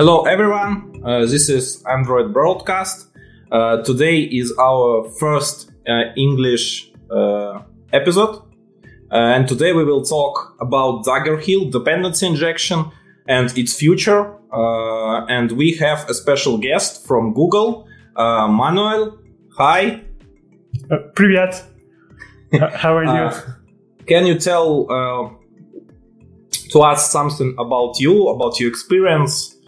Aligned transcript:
Hello 0.00 0.22
everyone, 0.22 1.02
uh, 1.04 1.26
this 1.26 1.50
is 1.50 1.84
Android 1.84 2.32
Broadcast. 2.32 3.08
Uh, 3.52 3.82
today 3.82 4.20
is 4.20 4.50
our 4.58 5.06
first 5.20 5.72
uh, 5.86 6.04
English 6.16 6.90
uh, 7.10 7.60
episode, 7.92 8.36
uh, 9.12 9.16
and 9.36 9.46
today 9.46 9.74
we 9.74 9.84
will 9.84 10.02
talk 10.02 10.56
about 10.58 11.04
Dagger 11.04 11.36
Hilt 11.36 11.70
dependency 11.72 12.26
injection 12.26 12.90
and 13.28 13.52
its 13.58 13.74
future. 13.74 14.38
Uh, 14.50 15.26
and 15.26 15.52
we 15.52 15.72
have 15.72 16.08
a 16.08 16.14
special 16.14 16.56
guest 16.56 17.06
from 17.06 17.34
Google, 17.34 17.86
Manuel. 18.16 19.18
Hi. 19.58 20.00
привет. 21.14 21.62
How 22.72 22.96
are 22.96 23.04
you? 23.04 23.30
can 24.06 24.24
you 24.24 24.38
tell 24.38 24.86
to 26.70 26.80
us 26.80 27.12
something 27.12 27.54
about 27.58 28.00
you, 28.00 28.28
about 28.28 28.58
your 28.58 28.70
experience? 28.70 29.59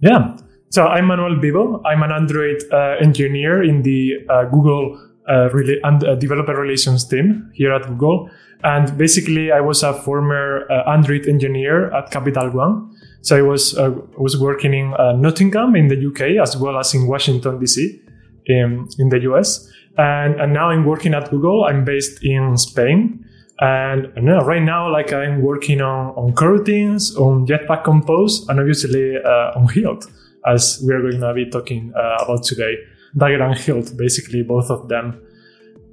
Yeah. 0.00 0.36
So 0.70 0.86
I'm 0.86 1.06
Manuel 1.06 1.36
Vivo. 1.40 1.80
I'm 1.84 2.02
an 2.02 2.12
Android 2.12 2.62
uh, 2.72 2.96
engineer 3.00 3.62
in 3.62 3.82
the 3.82 4.14
uh, 4.28 4.44
Google 4.44 5.00
uh, 5.28 5.48
and, 5.84 6.04
uh, 6.04 6.14
developer 6.16 6.54
relations 6.54 7.04
team 7.04 7.50
here 7.54 7.72
at 7.72 7.86
Google. 7.86 8.30
And 8.64 8.96
basically, 8.98 9.52
I 9.52 9.60
was 9.60 9.82
a 9.82 9.94
former 9.94 10.66
uh, 10.70 10.90
Android 10.90 11.26
engineer 11.28 11.92
at 11.94 12.10
Capital 12.10 12.50
One. 12.50 12.90
So 13.22 13.36
I 13.36 13.42
was 13.42 13.76
uh, 13.76 13.90
was 14.18 14.38
working 14.38 14.72
in 14.74 14.90
Nottingham 15.20 15.76
in 15.76 15.88
the 15.88 16.06
UK 16.06 16.40
as 16.42 16.56
well 16.56 16.78
as 16.78 16.94
in 16.94 17.06
Washington 17.06 17.58
DC 17.58 18.00
in, 18.46 18.88
in 18.98 19.08
the 19.08 19.20
US. 19.30 19.68
And, 19.98 20.40
and 20.40 20.52
now 20.52 20.70
I'm 20.70 20.84
working 20.84 21.14
at 21.14 21.30
Google. 21.30 21.64
I'm 21.64 21.84
based 21.84 22.22
in 22.22 22.56
Spain. 22.56 23.24
And, 23.58 24.12
yeah, 24.16 24.42
right 24.44 24.62
now, 24.62 24.92
like 24.92 25.12
I'm 25.12 25.42
working 25.42 25.80
on, 25.80 26.14
on 26.14 26.34
coroutines, 26.34 27.16
on 27.16 27.46
Jetpack 27.46 27.84
Compose, 27.84 28.46
and 28.48 28.60
obviously 28.60 29.16
uh, 29.16 29.58
on 29.58 29.68
Hilt, 29.68 30.06
as 30.46 30.80
we're 30.82 31.00
going 31.00 31.20
to 31.20 31.32
be 31.34 31.48
talking 31.48 31.92
uh, 31.96 32.24
about 32.24 32.44
today. 32.44 32.76
Dagger 33.16 33.42
and 33.42 33.56
Hilt, 33.56 33.96
basically 33.96 34.42
both 34.42 34.70
of 34.70 34.88
them. 34.88 35.20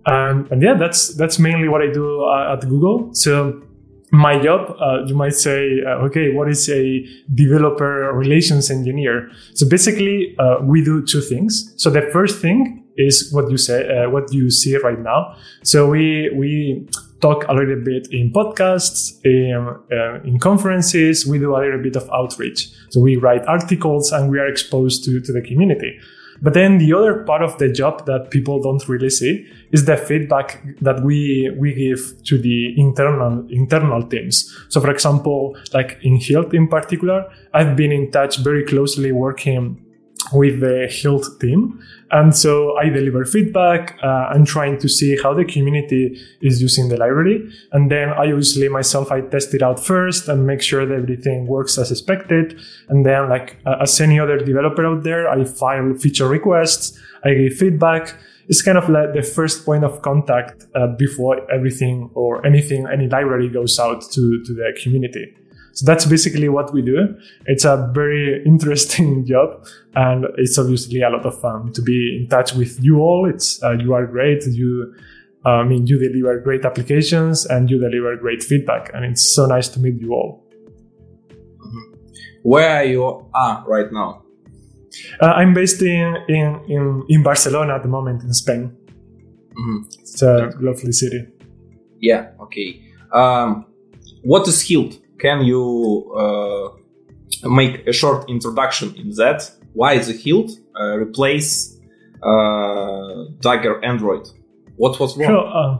And, 0.05 0.51
and 0.51 0.61
yeah, 0.61 0.73
that's 0.73 1.15
that's 1.15 1.39
mainly 1.39 1.69
what 1.69 1.81
I 1.81 1.89
do 1.89 2.25
uh, 2.25 2.53
at 2.53 2.67
Google. 2.67 3.13
So 3.13 3.61
my 4.11 4.37
job, 4.37 4.75
uh, 4.79 5.05
you 5.05 5.15
might 5.15 5.33
say, 5.33 5.81
uh, 5.87 6.05
okay, 6.05 6.31
what 6.33 6.49
is 6.49 6.69
a 6.69 7.07
developer 7.33 8.11
relations 8.13 8.69
engineer? 8.69 9.31
So 9.53 9.67
basically, 9.67 10.35
uh, 10.37 10.57
we 10.61 10.83
do 10.83 11.05
two 11.05 11.21
things. 11.21 11.73
So 11.77 11.89
the 11.89 12.01
first 12.11 12.41
thing 12.41 12.83
is 12.97 13.31
what 13.33 13.49
you 13.49 13.57
say, 13.57 13.87
uh, 13.89 14.09
what 14.09 14.33
you 14.33 14.51
see 14.51 14.75
right 14.77 14.99
now. 14.99 15.35
So 15.63 15.89
we 15.89 16.29
we 16.35 16.85
talk 17.23 17.47
a 17.47 17.53
little 17.53 17.81
bit 17.91 18.07
in 18.11 18.31
podcasts, 18.31 18.99
in, 19.23 19.55
uh, 19.97 20.29
in 20.29 20.37
conferences. 20.39 21.25
We 21.25 21.39
do 21.39 21.55
a 21.55 21.61
little 21.65 21.81
bit 21.81 21.95
of 21.95 22.09
outreach. 22.11 22.69
So 22.89 22.99
we 22.99 23.15
write 23.15 23.43
articles 23.47 24.11
and 24.11 24.29
we 24.29 24.37
are 24.39 24.47
exposed 24.47 25.03
to, 25.05 25.21
to 25.21 25.31
the 25.31 25.41
community. 25.41 25.99
But 26.41 26.53
then 26.53 26.77
the 26.77 26.93
other 26.93 27.23
part 27.23 27.41
of 27.41 27.57
the 27.57 27.69
job 27.71 28.05
that 28.05 28.29
people 28.29 28.61
don't 28.61 28.85
really 28.89 29.09
see 29.09 29.47
is 29.71 29.85
the 29.85 29.95
feedback 29.95 30.61
that 30.81 31.01
we 31.01 31.49
we 31.57 31.73
give 31.73 32.01
to 32.25 32.37
the 32.37 32.73
internal 32.77 33.45
internal 33.49 34.03
teams. 34.03 34.35
So 34.69 34.81
for 34.81 34.91
example, 34.91 35.55
like 35.73 35.99
in 36.01 36.17
Hilt 36.17 36.53
in 36.53 36.67
particular, 36.67 37.25
I've 37.53 37.75
been 37.75 37.91
in 37.91 38.11
touch 38.11 38.37
very 38.39 38.65
closely 38.65 39.11
working 39.11 39.82
with 40.31 40.61
the 40.61 40.87
Hilt 40.89 41.27
team. 41.39 41.83
And 42.11 42.35
so 42.35 42.77
I 42.77 42.89
deliver 42.89 43.25
feedback 43.25 43.97
uh, 44.03 44.29
and 44.31 44.45
trying 44.45 44.77
to 44.79 44.87
see 44.87 45.17
how 45.21 45.33
the 45.33 45.43
community 45.43 46.21
is 46.41 46.61
using 46.61 46.89
the 46.89 46.97
library. 46.97 47.49
And 47.71 47.91
then 47.91 48.09
I 48.09 48.25
usually 48.25 48.69
myself, 48.69 49.11
I 49.11 49.21
test 49.21 49.53
it 49.55 49.63
out 49.63 49.83
first 49.83 50.29
and 50.29 50.45
make 50.45 50.61
sure 50.61 50.85
that 50.85 50.93
everything 50.93 51.47
works 51.47 51.77
as 51.79 51.91
expected. 51.91 52.59
And 52.89 53.03
then 53.03 53.29
like 53.29 53.57
uh, 53.65 53.77
as 53.81 53.99
any 53.99 54.19
other 54.19 54.37
developer 54.37 54.85
out 54.85 55.03
there, 55.03 55.27
I 55.27 55.43
file 55.43 55.95
feature 55.95 56.27
requests, 56.27 56.97
I 57.23 57.33
give 57.33 57.53
feedback. 57.53 58.15
It's 58.47 58.61
kind 58.61 58.77
of 58.77 58.89
like 58.89 59.13
the 59.13 59.23
first 59.23 59.65
point 59.65 59.83
of 59.83 60.01
contact 60.01 60.67
uh, 60.75 60.87
before 60.87 61.49
everything 61.51 62.11
or 62.13 62.45
anything, 62.45 62.85
any 62.91 63.07
library 63.07 63.49
goes 63.49 63.79
out 63.79 64.03
to, 64.11 64.43
to 64.45 64.53
the 64.53 64.77
community. 64.83 65.33
So 65.73 65.85
that's 65.85 66.05
basically 66.05 66.49
what 66.49 66.71
we 66.73 66.81
do. 66.83 67.15
It's 67.47 67.65
a 67.65 67.89
very 67.93 68.43
interesting 68.45 69.25
job, 69.31 69.65
and 69.95 70.25
it's 70.37 70.57
obviously 70.57 71.01
a 71.01 71.09
lot 71.09 71.25
of 71.25 71.39
fun 71.39 71.73
to 71.73 71.81
be 71.81 72.19
in 72.21 72.29
touch 72.29 72.53
with 72.53 72.77
you 72.83 72.99
all. 72.99 73.27
It's 73.29 73.61
uh, 73.63 73.71
you 73.71 73.93
are 73.93 74.05
great. 74.05 74.43
You, 74.45 74.93
uh, 75.45 75.49
I 75.49 75.63
mean, 75.63 75.87
you 75.87 75.97
deliver 75.99 76.39
great 76.39 76.63
applications 76.63 77.45
and 77.47 77.69
you 77.69 77.79
deliver 77.79 78.15
great 78.17 78.43
feedback, 78.43 78.91
and 78.93 79.03
it's 79.03 79.35
so 79.35 79.45
nice 79.47 79.67
to 79.69 79.79
meet 79.79 79.99
you 79.99 80.13
all. 80.13 80.43
Where 82.43 82.69
are 82.77 82.83
you 82.83 83.03
are 83.33 83.63
right 83.67 83.91
now? 83.91 84.23
Uh, 85.21 85.27
I'm 85.27 85.53
based 85.53 85.81
in, 85.81 86.17
in 86.27 86.59
in 86.67 87.03
in 87.09 87.23
Barcelona 87.23 87.75
at 87.75 87.83
the 87.83 87.89
moment 87.89 88.21
in 88.23 88.33
Spain. 88.33 88.75
Mhm. 89.57 89.85
It's 90.01 90.21
a 90.21 90.51
lovely 90.59 90.91
city. 90.91 91.25
Yeah, 91.99 92.31
okay. 92.41 92.81
Um, 93.13 93.65
what 94.23 94.47
is 94.47 94.61
Hilt? 94.67 94.99
Can 95.23 95.45
you 95.45 96.13
uh, 96.17 97.49
make 97.49 97.87
a 97.87 97.93
short 97.93 98.29
introduction 98.29 98.93
in 98.95 99.11
that? 99.11 99.49
Why 99.71 99.97
the 99.97 100.11
Hilt 100.11 100.51
uh, 100.79 100.97
replace 100.97 101.79
uh, 102.21 103.23
Dagger 103.39 103.83
Android? 103.85 104.27
What 104.75 104.99
was 104.99 105.17
wrong? 105.17 105.29
Sure, 105.29 105.47
uh, 105.47 105.77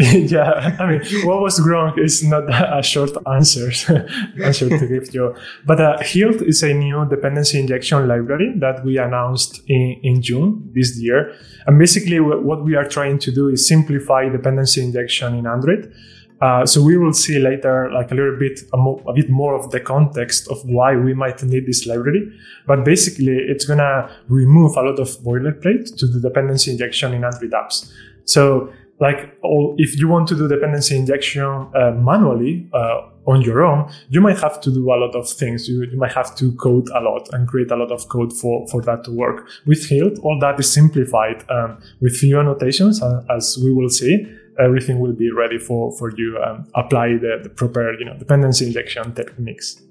yeah, 0.12 0.76
I 0.78 0.86
mean, 0.86 1.02
what 1.26 1.42
was 1.42 1.60
wrong 1.60 1.98
is 1.98 2.22
not 2.22 2.44
a 2.48 2.82
short 2.82 3.10
answer 3.26 3.66
answer 4.42 4.68
to 4.68 4.86
give 4.86 5.12
you. 5.12 5.34
But 5.66 5.80
uh, 5.80 5.98
Hilt 6.00 6.40
is 6.40 6.62
a 6.62 6.72
new 6.72 7.06
dependency 7.06 7.58
injection 7.58 8.06
library 8.06 8.54
that 8.60 8.84
we 8.84 8.98
announced 8.98 9.60
in, 9.66 10.00
in 10.02 10.22
June 10.22 10.70
this 10.74 10.96
year. 10.96 11.34
And 11.66 11.78
basically, 11.78 12.18
wh- 12.18 12.42
what 12.42 12.64
we 12.64 12.76
are 12.76 12.88
trying 12.88 13.18
to 13.18 13.32
do 13.32 13.48
is 13.48 13.66
simplify 13.66 14.28
dependency 14.28 14.80
injection 14.82 15.34
in 15.34 15.46
Android. 15.46 15.92
Uh, 16.40 16.64
so 16.64 16.82
we 16.82 16.96
will 16.96 17.12
see 17.12 17.38
later, 17.38 17.90
like 17.92 18.10
a 18.10 18.14
little 18.14 18.36
bit, 18.38 18.60
a, 18.72 18.76
mo- 18.76 19.02
a 19.06 19.12
bit 19.12 19.28
more 19.28 19.54
of 19.54 19.70
the 19.70 19.80
context 19.80 20.48
of 20.48 20.58
why 20.64 20.96
we 20.96 21.12
might 21.12 21.42
need 21.42 21.66
this 21.66 21.86
library. 21.86 22.32
But 22.66 22.84
basically, 22.84 23.36
it's 23.36 23.66
gonna 23.66 24.10
remove 24.28 24.76
a 24.76 24.82
lot 24.82 24.98
of 24.98 25.08
boilerplate 25.18 25.96
to 25.98 26.06
the 26.06 26.20
dependency 26.20 26.70
injection 26.70 27.12
in 27.12 27.24
Android 27.24 27.52
apps. 27.52 27.92
So 28.24 28.72
like 29.00 29.36
all, 29.42 29.74
if 29.78 29.98
you 29.98 30.08
want 30.08 30.28
to 30.28 30.36
do 30.36 30.46
dependency 30.46 30.96
injection 30.96 31.42
uh, 31.74 31.90
manually 31.92 32.68
uh, 32.72 33.00
on 33.26 33.40
your 33.42 33.62
own, 33.64 33.90
you 34.10 34.20
might 34.20 34.38
have 34.38 34.60
to 34.60 34.70
do 34.70 34.92
a 34.92 34.96
lot 34.96 35.14
of 35.14 35.28
things. 35.28 35.68
You, 35.68 35.84
you 35.84 35.96
might 35.96 36.12
have 36.12 36.34
to 36.36 36.52
code 36.52 36.88
a 36.90 37.00
lot 37.00 37.28
and 37.32 37.48
create 37.48 37.70
a 37.70 37.76
lot 37.76 37.90
of 37.90 38.08
code 38.08 38.32
for, 38.32 38.66
for 38.68 38.82
that 38.82 39.04
to 39.04 39.10
work. 39.10 39.48
With 39.66 39.88
Hilt, 39.88 40.18
all 40.22 40.38
that 40.40 40.60
is 40.60 40.70
simplified 40.70 41.44
um, 41.50 41.82
with 42.00 42.16
few 42.16 42.38
annotations, 42.38 43.00
and 43.00 43.28
as 43.30 43.58
we 43.62 43.72
will 43.72 43.88
see, 43.88 44.26
everything 44.60 45.00
will 45.00 45.12
be 45.12 45.30
ready 45.30 45.58
for, 45.58 45.92
for 45.98 46.12
you 46.16 46.40
and 46.42 46.66
apply 46.74 47.14
the, 47.14 47.40
the 47.42 47.48
proper 47.48 47.92
you 47.98 48.04
know 48.04 48.16
dependency 48.18 48.66
injection 48.66 49.14
techniques. 49.14 49.82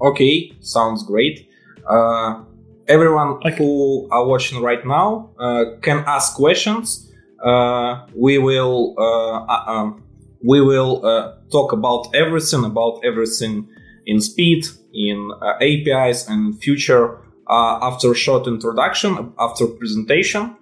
Okay, 0.00 0.52
sounds 0.60 1.02
great. 1.02 1.50
Uh, 1.88 2.42
everyone 2.86 3.40
who 3.56 4.08
are 4.10 4.26
watching 4.26 4.62
right 4.62 4.84
now 4.86 5.30
uh, 5.38 5.64
can 5.82 6.04
ask 6.06 6.34
questions. 6.34 7.12
Uh, 7.44 8.06
we 8.14 8.38
will 8.38 8.94
uh, 8.98 9.44
uh, 9.44 9.64
um, 9.66 10.02
we 10.44 10.60
will 10.60 11.04
uh, 11.04 11.34
talk 11.50 11.72
about 11.72 12.08
everything 12.14 12.64
about 12.64 13.00
everything 13.04 13.68
in 14.06 14.20
speed, 14.20 14.64
in 14.94 15.30
uh, 15.42 15.52
APIs, 15.60 16.28
and 16.28 16.60
future 16.60 17.18
uh, 17.48 17.78
after 17.82 18.14
short 18.14 18.46
introduction, 18.46 19.32
after 19.38 19.66
presentation 19.66 20.56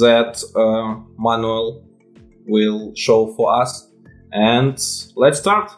that 0.00 0.42
uh, 0.54 1.00
Manuel 1.18 1.82
will 2.46 2.92
show 2.94 3.34
for 3.34 3.62
us. 3.62 3.88
And 4.32 4.78
let's 5.16 5.38
start. 5.38 5.70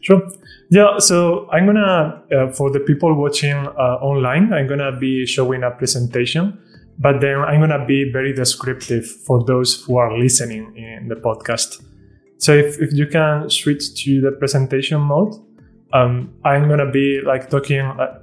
Sure. 0.00 0.22
Yeah, 0.70 0.98
so 0.98 1.48
I'm 1.50 1.66
gonna, 1.66 2.22
uh, 2.30 2.52
for 2.52 2.70
the 2.70 2.80
people 2.80 3.14
watching 3.14 3.56
uh, 3.56 3.98
online, 4.00 4.52
I'm 4.52 4.66
gonna 4.66 4.96
be 4.96 5.26
showing 5.26 5.62
a 5.62 5.70
presentation, 5.70 6.58
but 6.98 7.20
then 7.20 7.38
I'm 7.38 7.60
gonna 7.60 7.86
be 7.86 8.10
very 8.12 8.32
descriptive 8.34 9.06
for 9.06 9.44
those 9.44 9.82
who 9.82 9.96
are 9.96 10.16
listening 10.18 10.76
in 10.76 11.08
the 11.08 11.14
podcast. 11.16 11.82
So 12.36 12.52
if, 12.52 12.80
if 12.80 12.92
you 12.92 13.06
can 13.06 13.50
switch 13.50 14.02
to 14.04 14.20
the 14.20 14.32
presentation 14.32 15.00
mode, 15.00 15.34
um, 15.92 16.34
I'm 16.44 16.68
gonna 16.68 16.90
be 16.90 17.20
like 17.22 17.50
talking. 17.50 17.80
Uh, 17.80 18.18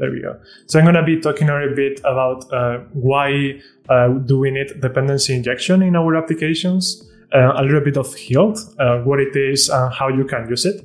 there 0.00 0.10
we 0.10 0.22
go. 0.22 0.40
So 0.66 0.78
I'm 0.78 0.86
gonna 0.86 1.04
be 1.04 1.20
talking 1.20 1.48
a 1.50 1.54
little 1.54 1.76
bit 1.76 2.00
about 2.00 2.50
uh, 2.52 2.78
why 2.92 3.60
uh, 3.88 4.08
do 4.08 4.38
we 4.38 4.50
need 4.50 4.80
dependency 4.80 5.34
injection 5.36 5.82
in 5.82 5.94
our 5.94 6.16
applications, 6.16 7.06
uh, 7.34 7.52
a 7.56 7.62
little 7.62 7.82
bit 7.82 7.98
of 7.98 8.12
Hilt, 8.14 8.58
uh, 8.78 8.98
what 9.00 9.20
it 9.20 9.36
is, 9.36 9.68
and 9.68 9.92
how 9.92 10.08
you 10.08 10.24
can 10.24 10.48
use 10.48 10.64
it. 10.64 10.82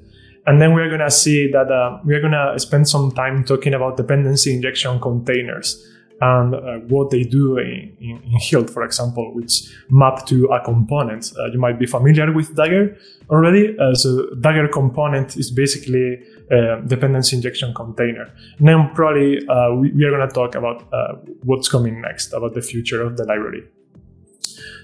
And 0.48 0.62
then 0.62 0.74
we're 0.74 0.90
going 0.90 1.00
to 1.00 1.10
see 1.10 1.50
that 1.52 1.72
uh, 1.72 2.00
we're 2.04 2.20
going 2.20 2.34
to 2.34 2.60
spend 2.60 2.88
some 2.88 3.12
time 3.12 3.44
talking 3.46 3.74
about 3.74 3.98
dependency 3.98 4.54
injection 4.54 5.00
containers 5.00 5.84
and 6.22 6.54
uh, 6.54 6.60
what 6.88 7.10
they 7.10 7.24
do 7.24 7.58
in, 7.58 7.96
in, 8.00 8.22
in, 8.24 8.40
Hilt, 8.40 8.70
for 8.70 8.84
example, 8.84 9.34
which 9.34 9.74
map 9.90 10.26
to 10.28 10.46
a 10.46 10.64
component. 10.64 11.32
You 11.52 11.60
might 11.60 11.80
be 11.80 11.88
familiar 11.88 12.32
with 12.32 12.56
Dagger 12.56 12.96
already. 13.30 13.76
So 13.94 14.30
Dagger 14.40 14.68
component 14.68 15.36
is 15.36 15.50
basically 15.52 16.22
a 16.52 16.82
dependency 16.86 17.36
injection 17.36 17.74
container. 17.74 18.32
And 18.60 18.68
then 18.68 18.90
probably 18.94 19.48
uh, 19.48 19.74
we, 19.74 19.92
we, 19.92 20.06
are 20.06 20.12
going 20.12 20.28
to 20.28 20.34
talk 20.34 20.56
about 20.56 20.92
uh, 20.94 21.16
what's 21.44 21.68
coming 21.68 22.02
next, 22.02 22.34
about 22.34 22.54
the 22.54 22.62
future 22.62 23.02
of 23.02 23.18
the 23.18 23.26
library. 23.26 23.64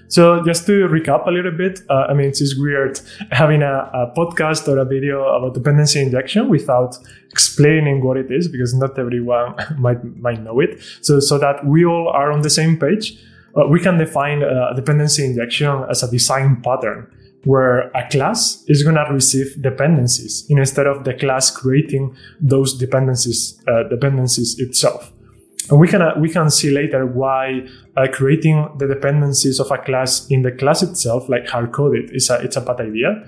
So 0.08 0.44
just 0.44 0.66
to 0.66 0.88
recap 0.88 1.26
a 1.26 1.30
little 1.30 1.52
bit, 1.52 1.80
uh, 1.88 2.06
I 2.10 2.12
mean, 2.12 2.28
it's 2.28 2.54
weird 2.58 3.00
having 3.30 3.62
a, 3.62 3.90
a, 3.94 4.12
podcast 4.14 4.68
or 4.68 4.76
a 4.78 4.84
video 4.84 5.24
about 5.24 5.54
dependency 5.54 6.02
injection 6.02 6.50
without 6.50 6.98
explaining 7.30 8.04
what 8.04 8.18
it 8.18 8.30
is 8.30 8.46
because 8.46 8.74
not 8.74 8.98
everyone 8.98 9.54
might 9.78 10.04
might 10.18 10.42
know 10.42 10.60
it. 10.60 10.82
So 11.00 11.18
so 11.18 11.38
that 11.38 11.64
we 11.64 11.86
all 11.86 12.08
are 12.08 12.30
on 12.30 12.42
the 12.42 12.50
same 12.50 12.76
page, 12.78 13.16
uh, 13.56 13.66
we 13.66 13.80
can 13.80 13.96
define 13.96 14.42
a 14.42 14.74
dependency 14.76 15.24
injection 15.24 15.84
as 15.88 16.02
a 16.02 16.10
design 16.10 16.60
pattern 16.60 17.10
where 17.44 17.90
a 17.90 18.08
class 18.08 18.64
is 18.68 18.82
going 18.82 18.94
to 18.94 19.12
receive 19.12 19.60
dependencies 19.60 20.46
instead 20.48 20.86
of 20.86 21.04
the 21.04 21.14
class 21.14 21.50
creating 21.50 22.16
those 22.40 22.78
dependencies 22.78 23.60
uh, 23.68 23.82
dependencies 23.88 24.58
itself. 24.58 25.12
And 25.70 25.78
we 25.78 25.88
can 25.88 26.02
uh, 26.02 26.14
we 26.18 26.28
can 26.28 26.50
see 26.50 26.70
later 26.70 27.06
why 27.06 27.66
uh, 27.96 28.06
creating 28.12 28.68
the 28.78 28.86
dependencies 28.86 29.60
of 29.60 29.70
a 29.70 29.78
class 29.78 30.26
in 30.28 30.42
the 30.42 30.52
class 30.52 30.82
itself, 30.82 31.28
like 31.28 31.48
hard 31.48 31.72
coded, 31.72 32.10
is 32.12 32.30
a 32.30 32.40
it's 32.40 32.56
a 32.56 32.60
bad 32.60 32.80
idea 32.80 33.24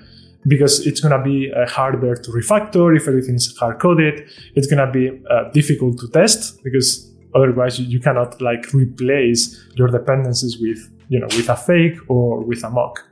because 0.47 0.85
it's 0.85 0.99
gonna 0.99 1.23
be 1.23 1.51
uh, 1.51 1.67
harder 1.67 2.15
to 2.15 2.31
refactor 2.31 2.95
if 2.95 3.07
everything 3.07 3.35
is 3.35 3.55
hard 3.57 3.79
coded. 3.79 4.27
It's 4.55 4.67
gonna 4.67 4.91
be 4.91 5.09
uh, 5.29 5.49
difficult 5.51 5.97
to 5.99 6.07
test 6.09 6.61
because 6.63 7.11
otherwise 7.33 7.79
you, 7.79 7.99
cannot 7.99 8.41
like 8.41 8.73
replace 8.73 9.61
your 9.75 9.87
dependencies 9.87 10.57
with 10.59 10.79
you 11.09 11.19
know 11.19 11.27
with 11.37 11.49
a 11.49 11.55
fake 11.55 11.97
or 12.09 12.43
with 12.43 12.63
a 12.63 12.69
mock. 12.69 13.03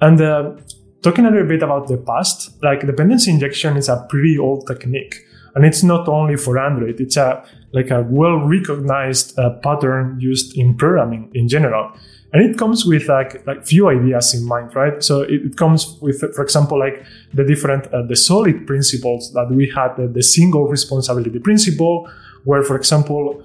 And 0.00 0.20
uh, 0.20 0.56
talking 1.02 1.26
a 1.26 1.30
little 1.30 1.48
bit 1.48 1.62
about 1.62 1.88
the 1.88 1.96
past, 1.96 2.62
like 2.62 2.86
dependency 2.86 3.30
injection 3.30 3.76
is 3.76 3.88
a 3.88 4.06
pretty 4.08 4.38
old 4.38 4.66
technique 4.66 5.26
and 5.56 5.64
it's 5.64 5.82
not 5.82 6.06
only 6.06 6.36
for 6.36 6.58
Android. 6.58 7.00
It's 7.00 7.16
a 7.16 7.42
like 7.72 7.90
a 7.90 8.02
well 8.02 8.36
recognized 8.46 9.38
uh, 9.38 9.54
pattern 9.62 10.20
used 10.20 10.56
in 10.56 10.76
programming 10.76 11.30
in 11.34 11.48
general. 11.48 11.92
And 12.32 12.44
it 12.44 12.58
comes 12.58 12.84
with 12.84 13.08
like 13.08 13.44
like 13.46 13.66
few 13.66 13.88
ideas 13.88 14.34
in 14.34 14.44
mind, 14.44 14.76
right? 14.76 15.02
So 15.02 15.22
it, 15.22 15.46
it 15.46 15.56
comes 15.56 15.98
with, 16.02 16.20
for 16.34 16.42
example, 16.42 16.78
like 16.78 17.02
the 17.32 17.42
different 17.42 17.86
uh, 17.86 18.02
the 18.02 18.16
solid 18.16 18.66
principles 18.66 19.32
that 19.32 19.48
we 19.50 19.72
had, 19.74 19.96
the, 19.96 20.06
the 20.08 20.22
single 20.22 20.68
responsibility 20.68 21.38
principle, 21.38 22.06
where, 22.44 22.62
for 22.62 22.76
example, 22.76 23.42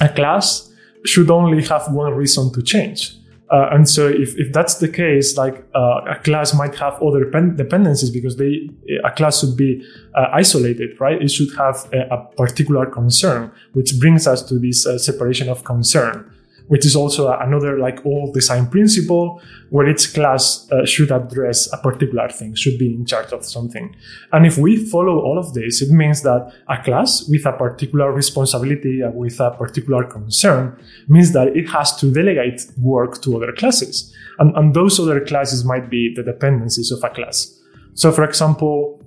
a 0.00 0.08
class 0.08 0.72
should 1.04 1.30
only 1.30 1.62
have 1.62 1.92
one 1.92 2.12
reason 2.12 2.52
to 2.54 2.62
change. 2.62 3.14
Uh, 3.50 3.68
and 3.70 3.88
so 3.88 4.08
if, 4.08 4.36
if 4.38 4.52
that's 4.52 4.76
the 4.76 4.88
case, 4.88 5.36
like 5.36 5.64
uh, 5.74 6.00
a 6.08 6.18
class 6.24 6.52
might 6.52 6.74
have 6.74 7.00
other 7.00 7.24
dependencies 7.24 8.10
because 8.10 8.36
they 8.36 8.68
a 9.04 9.10
class 9.12 9.40
should 9.40 9.56
be 9.56 9.84
uh, 10.14 10.26
isolated, 10.32 11.00
right? 11.00 11.22
It 11.22 11.30
should 11.30 11.56
have 11.56 11.88
a, 11.92 12.12
a, 12.12 12.26
particular 12.36 12.86
concern, 12.86 13.52
which 13.72 13.98
brings 14.00 14.26
us 14.26 14.42
to 14.48 14.58
this 14.58 14.84
uh, 14.84 14.98
separation 14.98 15.48
of 15.48 15.62
concern 15.62 16.32
which 16.68 16.84
is 16.84 16.96
also 16.96 17.32
another 17.38 17.78
like 17.78 18.04
old 18.04 18.34
design 18.34 18.66
principle 18.66 19.40
where 19.70 19.88
each 19.88 20.12
class 20.14 20.68
uh, 20.72 20.84
should 20.84 21.10
address 21.10 21.72
a 21.72 21.76
particular 21.78 22.28
thing, 22.28 22.54
should 22.54 22.78
be 22.78 22.92
in 22.92 23.06
charge 23.06 23.32
of 23.32 23.44
something. 23.44 23.94
And 24.32 24.46
if 24.46 24.58
we 24.58 24.76
follow 24.76 25.20
all 25.20 25.38
of 25.38 25.54
this, 25.54 25.82
it 25.82 25.90
means 25.90 26.22
that 26.22 26.52
a 26.68 26.82
class 26.82 27.28
with 27.28 27.46
a 27.46 27.52
particular 27.52 28.12
responsibility 28.12 29.00
and 29.00 29.14
with 29.14 29.38
a 29.40 29.50
particular 29.52 30.04
concern 30.04 30.80
means 31.08 31.32
that 31.32 31.48
it 31.56 31.68
has 31.70 31.96
to 31.96 32.12
delegate 32.12 32.66
work 32.78 33.22
to 33.22 33.36
other 33.36 33.52
classes. 33.52 34.14
And, 34.38 34.56
and 34.56 34.74
those 34.74 34.98
other 34.98 35.24
classes 35.24 35.64
might 35.64 35.88
be 35.88 36.12
the 36.14 36.22
dependencies 36.22 36.90
of 36.90 37.02
a 37.02 37.10
class. 37.10 37.58
So 37.94 38.12
for 38.12 38.24
example, 38.24 39.00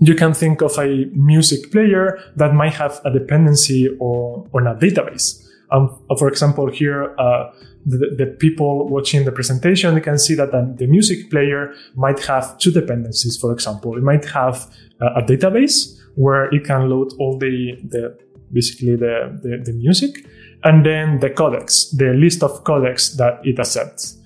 you 0.00 0.14
can 0.14 0.34
think 0.34 0.60
of 0.60 0.76
a 0.78 1.06
music 1.14 1.72
player 1.72 2.18
that 2.36 2.52
might 2.52 2.74
have 2.74 3.00
a 3.04 3.10
dependency 3.10 3.88
or, 3.98 4.46
on 4.52 4.66
a 4.66 4.74
database. 4.74 5.45
Um, 5.70 5.98
for 6.18 6.28
example, 6.28 6.70
here, 6.70 7.14
uh, 7.18 7.52
the, 7.84 8.14
the, 8.16 8.26
people 8.38 8.88
watching 8.88 9.24
the 9.24 9.32
presentation, 9.32 10.00
can 10.00 10.18
see 10.18 10.34
that 10.34 10.52
the, 10.52 10.74
the, 10.76 10.86
music 10.86 11.30
player 11.30 11.72
might 11.94 12.20
have 12.24 12.58
two 12.58 12.70
dependencies. 12.70 13.36
For 13.36 13.52
example, 13.52 13.96
it 13.96 14.02
might 14.02 14.24
have 14.26 14.72
a, 15.00 15.20
a 15.20 15.22
database 15.22 15.98
where 16.14 16.44
it 16.54 16.64
can 16.64 16.88
load 16.88 17.12
all 17.18 17.38
the, 17.38 17.78
the 17.82 18.16
basically 18.52 18.96
the, 18.96 19.38
the, 19.42 19.62
the 19.64 19.72
music, 19.72 20.26
and 20.64 20.86
then 20.86 21.20
the 21.20 21.30
codecs, 21.30 21.96
the 21.96 22.12
list 22.14 22.42
of 22.42 22.62
codecs 22.64 23.16
that 23.16 23.40
it 23.44 23.58
accepts. 23.58 24.18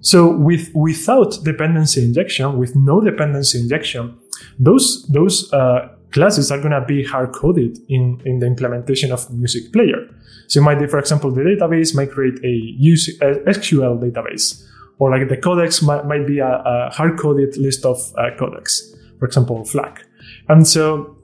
So 0.00 0.30
with 0.36 0.70
without 0.74 1.38
dependency 1.42 2.04
injection, 2.04 2.58
with 2.58 2.76
no 2.76 3.00
dependency 3.00 3.58
injection, 3.58 4.16
those 4.58 5.06
those 5.08 5.52
uh, 5.52 5.88
classes 6.12 6.50
are 6.50 6.58
going 6.58 6.72
to 6.72 6.84
be 6.86 7.04
hard 7.04 7.32
coded 7.32 7.78
in, 7.88 8.20
in 8.24 8.38
the 8.38 8.46
implementation 8.46 9.12
of 9.12 9.30
music 9.32 9.72
player. 9.72 10.08
So 10.48 10.60
you 10.60 10.64
might, 10.64 10.90
for 10.90 10.98
example, 10.98 11.30
the 11.30 11.42
database 11.42 11.94
might 11.94 12.10
create 12.10 12.38
a 12.42 12.54
SQL 13.22 14.00
database, 14.02 14.64
or 14.98 15.10
like 15.10 15.28
the 15.28 15.36
codecs 15.36 15.82
might, 15.82 16.06
might 16.06 16.26
be 16.26 16.40
a, 16.40 16.48
a 16.48 16.90
hard 16.90 17.18
coded 17.18 17.56
list 17.58 17.84
of 17.84 17.98
uh, 18.16 18.30
codecs, 18.38 18.96
for 19.18 19.26
example, 19.26 19.64
FLAC. 19.64 20.02
And 20.48 20.66
so 20.66 21.16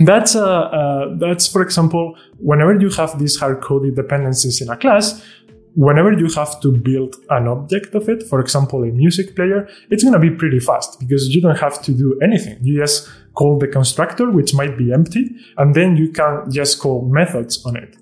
that's 0.00 0.34
uh, 0.34 0.44
uh, 0.44 1.16
that's 1.16 1.46
for 1.46 1.62
example, 1.62 2.16
whenever 2.38 2.78
you 2.78 2.90
have 2.90 3.18
these 3.18 3.38
hard 3.38 3.62
coded 3.62 3.94
dependencies 3.94 4.60
in 4.60 4.68
a 4.68 4.76
class, 4.76 5.24
whenever 5.74 6.12
you 6.12 6.28
have 6.34 6.60
to 6.60 6.72
build 6.72 7.14
an 7.30 7.46
object 7.46 7.94
of 7.94 8.08
it, 8.08 8.24
for 8.24 8.40
example, 8.40 8.82
a 8.82 8.86
music 8.86 9.36
player, 9.36 9.68
it's 9.90 10.02
going 10.02 10.12
to 10.12 10.18
be 10.18 10.30
pretty 10.30 10.58
fast 10.58 10.98
because 10.98 11.34
you 11.34 11.40
don't 11.40 11.58
have 11.58 11.80
to 11.82 11.92
do 11.92 12.18
anything. 12.20 12.58
You 12.62 12.80
just 12.80 13.08
call 13.34 13.58
the 13.58 13.68
constructor, 13.68 14.30
which 14.30 14.54
might 14.54 14.76
be 14.76 14.92
empty, 14.92 15.30
and 15.56 15.74
then 15.74 15.96
you 15.96 16.10
can 16.10 16.50
just 16.50 16.80
call 16.80 17.08
methods 17.08 17.64
on 17.64 17.76
it. 17.76 17.96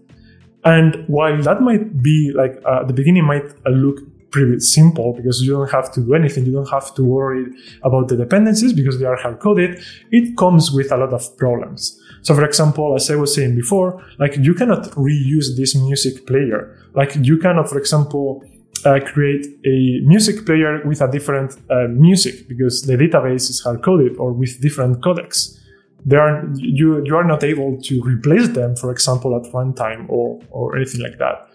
And 0.64 1.04
while 1.08 1.40
that 1.42 1.62
might 1.62 2.02
be 2.02 2.32
like 2.34 2.60
uh, 2.66 2.84
the 2.84 2.92
beginning 2.92 3.24
might 3.24 3.44
look 3.66 4.00
pretty 4.30 4.60
simple 4.60 5.12
because 5.12 5.42
you 5.42 5.52
don't 5.52 5.70
have 5.70 5.92
to 5.92 6.00
do 6.00 6.14
anything, 6.14 6.46
you 6.46 6.52
don't 6.52 6.68
have 6.70 6.94
to 6.94 7.02
worry 7.02 7.46
about 7.82 8.08
the 8.08 8.16
dependencies 8.16 8.72
because 8.72 8.98
they 8.98 9.06
are 9.06 9.16
hard 9.16 9.40
coded, 9.40 9.82
it 10.10 10.36
comes 10.36 10.70
with 10.70 10.92
a 10.92 10.96
lot 10.96 11.12
of 11.12 11.36
problems. 11.36 12.00
So 12.22 12.34
for 12.34 12.44
example, 12.44 12.94
as 12.94 13.10
I 13.10 13.16
was 13.16 13.34
saying 13.34 13.56
before, 13.56 14.04
like 14.18 14.36
you 14.36 14.54
cannot 14.54 14.84
reuse 14.92 15.56
this 15.56 15.74
music 15.74 16.26
player. 16.26 16.76
Like 16.94 17.16
you 17.16 17.38
cannot, 17.38 17.68
for 17.68 17.78
example, 17.78 18.44
uh, 18.84 19.00
create 19.00 19.46
a 19.64 20.00
music 20.06 20.46
player 20.46 20.82
with 20.86 21.00
a 21.00 21.10
different 21.10 21.56
uh, 21.70 21.88
music 21.88 22.48
because 22.48 22.82
the 22.82 22.96
database 22.96 23.50
is 23.50 23.60
hard 23.60 23.82
coded 23.82 24.16
or 24.16 24.32
with 24.32 24.60
different 24.60 25.00
codecs 25.00 25.59
they 26.04 26.16
are 26.16 26.48
you 26.54 27.04
you 27.04 27.16
are 27.16 27.24
not 27.24 27.44
able 27.44 27.80
to 27.82 28.02
replace 28.02 28.48
them, 28.48 28.76
for 28.76 28.90
example, 28.90 29.36
at 29.36 29.50
runtime 29.52 30.06
or 30.08 30.40
or 30.50 30.76
anything 30.76 31.02
like 31.02 31.18
that. 31.18 31.46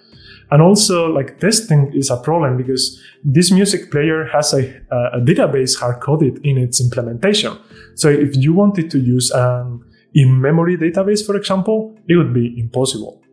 And 0.52 0.62
also, 0.62 1.08
like 1.08 1.40
testing 1.40 1.92
is 1.94 2.12
a 2.12 2.18
problem 2.18 2.56
because 2.56 3.02
this 3.24 3.50
music 3.52 3.90
player 3.90 4.26
has 4.26 4.54
a, 4.54 4.62
a 4.92 5.20
database 5.20 5.80
hard 5.80 6.02
coded 6.02 6.40
in 6.46 6.58
its 6.58 6.80
implementation. 6.80 7.58
So 7.96 8.10
if 8.10 8.36
you 8.36 8.54
wanted 8.54 8.92
to 8.92 9.00
use 9.00 9.32
an 9.32 9.84
in-memory 10.14 10.78
database, 10.78 11.26
for 11.26 11.36
example, 11.36 11.98
it 12.08 12.16
would 12.16 12.34
be 12.34 12.60
impossible. 12.60 13.24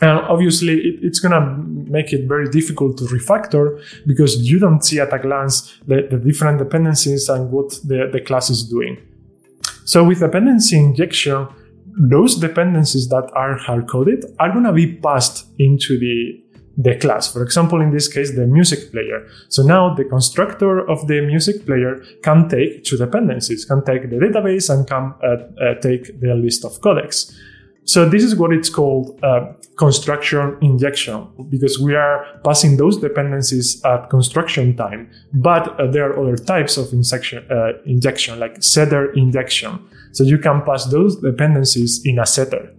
And 0.00 0.18
obviously, 0.20 0.78
it, 0.78 1.00
it's 1.02 1.20
going 1.20 1.32
to 1.32 1.90
make 1.90 2.12
it 2.12 2.26
very 2.26 2.48
difficult 2.50 2.96
to 2.98 3.04
refactor 3.04 3.82
because 4.06 4.50
you 4.50 4.58
don't 4.58 4.82
see 4.82 4.98
at 4.98 5.12
a 5.12 5.18
glance 5.18 5.78
the, 5.86 6.08
the 6.10 6.18
different 6.18 6.58
dependencies 6.58 7.28
and 7.28 7.50
what 7.50 7.70
the, 7.84 8.08
the 8.10 8.20
class 8.20 8.48
is 8.50 8.64
doing. 8.64 8.96
So 9.86 10.02
with 10.02 10.18
dependency 10.18 10.76
injection, 10.76 11.46
those 11.96 12.36
dependencies 12.36 13.08
that 13.08 13.30
are 13.34 13.56
hard 13.56 13.88
coded 13.88 14.24
are 14.40 14.52
going 14.52 14.64
to 14.64 14.72
be 14.72 14.96
passed 14.96 15.46
into 15.58 15.98
the 15.98 16.42
the 16.78 16.94
class. 16.96 17.32
For 17.32 17.42
example, 17.42 17.80
in 17.80 17.90
this 17.90 18.06
case, 18.06 18.36
the 18.36 18.46
music 18.46 18.92
player. 18.92 19.26
So 19.48 19.62
now 19.62 19.94
the 19.94 20.04
constructor 20.04 20.86
of 20.90 21.06
the 21.06 21.22
music 21.22 21.64
player 21.64 22.04
can 22.22 22.50
take 22.50 22.84
two 22.84 22.98
dependencies, 22.98 23.64
can 23.64 23.82
take 23.82 24.10
the 24.10 24.16
database 24.16 24.68
and 24.68 24.86
can 24.86 25.14
uh, 25.24 25.64
uh, 25.64 25.74
take 25.80 26.20
the 26.20 26.34
list 26.34 26.66
of 26.66 26.78
codecs. 26.82 27.32
So 27.86 28.08
this 28.08 28.24
is 28.24 28.34
what 28.34 28.52
it's 28.52 28.68
called 28.68 29.18
uh, 29.22 29.52
construction 29.78 30.58
injection 30.60 31.28
because 31.48 31.78
we 31.78 31.94
are 31.94 32.26
passing 32.44 32.76
those 32.76 32.96
dependencies 32.98 33.80
at 33.84 34.10
construction 34.10 34.76
time. 34.76 35.08
But 35.32 35.78
uh, 35.78 35.86
there 35.92 36.10
are 36.10 36.18
other 36.20 36.36
types 36.36 36.76
of 36.76 36.92
injection, 36.92 37.46
uh, 37.50 37.72
injection 37.84 38.40
like 38.40 38.60
setter 38.60 39.12
injection. 39.12 39.78
So 40.12 40.24
you 40.24 40.38
can 40.38 40.62
pass 40.62 40.86
those 40.86 41.20
dependencies 41.20 42.00
in 42.04 42.18
a 42.18 42.26
setter. 42.26 42.74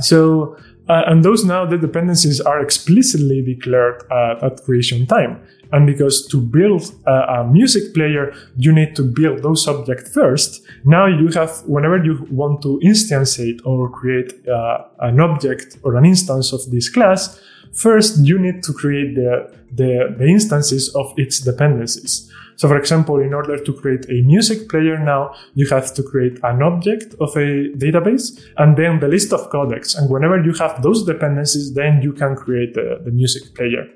So 0.00 0.56
uh, 0.88 1.04
and 1.06 1.24
those 1.24 1.44
now 1.44 1.64
the 1.64 1.78
dependencies 1.78 2.40
are 2.40 2.60
explicitly 2.60 3.42
declared 3.42 4.02
uh, 4.10 4.46
at 4.46 4.60
creation 4.64 5.06
time. 5.06 5.40
And 5.72 5.86
because 5.86 6.26
to 6.28 6.40
build 6.40 6.92
a, 7.06 7.40
a, 7.40 7.44
music 7.44 7.94
player, 7.94 8.34
you 8.56 8.72
need 8.72 8.96
to 8.96 9.02
build 9.02 9.42
those 9.42 9.68
objects 9.68 10.12
first. 10.12 10.62
Now 10.84 11.06
you 11.06 11.28
have, 11.28 11.62
whenever 11.66 12.02
you 12.02 12.26
want 12.30 12.62
to 12.62 12.80
instantiate 12.82 13.60
or 13.64 13.88
create 13.88 14.46
uh, 14.48 14.84
an 15.00 15.20
object 15.20 15.78
or 15.82 15.96
an 15.96 16.04
instance 16.04 16.52
of 16.52 16.70
this 16.70 16.88
class, 16.88 17.40
first 17.72 18.18
you 18.24 18.38
need 18.38 18.62
to 18.64 18.72
create 18.72 19.14
the, 19.14 19.52
the, 19.72 20.14
the 20.18 20.26
instances 20.26 20.94
of 20.96 21.14
its 21.16 21.38
dependencies. 21.40 22.30
So 22.56 22.68
for 22.68 22.76
example, 22.76 23.20
in 23.20 23.32
order 23.32 23.56
to 23.56 23.72
create 23.72 24.04
a 24.10 24.20
music 24.20 24.68
player 24.68 24.98
now, 24.98 25.34
you 25.54 25.66
have 25.68 25.94
to 25.94 26.02
create 26.02 26.38
an 26.42 26.62
object 26.62 27.14
of 27.18 27.30
a 27.34 27.70
database 27.84 28.38
and 28.58 28.76
then 28.76 29.00
the 29.00 29.08
list 29.08 29.32
of 29.32 29.48
codecs. 29.50 29.96
And 29.96 30.10
whenever 30.10 30.42
you 30.44 30.52
have 30.54 30.82
those 30.82 31.04
dependencies, 31.04 31.72
then 31.72 32.02
you 32.02 32.12
can 32.12 32.36
create 32.36 32.74
the, 32.74 33.00
the 33.02 33.12
music 33.12 33.54
player. 33.54 33.88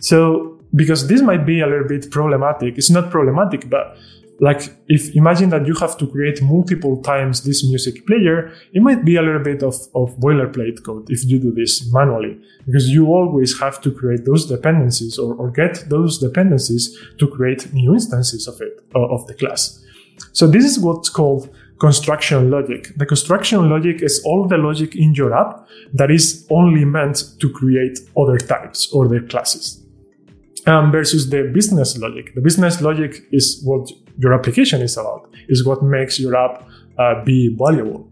So 0.00 0.57
because 0.74 1.08
this 1.08 1.22
might 1.22 1.46
be 1.46 1.60
a 1.60 1.66
little 1.66 1.88
bit 1.88 2.10
problematic, 2.10 2.76
it's 2.76 2.90
not 2.90 3.10
problematic, 3.10 3.68
but 3.70 3.96
like 4.40 4.76
if 4.88 5.14
imagine 5.16 5.50
that 5.50 5.66
you 5.66 5.74
have 5.74 5.96
to 5.98 6.06
create 6.06 6.40
multiple 6.42 7.02
times 7.02 7.42
this 7.42 7.64
music 7.64 8.06
player 8.06 8.52
it 8.72 8.82
might 8.82 9.04
be 9.04 9.16
a 9.16 9.22
little 9.22 9.42
bit 9.42 9.62
of, 9.62 9.74
of 9.94 10.16
boilerplate 10.18 10.82
code 10.84 11.10
if 11.10 11.24
you 11.24 11.38
do 11.38 11.52
this 11.52 11.92
manually 11.92 12.38
because 12.66 12.88
you 12.88 13.06
always 13.06 13.58
have 13.58 13.80
to 13.80 13.90
create 13.90 14.24
those 14.24 14.46
dependencies 14.46 15.18
or, 15.18 15.34
or 15.34 15.50
get 15.50 15.88
those 15.88 16.18
dependencies 16.18 16.96
to 17.18 17.26
create 17.26 17.72
new 17.72 17.94
instances 17.94 18.46
of 18.46 18.60
it 18.60 18.84
of 18.94 19.26
the 19.26 19.34
class. 19.34 19.84
So 20.32 20.46
this 20.46 20.64
is 20.64 20.78
what's 20.78 21.08
called 21.08 21.48
construction 21.80 22.50
logic. 22.50 22.92
The 22.96 23.06
construction 23.06 23.70
logic 23.70 24.02
is 24.02 24.20
all 24.24 24.48
the 24.48 24.56
logic 24.56 24.96
in 24.96 25.14
your 25.14 25.32
app 25.32 25.68
that 25.94 26.10
is 26.10 26.46
only 26.50 26.84
meant 26.84 27.22
to 27.40 27.50
create 27.50 28.00
other 28.16 28.38
types 28.38 28.92
or 28.92 29.08
their 29.08 29.22
classes 29.22 29.84
um, 30.68 30.92
versus 30.92 31.30
the 31.30 31.50
business 31.52 31.96
logic. 31.98 32.34
The 32.34 32.40
business 32.40 32.80
logic 32.80 33.22
is 33.32 33.60
what 33.64 33.90
your 34.18 34.34
application 34.34 34.82
is 34.82 34.96
about, 34.96 35.30
is 35.48 35.64
what 35.64 35.82
makes 35.82 36.20
your 36.20 36.36
app 36.36 36.68
uh, 36.98 37.24
be 37.24 37.54
valuable. 37.56 38.06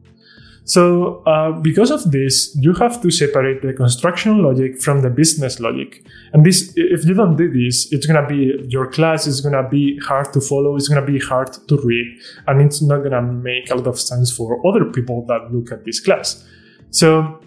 So, 0.65 1.23
uh, 1.27 1.53
because 1.53 1.93
of 1.93 2.11
this, 2.11 2.57
you 2.57 2.73
have 2.75 3.01
to 3.03 3.11
separate 3.13 3.63
the 3.63 3.73
construction 3.73 4.43
logic 4.43 4.83
from 4.83 5.03
the 5.03 5.11
business 5.11 5.61
logic. 5.61 6.05
And 6.33 6.45
this, 6.45 6.73
if 6.75 7.05
you 7.05 7.15
don't 7.15 7.37
do 7.37 7.49
this, 7.49 7.93
it's 7.93 8.05
gonna 8.05 8.27
be 8.27 8.67
your 8.69 8.91
class 8.91 9.29
is 9.29 9.41
gonna 9.41 9.69
be 9.69 9.97
hard 9.99 10.33
to 10.33 10.41
follow. 10.41 10.75
It's 10.75 10.89
gonna 10.89 11.07
be 11.07 11.21
hard 11.21 11.53
to 11.69 11.77
read, 11.85 12.19
and 12.49 12.61
it's 12.61 12.83
not 12.83 13.05
gonna 13.05 13.23
make 13.23 13.71
a 13.71 13.77
lot 13.77 13.87
of 13.87 14.01
sense 14.01 14.37
for 14.37 14.61
other 14.67 14.87
people 14.87 15.25
that 15.27 15.53
look 15.53 15.71
at 15.71 15.85
this 15.85 16.01
class. 16.01 16.45
So, 16.91 17.39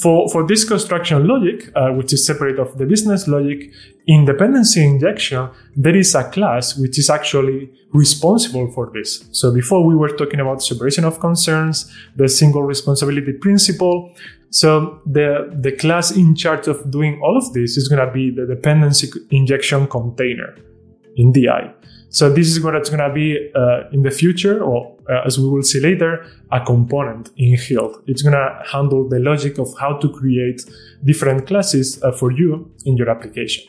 for, 0.00 0.28
for 0.30 0.46
this 0.46 0.64
construction 0.64 1.26
logic, 1.26 1.70
uh, 1.74 1.90
which 1.90 2.12
is 2.12 2.26
separate 2.26 2.58
of 2.58 2.78
the 2.78 2.86
business 2.86 3.26
logic, 3.26 3.70
in 4.06 4.24
dependency 4.24 4.84
injection, 4.84 5.48
there 5.76 5.96
is 5.96 6.14
a 6.14 6.24
class 6.24 6.76
which 6.76 6.98
is 6.98 7.08
actually 7.10 7.70
responsible 7.92 8.70
for 8.72 8.90
this. 8.92 9.24
So 9.32 9.52
before 9.52 9.84
we 9.84 9.94
were 9.94 10.10
talking 10.10 10.40
about 10.40 10.62
separation 10.62 11.04
of 11.04 11.20
concerns, 11.20 11.90
the 12.16 12.28
single 12.28 12.62
responsibility 12.62 13.32
principle. 13.32 14.14
So 14.50 15.00
the, 15.06 15.50
the 15.60 15.72
class 15.72 16.10
in 16.10 16.34
charge 16.34 16.68
of 16.68 16.90
doing 16.90 17.20
all 17.22 17.36
of 17.36 17.52
this 17.52 17.76
is 17.76 17.88
going 17.88 18.06
to 18.06 18.12
be 18.12 18.30
the 18.30 18.46
dependency 18.46 19.10
injection 19.30 19.86
container 19.86 20.54
in 21.16 21.32
DI. 21.32 21.72
So 22.14 22.32
this 22.32 22.46
is 22.46 22.62
what 22.62 22.76
it's 22.76 22.90
going 22.90 23.02
to 23.02 23.12
be 23.12 23.50
uh, 23.56 23.90
in 23.90 24.02
the 24.02 24.10
future, 24.12 24.62
or 24.62 24.96
uh, 25.10 25.26
as 25.26 25.36
we 25.36 25.48
will 25.48 25.64
see 25.64 25.80
later, 25.80 26.24
a 26.52 26.64
component 26.64 27.30
in 27.36 27.56
Hilt. 27.58 28.04
It's 28.06 28.22
going 28.22 28.34
to 28.34 28.62
handle 28.64 29.08
the 29.08 29.18
logic 29.18 29.58
of 29.58 29.74
how 29.80 29.96
to 29.98 30.08
create 30.08 30.62
different 31.04 31.48
classes 31.48 32.00
uh, 32.04 32.12
for 32.12 32.30
you 32.30 32.70
in 32.84 32.96
your 32.96 33.10
application. 33.10 33.64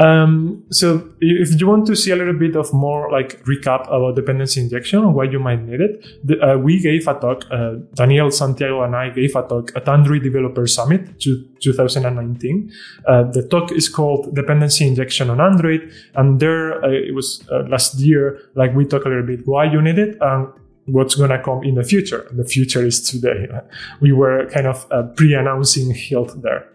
Um, 0.00 0.64
so 0.70 1.10
if 1.20 1.60
you 1.60 1.68
want 1.68 1.86
to 1.86 1.94
see 1.94 2.10
a 2.10 2.16
little 2.16 2.32
bit 2.32 2.56
of 2.56 2.72
more 2.72 3.12
like 3.12 3.44
recap 3.44 3.82
about 3.86 4.16
dependency 4.16 4.60
injection 4.62 5.00
and 5.00 5.14
why 5.14 5.24
you 5.24 5.38
might 5.38 5.62
need 5.62 5.82
it, 5.82 6.06
the, 6.24 6.40
uh, 6.40 6.56
we 6.56 6.80
gave 6.80 7.06
a 7.06 7.14
talk, 7.14 7.44
uh, 7.50 7.74
Daniel 7.94 8.30
Santiago 8.30 8.82
and 8.82 8.96
I 8.96 9.10
gave 9.10 9.36
a 9.36 9.42
talk 9.42 9.72
at 9.76 9.86
Android 9.88 10.22
Developer 10.22 10.66
Summit 10.66 11.20
2019. 11.20 12.72
Uh, 13.06 13.24
the 13.24 13.46
talk 13.46 13.72
is 13.72 13.90
called 13.90 14.34
Dependency 14.34 14.86
Injection 14.86 15.28
on 15.28 15.38
Android. 15.38 15.92
And 16.14 16.40
there, 16.40 16.82
uh, 16.82 16.88
it 16.88 17.14
was 17.14 17.46
uh, 17.52 17.64
last 17.68 18.00
year, 18.00 18.40
like 18.54 18.74
we 18.74 18.86
talked 18.86 19.04
a 19.04 19.10
little 19.10 19.26
bit 19.26 19.46
why 19.46 19.64
you 19.70 19.82
need 19.82 19.98
it 19.98 20.16
and 20.22 20.48
what's 20.86 21.14
going 21.14 21.30
to 21.30 21.42
come 21.42 21.62
in 21.62 21.74
the 21.74 21.84
future. 21.84 22.26
The 22.32 22.44
future 22.44 22.84
is 22.86 23.02
today. 23.02 23.48
We 24.00 24.12
were 24.12 24.48
kind 24.50 24.66
of 24.66 24.86
uh, 24.90 25.02
pre-announcing 25.14 25.90
Hilt 25.94 26.40
there. 26.40 26.66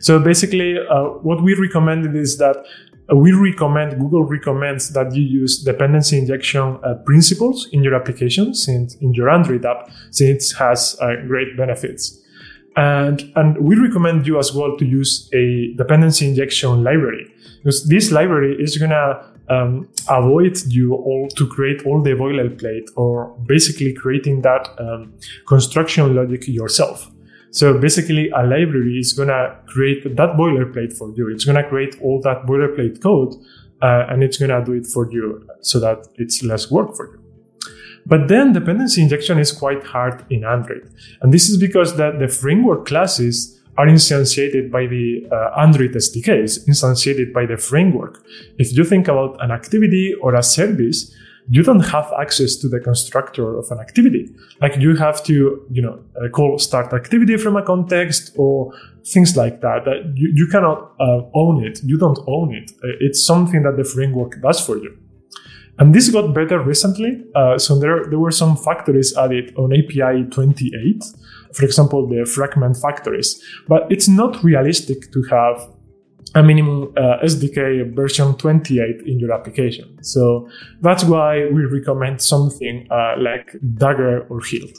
So 0.00 0.18
basically, 0.18 0.78
uh, 0.78 1.04
what 1.22 1.42
we 1.42 1.54
recommended 1.54 2.14
is 2.14 2.38
that 2.38 2.56
uh, 3.10 3.16
we 3.16 3.32
recommend, 3.32 3.98
Google 4.00 4.24
recommends 4.24 4.90
that 4.90 5.14
you 5.14 5.22
use 5.22 5.62
dependency 5.62 6.18
injection 6.18 6.78
uh, 6.82 6.94
principles 7.04 7.68
in 7.72 7.82
your 7.82 7.94
application, 7.94 8.54
since 8.54 8.94
in 8.96 9.14
your 9.14 9.30
Android 9.30 9.64
app, 9.64 9.90
since 10.10 10.52
it 10.52 10.58
has 10.58 10.96
uh, 11.00 11.14
great 11.26 11.56
benefits. 11.56 12.20
And, 12.76 13.32
and 13.36 13.56
we 13.58 13.74
recommend 13.76 14.26
you 14.26 14.38
as 14.38 14.52
well 14.52 14.76
to 14.76 14.84
use 14.84 15.30
a 15.32 15.72
dependency 15.76 16.28
injection 16.28 16.84
library 16.84 17.32
because 17.58 17.88
this 17.88 18.12
library 18.12 18.54
is 18.60 18.76
gonna 18.76 19.26
um, 19.48 19.88
avoid 20.08 20.58
you 20.66 20.94
all 20.94 21.28
to 21.36 21.46
create 21.48 21.86
all 21.86 22.02
the 22.02 22.10
boilerplate 22.10 22.88
or 22.96 23.36
basically 23.46 23.94
creating 23.94 24.42
that 24.42 24.68
um, 24.78 25.14
construction 25.46 26.14
logic 26.14 26.46
yourself. 26.46 27.10
So 27.56 27.78
basically, 27.78 28.28
a 28.28 28.42
library 28.42 28.98
is 28.98 29.14
going 29.14 29.28
to 29.28 29.56
create 29.64 30.04
that 30.04 30.36
boilerplate 30.36 30.92
for 30.92 31.10
you. 31.16 31.30
It's 31.30 31.46
going 31.46 31.56
to 31.56 31.66
create 31.66 31.96
all 32.02 32.20
that 32.20 32.44
boilerplate 32.44 33.02
code 33.02 33.32
uh, 33.80 34.04
and 34.10 34.22
it's 34.22 34.36
going 34.36 34.50
to 34.50 34.62
do 34.62 34.72
it 34.74 34.86
for 34.86 35.10
you 35.10 35.48
so 35.62 35.80
that 35.80 36.06
it's 36.16 36.42
less 36.42 36.70
work 36.70 36.94
for 36.94 37.06
you. 37.06 37.22
But 38.04 38.28
then 38.28 38.52
dependency 38.52 39.00
injection 39.00 39.38
is 39.38 39.52
quite 39.52 39.82
hard 39.86 40.26
in 40.28 40.44
Android. 40.44 40.92
And 41.22 41.32
this 41.32 41.48
is 41.48 41.56
because 41.56 41.96
that 41.96 42.18
the 42.18 42.28
framework 42.28 42.84
classes 42.84 43.58
are 43.78 43.86
instantiated 43.86 44.70
by 44.70 44.86
the 44.86 45.26
uh, 45.32 45.58
Android 45.58 45.92
SDKs, 45.92 46.68
instantiated 46.68 47.32
by 47.32 47.46
the 47.46 47.56
framework. 47.56 48.22
If 48.58 48.76
you 48.76 48.84
think 48.84 49.08
about 49.08 49.42
an 49.42 49.50
activity 49.50 50.12
or 50.20 50.34
a 50.34 50.42
service, 50.42 51.10
you 51.48 51.62
don't 51.62 51.80
have 51.80 52.12
access 52.20 52.56
to 52.56 52.68
the 52.68 52.80
constructor 52.80 53.56
of 53.56 53.70
an 53.70 53.78
activity. 53.78 54.28
Like 54.60 54.76
you 54.76 54.96
have 54.96 55.22
to, 55.24 55.64
you 55.70 55.82
know, 55.82 56.00
uh, 56.20 56.28
call 56.28 56.58
start 56.58 56.92
activity 56.92 57.36
from 57.36 57.56
a 57.56 57.62
context 57.62 58.32
or 58.36 58.72
things 59.04 59.36
like 59.36 59.60
that. 59.60 59.84
That 59.84 60.12
you, 60.14 60.32
you 60.34 60.46
cannot 60.48 60.92
uh, 60.98 61.22
own 61.34 61.64
it. 61.64 61.80
You 61.84 61.98
don't 61.98 62.18
own 62.26 62.54
it. 62.54 62.72
Uh, 62.82 62.98
it's 63.00 63.24
something 63.24 63.62
that 63.62 63.76
the 63.76 63.84
framework 63.84 64.40
does 64.42 64.64
for 64.64 64.76
you. 64.76 64.96
And 65.78 65.94
this 65.94 66.08
got 66.08 66.34
better 66.34 66.58
recently. 66.58 67.22
Uh, 67.34 67.58
so 67.58 67.78
there, 67.78 68.04
there 68.08 68.18
were 68.18 68.30
some 68.30 68.56
factories 68.56 69.16
added 69.16 69.54
on 69.56 69.72
API 69.72 70.24
28. 70.30 71.04
For 71.52 71.64
example, 71.64 72.08
the 72.08 72.24
fragment 72.24 72.78
factories. 72.78 73.42
But 73.68 73.90
it's 73.90 74.08
not 74.08 74.42
realistic 74.42 75.12
to 75.12 75.22
have 75.30 75.68
a 76.36 76.42
minimum 76.42 76.92
uh, 76.96 77.24
SDK 77.24 77.94
version 77.96 78.36
28 78.36 79.06
in 79.06 79.18
your 79.18 79.32
application. 79.32 79.98
So 80.04 80.48
that's 80.82 81.02
why 81.02 81.48
we 81.50 81.64
recommend 81.64 82.20
something 82.20 82.86
uh, 82.90 83.14
like 83.18 83.56
Dagger 83.78 84.26
or 84.28 84.40
Hilt. 84.44 84.78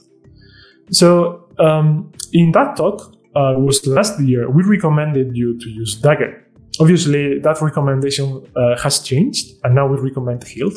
So 0.91 1.47
um, 1.57 2.11
in 2.31 2.51
that 2.51 2.77
talk, 2.77 3.13
uh, 3.35 3.53
was 3.57 3.85
last 3.85 4.19
year, 4.19 4.49
we 4.49 4.63
recommended 4.63 5.35
you 5.35 5.59
to 5.59 5.69
use 5.69 5.95
Dagger. 5.95 6.43
Obviously, 6.79 7.39
that 7.39 7.59
recommendation 7.61 8.43
uh, 8.55 8.77
has 8.79 8.99
changed, 8.99 9.57
and 9.63 9.75
now 9.75 9.87
we 9.87 9.97
recommend 9.99 10.43
Hilt. 10.43 10.75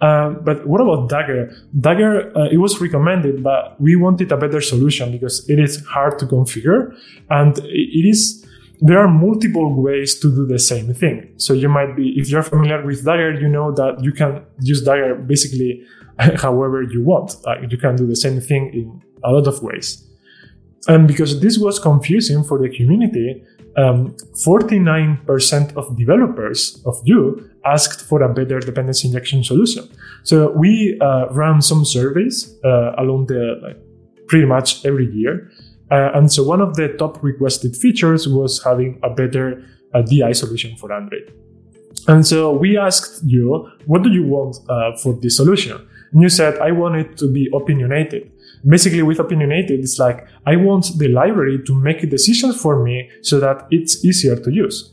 Uh, 0.00 0.30
but 0.30 0.66
what 0.66 0.80
about 0.80 1.08
Dagger? 1.08 1.52
Dagger, 1.80 2.36
uh, 2.36 2.48
it 2.50 2.58
was 2.58 2.80
recommended, 2.80 3.42
but 3.42 3.80
we 3.80 3.96
wanted 3.96 4.30
a 4.30 4.36
better 4.36 4.60
solution 4.60 5.10
because 5.12 5.48
it 5.48 5.58
is 5.58 5.84
hard 5.86 6.18
to 6.20 6.26
configure, 6.26 6.94
and 7.30 7.58
it 7.58 8.06
is 8.08 8.44
there 8.80 8.98
are 8.98 9.08
multiple 9.08 9.80
ways 9.82 10.18
to 10.20 10.34
do 10.34 10.46
the 10.46 10.58
same 10.58 10.94
thing. 10.94 11.32
So 11.36 11.52
you 11.52 11.68
might 11.68 11.96
be, 11.96 12.14
if 12.18 12.30
you're 12.30 12.42
familiar 12.42 12.84
with 12.84 13.04
Dagger, 13.04 13.32
you 13.40 13.48
know 13.48 13.72
that 13.72 14.02
you 14.02 14.12
can 14.12 14.44
use 14.60 14.82
Dagger 14.82 15.16
basically 15.16 15.84
however 16.18 16.82
you 16.82 17.02
want. 17.02 17.34
Like 17.44 17.70
you 17.70 17.78
can 17.78 17.96
do 17.96 18.06
the 18.06 18.16
same 18.16 18.40
thing 18.40 18.70
in 18.72 19.02
a 19.24 19.32
lot 19.32 19.46
of 19.46 19.62
ways. 19.62 20.04
And 20.86 21.08
because 21.08 21.40
this 21.40 21.58
was 21.58 21.78
confusing 21.78 22.44
for 22.44 22.58
the 22.58 22.68
community, 22.68 23.42
um, 23.76 24.16
49% 24.44 25.76
of 25.76 25.96
developers 25.96 26.82
of 26.86 26.96
you 27.04 27.48
asked 27.64 28.00
for 28.02 28.22
a 28.22 28.32
better 28.32 28.60
dependency 28.60 29.08
injection 29.08 29.44
solution. 29.44 29.88
So 30.22 30.50
we 30.52 30.98
uh, 31.00 31.26
ran 31.30 31.62
some 31.62 31.84
surveys 31.84 32.56
uh, 32.64 32.92
along 32.96 33.26
the 33.26 33.60
like, 33.62 33.76
pretty 34.28 34.46
much 34.46 34.84
every 34.84 35.10
year 35.12 35.50
uh, 35.90 36.10
and 36.14 36.30
so 36.30 36.42
one 36.44 36.60
of 36.60 36.74
the 36.76 36.88
top 36.98 37.22
requested 37.22 37.76
features 37.76 38.28
was 38.28 38.62
having 38.62 39.00
a 39.02 39.10
better 39.10 39.64
uh, 39.94 40.02
DI 40.02 40.32
solution 40.32 40.76
for 40.76 40.92
Android. 40.92 41.32
And 42.06 42.26
so 42.26 42.52
we 42.52 42.78
asked 42.78 43.22
you, 43.24 43.70
what 43.86 44.02
do 44.02 44.10
you 44.10 44.24
want 44.24 44.56
uh, 44.68 44.96
for 44.96 45.14
this 45.14 45.36
solution? 45.36 45.76
And 46.12 46.22
you 46.22 46.28
said, 46.28 46.58
I 46.58 46.72
want 46.72 46.96
it 46.96 47.16
to 47.18 47.30
be 47.30 47.50
opinionated. 47.54 48.32
Basically, 48.66 49.02
with 49.02 49.18
opinionated, 49.18 49.80
it's 49.80 49.98
like 49.98 50.26
I 50.46 50.56
want 50.56 50.98
the 50.98 51.08
library 51.08 51.62
to 51.66 51.74
make 51.74 52.08
decisions 52.08 52.60
for 52.60 52.82
me 52.82 53.10
so 53.22 53.38
that 53.40 53.66
it's 53.70 54.04
easier 54.04 54.36
to 54.36 54.50
use. 54.50 54.92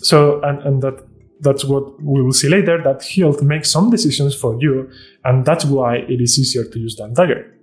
So, 0.00 0.40
and, 0.42 0.62
and 0.62 0.82
that 0.82 1.04
that's 1.40 1.64
what 1.64 2.00
we 2.02 2.22
will 2.22 2.32
see 2.32 2.48
later 2.48 2.80
that 2.82 3.02
Hilt 3.02 3.42
makes 3.42 3.70
some 3.70 3.90
decisions 3.90 4.34
for 4.34 4.56
you, 4.60 4.90
and 5.24 5.44
that's 5.44 5.64
why 5.64 5.96
it 5.96 6.20
is 6.20 6.38
easier 6.38 6.64
to 6.64 6.78
use 6.78 6.96
than 6.96 7.12
Dagger. 7.12 7.54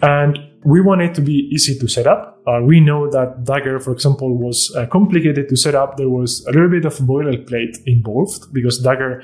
And 0.00 0.38
we 0.64 0.80
want 0.80 1.02
it 1.02 1.14
to 1.14 1.20
be 1.20 1.48
easy 1.52 1.78
to 1.78 1.88
set 1.88 2.06
up. 2.06 2.42
Uh, 2.46 2.60
we 2.62 2.80
know 2.80 3.10
that 3.10 3.44
Dagger, 3.44 3.78
for 3.78 3.92
example, 3.92 4.36
was 4.36 4.74
uh, 4.76 4.86
complicated 4.86 5.48
to 5.48 5.56
set 5.56 5.74
up. 5.74 5.96
There 5.96 6.08
was 6.08 6.44
a 6.46 6.52
little 6.52 6.70
bit 6.70 6.84
of 6.84 6.94
boilerplate 6.98 7.78
involved 7.86 8.52
because 8.52 8.78
Dagger 8.78 9.22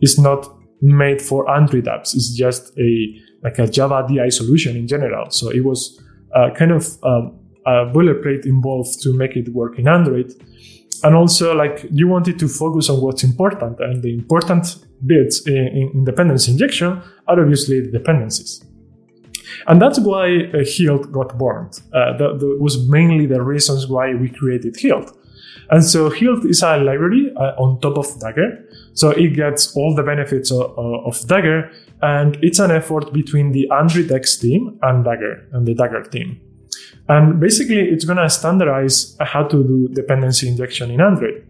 is 0.00 0.18
not 0.18 0.46
made 0.80 1.22
for 1.22 1.50
Android 1.50 1.84
apps. 1.84 2.14
It's 2.14 2.34
just 2.34 2.76
a 2.78 3.22
like 3.42 3.58
a 3.58 3.68
Java 3.68 4.06
DI 4.08 4.28
solution 4.30 4.76
in 4.76 4.86
general. 4.86 5.30
So 5.30 5.50
it 5.50 5.64
was 5.64 6.00
uh, 6.34 6.50
kind 6.56 6.72
of 6.72 6.86
um, 7.04 7.38
a 7.66 7.86
boilerplate 7.86 8.46
involved 8.46 9.02
to 9.02 9.12
make 9.12 9.36
it 9.36 9.48
work 9.50 9.78
in 9.78 9.88
Android. 9.88 10.32
And 11.02 11.14
also, 11.14 11.54
like 11.54 11.86
you 11.90 12.08
wanted 12.08 12.38
to 12.38 12.48
focus 12.48 12.88
on 12.88 13.00
what's 13.00 13.22
important, 13.22 13.80
and 13.80 14.02
the 14.02 14.14
important 14.14 14.86
bits 15.04 15.46
in, 15.46 15.90
in 15.94 16.04
dependency 16.04 16.52
injection 16.52 17.02
are 17.28 17.40
obviously 17.40 17.90
dependencies. 17.90 18.64
And 19.66 19.80
that's 19.80 19.98
why 19.98 20.50
uh, 20.54 20.64
Hilt 20.64 21.12
got 21.12 21.36
born. 21.38 21.70
Uh, 21.92 22.16
that, 22.18 22.38
that, 22.40 22.58
was 22.60 22.88
mainly 22.88 23.26
the 23.26 23.42
reasons 23.42 23.86
why 23.86 24.14
we 24.14 24.28
created 24.28 24.76
Hilt. 24.78 25.16
And 25.70 25.84
so 25.84 26.10
Hilt 26.10 26.44
is 26.44 26.62
a 26.62 26.76
library 26.76 27.32
uh, 27.36 27.54
on 27.58 27.80
top 27.80 27.98
of 27.98 28.20
Dagger. 28.20 28.64
So 28.94 29.10
it 29.10 29.34
gets 29.34 29.76
all 29.76 29.94
the 29.94 30.02
benefits 30.02 30.50
of, 30.50 30.78
of, 30.78 31.26
Dagger, 31.26 31.70
and 32.02 32.38
it's 32.42 32.58
an 32.58 32.70
effort 32.70 33.12
between 33.12 33.52
the 33.52 33.68
Android 33.70 34.10
X 34.10 34.36
team 34.36 34.78
and 34.82 35.04
Dagger, 35.04 35.46
and 35.52 35.66
the 35.66 35.74
Dagger 35.74 36.02
team. 36.04 36.40
And 37.08 37.38
basically, 37.38 37.80
it's 37.80 38.04
going 38.04 38.18
to 38.18 38.30
standardize 38.30 39.16
how 39.20 39.44
to 39.44 39.64
do 39.64 39.88
dependency 39.88 40.48
injection 40.48 40.90
in 40.90 41.00
Android. 41.00 41.46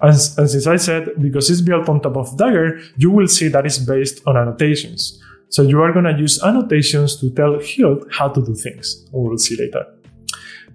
And, 0.00 0.10
and 0.10 0.50
since 0.50 0.66
I 0.66 0.76
said, 0.76 1.10
because 1.20 1.48
it's 1.48 1.60
built 1.60 1.88
on 1.88 2.00
top 2.00 2.16
of 2.16 2.36
Dagger, 2.36 2.80
you 2.96 3.10
will 3.10 3.28
see 3.28 3.48
that 3.48 3.64
it's 3.64 3.78
based 3.78 4.22
on 4.26 4.36
annotations. 4.36 5.22
So 5.52 5.60
you 5.60 5.82
are 5.82 5.92
going 5.92 6.06
to 6.06 6.18
use 6.18 6.42
annotations 6.42 7.16
to 7.16 7.28
tell 7.30 7.58
Hilt 7.60 8.06
how 8.10 8.28
to 8.28 8.42
do 8.42 8.54
things. 8.54 9.06
We'll 9.12 9.36
see 9.36 9.56
later. 9.56 9.84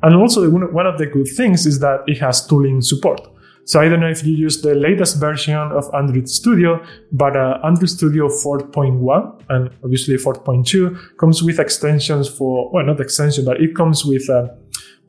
And 0.04 0.16
also 0.16 0.48
one 0.50 0.86
of 0.86 1.00
the 1.00 1.08
good 1.08 1.28
things 1.36 1.66
is 1.66 1.80
that 1.80 2.04
it 2.06 2.20
has 2.20 2.46
tooling 2.46 2.82
support. 2.82 3.22
So 3.66 3.82
I 3.82 3.90
don't 3.90 4.00
know 4.00 4.10
if 4.10 4.24
you 4.24 4.34
use 4.34 4.62
the 4.62 4.76
latest 4.76 5.20
version 5.20 5.58
of 5.58 5.90
Android 5.96 6.30
Studio, 6.30 6.86
but 7.12 7.36
uh, 7.36 7.60
Android 7.64 7.90
Studio 7.90 8.28
4.1 8.28 9.44
and 9.50 9.72
obviously 9.84 10.16
4.2 10.16 11.18
comes 11.18 11.42
with 11.42 11.60
extensions 11.60 12.30
for, 12.30 12.70
well, 12.72 12.86
not 12.86 13.02
extension, 13.02 13.46
but 13.46 13.60
it 13.60 13.76
comes 13.76 14.06
with 14.06 14.30
uh, 14.30 14.50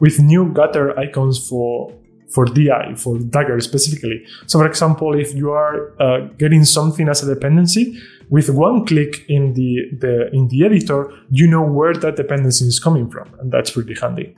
with 0.01 0.19
new 0.19 0.51
gutter 0.53 0.99
icons 0.99 1.47
for 1.47 1.93
for 2.33 2.45
DI, 2.45 2.95
for 2.97 3.19
Dagger 3.19 3.61
specifically. 3.61 4.25
So 4.47 4.59
for 4.59 4.67
example, 4.67 5.19
if 5.19 5.35
you 5.35 5.51
are 5.51 5.95
uh, 6.01 6.21
getting 6.39 6.65
something 6.65 7.09
as 7.09 7.23
a 7.23 7.35
dependency, 7.35 7.99
with 8.31 8.51
one 8.51 8.85
click 8.87 9.25
in 9.29 9.55
the, 9.55 9.85
the 9.99 10.31
in 10.33 10.49
the 10.49 10.65
editor, 10.65 11.11
you 11.31 11.47
know 11.47 11.63
where 11.63 11.95
that 11.95 12.17
dependency 12.17 12.67
is 12.67 12.79
coming 12.79 13.11
from, 13.11 13.29
and 13.41 13.51
that's 13.51 13.71
pretty 13.71 13.95
handy. 13.95 14.37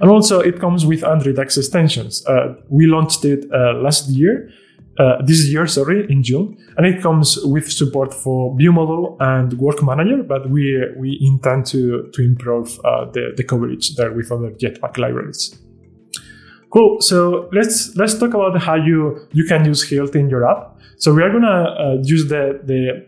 And 0.00 0.10
also, 0.10 0.40
it 0.40 0.60
comes 0.60 0.84
with 0.84 1.04
Android 1.04 1.38
X 1.38 1.56
extensions. 1.56 2.24
Uh, 2.26 2.54
we 2.68 2.86
launched 2.86 3.24
it 3.24 3.46
uh, 3.52 3.74
last 3.74 4.08
year, 4.08 4.50
uh, 4.98 5.22
this 5.24 5.46
year, 5.46 5.66
sorry, 5.66 6.10
in 6.10 6.22
June, 6.22 6.56
and 6.76 6.86
it 6.86 7.02
comes 7.02 7.38
with 7.44 7.70
support 7.70 8.12
for 8.14 8.56
View 8.56 8.72
Model 8.72 9.16
and 9.20 9.52
Work 9.54 9.82
Manager. 9.82 10.22
But 10.22 10.50
we 10.50 10.82
we 10.96 11.18
intend 11.20 11.66
to 11.66 12.10
to 12.12 12.22
improve 12.22 12.78
uh, 12.84 13.06
the 13.10 13.32
the 13.36 13.44
coverage 13.44 13.96
there 13.96 14.12
with 14.12 14.30
other 14.32 14.50
Jetpack 14.50 14.98
libraries. 14.98 15.58
Cool. 16.70 17.00
So 17.00 17.48
let's 17.52 17.96
let's 17.96 18.18
talk 18.18 18.34
about 18.34 18.60
how 18.60 18.74
you 18.74 19.28
you 19.32 19.44
can 19.44 19.64
use 19.64 19.88
Hilt 19.88 20.14
in 20.16 20.28
your 20.28 20.48
app. 20.48 20.78
So 20.98 21.14
we 21.14 21.22
are 21.22 21.30
gonna 21.30 21.62
uh, 21.62 21.96
use 22.02 22.28
the 22.28 22.60
the 22.64 23.06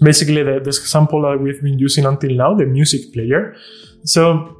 basically 0.00 0.42
the, 0.42 0.60
the 0.60 0.70
example 0.70 1.22
that 1.22 1.40
we've 1.40 1.62
been 1.62 1.78
using 1.78 2.04
until 2.06 2.34
now, 2.34 2.54
the 2.54 2.66
music 2.66 3.12
player. 3.12 3.54
So 4.04 4.56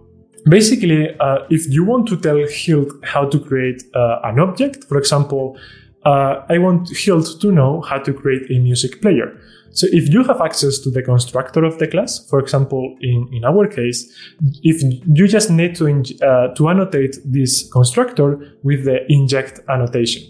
basically, 0.49 1.17
uh, 1.19 1.39
if 1.51 1.69
you 1.69 1.85
want 1.85 2.09
to 2.09 2.17
tell 2.17 2.39
Hilt 2.49 2.93
how 3.05 3.29
to 3.29 3.39
create 3.39 3.83
uh, 3.95 4.21
an 4.25 4.39
object, 4.39 4.85
for 4.85 4.99
example, 4.99 5.59
uh, 6.05 6.43
I 6.49 6.59
want 6.59 6.89
Hilt 6.97 7.41
to 7.41 7.53
know 7.53 7.83
how 7.83 7.99
to 7.99 8.13
create 8.13 8.51
a 8.51 8.59
music 8.59 9.01
player. 9.03 9.37
So 9.71 9.87
if 9.93 10.09
you 10.09 10.25
have 10.25 10.41
access 10.41 10.79
to 10.81 10.91
the 10.91 11.03
constructor 11.03 11.65
of 11.65 11.79
the 11.79 11.87
class, 11.87 12.27
for 12.29 12.39
example, 12.41 12.97
in, 13.01 13.29
in 13.33 13.45
our 13.45 13.67
case, 13.67 14.13
if 14.63 14.83
you 14.83 15.29
just 15.29 15.51
need 15.51 15.75
to, 15.77 15.87
uh, 16.23 16.55
to 16.55 16.69
annotate 16.69 17.17
this 17.25 17.69
constructor 17.71 18.57
with 18.63 18.85
the 18.85 19.01
inject 19.09 19.61
annotation. 19.69 20.23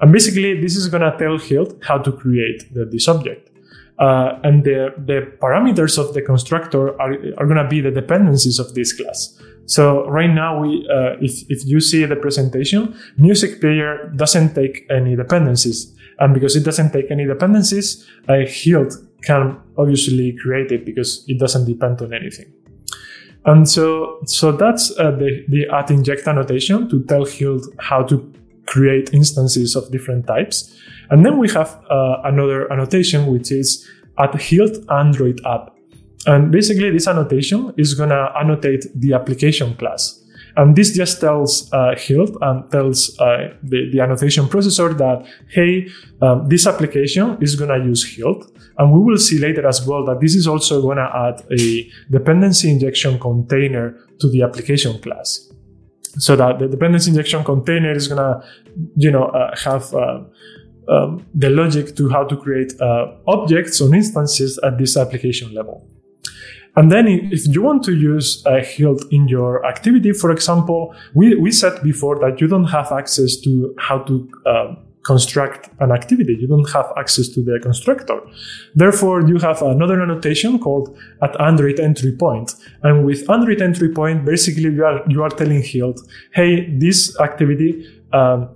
And 0.00 0.12
basically, 0.12 0.60
this 0.60 0.76
is 0.76 0.88
going 0.88 1.02
to 1.02 1.16
tell 1.18 1.38
Hilt 1.38 1.82
how 1.84 1.98
to 1.98 2.12
create 2.12 2.72
the, 2.72 2.84
this 2.84 3.06
object. 3.06 3.50
Uh, 3.98 4.38
and 4.44 4.64
the, 4.64 4.94
the 4.96 5.30
parameters 5.42 5.98
of 5.98 6.14
the 6.14 6.22
constructor 6.22 6.98
are, 7.00 7.12
are 7.36 7.46
going 7.46 7.62
to 7.62 7.68
be 7.68 7.82
the 7.82 7.90
dependencies 7.90 8.58
of 8.58 8.74
this 8.74 8.94
class. 8.94 9.38
So 9.66 10.08
right 10.08 10.30
now, 10.30 10.60
we 10.60 10.88
uh, 10.90 11.16
if, 11.20 11.44
if 11.48 11.66
you 11.66 11.80
see 11.80 12.04
the 12.06 12.16
presentation, 12.16 12.98
music 13.18 13.60
player 13.60 14.10
doesn't 14.16 14.54
take 14.54 14.86
any 14.90 15.14
dependencies. 15.14 15.94
And 16.20 16.34
because 16.34 16.54
it 16.54 16.64
doesn't 16.64 16.92
take 16.92 17.10
any 17.10 17.26
dependencies, 17.26 18.06
a 18.28 18.46
Hilt 18.46 18.94
can 19.22 19.58
obviously 19.76 20.36
create 20.40 20.70
it 20.70 20.84
because 20.84 21.24
it 21.26 21.38
doesn't 21.38 21.64
depend 21.64 22.00
on 22.02 22.12
anything. 22.12 22.52
And 23.46 23.68
so, 23.68 24.20
so 24.26 24.52
that's 24.52 24.90
uh, 24.98 25.12
the, 25.12 25.44
the 25.48 25.66
at 25.70 25.90
inject 25.90 26.28
annotation 26.28 26.88
to 26.90 27.02
tell 27.04 27.24
Hilt 27.24 27.66
how 27.78 28.02
to 28.04 28.32
create 28.66 29.12
instances 29.14 29.74
of 29.74 29.90
different 29.90 30.26
types. 30.26 30.76
And 31.08 31.24
then 31.24 31.38
we 31.38 31.48
have 31.50 31.82
uh, 31.90 32.18
another 32.24 32.70
annotation, 32.72 33.26
which 33.26 33.50
is 33.50 33.88
at 34.18 34.38
Hilt 34.40 34.78
Android 34.90 35.40
app. 35.46 35.74
And 36.26 36.52
basically, 36.52 36.90
this 36.90 37.08
annotation 37.08 37.72
is 37.78 37.94
going 37.94 38.10
to 38.10 38.30
annotate 38.38 38.84
the 38.94 39.14
application 39.14 39.74
class. 39.76 40.19
And 40.56 40.76
this 40.76 40.94
just 40.94 41.20
tells 41.20 41.72
uh, 41.72 41.94
Hilt 41.96 42.36
and 42.40 42.70
tells 42.70 43.18
uh, 43.18 43.54
the, 43.62 43.90
the, 43.92 44.00
annotation 44.00 44.46
processor 44.46 44.96
that, 44.98 45.26
hey, 45.48 45.88
um, 46.22 46.48
this 46.48 46.66
application 46.66 47.38
is 47.40 47.56
going 47.56 47.70
to 47.70 47.86
use 47.86 48.04
Hilt. 48.04 48.50
And 48.78 48.92
we 48.92 49.00
will 49.00 49.18
see 49.18 49.38
later 49.38 49.66
as 49.66 49.86
well 49.86 50.04
that 50.06 50.20
this 50.20 50.34
is 50.34 50.46
also 50.46 50.80
going 50.80 50.96
to 50.96 51.10
add 51.14 51.42
a 51.52 51.90
dependency 52.10 52.70
injection 52.70 53.18
container 53.18 53.96
to 54.20 54.30
the 54.30 54.42
application 54.42 55.00
class 55.00 55.50
so 56.18 56.34
that 56.36 56.58
the 56.58 56.68
dependency 56.68 57.10
injection 57.10 57.44
container 57.44 57.92
is 57.92 58.08
gonna, 58.08 58.42
you 58.96 59.10
know, 59.10 59.26
uh, 59.26 59.56
have 59.56 59.94
uh, 59.94 60.20
um, 60.88 61.26
the 61.34 61.50
logic 61.50 61.94
to 61.96 62.08
how 62.08 62.24
to 62.24 62.36
create 62.36 62.72
uh, 62.80 63.12
objects 63.28 63.80
or 63.80 63.94
instances 63.94 64.58
at 64.64 64.78
this 64.78 64.96
application 64.96 65.54
level. 65.54 65.88
And 66.76 66.90
then 66.90 67.06
if 67.08 67.46
you 67.46 67.62
want 67.62 67.82
to 67.84 67.94
use 67.94 68.44
a 68.46 68.60
Hilt 68.60 69.04
in 69.10 69.28
your 69.28 69.66
activity, 69.66 70.12
for 70.12 70.30
example, 70.30 70.94
we, 71.14 71.34
we 71.34 71.50
said 71.50 71.82
before 71.82 72.18
that 72.20 72.40
you 72.40 72.46
don't 72.46 72.68
have 72.68 72.92
access 72.92 73.36
to 73.38 73.74
how 73.78 73.98
to 74.00 74.30
uh, 74.46 74.74
construct 75.02 75.70
an 75.80 75.90
activity. 75.90 76.36
You 76.38 76.46
don't 76.46 76.70
have 76.70 76.92
access 76.96 77.28
to 77.28 77.42
the 77.42 77.58
constructor. 77.60 78.20
Therefore, 78.74 79.26
you 79.26 79.38
have 79.38 79.62
another 79.62 80.02
annotation 80.02 80.58
called 80.58 80.96
at 81.22 81.40
Android 81.40 81.80
entry 81.80 82.12
point. 82.12 82.54
And 82.82 83.04
with 83.04 83.28
Android 83.30 83.62
entry 83.62 83.92
point, 83.92 84.24
basically 84.24 84.70
you 84.70 84.84
are, 84.84 85.02
you 85.08 85.22
are 85.22 85.30
telling 85.30 85.62
Hilt, 85.62 86.00
hey, 86.32 86.70
this 86.76 87.18
activity, 87.18 87.86
um, 88.12 88.48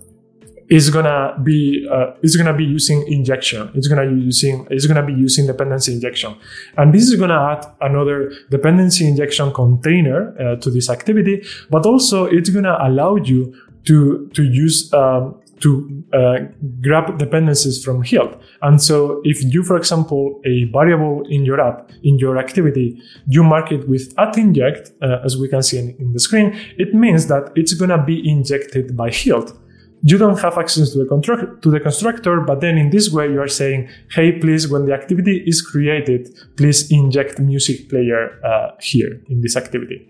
is 0.68 0.90
gonna 0.90 1.37
be 1.42 1.87
uh, 1.90 2.12
is 2.22 2.37
gonna 2.37 2.57
be 2.57 2.64
using 2.64 3.07
injection. 3.07 3.70
It's 3.74 3.88
gonna 3.88 4.09
be 4.09 4.20
using 4.20 4.66
it's 4.70 4.87
gonna 4.87 5.05
be 5.05 5.12
using 5.12 5.46
dependency 5.46 5.92
injection, 5.92 6.37
and 6.77 6.94
this 6.94 7.03
is 7.03 7.18
gonna 7.18 7.40
add 7.53 7.66
another 7.81 8.33
dependency 8.50 9.07
injection 9.07 9.53
container 9.53 10.35
uh, 10.38 10.57
to 10.57 10.70
this 10.70 10.88
activity. 10.90 11.42
But 11.70 11.87
also, 11.87 12.27
it's 12.27 12.50
gonna 12.50 12.77
allow 12.81 13.16
you 13.16 13.55
to 13.85 14.29
to 14.35 14.42
use 14.42 14.92
um, 14.92 15.40
to 15.61 16.05
uh, 16.12 16.38
grab 16.83 17.18
dependencies 17.18 17.83
from 17.83 18.03
Hilt. 18.03 18.40
And 18.62 18.83
so 18.83 19.20
if 19.24 19.42
you, 19.42 19.62
for 19.62 19.77
example, 19.77 20.40
a 20.44 20.64
variable 20.64 21.24
in 21.29 21.44
your 21.44 21.61
app, 21.61 21.90
in 22.03 22.18
your 22.18 22.38
activity, 22.38 23.00
you 23.29 23.42
mark 23.42 23.72
it 23.72 23.88
with 23.88 24.12
at 24.18 24.37
inject, 24.37 24.92
uh, 25.03 25.20
as 25.24 25.37
we 25.37 25.48
can 25.48 25.62
see 25.62 25.79
in, 25.79 25.96
in, 25.98 26.12
the 26.12 26.20
screen, 26.20 26.59
it 26.77 26.94
means 26.94 27.29
that 27.29 27.53
it's 27.55 27.72
going 27.72 27.90
to 27.90 28.03
be 28.03 28.29
injected 28.29 28.96
by 28.96 29.11
Hilt. 29.11 29.57
You 30.07 30.19
don't 30.19 30.38
have 30.40 30.59
access 30.59 30.90
to 30.93 30.99
the, 30.99 31.59
to 31.62 31.71
the 31.71 31.81
constructor, 31.81 32.40
but 32.40 32.61
then 32.61 32.77
in 32.77 32.90
this 32.90 33.11
way 33.11 33.27
you 33.35 33.40
are 33.40 33.49
saying, 33.49 33.88
hey, 34.14 34.33
please, 34.38 34.69
when 34.69 34.85
the 34.85 34.93
activity 34.93 35.43
is 35.47 35.62
created, 35.62 36.29
please 36.59 36.90
inject 36.90 37.38
music 37.38 37.88
player 37.88 38.38
uh, 38.45 38.73
here 38.81 39.23
in 39.31 39.40
this 39.40 39.57
activity. 39.57 40.07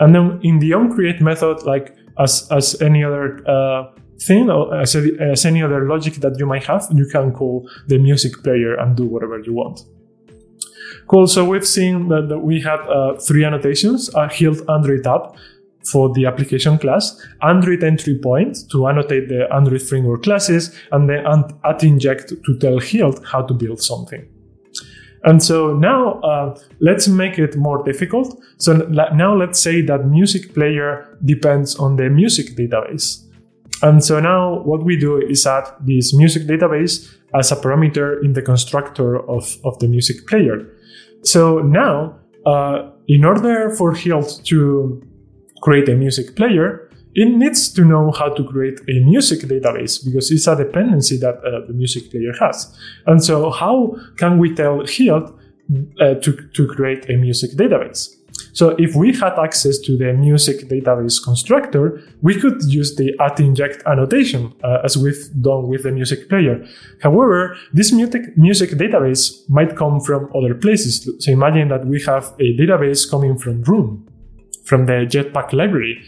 And 0.00 0.12
then 0.14 0.40
in 0.42 0.58
the 0.58 0.72
onCreate 0.72 1.20
method, 1.20 1.62
like 1.62 1.94
as, 2.18 2.48
as 2.50 2.82
any 2.82 3.04
other 3.04 3.48
uh, 3.48 3.92
thing 4.26 4.50
or 4.50 4.74
as, 4.74 4.96
as 4.96 5.44
any 5.44 5.62
other 5.62 5.86
logic 5.86 6.14
that 6.14 6.36
you 6.40 6.46
might 6.46 6.64
have, 6.64 6.88
you 6.92 7.06
can 7.06 7.32
call 7.32 7.70
the 7.86 7.98
music 7.98 8.32
player 8.42 8.74
and 8.74 8.96
do 8.96 9.06
whatever 9.06 9.38
you 9.38 9.54
want. 9.54 9.80
Cool. 11.06 11.26
So 11.26 11.44
we've 11.44 11.66
seen 11.66 12.08
that, 12.08 12.40
we 12.42 12.60
have 12.62 12.80
uh, 12.80 13.14
three 13.16 13.44
annotations: 13.44 14.12
a 14.14 14.28
Hilt 14.28 14.58
Android 14.68 15.06
app 15.06 15.36
for 15.84 16.12
the 16.12 16.26
application 16.26 16.78
class, 16.78 17.20
Android 17.42 17.82
entry 17.82 18.18
point 18.18 18.58
to 18.70 18.88
annotate 18.88 19.28
the 19.28 19.52
Android 19.52 19.82
framework 19.82 20.22
classes, 20.22 20.74
and 20.92 21.08
then 21.08 21.24
at 21.64 21.82
inject 21.82 22.32
to 22.44 22.58
tell 22.58 22.78
Hilt 22.78 23.24
how 23.24 23.42
to 23.42 23.54
build 23.54 23.80
something. 23.80 24.26
And 25.24 25.42
so 25.42 25.74
now 25.74 26.20
uh, 26.20 26.58
let's 26.80 27.08
make 27.08 27.38
it 27.38 27.56
more 27.56 27.82
difficult. 27.84 28.40
So 28.58 28.74
now 28.74 29.34
let's 29.34 29.58
say 29.60 29.82
that 29.82 30.06
music 30.06 30.54
player 30.54 31.18
depends 31.24 31.76
on 31.76 31.96
the 31.96 32.08
music 32.08 32.56
database. 32.56 33.24
And 33.82 34.04
so 34.04 34.20
now 34.20 34.62
what 34.62 34.84
we 34.84 34.96
do 34.96 35.20
is 35.20 35.46
add 35.46 35.64
this 35.80 36.14
music 36.14 36.44
database 36.44 37.16
as 37.34 37.52
a 37.52 37.56
parameter 37.56 38.22
in 38.24 38.32
the 38.32 38.42
constructor 38.42 39.18
of, 39.28 39.56
of 39.64 39.78
the 39.80 39.88
music 39.88 40.26
player. 40.26 40.66
So 41.22 41.58
now, 41.58 42.18
uh, 42.46 42.90
in 43.08 43.24
order 43.24 43.70
for 43.70 43.94
Hilt 43.94 44.40
to 44.44 45.02
create 45.60 45.88
a 45.88 45.94
music 45.94 46.36
player, 46.36 46.88
it 47.14 47.28
needs 47.28 47.72
to 47.72 47.84
know 47.84 48.12
how 48.12 48.28
to 48.28 48.44
create 48.44 48.80
a 48.88 49.00
music 49.00 49.40
database 49.40 50.04
because 50.04 50.30
it's 50.30 50.46
a 50.46 50.56
dependency 50.56 51.16
that 51.18 51.36
uh, 51.38 51.66
the 51.66 51.72
music 51.72 52.10
player 52.10 52.32
has. 52.38 52.76
And 53.06 53.22
so, 53.24 53.50
how 53.50 53.96
can 54.16 54.38
we 54.38 54.54
tell 54.54 54.84
Hilt 54.86 55.34
uh, 56.00 56.14
to, 56.14 56.48
to 56.54 56.68
create 56.68 57.08
a 57.10 57.16
music 57.16 57.52
database? 57.52 58.18
So 58.52 58.74
if 58.78 58.94
we 58.96 59.12
had 59.14 59.38
access 59.38 59.78
to 59.78 59.96
the 59.96 60.12
music 60.12 60.68
database 60.68 61.22
constructor, 61.22 62.02
we 62.22 62.34
could 62.40 62.60
use 62.64 62.96
the 62.96 63.14
at 63.20 63.38
inject 63.38 63.82
annotation 63.86 64.52
uh, 64.64 64.80
as 64.84 64.96
we've 64.96 65.30
done 65.40 65.68
with 65.68 65.84
the 65.84 65.92
music 65.92 66.28
player. 66.28 66.64
However, 67.00 67.56
this 67.72 67.92
music, 67.92 68.36
music 68.36 68.70
database 68.70 69.48
might 69.48 69.76
come 69.76 70.00
from 70.00 70.28
other 70.34 70.54
places. 70.54 71.08
So 71.20 71.30
imagine 71.30 71.68
that 71.68 71.86
we 71.86 72.02
have 72.02 72.34
a 72.40 72.56
database 72.56 73.08
coming 73.08 73.38
from 73.38 73.62
Room, 73.62 74.07
from 74.68 74.86
the 74.86 75.06
Jetpack 75.12 75.52
library. 75.52 76.02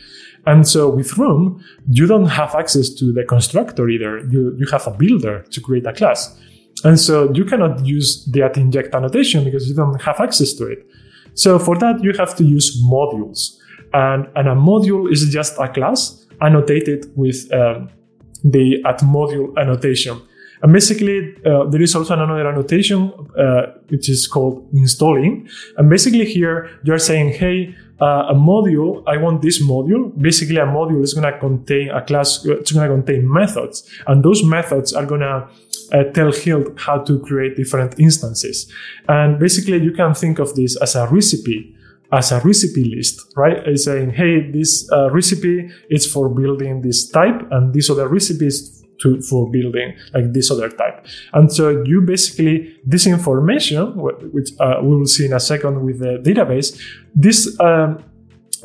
And 0.46 0.66
so 0.66 0.88
with 0.88 1.18
Room, 1.18 1.62
you 1.88 2.06
don't 2.06 2.26
have 2.26 2.54
access 2.54 2.88
to 2.90 3.12
the 3.12 3.24
constructor 3.24 3.88
either. 3.88 4.18
You, 4.30 4.54
you 4.58 4.66
have 4.70 4.86
a 4.86 4.90
builder 4.90 5.44
to 5.50 5.60
create 5.60 5.86
a 5.86 5.92
class. 5.92 6.36
And 6.84 6.98
so 6.98 7.30
you 7.34 7.44
cannot 7.44 7.84
use 7.84 8.24
the 8.26 8.42
at 8.42 8.56
inject 8.56 8.94
annotation 8.94 9.44
because 9.44 9.68
you 9.68 9.74
don't 9.74 10.00
have 10.02 10.18
access 10.20 10.52
to 10.54 10.66
it. 10.66 10.86
So 11.34 11.58
for 11.58 11.78
that, 11.78 12.02
you 12.02 12.12
have 12.18 12.34
to 12.36 12.44
use 12.44 12.82
modules. 12.82 13.56
And, 13.92 14.28
and 14.36 14.48
a 14.48 14.54
module 14.54 15.10
is 15.10 15.28
just 15.30 15.58
a 15.58 15.68
class 15.68 16.26
annotated 16.40 17.06
with 17.16 17.52
um, 17.52 17.90
the 18.44 18.82
at 18.86 19.00
module 19.00 19.56
annotation. 19.58 20.20
And 20.62 20.72
basically, 20.72 21.34
uh, 21.46 21.64
there 21.70 21.80
is 21.82 21.94
also 21.94 22.14
another 22.14 22.46
annotation, 22.46 23.12
uh, 23.38 23.72
which 23.88 24.08
is 24.08 24.26
called 24.26 24.70
InstallIn. 24.72 25.48
And 25.76 25.88
basically 25.88 26.26
here, 26.26 26.68
you're 26.84 26.98
saying, 26.98 27.30
hey, 27.30 27.74
uh, 28.00 28.26
a 28.30 28.34
module, 28.34 29.02
I 29.06 29.16
want 29.16 29.42
this 29.42 29.62
module. 29.62 30.10
Basically, 30.20 30.56
a 30.56 30.66
module 30.66 31.02
is 31.02 31.14
going 31.14 31.30
to 31.30 31.38
contain 31.38 31.90
a 31.90 32.02
class, 32.02 32.46
uh, 32.46 32.58
it's 32.58 32.72
going 32.72 32.88
to 32.88 32.94
contain 32.94 33.30
methods. 33.30 33.88
And 34.06 34.24
those 34.24 34.42
methods 34.42 34.92
are 34.92 35.04
going 35.04 35.20
to 35.20 35.48
uh, 35.92 36.04
tell 36.12 36.32
Hilt 36.32 36.78
how 36.78 36.98
to 36.98 37.18
create 37.20 37.56
different 37.56 37.98
instances. 37.98 38.72
And 39.08 39.38
basically, 39.38 39.82
you 39.82 39.92
can 39.92 40.14
think 40.14 40.38
of 40.38 40.54
this 40.54 40.76
as 40.80 40.94
a 40.96 41.06
recipe 41.08 41.76
as 42.12 42.32
a 42.32 42.40
recipe 42.40 42.84
list, 42.84 43.32
right? 43.36 43.58
It's 43.66 43.84
saying, 43.84 44.10
hey, 44.10 44.50
this 44.50 44.90
uh, 44.90 45.10
recipe 45.12 45.70
is 45.90 46.10
for 46.10 46.28
building 46.28 46.82
this 46.82 47.08
type, 47.08 47.46
and 47.52 47.72
this 47.72 47.88
other 47.88 48.08
recipe 48.08 48.46
is 48.46 48.79
to, 49.00 49.20
for 49.22 49.50
building 49.50 49.96
like 50.14 50.32
this 50.32 50.50
other 50.50 50.68
type. 50.68 51.06
And 51.32 51.52
so 51.52 51.82
you 51.84 52.00
basically, 52.02 52.76
this 52.84 53.06
information, 53.06 53.96
which 53.96 54.50
uh, 54.60 54.80
we 54.82 54.96
will 54.96 55.06
see 55.06 55.26
in 55.26 55.32
a 55.32 55.40
second 55.40 55.84
with 55.84 56.00
the 56.00 56.18
database, 56.22 56.80
this, 57.14 57.58
um, 57.60 58.02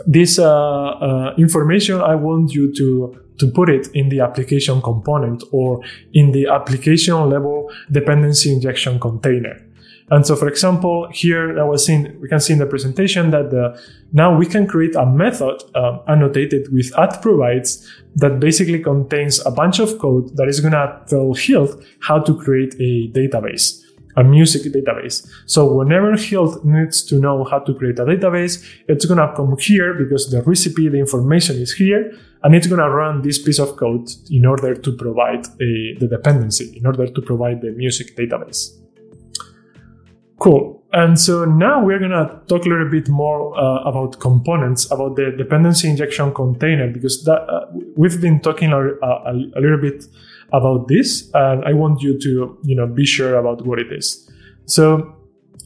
this 0.05 0.39
uh, 0.39 0.45
uh, 0.47 1.35
information, 1.37 2.01
I 2.01 2.15
want 2.15 2.53
you 2.53 2.73
to 2.75 3.21
to 3.37 3.47
put 3.51 3.69
it 3.69 3.87
in 3.93 4.07
the 4.09 4.21
application 4.21 4.81
component 4.81 5.43
or 5.51 5.81
in 6.13 6.31
the 6.31 6.47
application 6.47 7.29
level 7.29 7.69
dependency 7.91 8.51
injection 8.53 8.99
container. 8.99 9.64
And 10.11 10.25
so, 10.25 10.35
for 10.35 10.47
example, 10.47 11.07
here 11.11 11.59
I 11.59 11.63
was 11.63 11.85
seeing, 11.85 12.19
we 12.21 12.27
can 12.29 12.39
see 12.39 12.53
in 12.53 12.59
the 12.59 12.67
presentation 12.67 13.31
that 13.31 13.49
the, 13.49 13.81
now 14.13 14.37
we 14.37 14.45
can 14.45 14.67
create 14.67 14.95
a 14.95 15.05
method 15.05 15.63
um, 15.73 16.01
annotated 16.07 16.71
with 16.71 16.95
at 16.97 17.21
provides 17.23 17.91
that 18.15 18.39
basically 18.39 18.79
contains 18.79 19.43
a 19.45 19.51
bunch 19.51 19.79
of 19.79 19.97
code 19.97 20.37
that 20.37 20.47
is 20.47 20.59
going 20.59 20.73
to 20.73 21.01
tell 21.07 21.33
Hilt 21.33 21.83
how 22.01 22.19
to 22.19 22.37
create 22.37 22.75
a 22.75 23.09
database 23.11 23.81
a 24.17 24.23
music 24.23 24.71
database. 24.71 25.27
So 25.45 25.73
whenever 25.73 26.15
Hilt 26.15 26.63
needs 26.63 27.03
to 27.05 27.19
know 27.19 27.43
how 27.43 27.59
to 27.59 27.73
create 27.73 27.99
a 27.99 28.05
database, 28.05 28.65
it's 28.87 29.05
gonna 29.05 29.33
come 29.35 29.57
here 29.57 29.93
because 29.93 30.31
the 30.31 30.41
recipe, 30.43 30.87
the 30.87 30.99
information 30.99 31.57
is 31.57 31.73
here, 31.73 32.13
and 32.43 32.55
it's 32.55 32.67
gonna 32.67 32.89
run 32.89 33.23
this 33.23 33.41
piece 33.41 33.59
of 33.59 33.75
code 33.75 34.07
in 34.29 34.45
order 34.45 34.73
to 34.73 34.91
provide 34.93 35.45
a, 35.59 35.95
the 35.99 36.07
dependency, 36.09 36.77
in 36.77 36.85
order 36.85 37.07
to 37.07 37.21
provide 37.21 37.61
the 37.61 37.71
music 37.71 38.15
database. 38.15 38.84
Cool. 40.45 40.83
And 40.93 41.19
so 41.19 41.43
now 41.43 41.83
we're 41.83 41.97
going 41.97 42.11
to 42.11 42.39
talk 42.45 42.67
a 42.67 42.69
little 42.69 42.87
bit 42.87 43.09
more 43.09 43.57
uh, 43.57 43.81
about 43.89 44.19
components, 44.19 44.85
about 44.91 45.15
the 45.15 45.33
dependency 45.35 45.89
injection 45.89 46.35
container, 46.35 46.87
because 46.87 47.23
that, 47.23 47.49
uh, 47.49 47.65
we've 47.97 48.21
been 48.21 48.39
talking 48.41 48.71
a, 48.71 48.77
a, 48.77 49.31
a, 49.31 49.59
little 49.59 49.81
bit 49.81 50.05
about 50.53 50.87
this, 50.87 51.31
and 51.33 51.65
I 51.65 51.73
want 51.73 52.03
you 52.03 52.19
to, 52.19 52.59
you 52.61 52.75
know, 52.75 52.85
be 52.85 53.07
sure 53.07 53.39
about 53.39 53.65
what 53.65 53.79
it 53.79 53.91
is. 53.91 54.29
So 54.67 55.15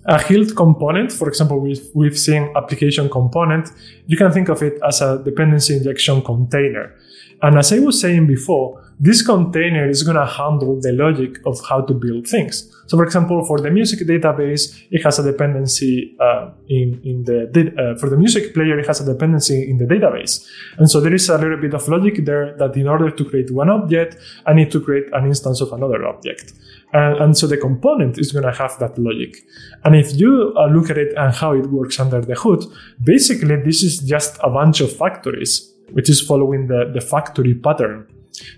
a 0.06 0.18
Hilt 0.18 0.56
component, 0.56 1.12
for 1.12 1.28
example, 1.28 1.60
we've, 1.60 1.86
we've 1.94 2.18
seen 2.18 2.50
application 2.56 3.10
component, 3.10 3.72
you 4.08 4.16
can 4.16 4.32
think 4.32 4.48
of 4.48 4.64
it 4.64 4.80
as 4.88 5.02
a 5.02 5.22
dependency 5.22 5.76
injection 5.76 6.22
container. 6.22 6.96
And 7.42 7.58
as 7.58 7.74
I 7.74 7.80
was 7.80 8.00
saying 8.00 8.28
before, 8.28 8.82
this 9.00 9.22
container 9.22 9.88
is 9.88 10.04
going 10.04 10.18
to 10.18 10.26
handle 10.26 10.80
the 10.82 10.92
logic 10.92 11.40
of 11.46 11.58
how 11.70 11.80
to 11.80 11.94
build 11.94 12.28
things. 12.28 12.70
So, 12.88 12.98
for 12.98 13.06
example, 13.06 13.46
for 13.46 13.60
the 13.60 13.72
music 13.72 14.06
database, 14.06 14.78
it 14.92 15.04
has 15.04 15.20
a 15.20 15.24
dependency 15.24 16.18
uh, 16.20 16.50
in, 16.68 17.00
in 17.06 17.24
the 17.24 17.40
uh, 17.78 17.98
for 17.98 18.10
the 18.10 18.18
music 18.18 18.54
player, 18.54 18.78
it 18.78 18.88
has 18.88 19.00
a 19.00 19.06
dependency 19.06 19.70
in 19.70 19.78
the 19.78 19.86
database, 19.86 20.46
and 20.78 20.90
so 20.92 21.00
there 21.00 21.14
is 21.14 21.30
a 21.30 21.38
little 21.38 21.58
bit 21.58 21.74
of 21.74 21.88
logic 21.88 22.26
there 22.26 22.58
that 22.58 22.76
in 22.76 22.88
order 22.88 23.10
to 23.10 23.24
create 23.24 23.52
one 23.52 23.70
object, 23.70 24.18
I 24.46 24.54
need 24.54 24.72
to 24.72 24.82
create 24.82 25.06
an 25.14 25.28
instance 25.28 25.62
of 25.62 25.72
another 25.72 26.06
object, 26.06 26.54
and, 26.92 27.18
and 27.18 27.38
so 27.38 27.48
the 27.48 27.58
component 27.58 28.18
is 28.18 28.32
going 28.32 28.46
to 28.46 28.52
have 28.52 28.78
that 28.80 28.98
logic. 28.98 29.38
And 29.86 29.96
if 29.96 30.20
you 30.20 30.54
uh, 30.58 30.66
look 30.68 30.90
at 30.90 30.98
it 30.98 31.14
and 31.16 31.34
how 31.34 31.54
it 31.54 31.68
works 31.68 32.00
under 32.00 32.22
the 32.22 32.36
hood, 32.36 32.66
basically 33.02 33.56
this 33.58 33.84
is 33.84 34.00
just 34.00 34.38
a 34.42 34.50
bunch 34.50 34.82
of 34.82 34.92
factories 34.92 35.74
which 35.92 36.10
is 36.10 36.22
following 36.22 36.68
the, 36.68 36.92
the 36.94 37.02
factory 37.02 37.54
pattern. 37.54 38.08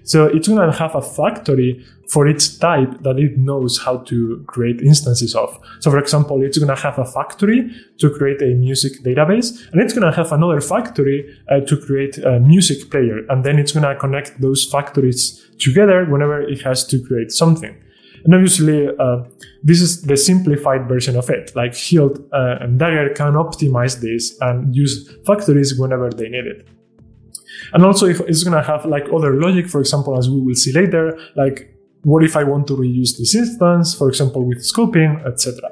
So 0.03 0.25
it's 0.25 0.47
going 0.47 0.71
to 0.71 0.77
have 0.77 0.95
a 0.95 1.01
factory 1.01 1.86
for 2.10 2.27
its 2.27 2.57
type 2.57 3.01
that 3.03 3.17
it 3.17 3.38
knows 3.38 3.79
how 3.79 3.97
to 3.97 4.43
create 4.47 4.81
instances 4.81 5.34
of. 5.34 5.57
So 5.79 5.89
for 5.91 5.97
example, 5.97 6.43
it's 6.43 6.57
going 6.57 6.75
to 6.75 6.81
have 6.81 6.99
a 6.99 7.05
factory 7.05 7.71
to 7.99 8.10
create 8.10 8.41
a 8.41 8.53
music 8.53 9.01
database, 9.03 9.71
and 9.71 9.81
it's 9.81 9.93
going 9.93 10.10
to 10.10 10.15
have 10.15 10.31
another 10.34 10.60
factory 10.60 11.38
uh, 11.49 11.62
to 11.62 11.77
create 11.77 12.17
a 12.17 12.39
music 12.39 12.91
player. 12.91 13.19
And 13.29 13.43
then 13.45 13.57
it's 13.57 13.71
going 13.71 13.88
to 13.88 13.95
connect 13.95 14.41
those 14.41 14.65
factories 14.65 15.41
together 15.57 16.05
whenever 16.05 16.41
it 16.41 16.62
has 16.63 16.86
to 16.88 17.01
create 17.01 17.31
something. 17.31 17.75
And 18.23 18.36
obviously, 18.36 18.88
uh, 18.88 19.23
this 19.63 19.81
is 19.81 20.03
the 20.03 20.17
simplified 20.17 20.88
version 20.88 21.15
of 21.15 21.29
it. 21.29 21.55
Like 21.55 21.75
Hilt 21.75 22.19
uh, 22.31 22.57
and 22.60 22.77
Dagger 22.77 23.13
can 23.13 23.34
optimize 23.34 24.01
this 24.01 24.38
and 24.41 24.75
use 24.75 25.10
factories 25.25 25.79
whenever 25.79 26.10
they 26.10 26.29
need 26.29 26.45
it. 26.45 26.67
And 27.73 27.86
also 27.86 28.05
if 28.07 28.19
it's 28.21 28.43
going 28.43 28.57
to 28.57 28.63
have 28.63 28.86
like 28.86 29.05
other 29.13 29.39
logic, 29.39 29.67
for 29.67 29.79
example, 29.79 30.17
as 30.17 30.29
we 30.29 30.39
will 30.41 30.55
see 30.55 30.73
later, 30.73 31.17
like 31.36 31.73
what 32.03 32.23
if 32.23 32.36
I 32.36 32.43
want 32.43 32.67
to 32.67 32.75
reuse 32.75 33.17
this 33.17 33.36
instance, 33.36 33.93
for 33.93 34.10
example, 34.10 34.45
with 34.45 34.60
scoping, 34.60 35.25
etc. 35.25 35.71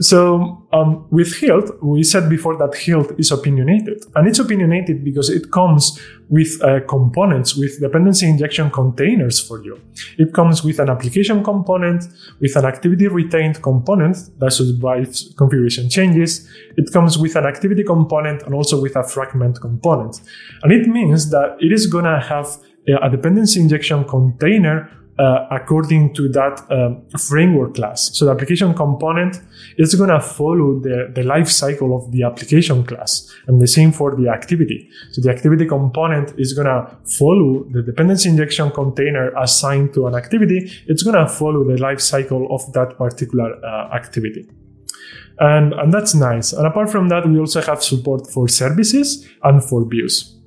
So 0.00 0.66
um, 0.72 1.06
with 1.10 1.36
Hilt, 1.36 1.70
we 1.82 2.02
said 2.02 2.30
before 2.30 2.56
that 2.56 2.74
Hilt 2.74 3.12
is 3.18 3.30
opinionated, 3.30 4.02
and 4.14 4.26
it's 4.26 4.38
opinionated 4.38 5.04
because 5.04 5.28
it 5.28 5.50
comes 5.50 6.00
with 6.30 6.62
uh, 6.62 6.80
components, 6.88 7.54
with 7.54 7.80
dependency 7.80 8.26
injection 8.26 8.70
containers 8.70 9.38
for 9.40 9.62
you. 9.62 9.78
It 10.16 10.32
comes 10.32 10.64
with 10.64 10.78
an 10.78 10.88
application 10.88 11.44
component, 11.44 12.04
with 12.40 12.56
an 12.56 12.64
activity 12.64 13.08
retained 13.08 13.62
component 13.62 14.16
that 14.38 14.52
survives 14.52 15.34
configuration 15.36 15.90
changes. 15.90 16.48
It 16.78 16.90
comes 16.92 17.18
with 17.18 17.36
an 17.36 17.44
activity 17.44 17.84
component 17.84 18.42
and 18.44 18.54
also 18.54 18.80
with 18.80 18.96
a 18.96 19.04
fragment 19.04 19.60
component, 19.60 20.22
and 20.62 20.72
it 20.72 20.88
means 20.88 21.30
that 21.30 21.56
it 21.60 21.72
is 21.72 21.86
gonna 21.86 22.20
have 22.20 22.48
a 22.88 23.10
dependency 23.10 23.60
injection 23.60 24.04
container 24.04 24.90
uh, 25.18 25.46
according 25.50 26.14
to 26.14 26.28
that 26.28 26.64
um, 26.70 27.02
framework 27.18 27.74
class. 27.74 28.10
So 28.16 28.24
the 28.24 28.30
application 28.30 28.74
component 28.74 29.38
is 29.76 29.94
going 29.94 30.10
to 30.10 30.20
follow 30.20 30.80
the, 30.80 31.10
the 31.14 31.22
life 31.22 31.48
cycle 31.48 31.94
of 31.94 32.10
the 32.12 32.22
application 32.22 32.84
class 32.84 33.30
and 33.46 33.60
the 33.60 33.66
same 33.66 33.92
for 33.92 34.16
the 34.16 34.28
activity. 34.28 34.88
So 35.12 35.20
the 35.20 35.30
activity 35.30 35.66
component 35.66 36.38
is 36.38 36.52
going 36.54 36.66
to 36.66 36.96
follow 37.18 37.64
the 37.70 37.82
dependency 37.82 38.28
injection 38.28 38.70
container 38.70 39.30
assigned 39.36 39.92
to 39.94 40.06
an 40.06 40.14
activity. 40.14 40.70
It's 40.86 41.02
going 41.02 41.16
to 41.16 41.28
follow 41.28 41.64
the 41.64 41.76
life 41.76 42.00
cycle 42.00 42.54
of 42.54 42.72
that 42.72 42.96
particular 42.96 43.62
uh, 43.64 43.94
activity. 43.94 44.48
And, 45.38 45.72
and 45.72 45.92
that's 45.92 46.14
nice. 46.14 46.52
And 46.52 46.66
apart 46.66 46.90
from 46.90 47.08
that, 47.08 47.26
we 47.26 47.38
also 47.38 47.62
have 47.62 47.82
support 47.82 48.30
for 48.30 48.46
services 48.46 49.26
and 49.42 49.64
for 49.64 49.88
views. 49.88 50.39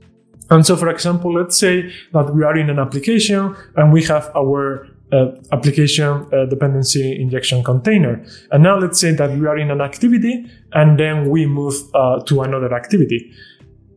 And 0.50 0.66
so, 0.66 0.76
for 0.76 0.90
example, 0.90 1.34
let's 1.34 1.58
say 1.58 1.92
that 2.12 2.34
we 2.34 2.44
are 2.44 2.58
in 2.58 2.70
an 2.70 2.80
application 2.80 3.56
and 3.76 3.94
we 3.94 4.04
have 4.04 4.30
our 4.36 4.88
uh, 5.12 5.32
application 5.52 6.28
uh, 6.34 6.46
dependency 6.46 7.22
injection 7.22 7.64
container. 7.64 8.26
And 8.52 8.64
now 8.64 8.78
let's 8.78 9.00
say 9.00 9.12
that 9.14 9.32
we 9.38 9.46
are 9.48 9.58
in 9.58 9.72
an 9.72 9.80
activity 9.80 10.46
and 10.74 11.00
then 11.00 11.30
we 11.30 11.46
move 11.46 11.76
uh, 11.94 12.20
to 12.22 12.42
another 12.42 12.74
activity. 12.74 13.32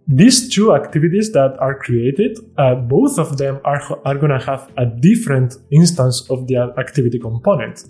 These 0.09 0.55
two 0.55 0.75
activities 0.75 1.33
that 1.33 1.57
are 1.59 1.77
created, 1.77 2.39
uh, 2.59 2.77
both 2.77 3.19
of 3.19 3.39
them 3.39 3.61
are, 3.65 3.83
are 4.05 4.15
going 4.15 4.31
to 4.31 4.45
have 4.45 4.71
a 4.77 4.87
different 4.87 5.57
instance 5.73 6.31
of 6.31 6.47
the 6.47 6.73
activity 6.79 7.19
component. 7.19 7.85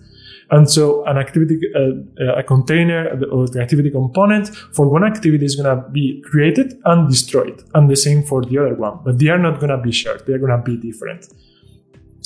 And 0.51 0.71
so 0.71 1.05
an 1.07 1.19
activity, 1.19 1.59
uh, 1.75 2.37
a 2.37 2.43
container 2.43 3.19
or 3.33 3.49
the 3.49 3.61
activity 3.61 3.91
component 3.91 4.49
for 4.49 4.89
one 4.89 5.05
activity 5.05 5.45
is 5.45 5.57
going 5.57 5.77
to 5.77 5.89
be 5.91 6.23
created 6.25 6.75
and 6.85 7.09
destroyed. 7.09 7.65
And 7.75 7.91
the 7.91 7.97
same 7.97 8.23
for 8.23 8.45
the 8.45 8.59
other 8.59 8.75
one, 8.75 9.01
but 9.05 9.19
they 9.19 9.29
are 9.29 9.39
not 9.39 9.59
going 9.59 9.71
to 9.71 9.79
be 9.79 9.91
shared. 9.91 10.25
They're 10.27 10.39
going 10.39 10.57
to 10.57 10.63
be 10.63 10.77
different. 10.77 11.27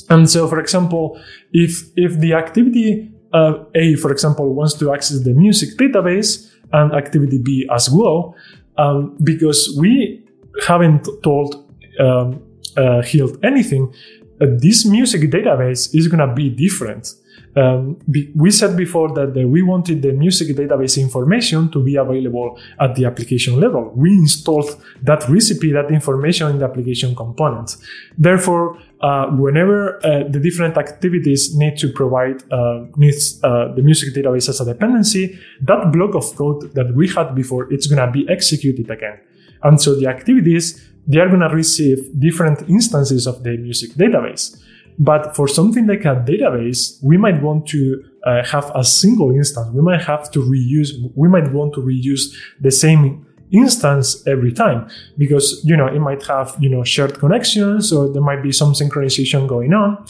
And 0.09 0.29
so, 0.29 0.47
for 0.47 0.59
example, 0.59 1.19
if, 1.51 1.83
if 1.95 2.19
the 2.19 2.33
activity 2.33 3.11
uh, 3.33 3.63
A, 3.75 3.95
for 3.95 4.11
example, 4.11 4.53
wants 4.53 4.73
to 4.75 4.93
access 4.93 5.23
the 5.23 5.33
music 5.33 5.77
database 5.77 6.51
and 6.73 6.93
activity 6.93 7.39
B 7.41 7.67
as 7.73 7.89
well, 7.89 8.35
um, 8.77 9.17
because 9.23 9.75
we 9.79 10.23
haven't 10.67 11.07
told 11.23 11.55
um, 11.99 12.41
uh, 12.77 13.01
Hilt 13.01 13.37
anything, 13.43 13.93
uh, 14.41 14.47
this 14.57 14.85
music 14.85 15.21
database 15.31 15.95
is 15.95 16.07
going 16.07 16.27
to 16.27 16.33
be 16.33 16.49
different. 16.49 17.13
Um, 17.55 17.97
be, 18.09 18.31
we 18.35 18.49
said 18.49 18.77
before 18.77 19.13
that 19.13 19.33
the, 19.33 19.45
we 19.45 19.61
wanted 19.61 20.01
the 20.01 20.13
music 20.13 20.55
database 20.55 20.97
information 20.99 21.69
to 21.71 21.83
be 21.83 21.95
available 21.95 22.57
at 22.79 22.95
the 22.95 23.05
application 23.05 23.59
level. 23.59 23.91
We 23.95 24.11
installed 24.11 24.81
that 25.03 25.27
recipe, 25.27 25.71
that 25.73 25.91
information 25.91 26.49
in 26.51 26.59
the 26.59 26.65
application 26.65 27.15
components. 27.15 27.77
Therefore, 28.17 28.77
uh, 29.01 29.27
whenever 29.31 29.97
uh, 30.05 30.23
the 30.29 30.39
different 30.39 30.77
activities 30.77 31.55
need 31.55 31.77
to 31.77 31.89
provide 31.89 32.41
uh, 32.53 32.85
needs 32.95 33.43
uh, 33.43 33.73
the 33.75 33.81
music 33.81 34.13
database 34.13 34.47
as 34.47 34.61
a 34.61 34.65
dependency, 34.65 35.37
that 35.61 35.91
block 35.91 36.15
of 36.15 36.35
code 36.35 36.73
that 36.75 36.95
we 36.95 37.09
had 37.09 37.35
before 37.35 37.71
it's 37.73 37.87
going 37.87 38.05
to 38.05 38.11
be 38.11 38.27
executed 38.29 38.89
again. 38.89 39.19
And 39.63 39.81
so 39.81 39.95
the 39.95 40.07
activities 40.07 40.87
they 41.07 41.19
are 41.19 41.27
going 41.27 41.41
to 41.41 41.49
receive 41.49 41.97
different 42.19 42.69
instances 42.69 43.27
of 43.27 43.43
the 43.43 43.57
music 43.57 43.91
database. 43.91 44.61
But 45.01 45.35
for 45.35 45.47
something 45.47 45.87
like 45.87 46.05
a 46.05 46.15
database, 46.31 47.03
we 47.03 47.17
might 47.17 47.41
want 47.41 47.65
to 47.69 48.03
uh, 48.23 48.45
have 48.45 48.71
a 48.75 48.83
single 48.83 49.31
instance. 49.31 49.67
We 49.73 49.81
might 49.81 50.03
have 50.03 50.29
to 50.29 50.39
reuse, 50.39 50.89
we 51.15 51.27
might 51.27 51.51
want 51.51 51.73
to 51.73 51.81
reuse 51.81 52.31
the 52.59 52.69
same 52.69 53.25
instance 53.51 54.23
every 54.27 54.53
time 54.53 54.87
because, 55.17 55.59
you 55.65 55.75
know, 55.75 55.87
it 55.87 55.99
might 55.99 56.23
have, 56.27 56.55
you 56.59 56.69
know, 56.69 56.83
shared 56.83 57.17
connections 57.17 57.91
or 57.91 58.13
there 58.13 58.21
might 58.21 58.43
be 58.43 58.51
some 58.51 58.73
synchronization 58.73 59.47
going 59.47 59.73
on. 59.73 60.05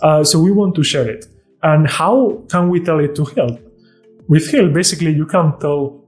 Uh, 0.00 0.22
so 0.22 0.38
we 0.38 0.52
want 0.52 0.76
to 0.76 0.84
share 0.84 1.10
it. 1.10 1.26
And 1.64 1.90
how 1.90 2.44
can 2.48 2.68
we 2.68 2.78
tell 2.78 3.00
it 3.00 3.16
to 3.16 3.24
Hilt? 3.24 3.58
With 4.28 4.48
Hilt, 4.48 4.72
basically, 4.72 5.12
you 5.12 5.26
can 5.26 5.58
tell 5.58 6.04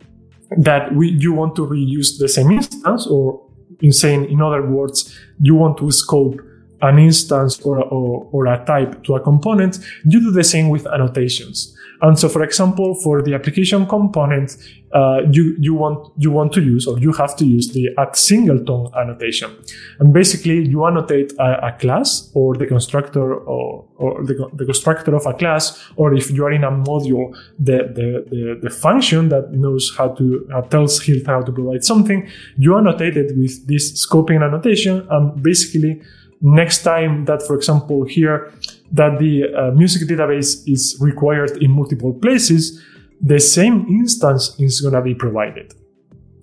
that 0.59 0.95
we, 0.95 1.09
you 1.11 1.33
want 1.33 1.57
to 1.57 1.67
reuse 1.67 2.21
the 2.21 2.29
same 2.29 2.53
instance 2.53 3.05
or 3.09 3.45
in 3.81 3.93
saying, 3.93 4.31
in 4.31 4.41
other 4.41 4.65
words, 4.65 5.13
you 5.41 5.57
want 5.57 5.77
to 5.79 5.91
scope 5.91 6.41
an 6.83 6.99
instance 6.99 7.61
or, 7.63 7.83
or, 7.85 8.29
or, 8.33 8.47
a 8.47 8.65
type 8.65 9.03
to 9.05 9.17
a 9.17 9.21
component, 9.21 9.79
you 10.05 10.21
do 10.21 10.31
the 10.31 10.45
same 10.45 10.69
with 10.69 10.87
annotations. 10.87 11.75
And 12.01 12.19
so, 12.19 12.29
for 12.29 12.45
example, 12.45 12.95
for 12.95 13.23
the 13.23 13.35
application 13.35 13.87
component, 13.87 14.57
uh, 14.95 15.21
you, 15.31 15.55
you 15.59 15.75
want, 15.75 16.13
you 16.17 16.31
want 16.31 16.53
to 16.53 16.63
use 16.63 16.87
or 16.87 16.99
you 16.99 17.13
have 17.13 17.37
to 17.37 17.45
use 17.45 17.73
the 17.73 17.91
at 17.99 18.17
singleton 18.17 18.89
annotation. 18.97 19.55
And 19.99 20.15
basically 20.15 20.67
you 20.67 20.87
annotate 20.87 21.33
a, 21.39 21.67
a 21.67 21.73
class 21.73 22.31
or 22.35 22.55
the 22.55 22.67
constructor 22.67 23.35
or, 23.35 23.85
or 23.97 24.25
the, 24.25 24.49
the, 24.55 24.65
constructor 24.65 25.15
of 25.15 25.27
a 25.27 25.35
class, 25.35 25.79
or 25.97 26.15
if 26.15 26.31
you 26.31 26.45
are 26.45 26.53
in 26.53 26.65
a 26.65 26.71
module, 26.71 27.37
the, 27.59 27.79
the, 27.95 28.25
the, 28.31 28.59
the 28.63 28.71
function 28.71 29.29
that 29.29 29.53
knows 29.53 29.95
how 29.99 30.09
to, 30.09 30.49
uh, 30.55 30.63
tells 30.63 31.03
Hilt 31.03 31.27
how 31.27 31.43
to 31.43 31.53
provide 31.53 31.85
something, 31.85 32.27
you 32.57 32.77
annotate 32.77 33.17
it 33.17 33.37
with 33.37 33.67
this 33.67 34.07
scoping 34.07 34.43
annotation 34.43 35.07
and 35.11 35.43
basically 35.43 36.01
next 36.41 36.83
time 36.83 37.25
that, 37.27 37.43
for 37.43 37.57
example, 37.57 38.05
here 38.05 38.53
that 38.93 39.19
the 39.19 39.45
uh, 39.55 39.71
music 39.73 40.09
database 40.09 40.63
is 40.67 40.97
required 41.01 41.63
in 41.63 41.71
multiple 41.71 42.15
places, 42.15 42.83
the 43.21 43.41
same 43.41 43.87
instance 43.89 44.55
is 44.59 44.81
going 44.81 44.95
to 44.95 45.03
be 45.03 45.15
provided. 45.15 45.75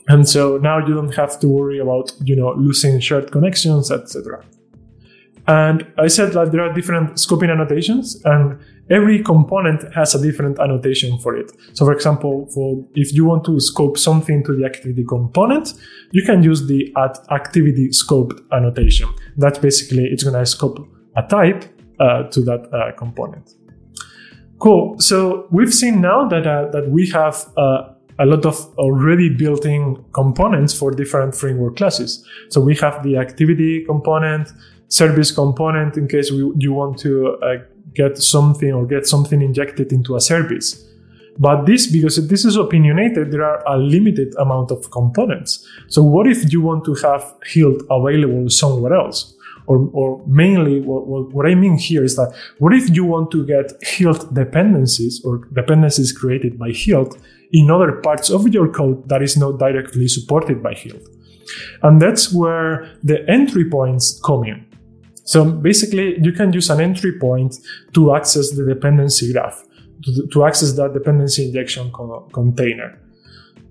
And 0.07 0.27
so 0.27 0.57
now 0.57 0.85
you 0.85 0.93
don't 0.93 1.15
have 1.15 1.39
to 1.39 1.47
worry 1.47 1.79
about, 1.79 2.11
you 2.23 2.35
know, 2.35 2.51
losing 2.53 2.99
shared 2.99 3.31
connections, 3.31 3.91
etc. 3.91 4.43
And 5.47 5.85
I 5.97 6.07
said 6.07 6.33
that 6.33 6.51
there 6.51 6.61
are 6.61 6.73
different 6.73 7.15
scoping 7.17 7.51
annotations 7.51 8.19
and 8.25 8.59
every 8.89 9.21
component 9.21 9.93
has 9.93 10.15
a 10.15 10.21
different 10.21 10.59
annotation 10.59 11.19
for 11.19 11.35
it. 11.35 11.51
So 11.73 11.85
for 11.85 11.93
example, 11.93 12.47
for 12.53 12.83
if 12.95 13.13
you 13.13 13.25
want 13.25 13.45
to 13.45 13.59
scope 13.59 13.97
something 13.97 14.43
to 14.43 14.55
the 14.55 14.65
activity 14.65 15.03
component, 15.07 15.73
you 16.11 16.23
can 16.23 16.41
use 16.41 16.67
the 16.67 16.91
at 16.97 17.19
activity 17.31 17.89
scoped 17.89 18.39
annotation. 18.51 19.07
That's 19.37 19.59
basically, 19.59 20.05
it's 20.05 20.23
going 20.23 20.35
to 20.35 20.45
scope 20.45 20.79
a 21.15 21.21
type 21.23 21.65
uh, 21.99 22.23
to 22.23 22.41
that 22.41 22.73
uh, 22.73 22.91
component. 22.97 23.53
Cool. 24.57 24.95
So 24.99 25.47
we've 25.51 25.73
seen 25.73 26.01
now 26.01 26.27
that, 26.27 26.47
uh, 26.47 26.69
that 26.71 26.89
we 26.89 27.09
have 27.11 27.45
uh, 27.55 27.89
a 28.17 28.25
lot 28.25 28.45
of 28.45 28.55
already 28.77 29.29
built-in 29.29 30.03
components 30.13 30.73
for 30.73 30.91
different 30.91 31.35
framework 31.35 31.75
classes. 31.75 32.25
So 32.49 32.61
we 32.61 32.75
have 32.77 33.03
the 33.03 33.17
activity 33.17 33.83
component, 33.85 34.51
service 34.87 35.31
component 35.31 35.97
in 35.97 36.07
case 36.07 36.31
we, 36.31 36.51
you 36.57 36.73
want 36.73 36.97
to 36.99 37.37
uh, 37.41 37.55
get 37.93 38.17
something 38.17 38.71
or 38.71 38.85
get 38.85 39.07
something 39.07 39.41
injected 39.41 39.91
into 39.91 40.15
a 40.15 40.21
service. 40.21 40.85
But 41.37 41.65
this, 41.65 41.91
because 41.91 42.27
this 42.27 42.45
is 42.45 42.55
opinionated, 42.55 43.31
there 43.31 43.43
are 43.43 43.61
a 43.67 43.77
limited 43.77 44.33
amount 44.37 44.71
of 44.71 44.89
components. 44.91 45.67
So 45.87 46.01
what 46.01 46.27
if 46.27 46.51
you 46.51 46.61
want 46.61 46.85
to 46.85 46.93
have 46.95 47.35
Hilt 47.45 47.81
available 47.89 48.49
somewhere 48.49 48.93
else? 48.93 49.33
Or, 49.67 49.89
or 49.93 50.23
mainly 50.27 50.79
what, 50.79 51.07
what, 51.07 51.33
what 51.33 51.45
I 51.47 51.55
mean 51.55 51.75
here 51.75 52.03
is 52.03 52.15
that 52.17 52.33
what 52.59 52.71
if 52.71 52.95
you 52.95 53.03
want 53.03 53.31
to 53.31 53.45
get 53.45 53.73
Hilt 53.81 54.31
dependencies 54.33 55.21
or 55.25 55.39
dependencies 55.53 56.11
created 56.11 56.59
by 56.59 56.69
Hilt 56.69 57.17
in 57.51 57.71
other 57.71 57.93
parts 57.93 58.29
of 58.29 58.47
your 58.53 58.71
code 58.71 59.09
that 59.09 59.23
is 59.23 59.35
not 59.35 59.57
directly 59.57 60.07
supported 60.07 60.61
by 60.61 60.75
Hilt? 60.75 61.01
And 61.81 62.01
that's 62.01 62.31
where 62.31 62.87
the 63.03 63.27
entry 63.29 63.69
points 63.69 64.21
come 64.23 64.43
in. 64.43 64.65
So 65.25 65.43
basically, 65.43 66.17
you 66.21 66.31
can 66.31 66.53
use 66.53 66.69
an 66.69 66.79
entry 66.79 67.19
point 67.19 67.57
to 67.93 68.15
access 68.15 68.51
the 68.51 68.63
dependency 68.65 69.33
graph, 69.33 69.65
to, 70.03 70.27
to 70.27 70.45
access 70.45 70.73
that 70.73 70.93
dependency 70.93 71.47
injection 71.47 71.91
co- 71.91 72.29
container. 72.31 72.99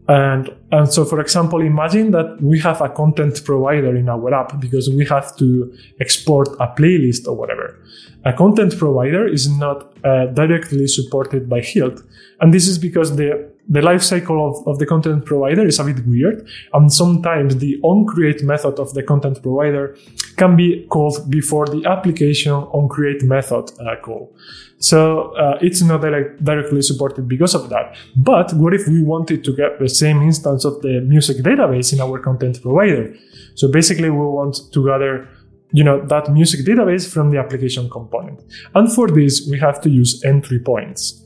And, 0.06 0.50
and 0.70 0.92
so, 0.92 1.04
for 1.06 1.18
example, 1.20 1.62
imagine 1.62 2.10
that 2.10 2.42
we 2.42 2.58
have 2.60 2.82
a 2.82 2.90
content 2.90 3.42
provider 3.42 3.96
in 3.96 4.08
our 4.10 4.34
app 4.34 4.60
because 4.60 4.90
we 4.90 5.06
have 5.06 5.34
to 5.36 5.74
export 5.98 6.48
a 6.60 6.66
playlist 6.66 7.26
or 7.26 7.34
whatever. 7.34 7.80
A 8.26 8.32
content 8.32 8.76
provider 8.76 9.26
is 9.26 9.48
not 9.48 9.96
uh, 10.04 10.26
directly 10.26 10.86
supported 10.88 11.48
by 11.48 11.60
Hilt. 11.60 12.02
And 12.40 12.52
this 12.52 12.68
is 12.68 12.78
because 12.78 13.16
the 13.16 13.54
the 13.66 13.80
life 13.80 14.02
cycle 14.02 14.46
of, 14.46 14.66
of 14.68 14.78
the 14.78 14.84
content 14.84 15.24
provider 15.24 15.66
is 15.66 15.78
a 15.78 15.84
bit 15.84 16.06
weird. 16.06 16.46
And 16.74 16.92
sometimes 16.92 17.56
the 17.56 17.80
onCreate 17.82 18.42
method 18.42 18.78
of 18.78 18.92
the 18.92 19.02
content 19.02 19.42
provider 19.42 19.96
can 20.36 20.56
be 20.56 20.86
called 20.88 21.30
before 21.30 21.66
the 21.66 21.84
application 21.86 22.52
onCreate 22.52 23.22
method 23.22 23.70
uh, 23.80 23.96
call. 24.02 24.34
So 24.78 25.34
uh, 25.36 25.58
it's 25.60 25.80
not 25.82 26.02
direct, 26.02 26.44
directly 26.44 26.82
supported 26.82 27.28
because 27.28 27.54
of 27.54 27.70
that. 27.70 27.96
But 28.16 28.52
what 28.54 28.74
if 28.74 28.86
we 28.86 29.02
wanted 29.02 29.44
to 29.44 29.56
get 29.56 29.78
the 29.78 29.88
same 29.88 30.20
instance 30.22 30.64
of 30.64 30.82
the 30.82 31.00
music 31.00 31.38
database 31.38 31.92
in 31.92 32.00
our 32.00 32.18
content 32.18 32.60
provider? 32.60 33.14
So 33.54 33.70
basically 33.70 34.10
we 34.10 34.18
want 34.18 34.56
to 34.72 34.86
gather 34.86 35.28
you 35.72 35.82
know 35.82 36.06
that 36.06 36.30
music 36.30 36.64
database 36.64 37.10
from 37.12 37.30
the 37.30 37.38
application 37.38 37.90
component. 37.90 38.40
And 38.74 38.92
for 38.92 39.08
this 39.08 39.46
we 39.50 39.58
have 39.58 39.80
to 39.80 39.90
use 39.90 40.22
entry 40.24 40.60
points. 40.60 41.24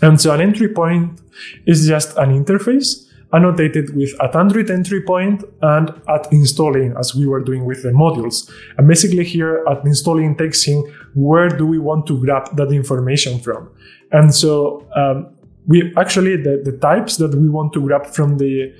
And 0.00 0.20
so 0.20 0.32
an 0.32 0.40
entry 0.40 0.68
point 0.68 1.20
is 1.66 1.86
just 1.86 2.16
an 2.16 2.30
interface 2.30 3.03
annotated 3.34 3.94
with 3.96 4.12
at 4.22 4.34
Android 4.36 4.70
entry 4.70 5.02
point 5.02 5.42
and 5.62 5.90
at 6.08 6.30
InstallIn 6.30 6.98
as 6.98 7.14
we 7.14 7.26
were 7.26 7.40
doing 7.40 7.64
with 7.64 7.82
the 7.82 7.90
modules. 7.90 8.50
And 8.78 8.86
basically 8.86 9.24
here 9.24 9.64
at 9.68 9.82
InstallIn 9.84 10.38
takes 10.38 10.66
in 10.68 10.80
where 11.14 11.48
do 11.48 11.66
we 11.66 11.78
want 11.78 12.06
to 12.06 12.20
grab 12.20 12.56
that 12.56 12.70
information 12.72 13.40
from. 13.40 13.70
And 14.12 14.34
so 14.34 14.86
um, 14.94 15.34
we 15.66 15.92
actually 15.96 16.36
the, 16.36 16.62
the 16.64 16.76
types 16.78 17.16
that 17.16 17.34
we 17.34 17.48
want 17.48 17.72
to 17.72 17.80
grab 17.80 18.06
from 18.06 18.38
the 18.38 18.72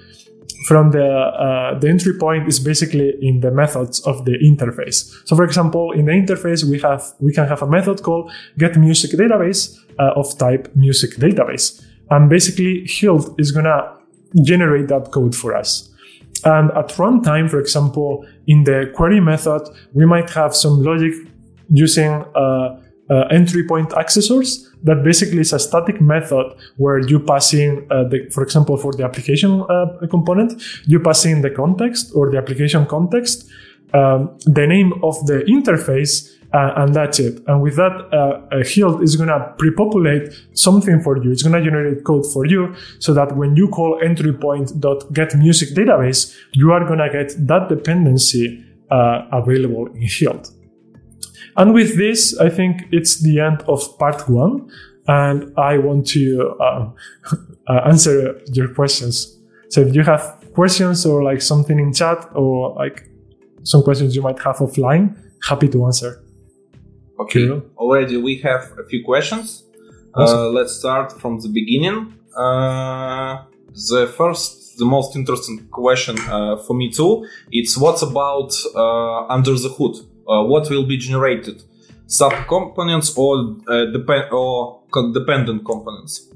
from 0.69 0.93
the 0.93 1.07
uh, 1.07 1.79
the 1.79 1.88
entry 1.88 2.14
point 2.19 2.49
is 2.49 2.59
basically 2.59 3.14
in 3.21 3.40
the 3.40 3.51
methods 3.51 4.01
of 4.07 4.25
the 4.25 4.38
interface. 4.38 5.12
So 5.27 5.37
for 5.37 5.45
example, 5.45 5.93
in 5.93 6.07
the 6.07 6.12
interface 6.12 6.64
we 6.64 6.81
have 6.81 7.03
we 7.21 7.33
can 7.33 7.47
have 7.49 7.62
a 7.62 7.67
method 7.67 8.03
called 8.03 8.31
get 8.59 8.77
music 8.77 9.11
database 9.12 9.79
uh, 9.99 10.12
of 10.21 10.38
type 10.38 10.71
music 10.75 11.17
database. 11.17 11.85
And 12.11 12.29
basically, 12.29 12.87
Hilt 12.87 13.35
is 13.38 13.51
gonna 13.51 13.97
generate 14.42 14.88
that 14.88 15.12
code 15.12 15.35
for 15.35 15.55
us. 15.55 15.90
And 16.44 16.70
at 16.73 16.88
runtime, 16.88 17.49
for 17.49 17.59
example, 17.59 18.27
in 18.47 18.64
the 18.64 18.90
query 18.94 19.20
method, 19.20 19.62
we 19.92 20.05
might 20.05 20.31
have 20.31 20.55
some 20.55 20.83
logic 20.83 21.12
using 21.70 22.25
uh, 22.35 22.81
uh, 23.11 23.27
entry 23.31 23.66
point 23.66 23.90
accessors 23.90 24.66
that 24.83 25.03
basically 25.03 25.40
is 25.40 25.53
a 25.53 25.59
static 25.59 26.01
method 26.01 26.55
where 26.77 26.99
you 26.99 27.18
pass 27.18 27.55
in, 27.55 27.87
uh, 27.90 28.05
the, 28.05 28.29
for 28.31 28.42
example, 28.42 28.77
for 28.77 28.92
the 28.92 29.05
application 29.05 29.62
uh, 29.68 30.07
component, 30.11 30.62
you 30.87 31.01
pass 31.01 31.25
in 31.25 31.40
the 31.40 31.51
context 31.51 32.12
or 32.14 32.31
the 32.31 32.38
application 32.38 32.87
context, 32.87 33.49
um, 33.94 34.37
the 34.44 34.66
name 34.66 34.92
of 35.03 35.14
the 35.27 35.44
interface, 35.49 36.34
uh, 36.55 36.73
and 36.77 36.95
that's 36.95 37.19
it. 37.19 37.43
And 37.49 37.61
with 37.61 37.75
that, 37.77 37.93
uh, 38.12 38.62
Hilt 38.64 39.03
is 39.03 39.17
going 39.17 39.29
to 39.29 39.53
pre-populate 39.59 40.33
something 40.53 41.01
for 41.01 41.23
you. 41.23 41.33
It's 41.33 41.43
going 41.43 41.61
to 41.61 41.62
generate 41.62 42.05
code 42.05 42.25
for 42.33 42.47
you 42.47 42.75
so 43.01 43.12
that 43.12 43.37
when 43.37 43.57
you 43.57 43.69
call 43.69 43.99
entry 44.01 44.31
music 44.31 45.71
database, 45.71 46.37
you 46.53 46.71
are 46.71 46.85
going 46.85 47.01
to 47.01 47.11
get 47.11 47.35
that 47.49 47.69
dependency 47.69 48.64
uh, 48.90 49.27
available 49.33 49.88
in 49.88 50.03
Hilt. 50.03 50.53
And 51.57 51.75
with 51.75 51.97
this, 51.97 52.38
I 52.38 52.51
think 52.51 52.83
it's 52.93 53.21
the 53.21 53.40
end 53.40 53.62
of 53.67 53.99
part 53.99 54.29
one. 54.29 54.71
And 55.09 55.53
I 55.59 55.79
want 55.79 56.07
to 56.09 56.55
uh, 56.61 56.90
uh, 57.69 57.81
answer 57.85 58.40
your 58.53 58.73
questions. 58.73 59.38
So 59.71 59.81
if 59.81 59.95
you 59.95 60.05
have 60.05 60.40
questions 60.55 61.05
or 61.05 61.25
like 61.25 61.43
something 61.43 61.81
in 61.81 61.93
chat 61.93 62.29
or 62.33 62.75
like 62.77 63.09
some 63.64 63.83
questions 63.83 64.14
you 64.14 64.23
might 64.23 64.38
have 64.38 64.59
offline, 64.59 65.19
happy 65.43 65.69
to 65.69 65.85
answer. 65.85 66.24
Okay, 67.18 67.48
already 67.77 68.16
we 68.16 68.38
have 68.38 68.72
a 68.79 68.85
few 68.88 69.05
questions. 69.05 69.64
Awesome. 70.14 70.38
Uh, 70.38 70.48
let's 70.48 70.74
start 70.74 71.12
from 71.20 71.40
the 71.40 71.48
beginning. 71.48 72.14
Uh, 72.37 73.44
the 73.90 74.12
first, 74.16 74.79
the 74.79 74.85
most 74.85 75.14
interesting 75.16 75.66
question 75.70 76.18
uh, 76.29 76.57
for 76.57 76.74
me 76.74 76.90
too, 76.90 77.27
it's 77.50 77.77
what's 77.79 78.03
about 78.03 78.53
uh, 78.74 79.27
under 79.27 79.53
the 79.53 79.68
hood? 79.68 79.96
Uh, 80.27 80.44
what 80.44 80.68
will 80.70 80.87
be 80.87 80.96
generated? 80.96 81.62
Subcomponents 82.07 83.16
or 83.16 83.57
uh, 83.68 83.87
depend 83.92 84.33
or 84.33 84.81
dependent 85.12 85.64
components? 85.64 86.29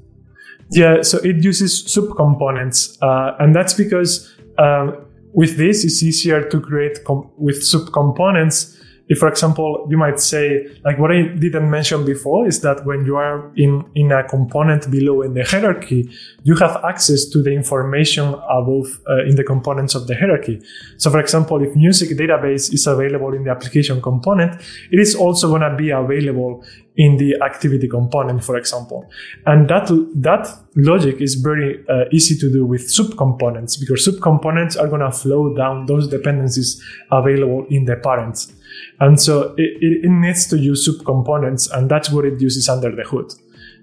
Yeah, 0.71 1.01
so 1.01 1.17
it 1.19 1.43
uses 1.43 1.83
subcomponents, 1.83 2.97
and 3.39 3.55
that's 3.55 3.73
because 3.73 4.33
um, 4.57 5.05
with 5.33 5.57
this 5.57 5.83
it's 5.83 6.03
easier 6.03 6.47
to 6.49 6.59
create 6.61 7.03
com- 7.05 7.31
with 7.37 7.61
subcomponents 7.61 8.78
if 9.09 9.17
for 9.17 9.27
example 9.27 9.85
you 9.89 9.97
might 9.97 10.19
say 10.19 10.65
like 10.85 10.97
what 10.99 11.11
i 11.11 11.23
didn't 11.23 11.69
mention 11.69 12.05
before 12.05 12.47
is 12.47 12.61
that 12.61 12.85
when 12.85 13.05
you 13.05 13.17
are 13.17 13.51
in 13.55 13.83
in 13.95 14.11
a 14.11 14.23
component 14.23 14.89
below 14.89 15.21
in 15.21 15.33
the 15.33 15.43
hierarchy 15.43 16.09
you 16.43 16.55
have 16.55 16.83
access 16.83 17.25
to 17.25 17.41
the 17.41 17.51
information 17.51 18.25
above 18.49 18.87
uh, 19.09 19.23
in 19.25 19.35
the 19.35 19.43
components 19.43 19.95
of 19.95 20.07
the 20.07 20.15
hierarchy. 20.15 20.61
So 20.97 21.09
for 21.09 21.19
example 21.19 21.61
if 21.61 21.75
music 21.75 22.09
database 22.17 22.73
is 22.73 22.87
available 22.87 23.33
in 23.33 23.43
the 23.43 23.51
application 23.51 24.01
component 24.01 24.61
it 24.91 24.99
is 24.99 25.15
also 25.15 25.49
going 25.49 25.61
to 25.61 25.75
be 25.75 25.89
available 25.89 26.63
in 26.99 27.15
the 27.15 27.41
activity 27.41 27.87
component, 27.87 28.43
for 28.43 28.57
example. 28.57 29.09
And 29.45 29.69
that, 29.69 29.87
that 30.15 30.53
logic 30.75 31.21
is 31.21 31.35
very 31.35 31.81
uh, 31.87 32.03
easy 32.11 32.37
to 32.37 32.51
do 32.51 32.65
with 32.65 32.81
subcomponents 32.81 33.79
because 33.79 34.05
subcomponents 34.05 34.77
are 34.77 34.87
going 34.87 34.99
to 34.99 35.11
flow 35.11 35.55
down 35.55 35.85
those 35.85 36.09
dependencies 36.09 36.83
available 37.09 37.65
in 37.69 37.85
the 37.85 37.95
parents. 37.95 38.51
And 38.99 39.19
so 39.19 39.55
it, 39.57 40.03
it, 40.03 40.09
needs 40.09 40.47
to 40.47 40.57
use 40.57 40.87
subcomponents, 40.87 41.71
and 41.71 41.89
that's 41.89 42.11
what 42.11 42.25
it 42.25 42.41
uses 42.41 42.67
under 42.67 42.93
the 42.93 43.03
hood. 43.03 43.31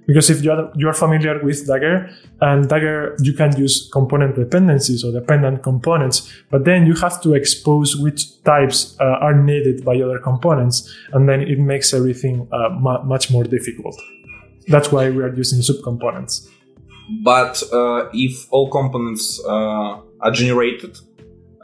Because 0.06 0.30
if 0.30 0.42
you're, 0.42 0.70
you're 0.76 0.92
familiar 0.92 1.42
with 1.42 1.66
Dagger, 1.66 2.08
and 2.40 2.68
Dagger, 2.68 3.16
you 3.20 3.32
can 3.32 3.56
use 3.56 3.90
component 3.92 4.36
dependencies 4.36 5.04
or 5.04 5.10
dependent 5.10 5.62
components, 5.62 6.32
but 6.50 6.64
then 6.64 6.86
you 6.86 6.94
have 6.94 7.20
to 7.22 7.34
expose 7.34 7.96
which 7.96 8.42
types 8.44 8.96
uh, 9.00 9.04
are 9.04 9.34
needed 9.34 9.84
by 9.84 9.96
other 10.00 10.20
components, 10.20 10.94
and 11.12 11.28
then 11.28 11.40
it 11.42 11.58
makes 11.58 11.92
everything 11.92 12.48
uh, 12.52 12.68
mu- 12.70 13.02
much 13.02 13.30
more 13.30 13.42
difficult. 13.44 14.00
That's 14.68 14.92
why 14.92 15.10
we 15.10 15.22
are 15.22 15.34
using 15.34 15.60
subcomponents. 15.60 16.48
But 17.22 17.62
uh, 17.72 18.08
if 18.12 18.46
all 18.50 18.70
components 18.70 19.40
uh, 19.44 20.00
are 20.20 20.30
generated, 20.32 20.98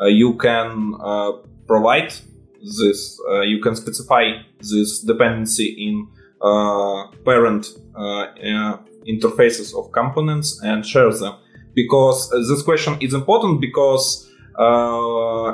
uh, 0.01 0.07
you 0.07 0.35
can 0.35 0.95
uh, 1.01 1.33
provide 1.67 2.13
this, 2.61 3.19
you 3.45 3.61
can 3.61 3.75
specify 3.75 4.35
this 4.61 5.01
dependency 5.01 5.67
in 5.89 6.07
parent 7.25 7.67
uh, 7.95 8.01
uh, 8.01 8.79
interfaces 9.07 9.75
of 9.79 9.93
components 9.93 10.61
and 10.63 10.85
share 10.85 11.13
them. 11.13 11.35
Because 11.75 12.29
this 12.49 12.63
question 12.63 12.99
is 13.01 13.15
important 13.15 13.61
because 13.61 14.29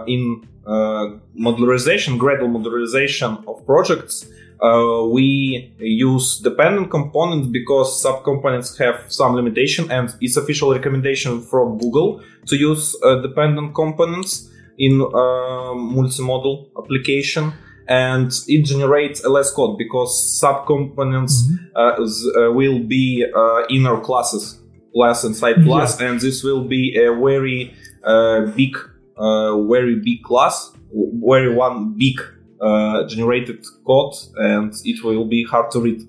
in 0.06 0.42
modularization, 0.66 2.18
gradual 2.18 2.48
modularization 2.48 3.46
of 3.46 3.64
projects, 3.64 4.26
uh, 4.60 5.04
we 5.06 5.72
use 5.78 6.40
dependent 6.40 6.90
components 6.90 7.46
because 7.46 8.02
subcomponents 8.02 8.76
have 8.76 9.04
some 9.08 9.34
limitation 9.34 9.90
and 9.90 10.14
it's 10.20 10.36
official 10.36 10.72
recommendation 10.72 11.40
from 11.40 11.78
Google 11.78 12.20
to 12.46 12.56
use 12.56 12.96
uh, 13.04 13.20
dependent 13.20 13.74
components 13.74 14.50
in 14.76 15.00
uh, 15.00 15.74
multi-module 15.74 16.70
application 16.76 17.52
and 17.88 18.30
it 18.46 18.64
generates 18.66 19.24
LS 19.24 19.50
code 19.50 19.78
because 19.78 20.38
subcomponents 20.42 21.42
mm-hmm. 21.42 21.66
uh, 21.74 22.46
uh, 22.46 22.52
will 22.52 22.80
be 22.80 23.24
uh, 23.34 23.62
inner 23.70 23.98
classes, 24.00 24.60
class 24.94 25.24
inside 25.24 25.64
class, 25.64 25.98
yeah. 25.98 26.08
and 26.08 26.20
this 26.20 26.44
will 26.44 26.64
be 26.64 26.96
a 26.96 27.14
very 27.14 27.74
uh, 28.04 28.42
big, 28.54 28.76
uh, 29.16 29.60
very 29.62 29.96
big 29.96 30.22
class, 30.22 30.70
very 30.92 31.54
one 31.54 31.96
big 31.96 32.20
uh, 32.60 33.06
generated 33.06 33.64
code, 33.86 34.14
and 34.36 34.74
it 34.84 35.02
will 35.02 35.24
be 35.24 35.44
hard 35.44 35.70
to 35.70 35.80
read. 35.80 36.02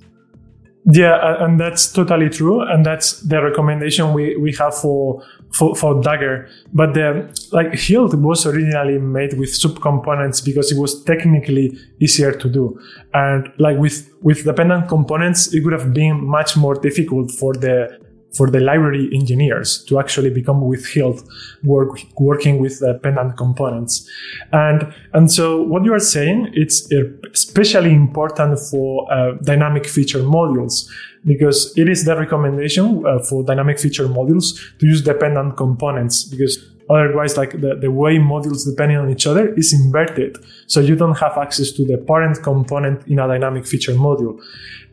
Yeah, 0.91 1.43
and 1.43 1.59
that's 1.59 1.91
totally 1.91 2.29
true, 2.29 2.61
and 2.61 2.85
that's 2.85 3.21
the 3.21 3.41
recommendation 3.41 4.11
we, 4.11 4.35
we 4.37 4.53
have 4.53 4.75
for 4.75 5.23
for, 5.53 5.75
for 5.75 6.01
Dagger. 6.01 6.47
But 6.73 6.93
the 6.93 7.29
like 7.51 7.73
Hilt 7.73 8.13
was 8.15 8.45
originally 8.45 8.97
made 8.97 9.37
with 9.39 9.49
subcomponents 9.49 10.43
because 10.43 10.71
it 10.71 10.79
was 10.79 11.03
technically 11.03 11.77
easier 11.99 12.31
to 12.31 12.49
do, 12.49 12.79
and 13.13 13.51
like 13.57 13.77
with 13.77 14.11
with 14.21 14.43
dependent 14.43 14.87
components, 14.87 15.53
it 15.53 15.63
would 15.63 15.73
have 15.73 15.93
been 15.93 16.25
much 16.25 16.55
more 16.57 16.75
difficult 16.75 17.31
for 17.31 17.53
the 17.53 17.99
for 18.35 18.49
the 18.49 18.59
library 18.59 19.09
engineers 19.13 19.83
to 19.85 19.99
actually 19.99 20.29
become 20.29 20.61
with 20.61 20.85
Hilt 20.87 21.23
work, 21.63 21.99
working 22.19 22.59
with 22.59 22.79
dependent 22.79 23.37
components. 23.37 24.07
And, 24.51 24.93
and 25.13 25.31
so 25.31 25.61
what 25.61 25.83
you 25.83 25.93
are 25.93 25.99
saying, 25.99 26.51
it's 26.53 26.87
especially 27.33 27.91
important 27.91 28.59
for 28.59 29.11
uh, 29.11 29.33
dynamic 29.43 29.87
feature 29.87 30.19
modules 30.19 30.89
because 31.25 31.73
it 31.77 31.89
is 31.89 32.05
the 32.05 32.15
recommendation 32.15 33.05
uh, 33.05 33.19
for 33.19 33.43
dynamic 33.43 33.79
feature 33.79 34.07
modules 34.07 34.59
to 34.79 34.85
use 34.85 35.01
dependent 35.01 35.57
components 35.57 36.23
because 36.23 36.57
otherwise 36.89 37.37
like 37.37 37.51
the, 37.61 37.75
the 37.79 37.91
way 37.91 38.17
modules 38.17 38.65
depending 38.65 38.97
on 38.97 39.09
each 39.09 39.27
other 39.27 39.53
is 39.55 39.73
inverted 39.73 40.37
so 40.67 40.79
you 40.79 40.95
don't 40.95 41.17
have 41.17 41.37
access 41.37 41.71
to 41.71 41.85
the 41.85 41.97
parent 41.97 42.41
component 42.41 43.05
in 43.07 43.19
a 43.19 43.27
dynamic 43.27 43.67
feature 43.67 43.93
module 43.93 44.41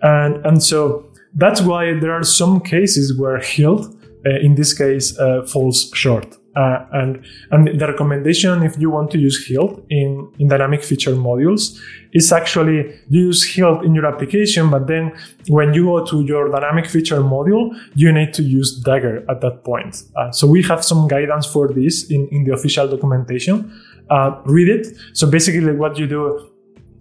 and 0.02 0.44
and 0.44 0.62
so 0.62 1.06
that's 1.36 1.60
why 1.60 1.92
there 1.92 2.12
are 2.12 2.24
some 2.24 2.60
cases 2.60 3.16
where 3.16 3.38
Hilt, 3.38 3.94
uh, 4.24 4.30
in 4.40 4.54
this 4.54 4.72
case, 4.72 5.16
uh, 5.18 5.42
falls 5.42 5.90
short. 5.94 6.38
Uh, 6.56 6.86
and 6.92 7.24
and 7.50 7.78
the 7.78 7.86
recommendation, 7.86 8.62
if 8.62 8.78
you 8.78 8.90
want 8.90 9.10
to 9.10 9.18
use 9.18 9.46
Hilt 9.46 9.84
in, 9.90 10.32
in 10.38 10.48
dynamic 10.48 10.82
feature 10.82 11.14
modules, 11.14 11.78
is 12.12 12.32
actually 12.32 12.98
use 13.08 13.44
Hilt 13.44 13.84
in 13.84 13.94
your 13.94 14.06
application, 14.06 14.70
but 14.70 14.86
then 14.86 15.12
when 15.48 15.74
you 15.74 15.84
go 15.84 16.04
to 16.06 16.22
your 16.22 16.48
dynamic 16.48 16.86
feature 16.86 17.20
module, 17.20 17.76
you 17.94 18.10
need 18.10 18.32
to 18.34 18.42
use 18.42 18.80
Dagger 18.80 19.24
at 19.28 19.42
that 19.42 19.64
point. 19.64 20.02
Uh, 20.16 20.30
so 20.30 20.46
we 20.46 20.62
have 20.62 20.82
some 20.82 21.06
guidance 21.08 21.44
for 21.44 21.68
this 21.68 22.10
in, 22.10 22.26
in 22.28 22.44
the 22.44 22.54
official 22.54 22.88
documentation. 22.88 23.70
Uh, 24.08 24.40
read 24.46 24.68
it. 24.68 24.96
So 25.12 25.30
basically, 25.30 25.72
what 25.72 25.98
you 25.98 26.06
do 26.06 26.50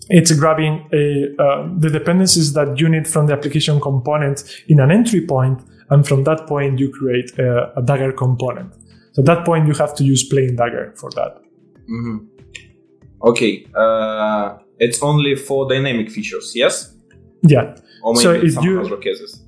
it's 0.09 0.31
grabbing 0.33 0.87
a, 0.93 1.33
uh, 1.41 1.67
the 1.79 1.89
dependencies 1.89 2.53
that 2.53 2.79
you 2.79 2.87
need 2.87 3.07
from 3.07 3.25
the 3.25 3.33
application 3.33 3.81
component 3.81 4.43
in 4.67 4.79
an 4.79 4.91
entry 4.91 5.25
point, 5.25 5.61
and 5.89 6.07
from 6.07 6.23
that 6.25 6.45
point 6.45 6.77
you 6.79 6.91
create 6.91 7.37
a, 7.39 7.79
a 7.79 7.81
Dagger 7.81 8.11
component. 8.11 8.71
So 9.15 9.21
at 9.21 9.25
that 9.27 9.45
point 9.45 9.65
you 9.65 9.73
have 9.73 9.95
to 9.95 10.03
use 10.03 10.27
plain 10.27 10.57
Dagger 10.57 10.93
for 10.97 11.09
that. 11.11 11.41
Mm-hmm. 11.89 12.17
Okay, 13.23 13.65
uh, 13.73 14.57
it's 14.77 15.01
only 15.01 15.35
for 15.35 15.69
dynamic 15.69 16.11
features, 16.11 16.51
yes? 16.53 16.93
Yeah. 17.41 17.75
So 18.15 18.33
if 18.33 18.61
you 18.61 18.81
other 18.81 18.97
cases. 18.97 19.41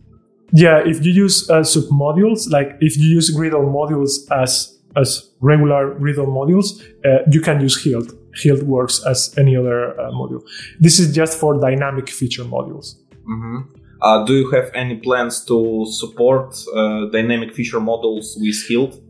Yeah, 0.54 0.82
if 0.86 1.06
you 1.06 1.12
use 1.12 1.50
uh, 1.50 1.60
submodules, 1.60 2.50
like 2.50 2.78
if 2.80 2.96
you 2.98 3.10
use 3.10 3.36
Gradle 3.36 3.68
modules 3.70 4.12
as 4.32 4.80
as 4.96 5.30
regular 5.42 5.96
Gradle 6.00 6.28
modules, 6.28 6.82
uh, 7.06 7.24
you 7.30 7.42
can 7.42 7.60
use 7.60 7.84
Hilt 7.84 8.14
Hilt 8.36 8.64
works 8.64 9.04
as 9.06 9.36
any 9.38 9.58
other 9.58 10.00
uh, 10.00 10.12
module. 10.12 10.42
This 10.80 10.98
is 10.98 11.14
just 11.14 11.38
for 11.38 11.60
dynamic 11.60 12.10
feature 12.10 12.46
modules. 12.46 12.96
Mm-hmm. 13.30 13.58
Uh, 14.02 14.24
do 14.26 14.34
you 14.34 14.50
have 14.52 14.72
any 14.74 14.96
plans 14.96 15.44
to 15.46 15.86
support 15.90 16.56
uh, 16.74 17.08
dynamic 17.12 17.54
feature 17.54 17.82
models 17.82 18.38
with 18.40 18.56
Hilt? 18.70 19.02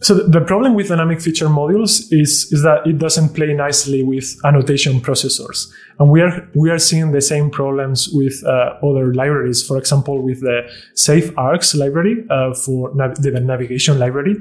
So 0.00 0.14
the 0.14 0.40
problem 0.40 0.74
with 0.74 0.88
dynamic 0.88 1.20
feature 1.20 1.48
modules 1.48 2.06
is, 2.12 2.52
is 2.52 2.62
that 2.62 2.86
it 2.86 2.98
doesn't 2.98 3.34
play 3.34 3.52
nicely 3.52 4.04
with 4.04 4.36
annotation 4.44 5.00
processors. 5.00 5.68
And 5.98 6.08
we 6.08 6.20
are, 6.20 6.48
we 6.54 6.70
are 6.70 6.78
seeing 6.78 7.10
the 7.10 7.20
same 7.20 7.50
problems 7.50 8.08
with 8.12 8.44
uh, 8.46 8.74
other 8.82 9.12
libraries. 9.12 9.66
For 9.66 9.76
example, 9.76 10.22
with 10.22 10.40
the 10.40 10.70
Safe 10.94 11.34
Args 11.34 11.76
library 11.76 12.24
uh, 12.30 12.54
for 12.54 12.94
nav- 12.94 13.20
the 13.20 13.32
navigation 13.40 13.98
library. 13.98 14.36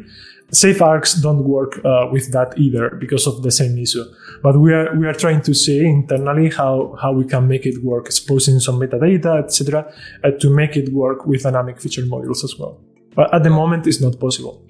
Safe 0.51 0.77
Args 0.77 1.21
don't 1.21 1.43
work 1.43 1.83
uh, 1.83 2.07
with 2.11 2.31
that 2.31 2.57
either 2.57 2.91
because 2.91 3.27
of 3.27 3.41
the 3.41 3.51
same 3.51 3.77
issue. 3.77 4.05
But 4.41 4.59
we 4.59 4.73
are 4.73 4.95
we 4.95 5.05
are 5.05 5.13
trying 5.13 5.41
to 5.41 5.53
see 5.53 5.85
internally 5.85 6.49
how 6.49 6.95
how 7.01 7.11
we 7.11 7.25
can 7.25 7.49
make 7.49 7.65
it 7.65 7.83
work, 7.83 8.05
exposing 8.05 8.61
some 8.61 8.79
metadata, 8.79 9.43
etc., 9.43 9.91
uh, 10.23 10.31
to 10.39 10.49
make 10.49 10.77
it 10.77 10.93
work 10.93 11.25
with 11.25 11.43
dynamic 11.43 11.81
feature 11.81 12.03
modules 12.03 12.45
as 12.45 12.57
well. 12.57 12.79
But 13.13 13.33
at 13.33 13.43
the 13.43 13.49
moment, 13.49 13.87
it's 13.87 13.99
not 13.99 14.21
possible. 14.21 14.66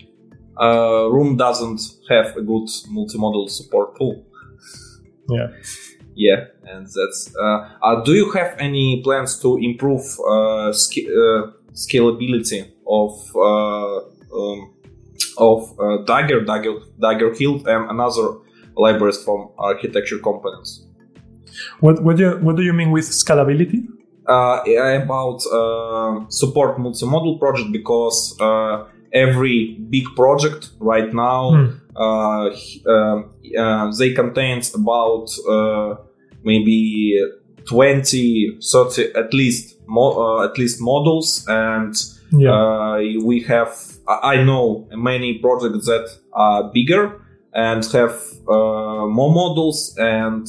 Uh, 0.60 1.10
Room 1.12 1.38
doesn't 1.38 1.82
have 2.10 2.36
a 2.38 2.42
good 2.42 2.68
multi-module 2.90 3.50
support 3.50 3.98
tool. 3.98 4.26
Yeah. 5.30 5.48
Yeah, 6.16 6.46
and 6.64 6.88
that's. 6.88 7.32
Uh, 7.40 7.70
uh, 7.84 8.04
do 8.04 8.14
you 8.16 8.32
have 8.32 8.56
any 8.58 9.04
plans 9.04 9.40
to 9.42 9.58
improve 9.58 10.02
uh, 10.28 10.74
sc- 10.74 11.06
uh, 11.08 11.52
scalability 11.74 12.72
of 12.88 13.12
um, 13.36 14.74
of 15.38 15.80
uh, 15.80 15.98
Dagger, 16.06 16.42
Dagger, 16.42 16.80
Dagger 17.00 17.34
Hilt, 17.34 17.68
and 17.68 17.90
another 17.92 18.40
libraries 18.76 19.24
from 19.24 19.50
architecture 19.58 20.20
components. 20.20 20.86
What 21.80 22.04
what 22.04 22.18
do 22.18 22.24
you, 22.24 22.32
what 22.38 22.56
do 22.56 22.64
you 22.64 22.74
mean 22.74 22.92
with 22.92 23.06
scalability? 23.06 23.88
Uh, 24.28 24.62
about 25.04 25.40
uh, 25.48 26.30
support 26.30 26.78
multi-module 26.80 27.40
project 27.40 27.72
because 27.72 28.36
uh, 28.42 28.86
every 29.24 29.78
big 29.90 30.06
project 30.16 30.62
right 30.80 31.14
now 31.14 31.42
hmm. 31.52 31.68
Uh, 32.00 32.52
uh, 32.88 33.92
they 33.98 34.14
contains 34.14 34.76
about 34.76 35.28
maybe 36.44 37.20
20 37.66 38.60
30 38.62 39.16
at 39.16 39.34
least 39.34 39.80
mo- 39.88 40.44
at 40.44 40.60
least 40.60 40.80
models 40.80 41.44
and 41.48 41.96
yeah. 42.32 43.00
we 43.24 43.42
have 43.42 43.76
I 44.08 44.44
know 44.44 44.88
many 44.92 45.40
projects 45.40 45.88
that 45.88 46.08
are 46.34 46.72
bigger 46.72 47.20
and 47.54 47.84
have 47.92 48.22
uh, 48.48 49.08
more 49.08 49.34
models 49.34 49.96
and 49.98 50.48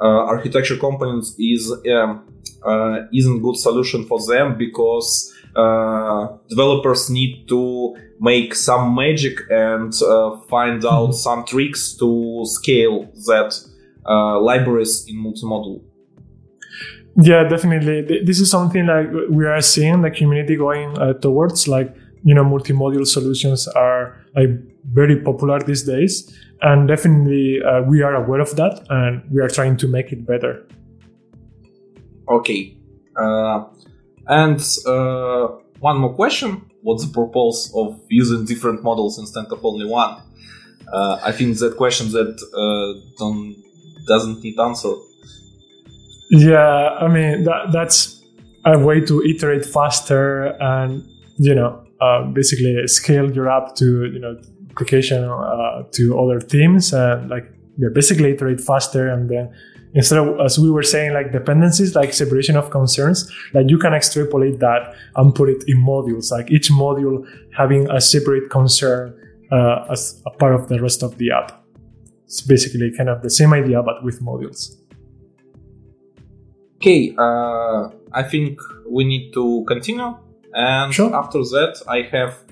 uh, 0.00 0.24
architecture 0.34 0.76
components 0.76 1.34
is 1.38 1.72
um, 1.92 2.24
uh, 2.64 3.00
isn't 3.12 3.42
good 3.42 3.56
solution 3.56 4.04
for 4.06 4.18
them 4.26 4.56
because 4.56 5.32
uh, 5.56 6.28
developers 6.48 7.10
need 7.10 7.48
to 7.48 7.96
make 8.20 8.54
some 8.54 8.94
magic 8.94 9.40
and 9.50 9.92
uh, 10.02 10.36
find 10.48 10.84
out 10.84 11.12
some 11.12 11.44
tricks 11.44 11.94
to 11.94 12.42
scale 12.44 13.10
that 13.26 13.54
uh, 14.06 14.38
libraries 14.40 15.06
in 15.08 15.16
multi-module. 15.16 15.82
Yeah, 17.16 17.44
definitely. 17.44 18.22
This 18.24 18.38
is 18.40 18.50
something 18.50 18.86
like 18.86 19.08
we 19.30 19.44
are 19.46 19.60
seeing 19.60 20.02
the 20.02 20.10
community 20.10 20.56
going 20.56 20.94
towards 21.20 21.66
like 21.66 21.94
you 22.24 22.34
know 22.34 22.44
multi-module 22.44 23.06
solutions 23.06 23.68
are 23.68 24.16
like 24.34 24.50
very 24.92 25.20
popular 25.20 25.60
these 25.60 25.82
days 25.84 26.32
and 26.62 26.88
definitely 26.88 27.60
uh, 27.62 27.82
we 27.82 28.02
are 28.02 28.14
aware 28.14 28.40
of 28.40 28.54
that 28.56 28.84
and 28.90 29.22
we 29.30 29.40
are 29.40 29.48
trying 29.48 29.76
to 29.76 29.86
make 29.86 30.12
it 30.12 30.26
better 30.26 30.66
okay 32.28 32.76
uh, 33.16 33.64
and 34.28 34.60
uh, 34.86 35.48
one 35.80 35.98
more 35.98 36.14
question. 36.14 36.62
What's 36.82 37.06
the 37.06 37.12
purpose 37.12 37.72
of 37.74 38.00
using 38.08 38.44
different 38.44 38.82
models 38.82 39.18
instead 39.18 39.46
of 39.46 39.64
only 39.64 39.86
one? 39.86 40.22
Uh, 40.92 41.20
i 41.22 41.32
think 41.32 41.58
that 41.58 41.76
question 41.76 42.10
that 42.12 42.32
uh, 42.56 42.90
doesn't 44.06 44.42
need 44.42 44.58
answer. 44.58 44.94
Yeah 46.30 46.96
i 47.04 47.08
mean 47.08 47.44
that, 47.44 47.72
that's 47.72 48.22
a 48.64 48.78
way 48.78 49.00
to 49.00 49.22
iterate 49.22 49.66
faster 49.66 50.56
and 50.60 51.06
you 51.36 51.54
know 51.54 51.84
uh, 52.00 52.22
basically 52.24 52.86
scale 52.86 53.30
your 53.32 53.48
app 53.50 53.74
to 53.76 54.06
you 54.06 54.18
know 54.18 54.38
application 54.78 55.24
uh, 55.24 55.82
to 55.92 56.18
other 56.18 56.40
teams. 56.40 56.92
And 56.92 57.28
like 57.28 57.50
yeah, 57.78 57.88
basically 57.92 58.32
iterate 58.32 58.60
faster 58.60 59.08
and 59.08 59.28
then 59.28 59.52
instead 59.94 60.18
of 60.18 60.40
as 60.40 60.58
we 60.58 60.70
were 60.70 60.82
saying 60.82 61.12
like 61.12 61.32
dependencies 61.32 61.94
like 61.94 62.12
separation 62.12 62.56
of 62.56 62.70
concerns 62.70 63.30
like 63.54 63.68
you 63.68 63.78
can 63.78 63.94
extrapolate 63.94 64.58
that 64.60 64.94
and 65.16 65.34
put 65.34 65.48
it 65.48 65.62
in 65.66 65.78
modules 65.78 66.30
like 66.30 66.50
each 66.50 66.70
module 66.70 67.26
having 67.56 67.90
a 67.90 68.00
separate 68.00 68.50
concern 68.50 69.14
uh, 69.50 69.86
as 69.90 70.22
a 70.26 70.30
part 70.30 70.54
of 70.54 70.68
the 70.68 70.80
rest 70.80 71.02
of 71.02 71.16
the 71.18 71.30
app 71.30 71.64
it's 72.24 72.40
basically 72.42 72.92
kind 72.96 73.08
of 73.08 73.22
the 73.22 73.30
same 73.30 73.52
idea 73.52 73.82
but 73.82 74.04
with 74.04 74.20
modules 74.20 74.76
okay 76.76 77.14
uh, 77.18 77.88
i 78.12 78.22
think 78.22 78.58
we 78.90 79.04
need 79.04 79.32
to 79.32 79.64
continue 79.66 80.14
and 80.54 80.92
sure. 80.92 81.14
after 81.14 81.38
that, 81.38 81.82
I 81.86 82.02
have 82.10 82.42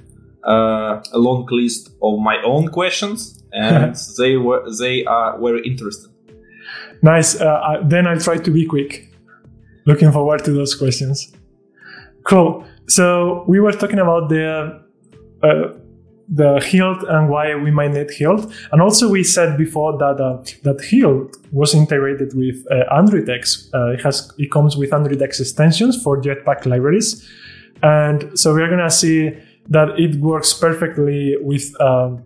uh, 0.46 1.02
a 1.12 1.18
long 1.18 1.48
list 1.50 1.90
of 2.02 2.18
my 2.20 2.40
own 2.44 2.68
questions, 2.68 3.42
and 3.52 3.96
they 4.18 4.36
were 4.36 4.64
they 4.78 5.04
are 5.04 5.38
very 5.40 5.66
interesting. 5.66 6.12
Nice. 7.02 7.40
Uh, 7.40 7.82
then 7.84 8.06
I'll 8.06 8.20
try 8.20 8.36
to 8.38 8.50
be 8.50 8.66
quick. 8.66 9.12
Looking 9.86 10.12
forward 10.12 10.44
to 10.44 10.52
those 10.52 10.74
questions. 10.74 11.32
Cool. 12.24 12.64
So 12.88 13.44
we 13.46 13.60
were 13.60 13.72
talking 13.72 13.98
about 13.98 14.28
the 14.28 14.82
uh, 15.42 15.72
the 16.28 16.60
Hilt 16.60 17.04
and 17.08 17.28
why 17.28 17.54
we 17.54 17.70
might 17.70 17.92
need 17.92 18.10
Hilt, 18.10 18.52
and 18.72 18.82
also 18.82 19.08
we 19.08 19.22
said 19.22 19.56
before 19.56 19.96
that 19.98 20.20
uh, 20.20 20.42
that 20.64 20.80
Hilt 20.82 21.36
was 21.52 21.72
integrated 21.74 22.34
with 22.34 22.56
uh, 22.70 22.92
Android 22.92 23.28
X. 23.28 23.70
Uh, 23.72 23.92
it 23.92 24.02
has 24.02 24.32
it 24.38 24.50
comes 24.50 24.76
with 24.76 24.92
Android 24.92 25.22
X 25.22 25.38
extensions 25.40 26.02
for 26.02 26.20
Jetpack 26.20 26.66
libraries. 26.66 27.28
And 27.82 28.36
so 28.38 28.54
we're 28.54 28.68
gonna 28.68 28.90
see 28.90 29.36
that 29.68 29.98
it 29.98 30.16
works 30.16 30.52
perfectly 30.52 31.36
with 31.40 31.80
um, 31.80 32.24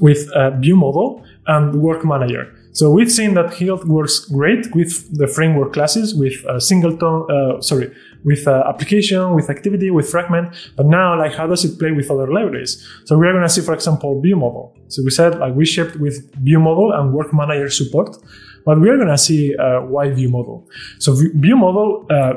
with 0.00 0.30
a 0.34 0.50
view 0.58 0.76
model 0.76 1.24
and 1.46 1.74
work 1.82 2.04
manager. 2.04 2.55
So 2.76 2.90
we've 2.90 3.10
seen 3.10 3.32
that 3.38 3.54
Hilt 3.54 3.86
works 3.86 4.16
great 4.26 4.74
with 4.74 4.92
the 5.16 5.26
framework 5.26 5.72
classes, 5.72 6.14
with 6.14 6.36
a 6.46 6.60
singleton, 6.60 7.24
uh, 7.30 7.62
sorry, 7.62 7.90
with 8.22 8.46
uh, 8.46 8.64
application, 8.68 9.32
with 9.34 9.48
activity, 9.48 9.90
with 9.90 10.10
fragment. 10.10 10.54
But 10.76 10.84
now, 10.84 11.18
like, 11.18 11.32
how 11.32 11.46
does 11.46 11.64
it 11.64 11.78
play 11.78 11.92
with 11.92 12.10
other 12.10 12.30
libraries? 12.30 12.86
So 13.06 13.16
we 13.16 13.26
are 13.28 13.32
going 13.32 13.44
to 13.44 13.48
see, 13.48 13.62
for 13.62 13.72
example, 13.72 14.20
view 14.20 14.36
model. 14.36 14.76
So 14.88 15.02
we 15.02 15.10
said, 15.10 15.38
like, 15.38 15.54
we 15.54 15.64
shipped 15.64 15.96
with 15.96 16.30
view 16.34 16.60
model 16.60 16.92
and 16.92 17.14
work 17.14 17.32
manager 17.32 17.70
support, 17.70 18.14
but 18.66 18.78
we 18.78 18.90
are 18.90 18.96
going 18.96 19.08
to 19.08 19.16
see 19.16 19.56
uh, 19.56 19.80
why 19.80 20.10
view 20.10 20.28
model. 20.28 20.68
So 20.98 21.14
view 21.14 21.56
model, 21.56 22.04
uh, 22.10 22.34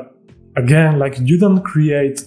again, 0.56 0.98
like, 0.98 1.18
you 1.20 1.36
don't 1.38 1.62
create 1.62 2.24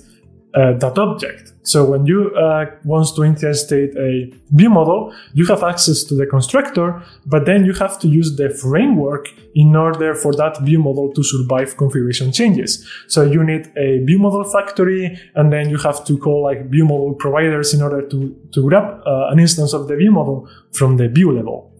uh, 0.53 0.73
that 0.73 0.97
object. 0.97 1.53
So 1.63 1.85
when 1.85 2.05
you 2.05 2.35
uh, 2.35 2.65
want 2.83 3.07
to 3.15 3.21
instantiate 3.21 3.95
a 3.97 4.31
view 4.51 4.69
model, 4.69 5.13
you 5.33 5.45
have 5.45 5.63
access 5.63 6.03
to 6.03 6.15
the 6.15 6.25
constructor, 6.25 7.01
but 7.25 7.45
then 7.45 7.63
you 7.65 7.73
have 7.73 7.97
to 7.99 8.07
use 8.07 8.35
the 8.35 8.49
framework 8.49 9.29
in 9.55 9.75
order 9.75 10.13
for 10.13 10.33
that 10.35 10.59
view 10.61 10.79
model 10.79 11.11
to 11.13 11.23
survive 11.23 11.77
configuration 11.77 12.31
changes. 12.31 12.85
So 13.07 13.23
you 13.23 13.43
need 13.43 13.71
a 13.77 14.03
view 14.03 14.19
model 14.19 14.43
factory, 14.43 15.17
and 15.35 15.53
then 15.53 15.69
you 15.69 15.77
have 15.77 16.03
to 16.05 16.17
call 16.17 16.43
like 16.43 16.69
view 16.69 16.85
model 16.85 17.13
providers 17.13 17.73
in 17.73 17.81
order 17.81 18.01
to, 18.07 18.35
to 18.51 18.69
grab 18.69 19.01
uh, 19.05 19.27
an 19.31 19.39
instance 19.39 19.73
of 19.73 19.87
the 19.87 19.95
view 19.95 20.11
model 20.11 20.49
from 20.71 20.97
the 20.97 21.07
view 21.07 21.31
level. 21.31 21.71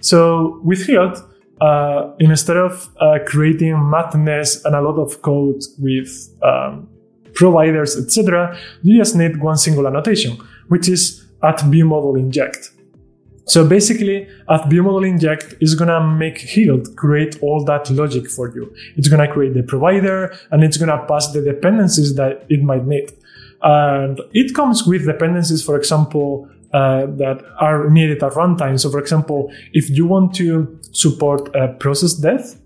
So 0.00 0.60
with 0.64 0.86
Hilt, 0.86 1.22
uh, 1.60 2.14
instead 2.18 2.56
of 2.56 2.88
uh, 3.00 3.18
creating 3.26 3.90
madness 3.90 4.64
and 4.64 4.74
a 4.74 4.80
lot 4.80 4.98
of 4.98 5.22
code 5.22 5.62
with 5.78 6.34
um, 6.42 6.88
providers, 7.34 7.96
etc., 7.96 8.56
you 8.82 8.98
just 8.98 9.16
need 9.16 9.40
one 9.40 9.56
single 9.56 9.86
annotation, 9.86 10.36
which 10.68 10.88
is 10.88 11.24
at 11.42 11.58
viewmodel 11.58 12.18
inject. 12.18 12.72
So 13.46 13.66
basically, 13.66 14.28
at 14.48 14.62
viewmodel 14.70 15.08
inject 15.08 15.54
is 15.60 15.74
gonna 15.74 16.00
make 16.00 16.38
Hilt 16.38 16.94
create 16.96 17.42
all 17.42 17.64
that 17.64 17.90
logic 17.90 18.30
for 18.30 18.54
you. 18.54 18.72
It's 18.96 19.08
gonna 19.08 19.26
create 19.32 19.54
the 19.54 19.64
provider 19.64 20.32
and 20.52 20.62
it's 20.62 20.76
gonna 20.76 21.04
pass 21.08 21.32
the 21.32 21.42
dependencies 21.42 22.14
that 22.14 22.44
it 22.48 22.62
might 22.62 22.86
need. 22.86 23.10
And 23.62 24.20
it 24.32 24.54
comes 24.54 24.86
with 24.86 25.04
dependencies, 25.04 25.64
for 25.64 25.76
example, 25.76 26.48
uh, 26.72 27.06
that 27.06 27.42
are 27.58 27.90
needed 27.90 28.22
at 28.22 28.32
runtime. 28.32 28.78
So, 28.78 28.88
for 28.90 29.00
example, 29.00 29.52
if 29.72 29.90
you 29.90 30.06
want 30.06 30.32
to 30.36 30.78
support 30.92 31.54
uh, 31.56 31.72
process 31.74 32.14
death, 32.14 32.59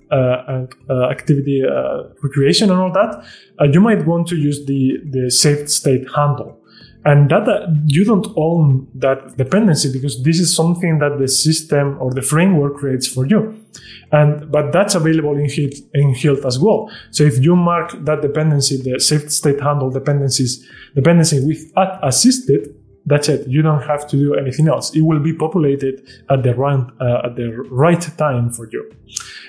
activity 1.11 1.63
uh, 1.65 2.05
recreation 2.23 2.71
and 2.71 2.81
all 2.81 2.93
that, 2.93 3.25
you 3.73 3.81
might 3.81 4.05
want 4.07 4.27
to 4.29 4.37
use 4.37 4.65
the, 4.67 4.99
the 5.11 5.31
saved 5.31 5.71
state 5.71 6.07
handle. 6.15 6.61
and 7.05 7.31
that 7.31 7.47
uh, 7.49 7.67
you 7.87 8.05
don't 8.05 8.27
own 8.37 8.89
that 8.95 9.37
dependency 9.37 9.93
because 9.93 10.23
this 10.23 10.41
is 10.41 10.55
something 10.55 10.99
that 10.99 11.19
the 11.19 11.29
system 11.29 11.99
or 12.01 12.13
the 12.13 12.23
framework 12.23 12.77
creates 12.77 13.07
for 13.07 13.27
you 13.27 13.55
and 14.13 14.51
but 14.51 14.73
that's 14.73 14.95
available 14.95 15.37
in 15.37 15.49
Hilt, 15.49 15.75
in 15.93 16.15
Hilt 16.15 16.45
as 16.45 16.59
well 16.59 16.91
so 17.11 17.25
if 17.25 17.39
you 17.45 17.57
mark 17.57 17.93
that 18.05 18.23
dependency 18.23 18.81
the 18.81 18.99
saved 18.99 19.31
state 19.31 19.61
handle 19.61 19.91
dependencies 19.91 20.67
dependency 20.95 21.45
with 21.45 21.61
assisted 22.03 22.75
that's 23.07 23.29
it 23.29 23.47
you 23.49 23.61
don't 23.63 23.83
have 23.83 24.07
to 24.07 24.17
do 24.17 24.35
anything 24.35 24.69
else 24.69 24.95
it 24.95 25.03
will 25.03 25.21
be 25.21 25.33
populated 25.33 26.07
at 26.31 26.43
the 26.43 26.55
right 26.55 26.87
uh, 27.01 27.27
at 27.27 27.37
the 27.37 27.51
right 27.71 28.03
time 28.17 28.51
for 28.51 28.69
you 28.71 28.91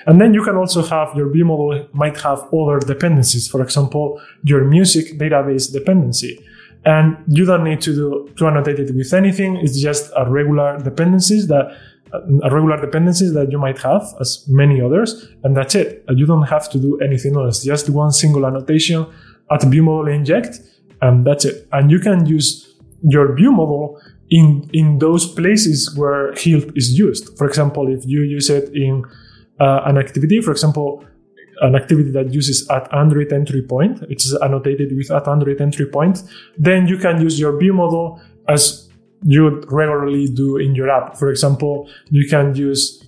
and 0.06 0.20
then 0.20 0.34
you 0.34 0.42
can 0.42 0.56
also 0.56 0.82
have 0.82 1.14
your 1.16 1.30
view 1.30 1.44
model 1.44 1.88
might 1.92 2.20
have 2.20 2.38
other 2.52 2.78
dependencies 2.80 3.48
for 3.48 3.62
example 3.62 4.20
your 4.42 4.64
music 4.64 5.18
database 5.18 5.72
dependency 5.72 6.38
and 6.86 7.16
you 7.26 7.44
don't 7.44 7.64
need 7.64 7.80
to 7.80 7.92
do 7.94 8.32
to 8.36 8.46
annotate 8.46 8.78
it 8.78 8.94
with 8.94 9.12
anything. 9.12 9.56
It's 9.56 9.80
just 9.80 10.12
a 10.16 10.30
regular 10.30 10.78
dependencies 10.78 11.48
that 11.48 11.76
a 12.12 12.54
regular 12.54 12.80
dependencies 12.80 13.34
that 13.34 13.50
you 13.50 13.58
might 13.58 13.78
have, 13.78 14.14
as 14.20 14.44
many 14.48 14.80
others, 14.80 15.28
and 15.42 15.56
that's 15.56 15.74
it. 15.74 16.04
You 16.08 16.24
don't 16.24 16.44
have 16.44 16.70
to 16.70 16.78
do 16.78 16.98
anything 17.00 17.34
else. 17.34 17.64
Just 17.64 17.90
one 17.90 18.12
single 18.12 18.46
annotation 18.46 19.06
at 19.50 19.62
view 19.64 19.82
model 19.82 20.08
inject, 20.08 20.60
and 21.02 21.24
that's 21.24 21.44
it. 21.44 21.66
And 21.72 21.90
you 21.90 21.98
can 21.98 22.24
use 22.24 22.65
your 23.02 23.34
view 23.34 23.52
model 23.52 24.00
in 24.30 24.68
in 24.72 24.98
those 24.98 25.26
places 25.26 25.94
where 25.96 26.32
Hilt 26.34 26.76
is 26.76 26.98
used. 26.98 27.36
For 27.38 27.46
example, 27.46 27.88
if 27.88 28.04
you 28.06 28.22
use 28.22 28.50
it 28.50 28.74
in 28.74 29.04
uh, 29.60 29.82
an 29.84 29.98
activity, 29.98 30.40
for 30.40 30.50
example, 30.50 31.04
an 31.60 31.74
activity 31.74 32.10
that 32.10 32.32
uses 32.32 32.68
at 32.70 32.92
Android 32.92 33.32
entry 33.32 33.62
point, 33.62 34.02
it's 34.08 34.34
annotated 34.42 34.94
with 34.96 35.10
at 35.10 35.28
Android 35.28 35.60
entry 35.60 35.86
point, 35.86 36.22
then 36.58 36.86
you 36.86 36.98
can 36.98 37.20
use 37.20 37.38
your 37.40 37.58
view 37.58 37.72
model 37.72 38.20
as 38.48 38.88
you 39.22 39.60
regularly 39.68 40.26
do 40.26 40.56
in 40.56 40.74
your 40.74 40.90
app. 40.90 41.16
For 41.16 41.30
example, 41.30 41.88
you 42.10 42.28
can 42.28 42.54
use 42.54 43.02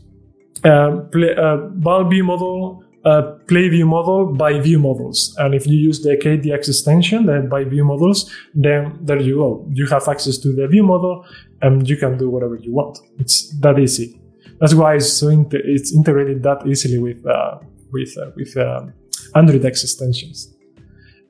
uh, 0.65 1.01
play, 1.13 1.35
uh, 1.37 2.05
view 2.09 2.25
model, 2.25 2.85
uh, 3.05 3.23
play 3.47 3.69
view 3.69 3.87
model 3.87 4.27
by 4.27 4.59
view 4.59 4.79
models. 4.79 5.35
And 5.39 5.55
if 5.55 5.67
you 5.67 5.79
use 5.79 6.03
the 6.03 6.17
KTX 6.17 6.69
extension, 6.69 7.27
then 7.27 7.49
by 7.49 7.65
view 7.65 7.85
models, 7.85 8.31
then 8.55 8.99
there 9.01 9.21
you 9.21 9.37
go. 9.37 9.67
You 9.73 9.87
have 9.87 10.09
access 10.09 10.39
to 10.39 10.53
the 10.53 10.67
view 10.67 10.83
model 10.83 11.25
and 11.63 11.89
you 11.89 11.97
can 11.97 12.19
do 12.19 12.29
whatever 12.29 12.57
you 12.57 12.73
want. 12.73 12.99
It's 13.19 13.51
that 13.61 13.79
easy. 13.79 14.21
That's 14.61 14.75
why 14.75 14.97
it's 14.97 15.13
so 15.13 15.29
it's 15.53 15.95
integrated 15.95 16.43
that 16.43 16.67
easily 16.67 16.99
with 16.99 17.25
uh, 17.27 17.59
with 17.93 18.17
uh, 18.19 18.31
with 18.35 18.57
uh, 18.57 18.87
Android 19.35 19.65
X 19.65 19.85
extensions. 19.85 20.55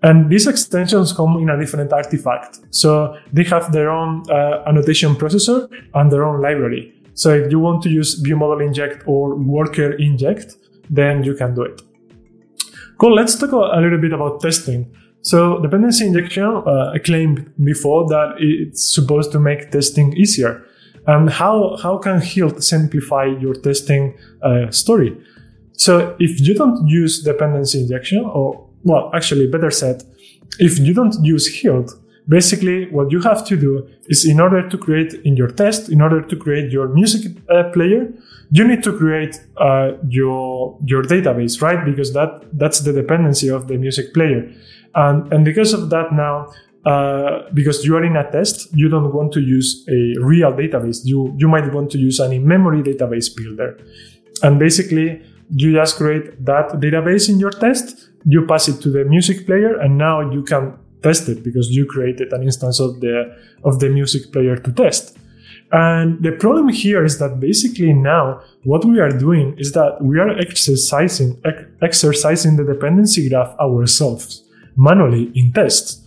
And 0.03 0.31
these 0.31 0.47
extensions 0.47 1.13
come 1.13 1.39
in 1.39 1.51
a 1.51 1.59
different 1.59 1.93
artifact. 1.93 2.61
So 2.71 3.17
they 3.33 3.43
have 3.45 3.73
their 3.73 3.91
own 3.91 4.23
uh, 4.31 4.63
annotation 4.67 5.17
processor 5.17 5.69
and 5.95 6.11
their 6.11 6.25
own 6.25 6.41
library. 6.41 6.95
So 7.15 7.35
if 7.35 7.51
you 7.51 7.59
want 7.59 7.83
to 7.83 7.91
use 7.91 8.15
view 8.15 8.37
model 8.37 8.61
inject 8.61 9.03
or 9.07 9.35
worker 9.35 9.93
inject, 9.95 10.57
then 10.91 11.25
you 11.25 11.35
can 11.35 11.55
do 11.55 11.63
it. 11.63 11.83
Cool. 12.99 13.15
Let's 13.15 13.37
talk 13.37 13.53
a 13.53 13.81
little 13.81 13.99
bit 13.99 14.13
about 14.13 14.41
testing. 14.41 14.95
So 15.23 15.61
dependency 15.61 16.07
injection, 16.07 16.45
uh, 16.45 16.93
I 16.95 16.99
claimed 16.99 17.53
before 17.63 18.09
that 18.09 18.37
it's 18.39 18.95
supposed 18.95 19.33
to 19.33 19.41
make 19.41 19.71
testing 19.71 20.17
easier. 20.17 20.65
And 21.07 21.31
how, 21.31 21.77
how 21.83 21.99
can 21.99 22.21
Hilt 22.21 22.63
simplify 22.63 23.25
your 23.25 23.55
testing 23.55 24.17
uh, 24.43 24.71
story? 24.71 25.17
So 25.73 26.17
if 26.19 26.41
you 26.41 26.55
don't 26.55 26.87
use 26.89 27.23
dependency 27.23 27.81
injection, 27.81 28.25
or 28.25 28.69
well, 28.85 29.11
actually, 29.15 29.47
better 29.49 29.71
said, 29.71 30.03
if 30.59 30.79
you 30.79 30.93
don't 30.93 31.15
use 31.23 31.47
Hilt, 31.61 31.95
basically 32.29 32.91
what 32.91 33.11
you 33.11 33.21
have 33.21 33.45
to 33.47 33.57
do 33.57 33.89
is 34.09 34.25
in 34.25 34.41
order 34.41 34.69
to 34.69 34.77
create 34.77 35.15
in 35.25 35.37
your 35.37 35.49
test, 35.49 35.89
in 35.89 36.01
order 36.01 36.21
to 36.21 36.37
create 36.37 36.71
your 36.71 36.89
music 36.89 37.37
uh, 37.49 37.71
player, 37.71 38.13
you 38.51 38.67
need 38.67 38.83
to 38.83 38.97
create 38.97 39.41
uh, 39.57 39.93
your 40.09 40.79
your 40.85 41.03
database, 41.03 41.61
right? 41.61 41.85
Because 41.85 42.13
that 42.15 42.47
that's 42.53 42.81
the 42.81 42.93
dependency 42.93 43.49
of 43.49 43.69
the 43.69 43.77
music 43.77 44.15
player, 44.15 44.51
and 44.95 45.33
and 45.33 45.45
because 45.45 45.73
of 45.73 45.91
that 45.91 46.13
now. 46.13 46.53
Uh, 46.87 47.51
because 47.53 47.85
you 47.85 47.95
are 47.97 48.05
in 48.05 48.17
a 48.17 48.31
test, 48.31 48.69
you 48.73 48.89
don't 48.89 49.13
want 49.13 49.31
to 49.33 49.41
use 49.41 49.85
a 49.89 50.15
real 50.23 50.53
database. 50.53 51.01
You 51.05 51.35
you 51.37 51.49
might 51.49 51.71
want 51.75 51.91
to 51.91 51.99
use 51.99 52.19
an 52.19 52.33
in-memory 52.33 52.83
database 52.83 53.29
builder, 53.37 53.77
and 54.43 54.59
basically 54.59 55.21
you 55.55 55.73
just 55.73 55.97
create 55.97 56.45
that 56.45 56.69
database 56.81 57.29
in 57.29 57.41
your 57.41 57.51
test, 57.51 58.11
you 58.25 58.47
pass 58.47 58.69
it 58.69 58.81
to 58.83 58.91
the 58.91 59.05
music 59.05 59.45
player, 59.45 59.77
and 59.79 59.99
now 59.99 60.31
you 60.31 60.43
can 60.43 60.79
test 61.03 61.29
it 61.29 61.43
because 61.43 61.71
you 61.71 61.85
created 61.85 62.33
an 62.33 62.43
instance 62.43 62.81
of 62.81 63.01
the 63.01 63.37
of 63.65 63.81
the 63.81 63.89
music 63.89 64.33
player 64.33 64.57
to 64.57 64.73
test. 64.73 65.19
And 65.71 66.23
the 66.23 66.33
problem 66.33 66.69
here 66.69 67.05
is 67.05 67.19
that 67.19 67.41
basically 67.41 67.93
now 67.93 68.41
what 68.65 68.85
we 68.85 69.01
are 69.01 69.11
doing 69.11 69.55
is 69.59 69.73
that 69.73 69.99
we 70.01 70.19
are 70.19 70.31
exercising 70.31 71.43
exercising 71.83 72.57
the 72.57 72.65
dependency 72.65 73.29
graph 73.29 73.55
ourselves 73.61 74.45
manually 74.77 75.31
in 75.35 75.53
tests. 75.53 76.03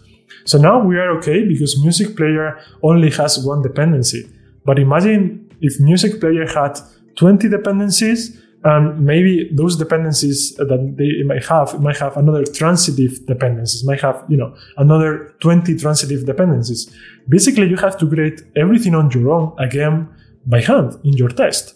So 0.46 0.58
now 0.58 0.80
we 0.84 0.98
are 0.98 1.12
okay 1.18 1.48
because 1.48 1.80
music 1.80 2.18
player 2.18 2.60
only 2.82 3.12
has 3.12 3.38
one 3.46 3.62
dependency. 3.62 4.28
But 4.66 4.80
imagine 4.80 5.48
if 5.62 5.80
music 5.80 6.20
player 6.20 6.48
had 6.48 6.80
20 7.18 7.48
dependencies 7.50 8.41
and 8.64 9.00
maybe 9.00 9.50
those 9.54 9.76
dependencies 9.76 10.56
that 10.56 10.96
they 10.98 11.24
might 11.24 11.46
have 11.46 11.80
might 11.82 11.98
have 11.98 12.16
another 12.16 12.44
transitive 12.44 13.26
dependencies 13.26 13.84
might 13.84 14.02
have 14.02 14.24
you 14.30 14.38
know 14.38 14.56
another 14.78 15.34
20 15.40 15.78
transitive 15.78 16.26
dependencies. 16.26 16.94
Basically 17.28 17.68
you 17.68 17.78
have 17.78 17.98
to 17.98 18.08
create 18.08 18.42
everything 18.56 18.94
on 18.94 19.10
your 19.12 19.32
own 19.32 19.56
again 19.58 20.10
by 20.46 20.62
hand 20.62 20.94
in 21.04 21.14
your 21.14 21.30
test. 21.30 21.76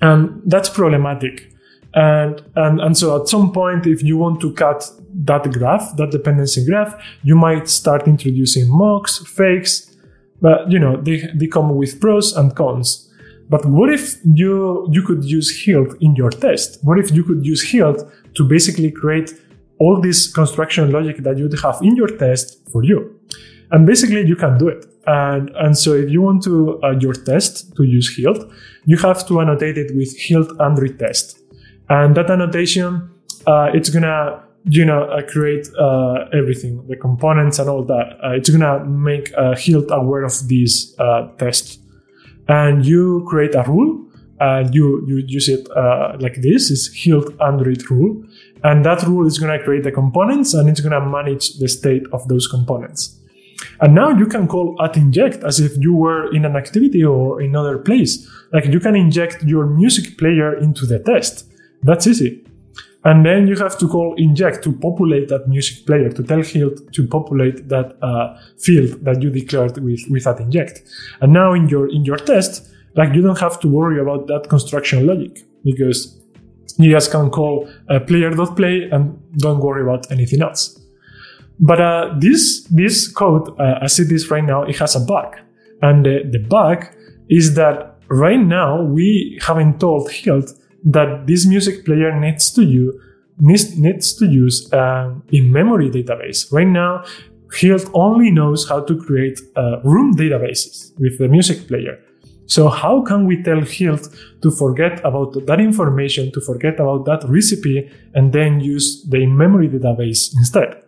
And 0.00 0.40
that's 0.46 0.68
problematic. 0.68 1.52
And 1.94 2.42
and 2.54 2.80
and 2.80 2.96
so 2.96 3.20
at 3.20 3.28
some 3.28 3.50
point 3.52 3.86
if 3.86 4.02
you 4.02 4.16
want 4.16 4.40
to 4.42 4.52
cut 4.52 4.88
that 5.24 5.50
graph 5.52 5.96
that 5.96 6.10
dependency 6.10 6.64
graph 6.64 6.94
you 7.22 7.34
might 7.34 7.68
start 7.68 8.06
introducing 8.06 8.68
mocks 8.68 9.18
fakes 9.26 9.96
but 10.40 10.70
you 10.70 10.78
know 10.78 11.00
they, 11.00 11.28
they 11.34 11.46
come 11.46 11.74
with 11.74 11.98
pros 11.98 12.36
and 12.36 12.54
cons 12.54 13.07
but 13.48 13.64
what 13.64 13.92
if 13.92 14.16
you 14.24 14.86
you 14.90 15.02
could 15.02 15.24
use 15.24 15.64
Hilt 15.64 15.96
in 16.00 16.14
your 16.14 16.30
test? 16.30 16.78
What 16.82 16.98
if 16.98 17.10
you 17.12 17.24
could 17.24 17.44
use 17.44 17.62
Hilt 17.62 18.06
to 18.34 18.44
basically 18.44 18.90
create 18.90 19.32
all 19.78 20.00
this 20.00 20.30
construction 20.32 20.90
logic 20.90 21.18
that 21.18 21.38
you'd 21.38 21.58
have 21.60 21.78
in 21.82 21.96
your 21.96 22.08
test 22.08 22.58
for 22.70 22.84
you? 22.84 23.18
And 23.70 23.86
basically, 23.86 24.26
you 24.26 24.36
can 24.36 24.58
do 24.58 24.68
it. 24.68 24.86
And 25.06 25.50
and 25.56 25.76
so 25.76 25.94
if 25.94 26.10
you 26.10 26.20
want 26.22 26.42
to 26.44 26.80
uh, 26.82 26.90
your 27.00 27.14
test 27.14 27.74
to 27.76 27.84
use 27.84 28.14
Hilt, 28.14 28.50
you 28.84 28.98
have 28.98 29.26
to 29.28 29.40
annotate 29.40 29.78
it 29.78 29.96
with 29.96 30.14
Hilt 30.18 30.60
Android 30.60 30.98
test. 30.98 31.38
And 31.88 32.14
that 32.16 32.30
annotation, 32.30 33.08
uh, 33.46 33.70
it's 33.72 33.88
gonna 33.88 34.42
you 34.64 34.84
know 34.84 35.04
uh, 35.04 35.22
create 35.22 35.68
uh, 35.78 36.26
everything, 36.34 36.86
the 36.86 36.96
components 36.96 37.58
and 37.58 37.70
all 37.70 37.84
that. 37.84 38.18
Uh, 38.22 38.32
it's 38.32 38.50
gonna 38.50 38.84
make 38.84 39.32
uh, 39.38 39.56
Hilt 39.56 39.86
aware 39.90 40.24
of 40.24 40.48
this 40.48 40.94
test 41.38 41.80
and 42.48 42.84
you 42.84 43.24
create 43.28 43.54
a 43.54 43.62
rule 43.62 44.04
and 44.40 44.74
you, 44.74 45.04
you 45.06 45.16
use 45.26 45.48
it 45.48 45.68
uh, 45.76 46.16
like 46.20 46.36
this 46.42 46.70
is 46.70 46.90
Hilt 46.94 47.32
Android 47.40 47.88
rule. 47.90 48.24
And 48.64 48.84
that 48.84 49.02
rule 49.02 49.26
is 49.26 49.38
going 49.38 49.56
to 49.56 49.64
create 49.64 49.84
the 49.84 49.92
components 49.92 50.54
and 50.54 50.68
it's 50.68 50.80
going 50.80 50.92
to 50.92 51.00
manage 51.00 51.58
the 51.58 51.68
state 51.68 52.04
of 52.12 52.26
those 52.28 52.46
components. 52.46 53.16
And 53.80 53.94
now 53.94 54.10
you 54.10 54.26
can 54.26 54.46
call 54.46 54.80
at 54.80 54.96
inject 54.96 55.42
as 55.42 55.60
if 55.60 55.76
you 55.78 55.94
were 55.94 56.32
in 56.32 56.44
an 56.44 56.56
activity 56.56 57.04
or 57.04 57.40
in 57.40 57.50
another 57.50 57.78
place. 57.78 58.28
Like 58.52 58.66
you 58.66 58.80
can 58.80 58.94
inject 58.94 59.42
your 59.42 59.66
music 59.66 60.16
player 60.16 60.56
into 60.56 60.86
the 60.86 61.00
test. 61.00 61.44
That's 61.82 62.06
easy 62.06 62.47
and 63.04 63.24
then 63.24 63.46
you 63.46 63.56
have 63.56 63.78
to 63.78 63.88
call 63.88 64.14
inject 64.16 64.64
to 64.64 64.72
populate 64.72 65.28
that 65.28 65.48
music 65.48 65.86
player, 65.86 66.10
to 66.10 66.22
tell 66.22 66.42
Hilt 66.42 66.92
to 66.92 67.06
populate 67.06 67.68
that 67.68 67.96
uh, 68.02 68.36
field 68.58 69.04
that 69.04 69.22
you 69.22 69.30
declared 69.30 69.78
with, 69.78 70.00
with 70.10 70.24
that 70.24 70.40
inject. 70.40 70.82
And 71.20 71.32
now 71.32 71.52
in 71.52 71.68
your, 71.68 71.88
in 71.88 72.04
your 72.04 72.16
test, 72.16 72.68
like 72.96 73.14
you 73.14 73.22
don't 73.22 73.38
have 73.38 73.60
to 73.60 73.68
worry 73.68 74.00
about 74.00 74.26
that 74.26 74.48
construction 74.48 75.06
logic 75.06 75.44
because 75.64 76.20
you 76.78 76.90
just 76.90 77.12
can 77.12 77.30
call 77.30 77.68
uh, 77.88 78.00
player.play 78.00 78.88
and 78.90 79.18
don't 79.38 79.60
worry 79.60 79.82
about 79.82 80.10
anything 80.10 80.42
else. 80.42 80.80
But 81.60 81.80
uh, 81.80 82.14
this, 82.18 82.64
this 82.70 83.08
code, 83.08 83.48
uh, 83.60 83.78
as 83.82 83.98
it 83.98 84.10
is 84.12 84.30
right 84.30 84.44
now, 84.44 84.62
it 84.62 84.76
has 84.78 84.96
a 84.96 85.00
bug. 85.00 85.36
And 85.82 86.04
the, 86.04 86.28
the 86.30 86.38
bug 86.38 86.86
is 87.28 87.54
that 87.54 87.98
right 88.08 88.40
now 88.40 88.82
we 88.82 89.38
haven't 89.42 89.80
told 89.80 90.10
Hilt 90.10 90.52
that 90.84 91.26
this 91.26 91.46
music 91.46 91.84
player 91.84 92.18
needs 92.18 92.50
to 92.52 92.62
use 92.62 92.94
needs, 93.40 93.78
needs 93.78 94.14
to 94.14 94.26
use 94.26 94.68
an 94.72 95.22
in-memory 95.32 95.90
database. 95.90 96.52
Right 96.52 96.66
now, 96.66 97.04
Hilt 97.52 97.88
only 97.94 98.30
knows 98.30 98.68
how 98.68 98.80
to 98.80 98.96
create 98.96 99.40
uh, 99.56 99.80
room 99.82 100.14
databases 100.14 100.92
with 100.98 101.18
the 101.18 101.28
music 101.28 101.66
player. 101.66 101.98
So 102.46 102.68
how 102.68 103.02
can 103.02 103.26
we 103.26 103.42
tell 103.42 103.60
Hilt 103.60 104.08
to 104.42 104.50
forget 104.50 105.00
about 105.04 105.34
that 105.46 105.60
information, 105.60 106.32
to 106.32 106.40
forget 106.40 106.74
about 106.74 107.04
that 107.04 107.24
recipe, 107.28 107.90
and 108.14 108.32
then 108.32 108.60
use 108.60 109.04
the 109.08 109.18
in-memory 109.18 109.68
database 109.68 110.34
instead? 110.36 110.82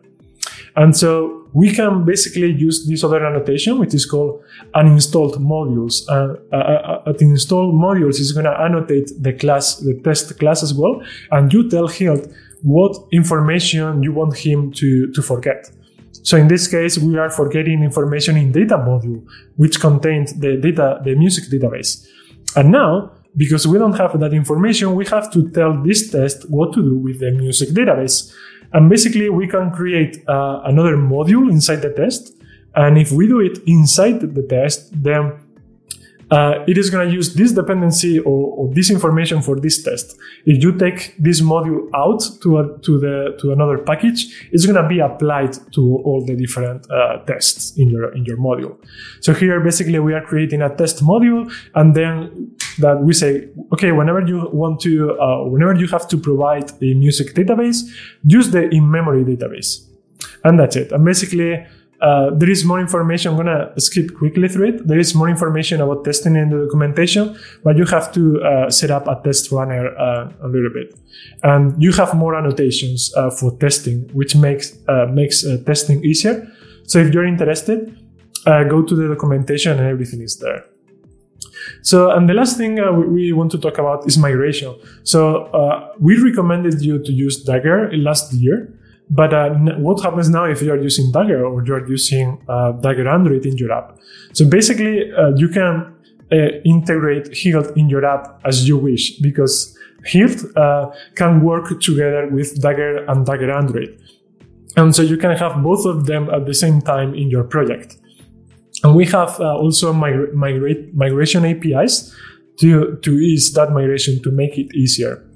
And 0.77 0.97
so 0.97 1.49
we 1.53 1.73
can 1.73 2.05
basically 2.05 2.53
use 2.53 2.87
this 2.87 3.03
other 3.03 3.25
annotation, 3.25 3.79
which 3.79 3.95
is 3.95 4.07
called 4.07 4.43
uninstalled 4.75 5.37
modules. 5.39 6.09
Uh, 6.09 6.37
uh, 6.53 6.57
uh, 6.57 7.03
uh 7.07 7.13
installed 7.21 7.75
modules 7.75 8.21
is 8.21 8.33
going 8.33 8.45
to 8.45 8.61
annotate 8.61 9.11
the 9.19 9.33
class, 9.33 9.77
the 9.77 9.95
test 10.05 10.39
class 10.39 10.63
as 10.63 10.73
well. 10.75 11.03
And 11.31 11.53
you 11.53 11.69
tell 11.69 11.89
Hilt 11.89 12.27
what 12.63 12.97
information 13.13 14.03
you 14.03 14.13
want 14.13 14.37
him 14.37 14.71
to, 14.73 15.11
to 15.13 15.23
forget. 15.23 15.71
So 16.23 16.37
in 16.37 16.49
this 16.49 16.69
case, 16.69 16.99
we 16.99 17.19
are 17.19 17.31
forgetting 17.31 17.83
information 17.83 18.37
in 18.37 18.53
data 18.53 18.77
module, 18.77 19.25
which 19.57 19.81
contains 19.81 20.35
the 20.35 20.57
data, 20.57 21.01
the 21.03 21.15
music 21.15 21.45
database. 21.45 22.07
And 22.57 22.71
now, 22.71 23.13
because 23.37 23.67
we 23.67 23.79
don't 23.79 23.97
have 23.97 24.19
that 24.21 24.35
information, 24.35 24.95
we 24.95 25.07
have 25.07 25.33
to 25.33 25.51
tell 25.51 25.83
this 25.83 26.11
test 26.11 26.51
what 26.51 26.73
to 26.75 26.83
do 26.83 26.99
with 26.99 27.21
the 27.21 27.31
music 27.31 27.71
database. 27.71 28.33
And 28.73 28.89
basically, 28.89 29.29
we 29.31 29.47
can 29.47 29.71
create 29.71 30.23
uh, 30.29 30.63
another 30.65 30.97
module 30.97 31.51
inside 31.51 31.83
the 31.83 31.93
test. 31.93 32.35
And 32.75 32.97
if 32.99 33.11
we 33.11 33.27
do 33.27 33.41
it 33.41 33.59
inside 33.67 34.21
the 34.21 34.43
test, 34.43 34.91
then 35.03 35.33
uh, 36.31 36.65
it 36.69 36.79
is 36.79 36.91
going 36.91 37.09
to 37.09 37.13
use 37.13 37.35
this 37.35 37.53
dependency 37.53 38.21
or, 38.21 38.53
or, 38.57 38.75
this 38.75 38.89
information 38.89 39.43
for 39.43 39.59
this 39.59 39.83
test. 39.83 40.17
If 40.47 40.63
you 40.63 40.77
take 40.79 41.17
this 41.19 41.41
module 41.41 41.89
out 41.93 42.23
to 42.43 42.59
a, 42.59 42.79
to 42.83 43.01
the 43.01 43.37
to 43.41 43.53
another 43.53 43.79
package, 43.79 44.49
it's 44.53 44.65
going 44.65 44.81
to 44.81 44.89
be 44.89 45.01
applied 45.01 45.55
to 45.73 45.97
all 46.05 46.25
the 46.25 46.37
different 46.37 46.89
uh, 46.91 47.19
tests 47.25 47.77
in 47.77 47.91
your 47.91 48.15
in 48.15 48.25
your 48.25 48.37
module. 48.37 48.77
So 49.21 49.35
here, 49.35 49.59
basically, 49.61 49.99
we 49.99 50.15
are 50.15 50.25
creating 50.25 50.63
a 50.63 50.75
test 50.75 51.03
module, 51.03 51.53
and 51.75 51.97
then 51.97 52.55
that 52.79 53.03
we 53.03 53.13
say, 53.13 53.49
okay, 53.73 53.91
whenever 53.91 54.21
you 54.21 54.49
want 54.53 54.81
to, 54.83 55.19
uh, 55.19 55.45
whenever 55.45 55.75
you 55.75 55.89
have 55.89 56.07
to 56.09 56.17
provide 56.17 56.71
a 56.81 56.95
music 56.95 57.35
database, 57.35 57.83
use 58.23 58.51
the 58.51 58.69
in-memory 58.69 59.25
database, 59.25 59.85
and 60.45 60.61
that's 60.61 60.77
it. 60.77 60.93
And 60.93 61.05
basically 61.05 61.67
uh, 62.01 62.31
there 62.35 62.51
is 62.51 62.65
more 62.65 62.81
information. 62.81 63.33
I'm 63.33 63.37
gonna 63.37 63.73
skip 63.79 64.15
quickly 64.17 64.49
through 64.49 64.69
it. 64.69 64.87
There 64.87 64.99
is 64.99 65.15
more 65.15 65.29
information 65.29 65.81
about 65.81 66.05
testing 66.05 66.37
in 66.37 66.49
the 66.51 66.65
documentation, 66.65 67.37
but 67.63 67.77
you 67.77 67.85
have 67.87 68.13
to 68.13 68.43
uh, 68.43 68.71
set 68.71 68.91
up 68.91 69.07
a 69.07 69.21
test 69.23 69.53
runner 69.53 69.89
uh, 69.97 70.33
a 70.43 70.49
little 70.49 70.71
bit, 70.71 70.99
and 71.43 71.81
you 71.83 71.93
have 71.93 72.15
more 72.15 72.35
annotations 72.35 73.13
uh, 73.17 73.31
for 73.31 73.57
testing, 73.59 74.09
which 74.13 74.35
makes 74.35 74.79
uh, 74.89 75.07
makes 75.07 75.45
testing 75.67 76.05
easier. 76.05 76.47
So 76.85 76.99
if 76.99 77.13
you're 77.15 77.27
interested, 77.27 77.97
go 78.45 78.83
to 78.83 78.95
the 78.95 79.09
documentation 79.09 79.79
and 79.79 79.87
everything 79.87 80.23
is 80.23 80.39
there. 80.39 80.65
So, 81.83 82.11
and 82.11 82.29
the 82.29 82.35
last 82.35 82.57
thing 82.57 82.79
uh, 82.79 82.93
we 82.93 83.33
want 83.33 83.51
to 83.53 83.59
talk 83.59 83.79
about 83.79 84.07
is 84.07 84.19
migration. 84.19 84.79
So, 85.03 85.45
uh, 85.47 85.93
we 85.99 86.17
recommended 86.19 86.83
you 86.83 87.03
to 87.03 87.13
use 87.13 87.43
Dagger 87.43 87.91
last 87.97 88.33
year. 88.33 88.75
But 89.11 89.35
uh, 89.35 89.51
what 89.79 90.03
happens 90.03 90.31
now 90.31 90.45
if 90.45 90.63
you 90.63 90.73
are 90.73 90.79
using 90.79 91.11
Dagger 91.11 91.45
or 91.45 91.65
you 91.65 91.75
are 91.75 91.87
using 91.87 92.41
uh, 92.49 92.73
Dagger 92.73 93.09
Android 93.09 93.45
in 93.45 93.57
your 93.57 93.73
app? 93.73 93.99
So 94.33 94.49
basically, 94.49 95.13
uh, 95.13 95.33
you 95.35 95.49
can 95.49 95.93
uh, 96.33 96.37
integrate 96.65 97.29
Hilt 97.37 97.77
in 97.77 97.89
your 97.89 98.05
app 98.05 98.41
as 98.45 98.69
you 98.69 98.79
wish 98.79 99.19
because 99.19 99.77
Hilt 100.05 100.45
uh, 100.57 100.91
can 101.17 101.43
work 101.43 101.81
together 101.81 102.29
with 102.29 102.63
Dagger 102.63 103.05
and 103.07 103.27
Dagger 103.27 103.51
Android. 103.51 104.01
And 104.77 104.95
so 104.95 105.03
you 105.03 105.17
can 105.17 105.37
have 105.37 105.61
both 105.63 105.85
of 105.85 106.07
them 106.07 106.31
at 106.31 106.47
the 106.47 106.55
same 106.55 106.81
time 106.81 107.15
in 107.15 107.29
your 107.29 107.43
project. 107.43 107.97
And 108.85 108.95
we 108.95 109.05
have 109.07 109.41
uh, 109.41 109.57
also 109.57 109.93
migra- 109.93 110.33
migrate, 110.33 110.95
migration 110.95 111.45
APIs 111.45 112.15
to, 112.61 112.97
to 113.03 113.11
ease 113.19 113.53
that 113.55 113.73
migration 113.73 114.23
to 114.23 114.31
make 114.31 114.57
it 114.57 114.75
easier. 114.75 115.27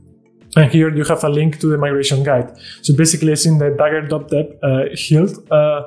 And 0.57 0.71
here 0.71 0.95
you 0.95 1.05
have 1.05 1.25
a 1.25 1.29
link 1.29 1.59
to 1.61 1.67
the 1.67 1.79
migration 1.79 2.23
guide. 2.23 2.57
So 2.83 2.95
basically, 2.97 3.33
it's 3.33 3.47
in 3.47 3.59
the 3.59 3.71
dagger.dev 3.71 4.47
uh, 4.63 4.85
Hilt 4.93 5.51
uh, 5.51 5.83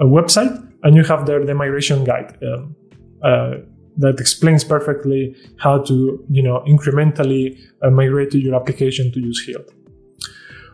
website, 0.00 0.54
and 0.82 0.94
you 0.96 1.04
have 1.04 1.26
there 1.26 1.44
the 1.44 1.54
migration 1.54 2.04
guide 2.04 2.36
um, 2.42 2.76
uh, 3.22 3.54
that 3.96 4.20
explains 4.20 4.64
perfectly 4.64 5.34
how 5.58 5.78
to, 5.82 6.24
you 6.28 6.42
know, 6.42 6.62
incrementally 6.66 7.58
uh, 7.82 7.90
migrate 7.90 8.30
to 8.32 8.38
your 8.38 8.54
application 8.54 9.10
to 9.12 9.20
use 9.20 9.42
Hilt. 9.46 9.72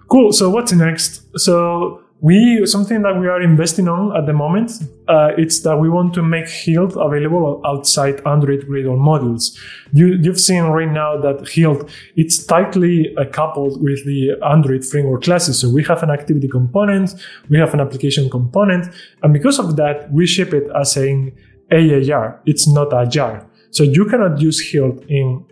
Cool. 0.09 0.33
So 0.33 0.51
what's 0.51 0.73
next? 0.73 1.23
So 1.39 2.03
we 2.21 2.65
something 2.65 3.03
that 3.03 3.19
we 3.19 3.29
are 3.29 3.43
investing 3.43 3.89
on 3.89 4.17
at 4.17 4.25
the 4.27 4.33
moment 4.33 4.73
uh, 5.09 5.31
it's 5.37 5.61
that 5.61 5.77
we 5.77 5.89
want 5.89 6.15
to 6.15 6.23
make 6.23 6.49
Hilt 6.49 6.97
available 6.97 7.61
outside 7.65 8.27
Android 8.27 8.63
Gradle 8.63 8.97
modules. 8.97 9.57
You, 9.93 10.19
have 10.25 10.41
seen 10.41 10.65
right 10.65 10.91
now 10.91 11.19
that 11.21 11.47
Hilt 11.49 11.91
it's 12.17 12.45
tightly 12.45 13.15
uh, 13.17 13.27
coupled 13.27 13.83
with 13.83 14.05
the 14.07 14.33
Android 14.43 14.85
framework 14.85 15.23
classes. 15.25 15.59
So 15.59 15.69
we 15.69 15.85
have 15.85 16.03
an 16.03 16.11
activity 16.11 16.49
component, 16.49 17.15
we 17.51 17.59
have 17.59 17.75
an 17.75 17.81
application 17.81 18.31
component, 18.31 18.93
and 19.23 19.33
because 19.33 19.59
of 19.59 19.77
that, 19.77 20.11
we 20.11 20.27
ship 20.27 20.55
it 20.55 20.69
as 20.75 20.97
an 20.97 21.33
AAR. 21.71 22.41
It's 22.47 22.67
not 22.67 22.93
a 22.93 23.07
jar. 23.07 23.47
So 23.71 23.83
you 23.83 24.07
cannot 24.07 24.41
use 24.41 24.59
Hilt 24.71 25.05
in 25.09 25.45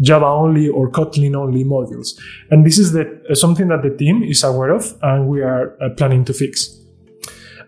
Java 0.00 0.26
only 0.26 0.68
or 0.68 0.90
Kotlin 0.90 1.34
only 1.34 1.64
modules. 1.64 2.18
And 2.50 2.64
this 2.64 2.78
is 2.78 2.92
the, 2.92 3.20
uh, 3.30 3.34
something 3.34 3.68
that 3.68 3.82
the 3.82 3.90
team 3.90 4.22
is 4.22 4.44
aware 4.44 4.70
of 4.70 4.96
and 5.02 5.28
we 5.28 5.42
are 5.42 5.76
uh, 5.82 5.90
planning 5.96 6.24
to 6.26 6.32
fix. 6.32 6.78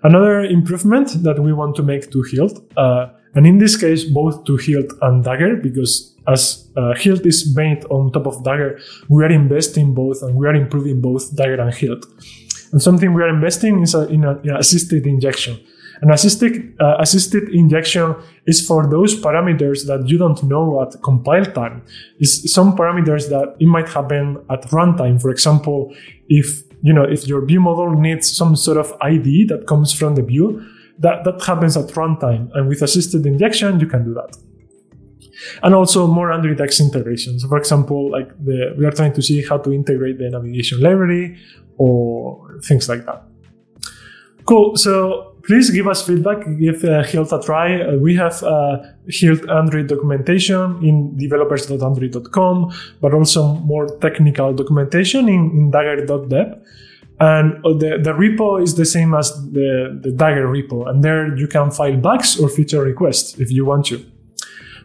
Another 0.02 0.40
improvement 0.42 1.22
that 1.24 1.40
we 1.40 1.52
want 1.52 1.74
to 1.76 1.82
make 1.82 2.10
to 2.12 2.22
Hilt, 2.22 2.62
uh, 2.76 3.08
and 3.34 3.46
in 3.46 3.58
this 3.58 3.76
case, 3.76 4.04
both 4.04 4.44
to 4.44 4.56
Hilt 4.56 4.92
and 5.02 5.24
Dagger, 5.24 5.56
because 5.56 6.14
as 6.28 6.68
uh, 6.76 6.94
Hilt 6.94 7.26
is 7.26 7.54
made 7.56 7.84
on 7.86 8.12
top 8.12 8.26
of 8.26 8.44
Dagger, 8.44 8.78
we 9.08 9.24
are 9.24 9.30
investing 9.30 9.94
both 9.94 10.22
and 10.22 10.36
we 10.36 10.46
are 10.46 10.54
improving 10.54 11.00
both 11.00 11.34
Dagger 11.34 11.60
and 11.60 11.74
Hilt. 11.74 12.06
And 12.72 12.82
something 12.82 13.14
we 13.14 13.22
are 13.22 13.28
investing 13.28 13.82
is 13.82 13.94
a, 13.94 14.06
in, 14.08 14.24
a, 14.24 14.38
in 14.40 14.56
assisted 14.56 15.06
injection. 15.06 15.58
An 16.00 16.10
assisted, 16.12 16.74
uh, 16.80 16.96
assisted 17.00 17.48
injection 17.48 18.14
is 18.46 18.64
for 18.64 18.88
those 18.88 19.20
parameters 19.20 19.86
that 19.86 20.08
you 20.08 20.16
don't 20.16 20.42
know 20.44 20.80
at 20.82 21.00
compile 21.02 21.44
time. 21.44 21.82
It's 22.18 22.52
some 22.52 22.76
parameters 22.76 23.28
that 23.30 23.56
it 23.58 23.66
might 23.66 23.88
happen 23.88 24.38
at 24.50 24.62
runtime. 24.70 25.20
For 25.20 25.30
example, 25.30 25.94
if 26.28 26.62
you 26.82 26.92
know 26.92 27.02
if 27.02 27.26
your 27.26 27.44
view 27.44 27.60
model 27.60 27.90
needs 27.92 28.30
some 28.30 28.54
sort 28.54 28.78
of 28.78 28.94
ID 29.00 29.46
that 29.46 29.66
comes 29.66 29.92
from 29.92 30.14
the 30.14 30.22
view, 30.22 30.64
that, 30.98 31.24
that 31.24 31.42
happens 31.44 31.76
at 31.76 31.86
runtime. 31.88 32.50
And 32.54 32.68
with 32.68 32.82
assisted 32.82 33.26
injection, 33.26 33.80
you 33.80 33.86
can 33.86 34.04
do 34.04 34.14
that. 34.14 34.36
And 35.62 35.74
also 35.74 36.06
more 36.06 36.32
Android 36.32 36.60
X 36.60 36.80
integrations. 36.80 37.44
For 37.44 37.58
example, 37.58 38.10
like 38.10 38.28
the, 38.44 38.74
we 38.76 38.84
are 38.84 38.90
trying 38.90 39.12
to 39.14 39.22
see 39.22 39.44
how 39.44 39.58
to 39.58 39.72
integrate 39.72 40.18
the 40.18 40.30
navigation 40.30 40.80
library 40.80 41.38
or 41.76 42.60
things 42.64 42.88
like 42.88 43.06
that. 43.06 43.22
Cool. 44.44 44.76
So 44.76 45.27
please 45.48 45.70
give 45.70 45.88
us 45.88 46.06
feedback. 46.06 46.44
Give 46.58 46.84
uh, 46.84 47.02
Hilt 47.02 47.32
a 47.32 47.40
try. 47.40 47.80
Uh, 47.80 47.96
we 47.96 48.14
have 48.16 48.42
uh, 48.42 48.82
Hilt 49.08 49.48
Android 49.48 49.88
documentation 49.88 50.78
in 50.84 51.16
developers.android.com, 51.16 52.72
but 53.00 53.14
also 53.14 53.54
more 53.72 53.86
technical 53.98 54.52
documentation 54.52 55.28
in, 55.28 55.50
in 55.58 55.70
dagger.dev. 55.70 56.60
And 57.20 57.64
uh, 57.64 57.72
the, 57.72 57.98
the 58.00 58.12
repo 58.12 58.62
is 58.62 58.76
the 58.76 58.84
same 58.84 59.14
as 59.14 59.32
the, 59.50 59.98
the 60.00 60.12
Dagger 60.12 60.46
repo. 60.46 60.88
And 60.88 61.02
there 61.02 61.34
you 61.36 61.48
can 61.48 61.70
file 61.70 61.96
bugs 61.96 62.38
or 62.38 62.48
feature 62.48 62.82
requests 62.82 63.40
if 63.40 63.50
you 63.50 63.64
want 63.64 63.86
to. 63.86 64.04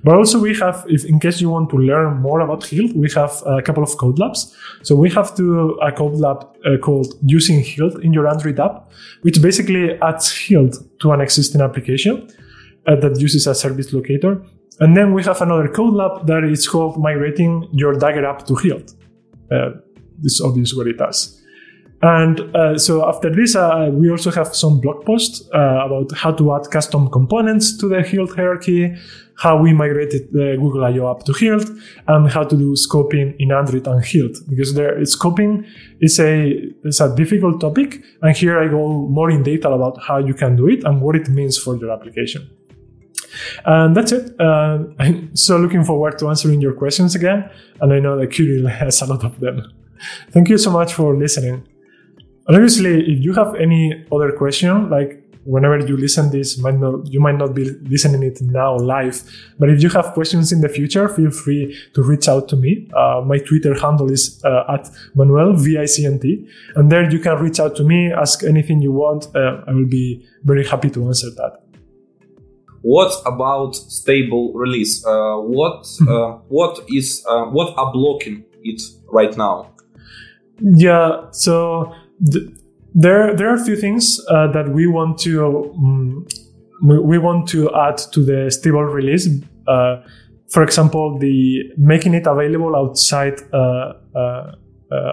But 0.04 0.16
also 0.16 0.40
we 0.40 0.54
have, 0.56 0.86
if 0.88 1.06
in 1.06 1.20
case 1.20 1.40
you 1.40 1.50
want 1.50 1.70
to 1.70 1.78
learn 1.78 2.18
more 2.18 2.42
about 2.42 2.66
Hilt, 2.66 2.94
we 2.94 3.10
have 3.16 3.42
a 3.46 3.62
couple 3.62 3.84
of 3.84 3.98
code 3.98 4.20
labs. 4.20 4.54
So 4.82 4.96
we 4.96 5.10
have 5.12 5.34
to 5.38 5.80
a 5.82 5.92
code 5.92 6.16
lab 6.16 6.46
uh, 6.66 6.78
called 6.78 7.14
using 7.26 7.62
Hilt 7.62 8.02
in 8.04 8.12
your 8.14 8.28
Android 8.28 8.60
app, 8.60 8.92
which 9.22 9.42
basically 9.42 9.94
adds 10.02 10.30
Hilt 10.32 10.76
to 11.00 11.12
an 11.14 11.22
existing 11.22 11.62
application 11.62 12.30
uh, 12.86 12.96
that 12.98 13.20
uses 13.20 13.48
a 13.48 13.56
service 13.56 13.94
locator. 13.94 14.42
And 14.80 14.98
then 14.98 15.14
we 15.14 15.24
have 15.24 15.42
another 15.42 15.70
code 15.70 15.94
lab 15.94 16.28
that 16.28 16.44
is 16.44 16.68
called 16.68 16.98
migrating 16.98 17.70
your 17.72 17.94
Dagger 17.94 18.26
app 18.26 18.46
to 18.48 18.56
Hilt. 18.56 18.94
Uh, 19.52 19.72
this 20.22 20.34
is 20.34 20.42
obvious 20.42 20.74
what 20.76 20.88
it 20.88 20.98
does. 20.98 21.43
And 22.04 22.54
uh, 22.54 22.78
so 22.78 23.08
after 23.08 23.34
this, 23.34 23.56
uh, 23.56 23.90
we 23.94 24.12
also 24.12 24.30
have 24.30 24.54
some 24.54 24.82
blog 24.82 25.06
posts 25.06 25.50
uh, 25.54 25.86
about 25.86 26.12
how 26.14 26.34
to 26.34 26.54
add 26.54 26.70
custom 26.70 27.10
components 27.10 27.78
to 27.78 27.88
the 27.88 28.02
Hilt 28.02 28.36
hierarchy, 28.36 28.94
how 29.38 29.58
we 29.62 29.72
migrated 29.72 30.30
the 30.34 30.58
Google 30.60 30.84
I/O 30.84 31.10
app 31.10 31.24
to 31.24 31.32
Hilt, 31.32 31.70
and 32.10 32.30
how 32.30 32.44
to 32.44 32.58
do 32.58 32.74
scoping 32.74 33.36
in 33.40 33.54
Android 33.54 33.88
and 33.88 34.04
Hilt. 34.04 34.36
Because 34.50 34.74
there, 34.74 34.98
scoping 35.04 35.66
is 36.02 36.20
a 36.20 36.52
is 36.84 37.00
a 37.00 37.16
difficult 37.16 37.62
topic, 37.62 38.04
and 38.22 38.36
here 38.36 38.60
I 38.60 38.68
go 38.68 39.08
more 39.08 39.32
in 39.32 39.42
detail 39.42 39.74
about 39.74 40.04
how 40.04 40.18
you 40.18 40.34
can 40.34 40.58
do 40.58 40.68
it 40.68 40.84
and 40.84 41.02
what 41.02 41.16
it 41.16 41.30
means 41.30 41.58
for 41.58 41.78
your 41.78 41.90
application. 41.90 42.50
And 43.66 43.96
that's 43.96 44.12
it. 44.12 44.36
Uh, 44.42 44.80
I'm 45.00 45.34
so 45.38 45.58
looking 45.58 45.86
forward 45.86 46.20
to 46.20 46.28
answering 46.28 46.60
your 46.60 46.74
questions 46.74 47.16
again, 47.16 47.50
and 47.80 47.94
I 47.94 48.00
know 48.00 48.20
that 48.20 48.28
Kirill 48.28 48.68
has 48.82 49.02
a 49.02 49.06
lot 49.06 49.24
of 49.24 49.40
them. 49.40 49.72
Thank 50.32 50.50
you 50.50 50.58
so 50.58 50.70
much 50.70 50.94
for 50.94 51.16
listening. 51.16 51.66
And 52.48 52.56
obviously, 52.56 53.12
if 53.12 53.24
you 53.24 53.34
have 53.34 53.56
any 53.56 54.06
other 54.12 54.32
question, 54.32 54.90
like 54.90 55.24
whenever 55.46 55.78
you 55.80 55.98
listen 55.98 56.30
this, 56.32 56.58
might 56.58 56.76
not 56.76 57.12
you 57.12 57.20
might 57.20 57.38
not 57.38 57.54
be 57.54 57.70
listening 57.90 58.24
it 58.24 58.42
now 58.42 58.76
live, 58.76 59.24
but 59.60 59.70
if 59.70 59.82
you 59.82 59.90
have 59.90 60.14
questions 60.14 60.52
in 60.52 60.62
the 60.62 60.70
future, 60.70 61.08
feel 61.08 61.32
free 61.32 61.78
to 61.94 62.04
reach 62.04 62.28
out 62.28 62.48
to 62.50 62.56
me. 62.56 62.90
Uh, 62.96 63.22
my 63.26 63.38
Twitter 63.38 63.80
handle 63.80 64.12
is 64.12 64.42
uh, 64.44 64.64
at 64.70 64.90
Manuel 65.16 65.54
Vicnt, 65.54 66.24
and 66.76 66.92
there 66.92 67.10
you 67.10 67.20
can 67.20 67.38
reach 67.40 67.60
out 67.60 67.76
to 67.76 67.84
me, 67.84 68.12
ask 68.12 68.44
anything 68.44 68.82
you 68.82 68.92
want. 68.92 69.28
Uh, 69.36 69.62
I 69.68 69.74
will 69.74 69.88
be 69.88 70.26
very 70.44 70.66
happy 70.66 70.90
to 70.92 71.06
answer 71.08 71.30
that. 71.38 71.62
What 72.82 73.14
about 73.26 73.76
stable 73.76 74.52
release? 74.54 75.06
Uh, 75.06 75.38
what 75.38 75.88
uh, 76.02 76.40
what 76.50 76.84
is 76.90 77.26
uh, 77.30 77.46
what 77.46 77.74
are 77.78 77.92
blocking 77.94 78.44
it 78.64 78.82
right 79.10 79.36
now? 79.38 79.70
Yeah, 80.60 81.32
so 81.32 81.94
th- 82.32 82.50
there 82.94 83.36
there 83.36 83.50
are 83.50 83.56
a 83.56 83.64
few 83.64 83.76
things 83.76 84.20
uh, 84.30 84.48
that 84.52 84.70
we 84.70 84.88
want 84.88 85.18
to 85.20 85.46
um, 85.46 86.28
we 86.82 87.18
want 87.18 87.48
to 87.50 87.74
add 87.76 87.98
to 87.98 88.24
the 88.24 88.52
stable 88.52 88.84
release. 88.84 89.28
Uh, 89.68 90.02
for 90.50 90.62
example, 90.62 91.18
the 91.18 91.64
making 91.78 92.14
it 92.14 92.28
available 92.28 92.76
outside 92.76 93.42
uh, 93.54 93.94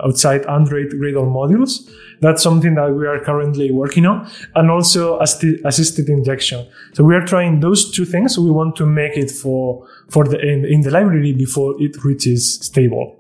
outside 0.05 0.45
Android 0.47 0.91
Gradle 0.91 1.27
modules. 1.27 1.91
That's 2.21 2.43
something 2.43 2.75
that 2.75 2.93
we 2.93 3.07
are 3.07 3.19
currently 3.21 3.71
working 3.71 4.05
on, 4.05 4.31
and 4.55 4.71
also 4.71 5.19
assisted 5.21 6.09
injection. 6.09 6.67
So 6.93 7.03
we 7.03 7.15
are 7.15 7.25
trying 7.25 7.61
those 7.61 7.91
two 7.91 8.05
things. 8.05 8.39
We 8.39 8.51
want 8.51 8.77
to 8.77 8.87
make 8.87 9.17
it 9.17 9.31
for 9.31 9.87
for 10.11 10.25
the 10.25 10.39
in, 10.39 10.67
in 10.67 10.83
the 10.83 10.91
library 10.91 11.33
before 11.33 11.81
it 11.81 12.05
reaches 12.05 12.59
stable. 12.61 13.20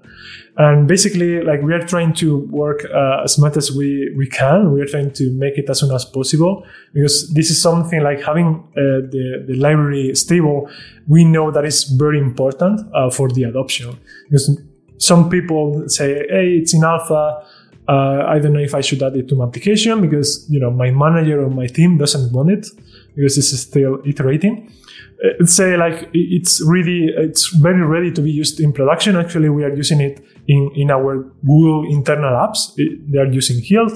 And 0.57 0.87
basically, 0.87 1.43
like 1.43 1.63
we 1.63 1.73
are 1.73 1.87
trying 1.87 2.13
to 2.15 2.39
work 2.47 2.85
uh, 2.85 3.23
as 3.25 3.39
much 3.39 3.57
as 3.57 3.71
we, 3.73 4.13
we 4.17 4.27
can. 4.27 4.73
We 4.73 4.81
are 4.83 4.87
trying 4.87 5.13
to 5.13 5.31
make 5.33 5.57
it 5.57 5.71
as 5.71 5.81
soon 5.81 5.95
as 5.95 6.05
possible 6.05 6.67
because 6.93 7.33
this 7.33 7.51
is 7.51 7.63
something 7.63 8.03
like 8.03 8.21
having 8.21 8.65
uh, 8.77 9.07
the, 9.11 9.45
the 9.47 9.55
library 9.55 10.15
stable. 10.15 10.69
We 11.09 11.25
know 11.25 11.51
that 11.51 11.65
is 11.65 11.85
very 11.85 12.19
important 12.19 12.81
uh, 12.95 13.11
for 13.11 13.29
the 13.29 13.45
adoption 13.45 13.99
because 14.29 14.61
some 14.99 15.31
people 15.31 15.89
say, 15.89 16.27
"Hey, 16.29 16.59
it's 16.61 16.75
in 16.75 16.85
alpha." 16.85 17.45
Uh, 17.89 18.25
I 18.29 18.39
don't 18.39 18.53
know 18.53 18.61
if 18.61 18.75
I 18.75 18.83
should 18.83 19.03
add 19.03 19.17
it 19.17 19.29
to 19.29 19.35
my 19.35 19.47
application 19.47 20.01
because 20.01 20.47
you 20.49 20.61
know 20.61 20.71
my 20.71 20.91
manager 20.91 21.43
or 21.43 21.51
my 21.51 21.67
team 21.67 21.99
doesn't 21.99 22.33
want 22.33 22.51
it 22.51 22.67
because 23.17 23.35
this 23.35 23.53
is 23.53 23.63
still 23.63 24.01
iterating. 24.05 24.71
Uh, 25.25 25.45
say 25.45 25.77
like 25.77 26.09
it's 26.15 26.61
really 26.61 27.09
it's 27.17 27.49
very 27.49 27.83
ready 27.83 28.13
to 28.13 28.21
be 28.23 28.31
used 28.31 28.61
in 28.61 28.73
production. 28.73 29.17
Actually, 29.17 29.49
we 29.49 29.65
are 29.65 29.75
using 29.75 30.01
it 30.01 30.23
in 30.55 30.63
in 30.75 30.91
our 30.91 31.13
Google 31.51 31.81
internal 31.97 32.35
apps. 32.45 32.61
They 33.11 33.19
are 33.19 33.31
using 33.41 33.59
Hilt. 33.63 33.93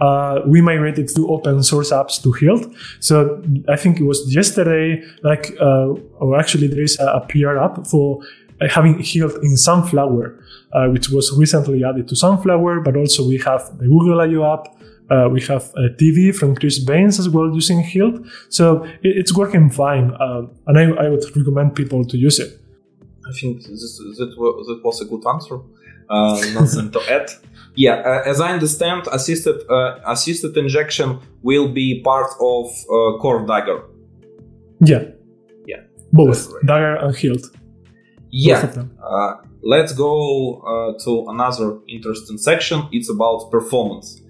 Uh, 0.00 0.40
we 0.46 0.62
migrated 0.62 1.08
to 1.14 1.28
open 1.28 1.62
source 1.62 1.92
apps 1.92 2.22
to 2.22 2.32
Hilt. 2.32 2.64
So 3.00 3.42
I 3.68 3.76
think 3.76 4.00
it 4.00 4.04
was 4.04 4.18
yesterday, 4.34 5.02
like, 5.22 5.52
uh, 5.60 5.88
or 6.22 6.38
actually 6.40 6.68
there 6.68 6.82
is 6.82 6.98
a, 6.98 7.06
a 7.18 7.20
PR 7.28 7.58
app 7.58 7.86
for 7.86 8.20
uh, 8.60 8.68
having 8.68 8.98
Hilt 8.98 9.34
in 9.42 9.56
Sunflower, 9.56 10.24
uh, 10.72 10.86
which 10.94 11.10
was 11.10 11.26
recently 11.36 11.84
added 11.84 12.08
to 12.08 12.16
Sunflower, 12.16 12.80
but 12.80 12.96
also 12.96 13.28
we 13.28 13.38
have 13.48 13.62
the 13.78 13.86
Google 13.94 14.20
I/O 14.20 14.42
app. 14.54 14.64
Uh, 15.10 15.28
we 15.28 15.40
have 15.42 15.64
a 15.84 15.88
Tivi 15.98 16.32
from 16.32 16.54
Chris 16.54 16.78
Banes 16.78 17.18
as 17.18 17.28
well 17.28 17.48
using 17.52 17.80
Hilt. 17.82 18.16
So 18.48 18.84
it, 19.02 19.12
it's 19.20 19.32
working 19.36 19.68
fine, 19.68 20.06
uh, 20.24 20.42
and 20.66 20.78
I, 20.78 20.84
I, 21.04 21.08
would 21.10 21.24
recommend 21.36 21.74
people 21.74 22.04
to 22.04 22.16
use 22.16 22.38
it. 22.38 22.50
I 23.28 23.32
think 23.38 23.62
that, 23.64 24.18
that 24.18 24.80
was 24.84 25.00
a 25.00 25.04
good 25.04 25.24
answer. 25.26 25.58
Uh, 26.10 26.42
nothing 26.54 26.90
to 26.90 27.00
add. 27.08 27.30
Yeah, 27.76 28.02
uh, 28.04 28.22
as 28.26 28.40
I 28.40 28.52
understand, 28.52 29.06
assisted 29.12 29.62
assisted 30.06 30.56
injection 30.56 31.20
will 31.42 31.68
be 31.68 32.02
part 32.02 32.30
of 32.40 32.66
core 33.20 33.46
Dagger. 33.46 33.84
Yeah. 34.80 35.04
Yeah. 35.66 35.82
Both 36.12 36.52
Dagger 36.66 36.96
and 36.96 37.14
Hilt. 37.14 37.46
Yeah. 38.30 38.72
Uh, 39.02 39.34
let's 39.62 39.92
go 39.92 40.60
uh, 40.60 40.98
to 41.04 41.28
another 41.28 41.78
interesting 41.88 42.38
section. 42.38 42.88
It's 42.92 43.10
about 43.10 43.50
performance. 43.50 44.20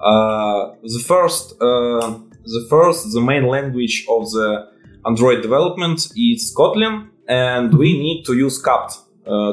Uh, 0.00 0.74
the 0.82 1.02
first, 1.06 1.52
uh, 1.60 2.18
the 2.44 2.66
first, 2.68 3.12
the 3.12 3.20
main 3.20 3.46
language 3.46 4.06
of 4.08 4.30
the 4.30 4.68
Android 5.06 5.42
development 5.42 6.08
is 6.16 6.54
Kotlin, 6.56 7.08
and 7.28 7.76
we 7.76 7.92
mm-hmm. 7.92 8.02
need 8.02 8.24
to 8.24 8.34
use 8.34 8.60
KAPT 8.60 8.92
uh, 8.92 8.96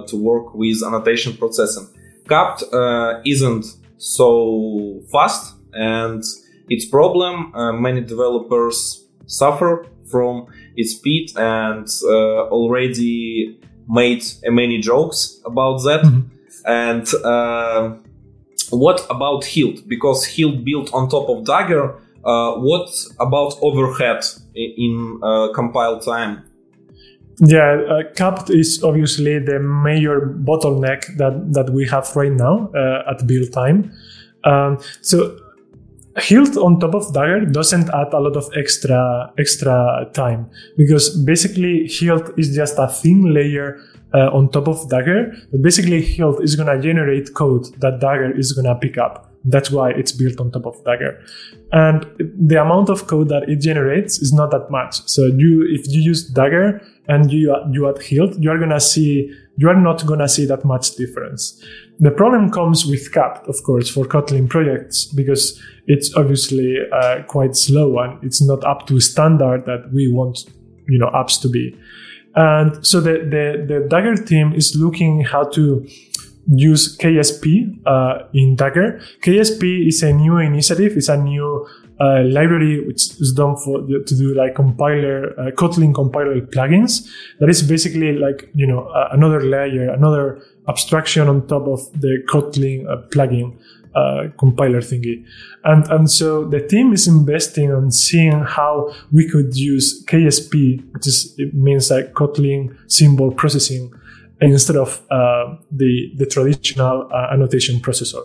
to 0.08 0.16
work 0.16 0.54
with 0.54 0.84
annotation 0.84 1.38
processing. 1.38 1.88
KAPT 2.28 2.64
uh, 2.74 3.22
isn't 3.26 3.66
so 3.98 5.02
fast, 5.12 5.56
and 5.74 6.24
its 6.70 6.86
problem 6.86 7.52
many 7.82 8.02
developers 8.02 9.06
suffer 9.28 9.86
from 10.12 10.48
its 10.76 10.92
speed 10.96 11.32
and 11.38 11.88
already 12.52 13.60
made 13.90 14.24
many 14.44 14.80
jokes 14.80 15.40
about 15.46 15.78
that. 15.84 16.02
Mm-hmm. 16.04 16.38
And 16.66 17.08
uh, 17.24 17.96
what 18.72 19.06
about 19.10 19.46
Hilt? 19.46 19.88
Because 19.88 20.26
Hilt 20.26 20.64
built 20.66 20.94
on 20.94 21.10
top 21.10 21.30
of 21.30 21.46
Dagger. 21.46 21.96
Uh, 22.26 22.56
what 22.56 22.90
about 23.20 23.56
overhead 23.62 24.26
in 24.54 25.20
uh, 25.24 25.54
compile 25.54 26.00
time? 26.00 26.44
Yeah, 27.40 28.02
uh, 28.20 28.46
is 28.50 28.84
obviously 28.84 29.38
the 29.38 29.60
major 29.60 30.22
bottleneck 30.44 31.18
that, 31.18 31.54
that 31.54 31.70
we 31.72 31.88
have 31.88 32.16
right 32.16 32.32
now 32.32 32.72
uh, 32.74 33.12
at 33.12 33.28
build 33.28 33.54
time. 33.54 33.92
Um, 34.44 34.80
so 35.02 35.38
Hilt 36.18 36.58
on 36.58 36.80
top 36.80 36.96
of 36.96 37.14
Dagger 37.14 37.46
doesn't 37.46 37.90
add 37.90 38.12
a 38.12 38.20
lot 38.20 38.36
of 38.36 38.50
extra 38.56 39.32
extra 39.38 40.10
time 40.14 40.50
because 40.76 41.16
basically 41.26 41.88
Hilt 41.88 42.32
is 42.40 42.56
just 42.56 42.80
a 42.80 42.88
thin 42.88 43.34
layer 43.34 43.80
uh, 44.14 44.30
on 44.34 44.50
top 44.50 44.68
of 44.68 44.90
Dagger. 44.90 45.32
But 45.52 45.62
basically, 45.62 46.02
Hilt 46.02 46.42
is 46.42 46.56
gonna 46.56 46.82
generate 46.82 47.34
code 47.36 47.66
that 47.82 48.00
Dagger 48.00 48.36
is 48.36 48.52
gonna 48.54 48.76
pick 48.76 48.98
up. 48.98 49.32
That's 49.46 49.70
why 49.70 49.92
it's 49.92 50.12
built 50.12 50.40
on 50.40 50.52
top 50.52 50.66
of 50.66 50.84
Dagger. 50.84 51.24
And 51.72 52.06
the 52.20 52.62
amount 52.62 52.90
of 52.90 53.08
code 53.08 53.30
that 53.30 53.48
it 53.48 53.62
generates 53.62 54.20
is 54.20 54.34
not 54.34 54.52
that 54.52 54.70
much. 54.72 55.08
So 55.08 55.26
you, 55.26 55.66
if 55.70 55.88
you 55.88 56.02
use 56.02 56.28
Dagger 56.28 56.82
and 57.08 57.32
you 57.32 57.56
you 57.72 57.88
add 57.90 58.02
Hilt, 58.02 58.38
you 58.40 58.50
are 58.52 58.58
gonna 58.58 58.80
see 58.80 59.34
you 59.56 59.70
are 59.70 59.80
not 59.80 60.06
gonna 60.06 60.28
see 60.28 60.46
that 60.46 60.66
much 60.66 60.96
difference. 60.96 61.64
The 62.00 62.12
problem 62.12 62.52
comes 62.52 62.86
with 62.86 63.12
KAPT, 63.12 63.48
of 63.48 63.64
course, 63.64 63.90
for 63.90 64.06
Kotlin 64.06 64.48
projects 64.48 65.06
because 65.06 65.60
it's 65.88 66.16
obviously 66.16 66.78
uh, 66.92 67.24
quite 67.28 67.56
slow 67.56 67.98
and 68.00 68.24
it's 68.24 68.42
not 68.42 68.64
up 68.64 68.86
to 68.88 69.00
standard 69.00 69.66
that 69.66 69.92
we 69.92 70.12
want 70.12 70.46
you 70.88 71.00
know 71.00 71.10
apps 71.14 71.42
to 71.42 71.50
be. 71.50 71.76
And 72.36 72.86
so 72.86 73.02
the, 73.02 73.14
the, 73.14 73.66
the 73.68 73.88
Dagger 73.90 74.16
team 74.16 74.54
is 74.54 74.76
looking 74.76 75.22
how 75.22 75.46
to 75.50 75.88
use 76.48 76.96
KSP 76.98 77.80
uh, 77.88 78.28
in 78.32 78.56
Dagger. 78.56 79.02
KSP 79.24 79.88
is 79.88 80.04
a 80.04 80.14
new 80.14 80.38
initiative. 80.38 80.96
It's 80.96 81.10
a 81.10 81.18
new 81.18 81.68
uh, 82.00 82.24
library 82.26 82.86
which 82.86 83.20
is 83.20 83.34
done 83.34 83.56
for 83.58 83.82
to 83.82 84.16
do 84.16 84.34
like 84.36 84.56
compiler 84.56 85.34
uh, 85.40 85.52
Kotlin 85.52 85.96
compiler 85.96 86.40
plugins. 86.42 87.08
That 87.40 87.50
is 87.50 87.64
basically 87.64 88.14
like 88.14 88.50
you 88.54 88.68
know 88.68 88.88
uh, 88.88 89.10
another 89.12 89.42
layer, 89.42 89.90
another 89.90 90.40
abstraction 90.68 91.28
on 91.28 91.48
top 91.48 91.68
of 91.68 91.80
the 92.00 92.24
Kotlin 92.30 92.88
uh, 92.88 93.02
plugin 93.10 93.58
uh, 93.96 94.28
compiler 94.38 94.80
thingy. 94.80 95.26
And, 95.64 95.88
and 95.90 96.12
so 96.12 96.46
the 96.46 96.66
team 96.68 96.94
is 96.94 97.08
investing 97.08 97.72
on 97.74 97.90
seeing 97.90 98.44
how 98.44 98.94
we 99.12 99.28
could 99.28 99.58
use 99.58 100.06
KSP, 100.06 100.94
which 100.94 101.08
is, 101.08 101.34
it 101.40 101.56
means 101.56 101.90
like 101.90 102.14
Kotlin 102.14 102.78
symbol 102.88 103.32
processing 103.32 103.92
instead 104.40 104.76
of 104.76 105.02
the, 105.72 106.12
the 106.16 106.28
traditional 106.28 107.12
annotation 107.32 107.80
processor. 107.80 108.24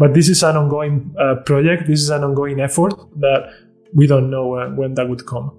But 0.00 0.14
this 0.14 0.30
is 0.30 0.42
an 0.42 0.56
ongoing 0.56 1.14
uh, 1.20 1.42
project. 1.44 1.86
This 1.86 2.00
is 2.00 2.08
an 2.08 2.24
ongoing 2.24 2.58
effort 2.58 2.94
that 3.20 3.52
we 3.92 4.06
don't 4.06 4.30
know 4.30 4.46
when, 4.46 4.74
when 4.74 4.94
that 4.94 5.06
would 5.10 5.26
come. 5.26 5.52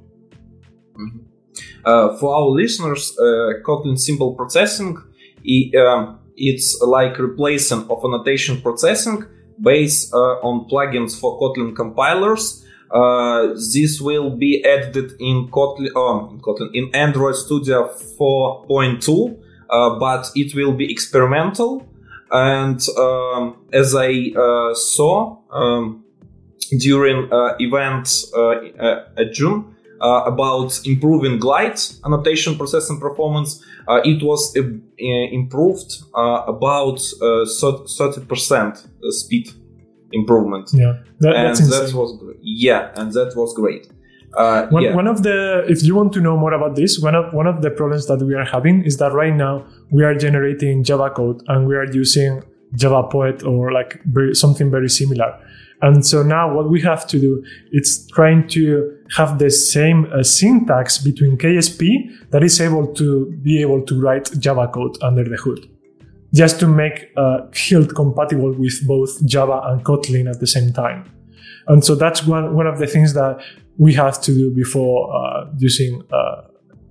Mm-hmm. 0.93 1.19
Uh, 1.85 2.17
for 2.17 2.33
our 2.33 2.47
listeners, 2.47 3.15
uh, 3.19 3.61
Kotlin 3.63 3.99
symbol 3.99 4.33
processing, 4.33 4.97
um, 5.77 6.19
it's 6.35 6.81
like 6.81 7.19
replacing 7.19 7.87
of 7.87 8.03
annotation 8.03 8.59
processing 8.61 9.25
based 9.61 10.11
uh, 10.11 10.47
on 10.47 10.67
plugins 10.67 11.19
for 11.19 11.39
Kotlin 11.39 11.75
compilers. 11.75 12.65
Uh, 12.89 13.49
this 13.73 14.01
will 14.01 14.31
be 14.31 14.65
added 14.65 15.11
in 15.19 15.49
Kotlin, 15.49 15.91
oh, 15.95 16.31
in 16.31 16.39
Kotlin, 16.39 16.71
in 16.73 16.89
Android 16.95 17.35
Studio 17.35 17.93
4.2, 18.19 19.37
uh, 19.69 19.99
but 19.99 20.31
it 20.33 20.55
will 20.55 20.73
be 20.73 20.91
experimental. 20.91 21.87
And 22.31 22.81
um, 22.97 23.65
as 23.73 23.93
I 23.95 24.31
uh, 24.37 24.73
saw 24.73 25.37
um, 25.51 26.05
during 26.79 27.31
uh, 27.31 27.55
event 27.59 28.25
uh, 28.35 28.55
at 29.17 29.33
June 29.33 29.75
about 29.99 30.79
improving 30.85 31.37
Glide 31.39 31.79
annotation 32.05 32.57
processing 32.57 32.99
performance, 32.99 33.63
it 34.03 34.23
was 34.23 34.55
improved 34.97 36.03
about 36.15 36.97
30% 36.97 38.87
speed 39.13 39.51
improvement. 40.13 40.71
Yeah, 40.73 40.97
that, 41.19 41.35
and 41.35 41.55
that 41.55 41.93
was 41.93 42.17
great. 42.17 42.37
yeah, 42.41 42.91
and 42.95 43.13
that 43.13 43.35
was 43.35 43.53
great. 43.53 43.91
Uh, 44.37 44.67
one, 44.67 44.83
yeah. 44.83 44.95
one 44.95 45.07
of 45.07 45.23
the, 45.23 45.65
if 45.67 45.83
you 45.83 45.93
want 45.95 46.13
to 46.13 46.21
know 46.21 46.37
more 46.37 46.53
about 46.53 46.75
this, 46.75 46.99
one 46.99 47.15
of 47.15 47.33
one 47.33 47.47
of 47.47 47.61
the 47.61 47.69
problems 47.69 48.07
that 48.07 48.19
we 48.19 48.33
are 48.33 48.45
having 48.45 48.83
is 48.85 48.97
that 48.97 49.11
right 49.11 49.35
now 49.35 49.65
we 49.91 50.03
are 50.03 50.15
generating 50.15 50.83
Java 50.83 51.09
code 51.09 51.43
and 51.47 51.67
we 51.67 51.75
are 51.75 51.91
using 51.91 52.41
JavaPoet 52.75 53.45
or 53.45 53.71
like 53.71 54.01
very, 54.05 54.33
something 54.33 54.71
very 54.71 54.89
similar. 54.89 55.37
And 55.81 56.05
so 56.05 56.21
now 56.21 56.53
what 56.53 56.69
we 56.69 56.79
have 56.81 57.07
to 57.07 57.19
do 57.19 57.43
is 57.71 58.07
trying 58.13 58.47
to 58.49 58.97
have 59.17 59.39
the 59.39 59.49
same 59.49 60.07
uh, 60.13 60.23
syntax 60.23 60.99
between 60.99 61.37
KSP 61.37 62.29
that 62.29 62.43
is 62.43 62.61
able 62.61 62.93
to 62.93 63.31
be 63.41 63.61
able 63.61 63.83
to 63.85 63.99
write 63.99 64.31
Java 64.39 64.67
code 64.67 64.97
under 65.01 65.23
the 65.23 65.37
hood, 65.37 65.67
just 66.33 66.59
to 66.59 66.67
make 66.67 67.09
uh, 67.17 67.39
Hilt 67.53 67.95
compatible 67.95 68.53
with 68.53 68.87
both 68.87 69.25
Java 69.25 69.61
and 69.65 69.83
Kotlin 69.83 70.29
at 70.29 70.39
the 70.39 70.47
same 70.47 70.71
time. 70.71 71.11
And 71.67 71.83
so 71.83 71.95
that's 71.95 72.25
one, 72.25 72.55
one 72.55 72.67
of 72.67 72.79
the 72.79 72.87
things 72.87 73.13
that 73.13 73.43
we 73.77 73.93
have 73.93 74.21
to 74.21 74.33
do 74.33 74.51
before 74.51 75.13
uh, 75.15 75.49
using 75.57 76.03
uh, 76.11 76.43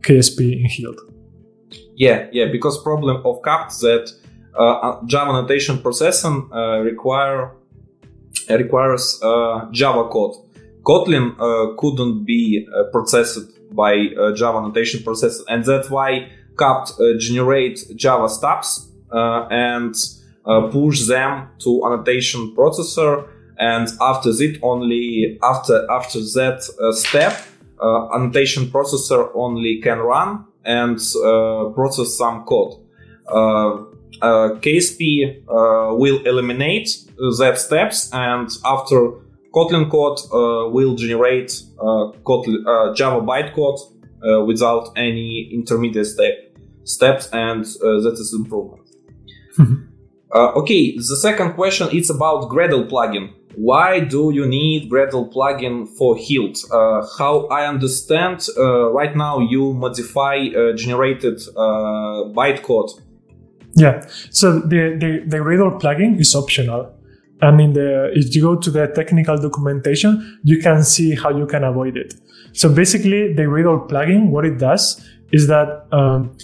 KSP 0.02 0.52
in 0.52 0.68
Hilt. 0.68 0.98
Yeah, 1.96 2.28
yeah, 2.32 2.46
because 2.50 2.82
problem 2.82 3.22
of 3.24 3.42
KAPT 3.42 3.80
that 3.80 4.12
uh, 4.58 5.00
Java 5.06 5.32
notation 5.32 5.78
processing 5.78 6.48
uh, 6.52 6.80
require 6.80 7.54
requires 8.48 9.20
uh, 9.22 9.66
Java 9.70 10.08
code. 10.08 10.34
Kotlin 10.82 11.36
uh, 11.38 11.76
couldn't 11.76 12.24
be 12.24 12.66
processed 12.90 13.50
by 13.74 14.08
Java 14.34 14.60
notation 14.62 15.00
processor, 15.00 15.42
and 15.48 15.64
that's 15.64 15.90
why 15.90 16.28
KAPT 16.58 16.92
generate 17.18 17.78
Java 17.94 18.28
stubs 18.28 18.90
and 19.12 19.94
push 20.72 21.06
them 21.06 21.48
to 21.58 21.82
annotation 21.84 22.54
processor 22.56 23.28
and 23.60 23.88
after 24.00 24.32
that 24.32 24.58
only 24.62 25.38
after 25.42 25.86
after 25.90 26.18
that 26.18 26.58
uh, 26.82 26.92
step 26.92 27.34
uh, 27.80 28.14
annotation 28.14 28.64
processor 28.66 29.30
only 29.34 29.80
can 29.80 29.98
run 29.98 30.44
and 30.64 30.98
uh, 31.24 31.70
process 31.74 32.16
some 32.16 32.44
code. 32.44 32.74
Uh, 33.28 33.84
uh, 34.22 34.50
KSP 34.60 35.42
uh, 35.48 35.94
will 35.94 36.20
eliminate 36.26 36.90
that 37.38 37.58
steps 37.58 38.10
and 38.12 38.50
after 38.64 39.12
Kotlin 39.54 39.90
code 39.90 40.18
will 40.72 40.94
generate 40.94 41.50
Kotlin, 42.24 42.96
Java 42.96 43.20
bytecode 43.20 44.46
without 44.46 44.90
any 44.96 45.50
intermediate 45.52 46.06
step 46.06 46.34
steps 46.84 47.28
and 47.32 47.64
that 47.64 48.16
is 48.18 48.34
improvement. 48.34 48.88
Mm-hmm. 49.58 49.86
Uh, 50.32 50.52
okay, 50.52 50.96
the 50.96 51.16
second 51.20 51.54
question 51.54 51.88
is 51.92 52.10
about 52.10 52.48
Gradle 52.48 52.88
plugin 52.88 53.32
why 53.56 54.00
do 54.00 54.30
you 54.32 54.46
need 54.46 54.90
Gradle 54.90 55.32
plugin 55.32 55.88
for 55.96 56.16
Hilt? 56.16 56.64
Uh, 56.70 57.06
how 57.18 57.46
I 57.46 57.66
understand, 57.66 58.46
uh, 58.56 58.90
right 58.92 59.16
now 59.16 59.40
you 59.40 59.72
modify 59.74 60.36
uh, 60.36 60.74
generated 60.76 61.40
uh, 61.56 62.30
bytecode. 62.32 62.90
Yeah, 63.74 64.04
so 64.30 64.60
the, 64.60 64.96
the, 64.98 65.24
the 65.26 65.36
Gradle 65.38 65.80
plugin 65.80 66.18
is 66.20 66.34
optional. 66.34 66.94
And 67.42 67.60
in 67.60 67.72
the, 67.72 68.10
if 68.14 68.34
you 68.36 68.42
go 68.42 68.56
to 68.56 68.70
the 68.70 68.88
technical 68.88 69.38
documentation, 69.38 70.40
you 70.44 70.60
can 70.60 70.82
see 70.84 71.14
how 71.14 71.30
you 71.30 71.46
can 71.46 71.64
avoid 71.64 71.96
it. 71.96 72.14
So 72.52 72.68
basically, 72.72 73.32
the 73.32 73.42
Gradle 73.42 73.88
plugin, 73.88 74.28
what 74.28 74.44
it 74.44 74.58
does 74.58 75.04
is 75.32 75.46
that 75.46 75.86
um, 75.92 76.36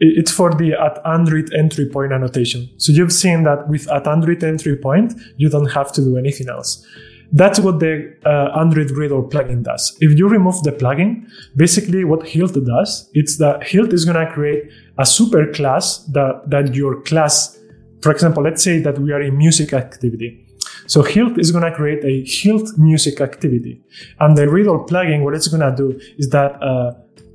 it's 0.00 0.32
for 0.32 0.52
the 0.52 0.72
at 0.72 0.98
Android 1.06 1.52
entry 1.54 1.86
point 1.86 2.12
annotation. 2.12 2.68
So 2.78 2.92
you've 2.92 3.12
seen 3.12 3.44
that 3.44 3.68
with 3.68 3.90
at 3.90 4.06
Android 4.06 4.42
entry 4.42 4.76
point, 4.76 5.14
you 5.36 5.48
don't 5.48 5.70
have 5.70 5.92
to 5.92 6.00
do 6.00 6.16
anything 6.16 6.48
else. 6.48 6.84
That's 7.32 7.58
what 7.58 7.80
the 7.80 8.14
uh, 8.24 8.56
Android 8.60 8.88
Gradle 8.88 9.28
plugin 9.28 9.64
does. 9.64 9.96
If 10.00 10.16
you 10.16 10.28
remove 10.28 10.62
the 10.62 10.70
plugin, 10.70 11.28
basically 11.56 12.04
what 12.04 12.26
Hilt 12.26 12.54
does, 12.64 13.10
it's 13.12 13.38
that 13.38 13.64
Hilt 13.64 13.92
is 13.92 14.04
going 14.04 14.24
to 14.24 14.32
create 14.32 14.70
a 14.98 15.06
super 15.06 15.50
class 15.52 15.98
that, 16.12 16.42
that 16.48 16.74
your 16.76 17.02
class, 17.02 17.58
for 18.02 18.12
example, 18.12 18.44
let's 18.44 18.62
say 18.62 18.78
that 18.80 19.00
we 19.00 19.10
are 19.12 19.20
in 19.20 19.36
music 19.36 19.72
activity. 19.72 20.46
So 20.86 21.02
Hilt 21.02 21.38
is 21.38 21.50
going 21.50 21.64
to 21.64 21.74
create 21.74 22.04
a 22.04 22.24
Hilt 22.24 22.78
music 22.78 23.20
activity. 23.20 23.82
And 24.20 24.36
the 24.36 24.42
Gradle 24.42 24.86
plugin, 24.88 25.24
what 25.24 25.34
it's 25.34 25.48
going 25.48 25.68
to 25.68 25.74
do 25.76 25.98
is 26.18 26.28
that 26.28 26.62
uh, 26.62 26.92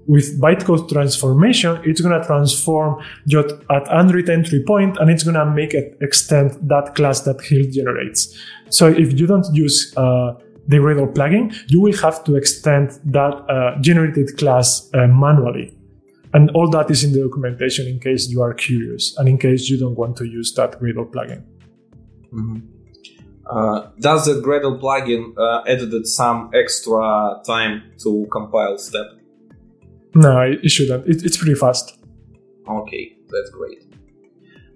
with 0.10 0.42
bytecode 0.42 0.90
transformation, 0.90 1.80
it's 1.86 2.02
going 2.02 2.20
to 2.20 2.26
transform 2.26 3.00
just 3.28 3.54
at 3.70 3.88
Android 3.94 4.28
entry 4.28 4.64
point 4.66 4.98
and 4.98 5.12
it's 5.12 5.22
going 5.22 5.36
to 5.36 5.46
make 5.46 5.76
it 5.76 5.96
extend 6.02 6.58
that 6.68 6.96
class 6.96 7.22
that 7.22 7.40
Hilt 7.42 7.70
generates. 7.72 8.36
So 8.70 8.88
if 8.88 9.20
you 9.20 9.28
don't 9.28 9.46
use 9.54 9.94
uh, 9.96 10.34
the 10.68 10.78
Gradle 10.78 11.14
plugin, 11.14 11.56
you 11.68 11.80
will 11.80 11.96
have 11.98 12.24
to 12.24 12.36
extend 12.36 13.00
that 13.06 13.34
uh, 13.48 13.80
generated 13.82 14.36
class 14.36 14.90
uh, 14.96 15.06
manually. 15.06 15.78
And 16.34 16.50
all 16.52 16.70
that 16.72 16.90
is 16.90 17.04
in 17.04 17.12
the 17.14 17.22
documentation 17.22 17.86
in 17.86 18.00
case 18.00 18.30
you 18.30 18.42
are 18.42 18.56
curious 18.56 19.16
and 19.18 19.30
in 19.30 19.38
case 19.38 19.70
you 19.70 19.78
don't 19.78 19.96
want 19.96 20.18
to 20.18 20.26
use 20.26 20.52
that 20.56 20.80
Gradle 20.82 21.08
plugin. 21.12 21.44
Mm-hmm. 22.34 22.58
Uh, 23.46 23.90
does 24.00 24.26
the 24.26 24.42
Gradle 24.42 24.80
plugin 24.82 25.38
uh, 25.38 25.62
added 25.68 26.08
some 26.08 26.50
extra 26.56 27.42
time 27.46 27.84
to 28.00 28.28
compile 28.32 28.80
step? 28.80 29.19
No, 30.16 30.42
it 30.42 30.70
shouldn't. 30.70 31.08
It, 31.08 31.24
it's 31.24 31.38
pretty 31.38 31.56
fast. 31.56 31.98
Okay, 32.68 33.16
that's 33.30 33.50
great. 33.52 33.84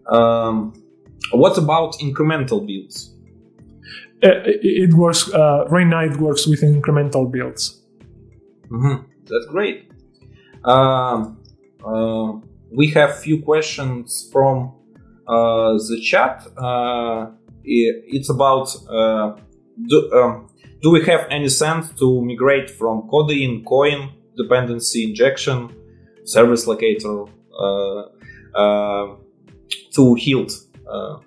Um, 0.07 0.73
what 1.31 1.57
about 1.57 1.93
incremental 1.99 2.65
builds? 2.65 3.13
Uh, 4.23 4.41
it, 4.45 4.89
it 4.89 4.93
works 4.93 5.31
uh, 5.33 5.65
right 5.69 5.87
now. 5.87 6.01
It 6.01 6.17
works 6.17 6.47
with 6.47 6.61
incremental 6.61 7.31
builds. 7.31 7.81
Mm-hmm. 8.69 9.03
That's 9.25 9.45
great. 9.47 9.91
Um, 10.63 11.41
uh, 11.85 12.33
we 12.71 12.87
have 12.91 13.19
few 13.19 13.41
questions 13.41 14.29
from 14.31 14.73
uh, 15.27 15.73
the 15.73 15.99
chat. 16.01 16.47
Uh, 16.57 17.31
it's 17.63 18.29
about 18.29 18.75
uh, 18.89 19.37
do, 19.87 20.11
um, 20.13 20.49
do 20.81 20.91
we 20.91 21.05
have 21.05 21.27
any 21.29 21.49
sense 21.49 21.89
to 21.99 22.21
migrate 22.21 22.69
from 22.69 23.03
Kodein 23.09 23.63
Koin 23.63 24.11
dependency 24.37 25.03
injection, 25.03 25.73
service 26.25 26.67
locator 26.67 27.25
uh, 27.59 28.01
uh, 28.55 29.15
to 29.95 30.15
Hilt. 30.15 30.51
Uh. 30.89 31.19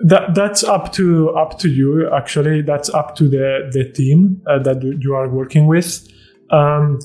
That 0.00 0.34
that's 0.34 0.62
up 0.62 0.92
to 0.92 1.30
up 1.30 1.58
to 1.58 1.68
you. 1.68 2.08
Actually, 2.12 2.62
that's 2.62 2.88
up 2.90 3.16
to 3.16 3.28
the 3.28 3.68
the 3.72 3.90
team 3.90 4.40
that 4.46 4.80
you 5.00 5.14
are 5.14 5.28
working 5.28 5.66
with. 5.66 6.06
Um, 6.50 7.00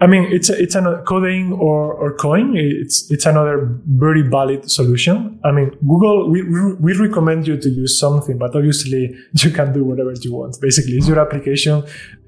I 0.00 0.06
mean, 0.06 0.24
it's 0.24 0.50
a, 0.50 0.60
it's 0.60 0.74
a 0.74 0.80
Kodein 0.80 1.58
or, 1.58 1.94
or 1.94 2.16
Koin. 2.16 2.52
It's 2.54 3.10
it's 3.10 3.24
another 3.24 3.80
very 3.86 4.22
valid 4.22 4.70
solution. 4.70 5.40
I 5.42 5.52
mean, 5.52 5.70
Google 5.88 6.30
we, 6.30 6.42
we 6.74 6.92
recommend 6.94 7.46
you 7.46 7.56
to 7.56 7.68
use 7.70 7.98
something, 7.98 8.36
but 8.36 8.54
obviously 8.54 9.16
you 9.32 9.50
can 9.50 9.72
do 9.72 9.84
whatever 9.84 10.12
you 10.20 10.34
want. 10.34 10.60
Basically, 10.60 10.96
it's 10.96 11.08
your 11.08 11.18
application. 11.18 11.82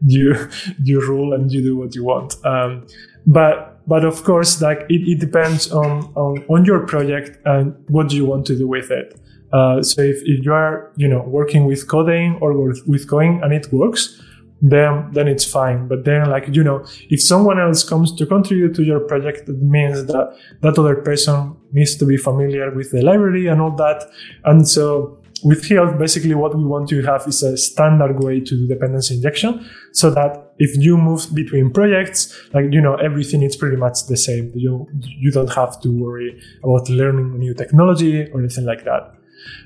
You 0.06 0.48
you 0.82 1.00
rule 1.06 1.34
and 1.34 1.52
you 1.52 1.62
do 1.62 1.76
what 1.76 1.94
you 1.94 2.04
want. 2.04 2.36
Um, 2.44 2.86
but 3.26 3.86
but 3.86 4.04
of 4.04 4.24
course, 4.24 4.62
like 4.62 4.80
it, 4.88 5.02
it 5.06 5.20
depends 5.20 5.70
on, 5.70 6.10
on 6.14 6.44
on 6.48 6.64
your 6.64 6.86
project 6.86 7.38
and 7.44 7.74
what 7.88 8.12
you 8.12 8.24
want 8.24 8.46
to 8.46 8.56
do 8.56 8.66
with 8.66 8.90
it. 8.90 9.20
Uh, 9.52 9.82
so 9.82 10.02
if, 10.02 10.16
if 10.24 10.44
you 10.44 10.52
are 10.52 10.90
you 10.96 11.08
know 11.08 11.22
working 11.22 11.66
with 11.66 11.86
coding 11.86 12.38
or 12.40 12.52
with, 12.56 12.82
with 12.86 13.08
Koin 13.08 13.42
and 13.44 13.52
it 13.52 13.70
works 13.72 14.22
then 14.60 15.10
then 15.12 15.28
it's 15.28 15.44
fine. 15.44 15.88
But 15.88 16.04
then 16.04 16.28
like 16.30 16.48
you 16.48 16.64
know, 16.64 16.84
if 17.10 17.22
someone 17.22 17.60
else 17.60 17.82
comes 17.84 18.14
to 18.16 18.26
contribute 18.26 18.74
to 18.76 18.82
your 18.82 19.00
project, 19.00 19.48
it 19.48 19.62
means 19.62 20.06
that 20.06 20.36
that 20.60 20.78
other 20.78 20.96
person 20.96 21.56
needs 21.72 21.96
to 21.96 22.04
be 22.04 22.16
familiar 22.16 22.70
with 22.74 22.90
the 22.90 23.02
library 23.02 23.46
and 23.46 23.60
all 23.60 23.74
that. 23.76 24.04
And 24.44 24.68
so 24.68 25.18
with 25.44 25.64
Hilt, 25.64 25.98
basically 25.98 26.34
what 26.34 26.56
we 26.56 26.64
want 26.64 26.88
to 26.88 27.02
have 27.02 27.26
is 27.26 27.42
a 27.42 27.56
standard 27.56 28.22
way 28.22 28.40
to 28.40 28.56
do 28.56 28.66
dependency 28.66 29.14
injection 29.14 29.64
so 29.92 30.10
that 30.10 30.52
if 30.58 30.76
you 30.76 30.96
move 30.96 31.32
between 31.34 31.70
projects, 31.70 32.36
like, 32.52 32.66
you 32.72 32.80
know, 32.80 32.96
everything 32.96 33.42
is 33.42 33.56
pretty 33.56 33.76
much 33.76 34.06
the 34.06 34.16
same. 34.16 34.50
You, 34.54 34.88
you 35.00 35.30
don't 35.30 35.52
have 35.54 35.80
to 35.82 35.88
worry 35.88 36.40
about 36.64 36.88
learning 36.88 37.34
a 37.34 37.38
new 37.38 37.54
technology 37.54 38.28
or 38.32 38.40
anything 38.40 38.64
like 38.64 38.84
that. 38.84 39.14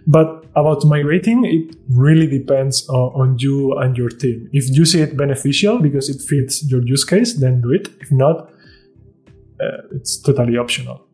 But 0.06 0.44
about 0.54 0.84
migrating, 0.84 1.44
it 1.44 1.76
really 1.90 2.26
depends 2.26 2.88
on, 2.88 3.20
on 3.20 3.38
you 3.38 3.72
and 3.78 3.96
your 3.96 4.08
team. 4.08 4.48
If 4.52 4.68
you 4.70 4.84
see 4.84 5.00
it 5.00 5.16
beneficial 5.16 5.78
because 5.78 6.08
it 6.08 6.20
fits 6.20 6.68
your 6.70 6.82
use 6.82 7.04
case, 7.04 7.34
then 7.34 7.60
do 7.60 7.72
it. 7.72 7.88
If 8.00 8.10
not, 8.10 8.50
uh, 9.60 9.82
it's 9.92 10.20
totally 10.20 10.56
optional. 10.56 11.06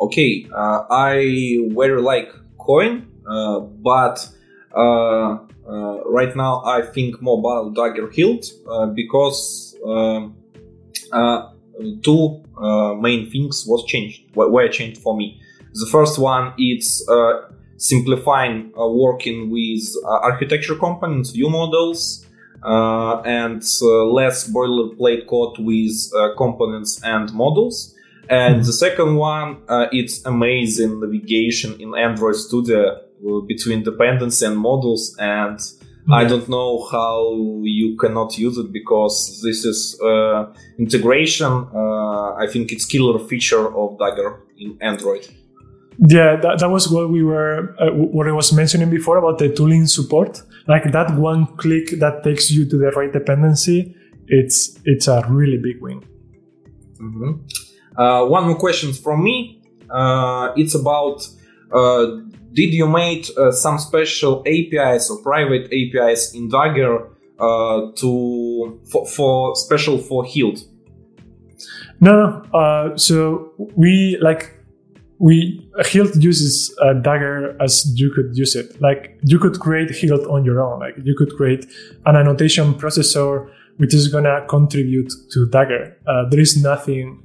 Okay, 0.00 0.46
uh, 0.54 0.84
I 0.90 1.58
very 1.70 2.02
like 2.02 2.28
Koin, 2.58 3.06
uh, 3.26 3.60
but 3.60 4.28
uh, 4.76 5.38
uh, 5.66 6.04
right 6.04 6.34
now 6.36 6.62
I 6.64 6.82
think 6.82 7.22
about 7.22 7.74
Dagger 7.74 8.10
Hilt 8.10 8.44
uh, 8.68 8.86
because 8.86 9.74
um, 9.86 10.36
two 12.02 12.42
main 13.00 13.30
things 13.30 13.64
was 13.66 13.84
changed, 13.86 14.24
were 14.34 14.68
changed 14.68 15.00
for 15.00 15.16
me. 15.16 15.40
The 15.74 15.88
first 15.90 16.18
one 16.18 16.54
is 16.58 17.06
uh, 17.08 17.48
simplifying 17.76 18.72
uh, 18.78 18.86
working 18.88 19.50
with 19.50 19.82
architecture 20.04 20.76
components, 20.76 21.30
view 21.30 21.50
models, 21.50 22.26
and 22.62 23.62
less 23.82 24.48
boilerplate 24.50 25.26
code 25.26 25.58
with 25.58 25.96
components 26.36 27.00
and 27.02 27.32
models. 27.32 27.94
And 28.30 28.56
mm-hmm. 28.56 28.66
the 28.66 28.72
second 28.72 29.16
one, 29.16 29.62
it's 29.92 30.24
amazing 30.24 31.00
navigation 31.00 31.78
in 31.80 31.94
Android 31.94 32.36
Studio 32.36 33.00
between 33.46 33.82
dependency 33.82 34.46
and 34.46 34.56
models 34.56 35.16
and 35.18 35.58
I 36.10 36.24
mm-hmm. 36.24 36.28
don't 36.28 36.48
know 36.50 36.84
how 36.84 37.32
you 37.62 37.96
cannot 37.96 38.36
use 38.36 38.58
it 38.58 38.70
because 38.70 39.40
this 39.42 39.64
is 39.64 39.98
uh, 40.02 40.52
integration. 40.78 41.66
Uh, 41.74 42.34
I 42.34 42.46
think 42.46 42.72
it's 42.72 42.84
killer 42.84 43.18
feature 43.18 43.74
of 43.74 43.98
Dagger 43.98 44.42
in 44.58 44.76
Android. 44.82 45.26
Yeah, 45.98 46.36
that, 46.36 46.58
that 46.58 46.70
was 46.70 46.88
what 46.90 47.10
we 47.10 47.22
were, 47.22 47.76
uh, 47.78 47.90
what 47.90 48.26
I 48.26 48.32
was 48.32 48.52
mentioning 48.52 48.90
before 48.90 49.16
about 49.16 49.38
the 49.38 49.48
tooling 49.48 49.86
support. 49.86 50.42
Like 50.66 50.90
that 50.92 51.14
one 51.14 51.46
click 51.56 51.90
that 52.00 52.24
takes 52.24 52.50
you 52.50 52.68
to 52.68 52.78
the 52.78 52.90
right 52.92 53.12
dependency, 53.12 53.94
it's 54.26 54.78
it's 54.84 55.08
a 55.08 55.24
really 55.28 55.58
big 55.58 55.80
win. 55.80 56.02
Mm-hmm. 56.96 58.00
Uh, 58.00 58.26
one 58.26 58.44
more 58.44 58.56
question 58.56 58.92
from 58.92 59.22
me. 59.22 59.62
Uh, 59.90 60.52
it's 60.56 60.74
about 60.74 61.28
uh, 61.72 62.06
did 62.52 62.72
you 62.72 62.86
make 62.86 63.28
uh, 63.36 63.50
some 63.50 63.78
special 63.78 64.42
APIs 64.46 65.10
or 65.10 65.22
private 65.22 65.70
APIs 65.72 66.34
in 66.34 66.48
Dagger 66.48 67.08
uh, 67.38 67.92
to 67.96 68.80
for, 68.90 69.06
for, 69.06 69.56
special 69.56 69.98
for 69.98 70.24
Hilt? 70.24 70.64
No, 72.00 72.12
no. 72.12 72.58
Uh, 72.58 72.96
so 72.96 73.52
we 73.76 74.18
like 74.20 74.53
we 75.24 75.66
Hilt 75.86 76.14
uses 76.16 76.54
uh, 76.82 76.92
Dagger 76.92 77.56
as 77.58 77.90
you 77.98 78.12
could 78.14 78.36
use 78.36 78.54
it. 78.54 78.78
Like 78.82 79.18
you 79.22 79.38
could 79.38 79.58
create 79.58 79.90
Hilt 79.90 80.26
on 80.28 80.44
your 80.44 80.62
own. 80.62 80.80
Like 80.80 80.96
you 81.02 81.16
could 81.16 81.32
create 81.34 81.64
an 82.04 82.14
annotation 82.16 82.74
processor 82.74 83.50
which 83.78 83.94
is 83.94 84.08
gonna 84.08 84.44
contribute 84.48 85.10
to 85.30 85.48
Dagger. 85.48 85.96
Uh, 86.06 86.28
there 86.28 86.40
is 86.40 86.62
nothing 86.62 87.22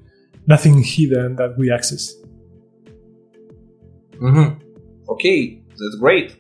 nothing 0.47 0.81
hidden 0.81 1.35
that 1.35 1.57
we 1.57 1.69
access. 1.71 2.13
Mm-hmm. 4.25 4.47
Okay, 5.09 5.61
that's 5.77 5.97
great. 5.99 6.37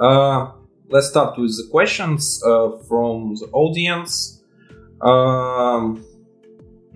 Uh, 0.00 0.50
let's 0.88 1.08
start 1.10 1.38
with 1.38 1.56
the 1.58 1.68
questions 1.70 2.42
uh, 2.44 2.70
from 2.88 3.36
the 3.36 3.46
audience. 3.52 4.42
Um, 5.00 6.04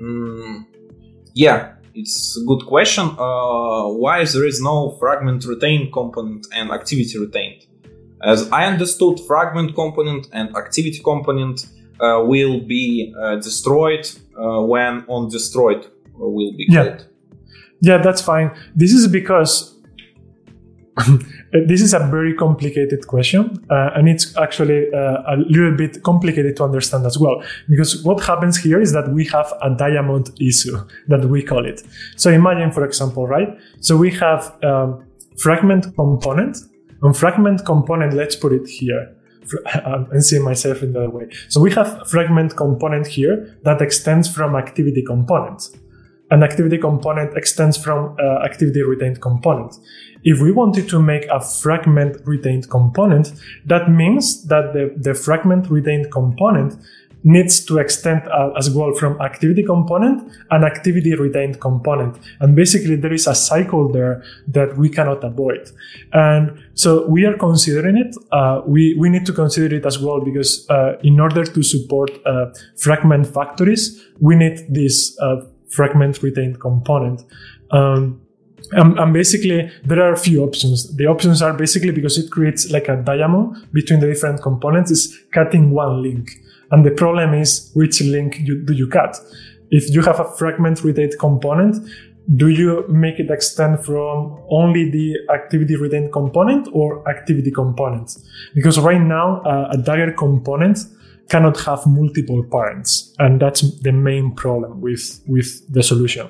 mm, 0.01 0.67
yeah, 1.35 1.75
it's 1.95 2.37
a 2.37 2.45
good 2.45 2.67
question. 2.67 3.05
Uh, 3.19 3.89
why 3.89 4.25
there 4.25 4.47
is 4.47 4.61
no 4.61 4.97
fragment 4.99 5.45
retained 5.45 5.93
component 5.93 6.47
and 6.55 6.71
activity 6.71 7.19
retained? 7.19 7.67
As 8.23 8.51
I 8.53 8.67
understood, 8.67 9.19
fragment 9.27 9.75
component 9.75 10.29
and 10.33 10.57
activity 10.57 11.01
component 11.03 11.67
uh, 12.01 12.23
will 12.25 12.61
be 12.61 13.15
uh, 13.21 13.37
destroyed 13.37 14.09
uh, 14.39 14.63
when 14.63 15.05
on 15.09 15.29
destroyed 15.29 15.87
will 16.15 16.53
be 16.53 16.67
yeah. 16.69 17.01
Yeah, 17.81 17.99
that's 17.99 18.23
fine. 18.23 18.57
This 18.77 18.93
is 18.93 19.09
because 19.09 19.77
this 21.53 21.83
is 21.83 21.93
a 21.93 21.99
very 21.99 22.35
complicated 22.35 23.07
question, 23.07 23.63
uh, 23.71 23.91
and 23.95 24.09
it's 24.09 24.37
actually 24.37 24.93
uh, 24.93 25.23
a 25.27 25.37
little 25.37 25.77
bit 25.77 26.03
complicated 26.03 26.57
to 26.57 26.65
understand 26.65 27.05
as 27.05 27.19
well. 27.19 27.43
Because 27.69 28.03
what 28.05 28.25
happens 28.25 28.57
here 28.57 28.81
is 28.81 28.93
that 28.93 29.13
we 29.13 29.27
have 29.27 29.53
a 29.61 29.71
diamond 29.71 30.31
issue 30.41 30.79
that 31.09 31.27
we 31.27 31.43
call 31.43 31.67
it. 31.67 31.83
So 32.17 32.31
imagine, 32.31 32.73
for 32.73 32.85
example, 32.85 33.27
right? 33.27 33.49
So 33.81 33.97
we 33.97 34.11
have 34.13 34.57
um, 34.65 35.05
fragment 35.37 35.95
component, 35.95 36.57
and 37.03 37.17
fragment 37.17 37.67
component. 37.67 38.15
Let's 38.15 38.37
put 38.37 38.53
it 38.53 38.67
here. 38.67 39.15
and 39.85 40.25
see 40.31 40.39
myself 40.39 40.83
in 40.83 40.93
that 40.93 41.13
way. 41.13 41.29
So 41.49 41.61
we 41.61 41.73
have 41.73 42.09
fragment 42.09 42.57
component 42.57 43.09
here 43.09 43.59
that 43.65 43.83
extends 43.83 44.33
from 44.33 44.55
activity 44.55 45.03
component. 45.03 45.69
An 46.33 46.43
activity 46.43 46.79
component 46.79 47.37
extends 47.37 47.77
from 47.77 48.17
uh, 48.19 48.43
activity 48.43 48.83
retained 48.83 49.21
component. 49.21 49.77
If 50.25 50.41
we 50.41 50.51
wanted 50.51 50.89
to 50.89 50.99
make 50.99 51.27
a 51.27 51.41
fragment 51.41 52.17
retained 52.25 52.71
component, 52.71 53.35
that 53.67 53.91
means 53.91 54.47
that 54.47 54.73
the, 54.73 54.95
the 54.97 55.13
fragment 55.13 55.71
retained 55.71 56.11
component 56.11 56.81
needs 57.25 57.65
to 57.67 57.79
extend 57.79 58.23
uh, 58.29 58.51
as 58.57 58.71
well 58.71 58.95
from 58.95 59.21
activity 59.21 59.63
component 59.63 60.33
and 60.51 60.65
activity 60.65 61.15
retained 61.15 61.61
component. 61.61 62.19
And 62.41 62.57
basically 62.57 62.97
there 62.97 63.13
is 63.13 63.27
a 63.27 63.35
cycle 63.35 63.93
there 63.93 64.25
that 64.49 64.77
we 64.79 64.89
cannot 64.89 65.23
avoid. 65.23 65.71
And 66.15 66.59
so 66.75 67.07
we 67.07 67.27
are 67.27 67.37
considering 67.37 67.99
it. 67.99 68.17
Uh, 68.33 68.63
we, 68.67 68.97
we 68.99 69.11
need 69.11 69.27
to 69.27 69.33
consider 69.33 69.77
it 69.77 69.85
as 69.85 69.99
well 69.99 70.21
because 70.21 70.69
uh, 70.71 70.97
in 71.03 71.21
order 71.21 71.45
to 71.45 71.63
support 71.63 72.11
uh, 72.27 72.47
fragment 72.77 73.27
factories, 73.27 74.03
we 74.19 74.35
need 74.35 74.59
this 74.69 75.17
uh, 75.21 75.43
fragment 75.73 76.23
retained 76.23 76.61
component. 76.61 77.25
Um, 77.71 78.21
um, 78.77 78.99
and 78.99 79.13
basically, 79.13 79.71
there 79.85 80.01
are 80.03 80.13
a 80.13 80.17
few 80.17 80.43
options. 80.45 80.97
The 80.97 81.07
options 81.07 81.43
are 81.43 81.53
basically 81.53 81.91
because 81.91 82.17
it 82.17 82.31
creates 82.31 82.71
like 82.71 82.89
a 82.89 82.97
diamond 82.97 83.57
between 83.73 84.01
the 84.01 84.07
different 84.07 84.41
components, 84.41 84.91
is 84.91 85.19
cutting 85.33 85.71
one 85.71 86.03
link. 86.03 86.31
And 86.71 86.87
the 86.87 86.91
problem 86.91 87.35
is 87.35 87.71
which 87.75 88.01
link 88.01 88.39
you, 88.41 88.65
do 88.65 88.73
you 88.73 88.87
cut? 88.87 89.19
If 89.71 89.91
you 89.91 90.03
have 90.03 90.21
a 90.21 90.25
fragment 90.25 90.85
retained 90.85 91.19
component, 91.19 91.77
do 92.37 92.49
you 92.49 92.87
make 92.89 93.19
it 93.19 93.31
extend 93.31 93.85
from 93.85 94.39
only 94.49 94.91
the 94.91 95.17
activity 95.35 95.77
retained 95.77 96.13
component 96.13 96.69
or 96.73 97.07
activity 97.09 97.51
component? 97.51 98.17
Because 98.55 98.79
right 98.79 99.01
now, 99.01 99.41
uh, 99.43 99.71
a 99.73 99.77
Dagger 99.77 100.13
component 100.13 100.79
cannot 101.33 101.57
have 101.67 101.81
multiple 101.87 102.43
parents, 102.57 103.15
and 103.19 103.41
that's 103.43 103.63
the 103.87 103.93
main 104.09 104.27
problem 104.43 104.81
with 104.87 105.05
with 105.27 105.49
the 105.77 105.83
solution 105.83 106.27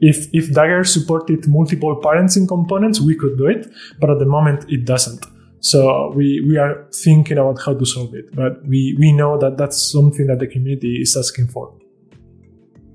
if 0.00 0.28
if 0.32 0.52
Dagger 0.52 0.84
supported 0.84 1.48
multiple 1.48 1.96
parents 1.96 2.36
in 2.36 2.46
components, 2.46 3.00
we 3.00 3.14
could 3.14 3.38
do 3.38 3.46
it, 3.46 3.72
but 4.00 4.10
at 4.10 4.18
the 4.18 4.26
moment 4.26 4.64
it 4.68 4.84
doesn't. 4.84 5.26
So 5.60 6.12
we 6.14 6.44
we 6.48 6.58
are 6.58 6.86
thinking 6.92 7.38
about 7.38 7.58
how 7.64 7.74
to 7.74 7.86
solve 7.86 8.14
it, 8.14 8.34
but 8.34 8.62
we 8.66 8.96
we 8.98 9.12
know 9.12 9.38
that 9.38 9.56
that's 9.56 9.80
something 9.92 10.26
that 10.26 10.38
the 10.38 10.46
community 10.46 11.00
is 11.00 11.16
asking 11.16 11.48
for. 11.48 11.72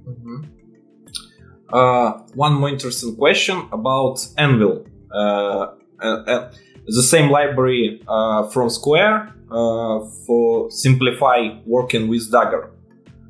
Mm-hmm. 0.08 0.38
Uh, 1.72 2.12
one 2.36 2.54
more 2.54 2.70
interesting 2.70 3.16
question 3.16 3.58
about 3.72 4.26
Anvil. 4.38 4.86
Uh, 5.12 5.68
uh, 6.02 6.24
uh 6.34 6.52
the 6.95 7.03
same 7.03 7.29
library 7.29 8.01
uh, 8.07 8.47
from 8.49 8.69
Square 8.69 9.33
uh, 9.51 9.99
for 10.25 10.71
simplify 10.71 11.49
working 11.65 12.07
with 12.07 12.31
Dagger. 12.31 12.71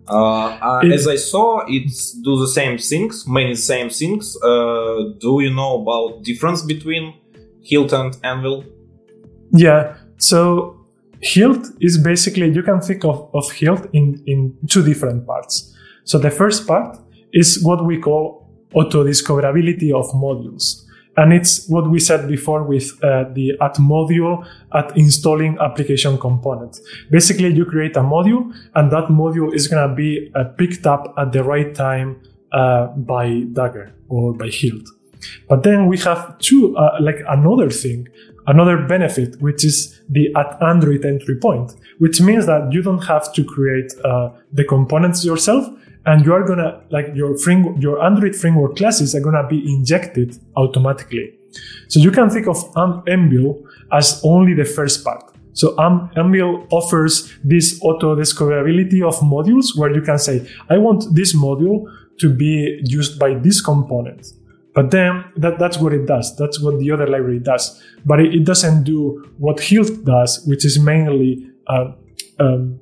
Uh, 0.09 0.57
uh, 0.61 0.81
as 0.91 1.07
I 1.07 1.17
saw, 1.17 1.61
it 1.67 1.91
do 2.23 2.39
the 2.39 2.47
same 2.47 2.77
things, 2.77 3.27
many 3.27 3.53
same 3.55 3.89
things. 3.89 4.35
Uh, 4.41 5.13
do 5.19 5.39
you 5.41 5.53
know 5.53 5.81
about 5.81 6.23
difference 6.23 6.63
between 6.63 7.13
Hilt 7.61 7.93
and 7.93 8.17
Anvil? 8.23 8.65
Yeah. 9.51 9.97
So 10.17 10.79
Hilt 11.21 11.67
is 11.79 11.97
basically 11.97 12.51
you 12.51 12.63
can 12.63 12.81
think 12.81 13.05
of, 13.05 13.29
of 13.35 13.51
Hilt 13.51 13.87
in, 13.93 14.23
in 14.25 14.57
two 14.67 14.83
different 14.83 15.27
parts. 15.27 15.75
So 16.05 16.17
the 16.17 16.31
first 16.31 16.65
part 16.65 16.97
is 17.31 17.63
what 17.63 17.85
we 17.85 17.99
call 17.99 18.49
auto 18.73 19.03
discoverability 19.03 19.91
of 19.91 20.05
modules. 20.13 20.85
And 21.17 21.33
it's 21.33 21.67
what 21.67 21.89
we 21.89 21.99
said 21.99 22.27
before 22.27 22.63
with 22.63 22.97
uh, 23.03 23.25
the 23.33 23.57
at 23.61 23.75
module 23.75 24.47
at 24.73 24.89
InstallIn 24.95 25.59
application 25.59 26.17
components. 26.17 26.81
Basically, 27.11 27.53
you 27.53 27.65
create 27.65 27.97
a 27.97 28.01
module 28.01 28.53
and 28.75 28.91
that 28.91 29.05
module 29.09 29.53
is 29.53 29.67
going 29.67 29.89
to 29.89 29.93
be 29.93 30.31
uh, 30.35 30.45
picked 30.57 30.87
up 30.87 31.13
at 31.17 31.31
the 31.33 31.43
right 31.43 31.75
time 31.75 32.21
uh, 32.51 32.87
by 32.87 33.41
Dagger 33.51 33.93
or 34.07 34.33
by 34.33 34.47
Hilt. 34.47 34.87
But 35.47 35.63
then 35.63 35.87
we 35.87 35.97
have 35.99 36.37
two, 36.39 36.77
uh, 36.77 36.97
like 37.01 37.21
another 37.27 37.69
thing, 37.69 38.07
another 38.47 38.77
benefit, 38.77 39.41
which 39.41 39.65
is 39.65 39.99
the 40.09 40.33
at 40.35 40.61
Android 40.61 41.05
entry 41.05 41.35
point, 41.35 41.75
which 41.97 42.21
means 42.21 42.45
that 42.45 42.71
you 42.71 42.81
don't 42.81 43.03
have 43.03 43.33
to 43.33 43.43
create 43.43 43.93
uh, 44.05 44.29
the 44.53 44.63
components 44.63 45.25
yourself 45.25 45.67
and 46.05 46.25
you 46.25 46.33
are 46.33 46.43
gonna 46.45 46.81
like 46.89 47.07
your 47.13 47.35
your 47.79 48.03
Android 48.03 48.35
framework 48.35 48.75
classes 48.75 49.15
are 49.15 49.21
gonna 49.21 49.47
be 49.47 49.59
injected 49.71 50.37
automatically. 50.55 51.33
So 51.87 51.99
you 51.99 52.11
can 52.11 52.29
think 52.29 52.47
of 52.47 52.57
Anvil 53.07 53.63
as 53.91 54.21
only 54.23 54.53
the 54.53 54.65
first 54.65 55.03
part. 55.03 55.23
So 55.53 55.75
Anvil 55.79 56.67
offers 56.71 57.33
this 57.43 57.79
auto 57.81 58.15
discoverability 58.15 59.05
of 59.05 59.15
modules 59.19 59.77
where 59.77 59.93
you 59.93 60.01
can 60.01 60.17
say, 60.17 60.47
I 60.69 60.77
want 60.77 61.03
this 61.15 61.35
module 61.35 61.85
to 62.19 62.33
be 62.33 62.79
used 62.85 63.19
by 63.19 63.33
this 63.33 63.59
component. 63.59 64.27
But 64.75 64.91
then 64.91 65.25
that, 65.35 65.57
that's 65.59 65.77
what 65.77 65.93
it 65.93 66.05
does. 66.05 66.35
That's 66.37 66.61
what 66.61 66.79
the 66.79 66.91
other 66.91 67.07
library 67.07 67.39
does. 67.39 67.81
But 68.05 68.21
it, 68.21 68.35
it 68.35 68.45
doesn't 68.45 68.83
do 68.83 69.25
what 69.37 69.59
Hilt 69.59 70.05
does, 70.05 70.43
which 70.45 70.63
is 70.63 70.79
mainly 70.79 71.49
uh, 71.67 71.91
um, 72.39 72.79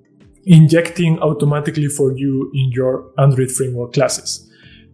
injecting 0.47 1.19
automatically 1.19 1.87
for 1.87 2.17
you 2.17 2.49
in 2.53 2.71
your 2.71 3.11
Android 3.17 3.51
framework 3.51 3.93
classes. 3.93 4.43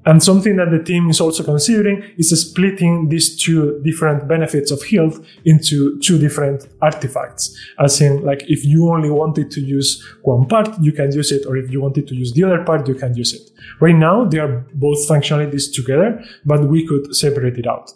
And 0.06 0.22
something 0.22 0.58
that 0.58 0.70
the 0.70 0.84
team 0.84 1.10
is 1.10 1.22
also 1.22 1.44
considering 1.44 2.04
is 2.18 2.30
splitting 2.38 3.08
these 3.08 3.42
two 3.42 3.80
different 3.86 4.28
benefits 4.28 4.70
of 4.70 4.84
Hilt 4.84 5.24
into 5.46 5.98
two 6.00 6.18
different 6.18 6.68
artifacts. 6.82 7.58
As 7.80 8.02
in, 8.02 8.22
like, 8.26 8.44
if 8.50 8.66
you 8.66 8.92
only 8.92 9.10
wanted 9.10 9.50
to 9.52 9.62
use 9.62 10.04
one 10.24 10.46
part, 10.46 10.68
you 10.82 10.92
can 10.92 11.14
use 11.14 11.32
it, 11.32 11.46
or 11.46 11.56
if 11.56 11.72
you 11.72 11.80
wanted 11.80 12.08
to 12.08 12.16
use 12.16 12.34
the 12.34 12.44
other 12.44 12.66
part, 12.66 12.86
you 12.86 12.96
can 12.96 13.16
use 13.16 13.34
it. 13.34 13.50
Right 13.80 13.96
now, 13.96 14.26
they 14.26 14.40
are 14.40 14.66
both 14.74 15.08
functionalities 15.08 15.74
together, 15.74 16.22
but 16.44 16.68
we 16.68 16.86
could 16.86 17.16
separate 17.16 17.58
it 17.58 17.68
out. 17.68 17.94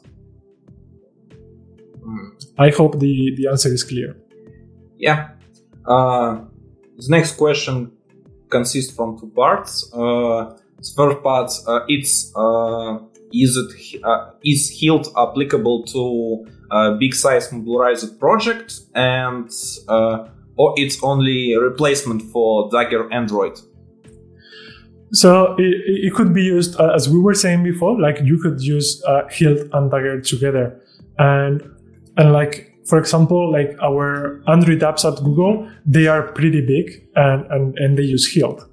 Mm. 2.00 2.30
I 2.58 2.70
hope 2.70 3.00
the, 3.00 3.36
the 3.36 3.48
answer 3.48 3.68
is 3.68 3.84
clear. 3.84 4.16
Yeah. 4.98 5.32
Uh, 5.86 6.46
the 6.98 7.10
next 7.10 7.38
question 7.38 7.92
consists 8.50 8.94
from 8.94 9.20
two 9.20 9.28
parts. 9.28 9.90
Uh, 9.94 10.58
the 10.78 10.94
first 10.96 11.24
part, 11.24 11.52
uh, 11.68 11.86
it's 11.88 12.32
uh, 12.36 13.00
is 13.34 13.58
it 13.58 14.04
uh, 14.04 14.32
is 14.44 14.70
Hilt 14.80 15.10
applicable 15.18 15.84
to 15.86 16.46
uh, 16.72 16.92
big 16.96 17.14
size 17.14 17.50
modularized 17.50 18.20
project 18.20 18.82
and 18.96 19.50
uh, 19.88 20.28
or 20.56 20.74
it's 20.78 21.04
only 21.04 21.54
a 21.54 21.60
replacement 21.60 22.24
for 22.32 22.70
Dagger 22.72 23.12
Android? 23.12 23.60
So 25.14 25.56
it, 25.58 26.06
it 26.06 26.14
could 26.14 26.34
be 26.34 26.44
used 26.44 26.80
uh, 26.80 26.94
as 26.94 27.08
we 27.10 27.20
were 27.20 27.34
saying 27.34 27.64
before. 27.64 28.00
Like 28.00 28.20
you 28.24 28.40
could 28.40 28.62
use 28.62 29.04
Hilt 29.30 29.68
and 29.74 29.92
Dagger 29.92 30.22
together, 30.22 30.80
and 31.18 31.64
and 32.18 32.34
like 32.34 32.67
for 32.88 32.98
example, 32.98 33.52
like 33.52 33.78
our 33.84 34.42
Android 34.48 34.80
apps 34.80 35.04
at 35.04 35.22
Google, 35.22 35.70
they 35.86 36.08
are 36.08 36.32
pretty 36.32 36.62
big 36.62 37.06
and, 37.16 37.46
and, 37.52 37.78
and 37.78 37.98
they 37.98 38.04
use 38.04 38.34
Hilt. 38.34 38.64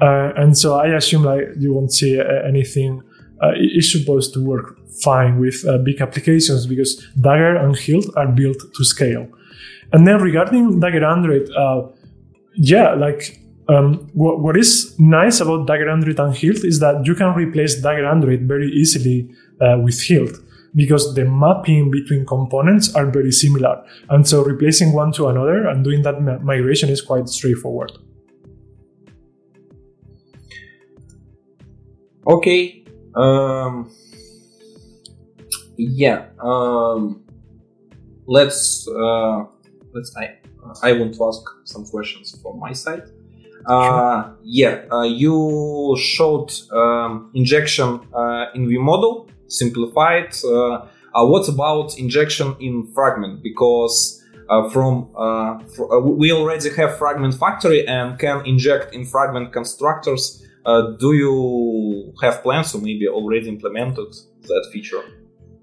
Uh, 0.00 0.32
and 0.36 0.58
so 0.58 0.78
I 0.78 0.88
assume 0.88 1.22
like 1.22 1.44
you 1.56 1.72
won't 1.72 1.92
see 1.92 2.18
uh, 2.20 2.24
anything. 2.46 3.02
Uh, 3.40 3.52
it's 3.54 3.92
supposed 3.92 4.34
to 4.34 4.44
work 4.44 4.76
fine 5.02 5.38
with 5.38 5.64
uh, 5.68 5.78
big 5.78 6.00
applications 6.00 6.66
because 6.66 6.96
Dagger 7.20 7.56
and 7.56 7.76
Hilt 7.76 8.06
are 8.16 8.26
built 8.26 8.58
to 8.74 8.84
scale. 8.84 9.28
And 9.92 10.06
then 10.06 10.20
regarding 10.20 10.80
Dagger 10.80 11.04
Android, 11.04 11.48
uh, 11.52 11.86
yeah, 12.54 12.94
like 12.94 13.40
um, 13.68 14.10
what, 14.14 14.40
what 14.40 14.56
is 14.56 14.98
nice 14.98 15.38
about 15.40 15.68
Dagger 15.68 15.88
Android 15.88 16.18
and 16.18 16.34
Hilt 16.34 16.64
is 16.64 16.80
that 16.80 17.06
you 17.06 17.14
can 17.14 17.34
replace 17.34 17.80
Dagger 17.80 18.06
Android 18.06 18.42
very 18.42 18.68
easily 18.72 19.32
uh, 19.60 19.78
with 19.78 20.02
Hilt 20.02 20.40
because 20.74 21.14
the 21.14 21.24
mapping 21.24 21.90
between 21.90 22.26
components 22.26 22.94
are 22.94 23.10
very 23.10 23.32
similar. 23.32 23.82
And 24.08 24.26
so 24.26 24.44
replacing 24.44 24.92
one 24.92 25.12
to 25.12 25.28
another 25.28 25.66
and 25.66 25.84
doing 25.84 26.02
that 26.02 26.20
migration 26.42 26.88
is 26.88 27.00
quite 27.00 27.28
straightforward. 27.28 27.92
Okay. 32.26 32.84
Um, 33.14 33.90
yeah. 35.76 36.26
Um, 36.38 37.24
let's 38.26 38.86
uh, 38.88 39.44
let's. 39.92 40.14
I 40.16 40.38
I 40.82 40.92
want 40.92 41.14
to 41.14 41.24
ask 41.26 41.42
some 41.64 41.84
questions 41.86 42.38
from 42.42 42.60
my 42.60 42.72
side. 42.72 43.02
Uh, 43.66 44.32
yeah, 44.42 44.84
uh, 44.90 45.02
you 45.02 45.96
showed 45.98 46.50
um, 46.72 47.30
injection 47.34 48.00
uh, 48.14 48.46
in 48.54 48.66
ViewModel, 48.66 49.28
simplified. 49.50 50.34
Uh, 50.44 50.86
uh, 51.14 51.26
what 51.26 51.48
about 51.48 51.98
injection 51.98 52.56
in 52.60 52.86
fragment? 52.94 53.42
Because 53.42 54.22
uh, 54.48 54.68
from 54.70 55.10
fr- 55.74 55.98
we 55.98 56.32
already 56.32 56.70
have 56.70 56.96
fragment 56.98 57.34
factory 57.34 57.86
and 57.86 58.18
can 58.18 58.44
inject 58.46 58.94
in 58.94 59.04
fragment 59.04 59.52
constructors 59.52 60.44
uh, 60.66 60.96
do 60.98 61.14
you 61.14 62.12
have 62.22 62.42
plans 62.42 62.74
or 62.74 62.80
maybe 62.80 63.08
already 63.08 63.48
implemented 63.48 64.12
that 64.42 64.68
feature? 64.72 65.02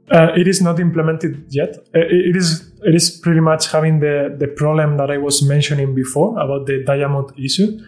Uh, 0.10 0.32
it 0.38 0.48
is 0.48 0.62
not 0.62 0.80
implemented 0.80 1.46
yet. 1.50 1.76
Uh, 1.94 2.00
it 2.10 2.36
is 2.36 2.72
it 2.84 2.96
is 2.96 3.12
pretty 3.12 3.42
much 3.42 3.70
having 3.72 4.00
the, 4.00 4.34
the 4.40 4.48
problem 4.48 4.96
that 4.98 5.12
I 5.12 5.18
was 5.18 5.44
mentioning 5.44 5.94
before 5.94 6.40
about 6.40 6.66
the 6.66 6.84
diamond 6.86 7.32
issue. 7.38 7.80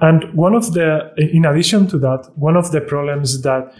And 0.00 0.32
one 0.32 0.54
of 0.54 0.72
the, 0.72 1.12
in 1.18 1.44
addition 1.44 1.86
to 1.88 1.98
that, 1.98 2.30
one 2.36 2.56
of 2.56 2.72
the 2.72 2.80
problems 2.80 3.42
that 3.42 3.74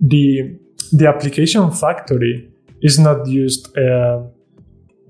the 0.00 0.58
the 0.92 1.08
application 1.08 1.70
factory 1.72 2.48
is 2.82 2.98
not 2.98 3.26
used 3.26 3.76
uh, 3.76 4.22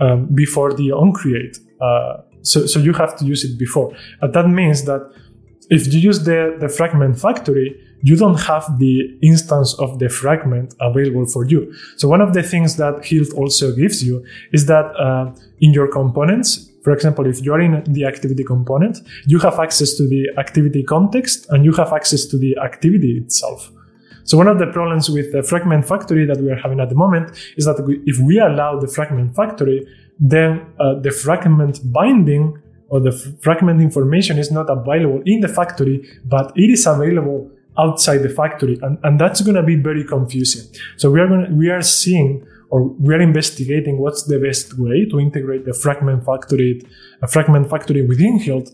um, 0.00 0.26
before 0.34 0.72
the 0.72 0.88
onCreate. 0.88 1.58
Uh, 1.80 2.22
so, 2.42 2.66
so 2.66 2.78
you 2.78 2.92
have 2.92 3.16
to 3.18 3.24
use 3.24 3.44
it 3.44 3.58
before. 3.58 3.94
And 4.20 4.32
that 4.32 4.48
means 4.48 4.84
that 4.84 5.10
if 5.70 5.92
you 5.92 6.00
use 6.00 6.24
the, 6.24 6.56
the 6.60 6.68
fragment 6.68 7.18
factory, 7.18 7.80
you 8.02 8.16
don't 8.16 8.40
have 8.40 8.78
the 8.78 9.16
instance 9.22 9.74
of 9.78 9.98
the 10.00 10.08
fragment 10.08 10.74
available 10.80 11.24
for 11.26 11.46
you. 11.46 11.72
So 11.96 12.08
one 12.08 12.20
of 12.20 12.34
the 12.34 12.42
things 12.42 12.76
that 12.76 13.04
Hilt 13.04 13.32
also 13.34 13.74
gives 13.74 14.04
you 14.04 14.24
is 14.52 14.66
that 14.66 14.86
uh, 14.96 15.32
in 15.60 15.72
your 15.72 15.88
components, 15.88 16.68
for 16.82 16.92
example, 16.92 17.26
if 17.26 17.40
you're 17.40 17.60
in 17.60 17.84
the 17.84 18.04
activity 18.04 18.42
component, 18.42 18.98
you 19.26 19.38
have 19.38 19.60
access 19.60 19.94
to 19.94 20.08
the 20.08 20.28
activity 20.36 20.82
context 20.82 21.46
and 21.50 21.64
you 21.64 21.72
have 21.72 21.92
access 21.92 22.26
to 22.26 22.36
the 22.38 22.56
activity 22.58 23.18
itself. 23.18 23.70
So 24.24 24.38
one 24.38 24.48
of 24.48 24.58
the 24.58 24.66
problems 24.66 25.10
with 25.10 25.32
the 25.32 25.42
fragment 25.42 25.86
factory 25.86 26.24
that 26.26 26.38
we 26.38 26.50
are 26.50 26.56
having 26.56 26.80
at 26.80 26.88
the 26.88 26.94
moment 26.94 27.30
is 27.56 27.64
that 27.64 27.76
if 28.06 28.18
we 28.18 28.38
allow 28.38 28.78
the 28.78 28.88
fragment 28.88 29.34
factory, 29.34 29.86
then 30.18 30.66
uh, 30.78 30.94
the 31.00 31.10
fragment 31.10 31.80
binding 31.92 32.60
or 32.88 33.00
the 33.00 33.12
fragment 33.40 33.80
information 33.80 34.38
is 34.38 34.50
not 34.50 34.66
available 34.68 35.22
in 35.24 35.40
the 35.40 35.48
factory, 35.48 36.06
but 36.24 36.52
it 36.56 36.70
is 36.70 36.86
available 36.86 37.50
outside 37.78 38.18
the 38.18 38.28
factory. 38.28 38.78
And, 38.82 38.98
and 39.02 39.18
that's 39.18 39.40
going 39.40 39.56
to 39.56 39.62
be 39.62 39.76
very 39.76 40.04
confusing. 40.04 40.70
So 40.96 41.10
we 41.10 41.20
are 41.20 41.26
going 41.26 41.56
we 41.56 41.70
are 41.70 41.82
seeing 41.82 42.46
or 42.72 42.84
we 42.84 43.14
are 43.14 43.20
investigating 43.20 43.98
what's 43.98 44.24
the 44.24 44.38
best 44.38 44.78
way 44.78 45.04
to 45.10 45.20
integrate 45.20 45.66
the 45.66 45.74
fragment 45.74 46.24
factory, 46.24 46.80
a 47.20 47.28
fragment 47.28 47.68
factory 47.68 48.00
within 48.00 48.38
Hilt, 48.38 48.70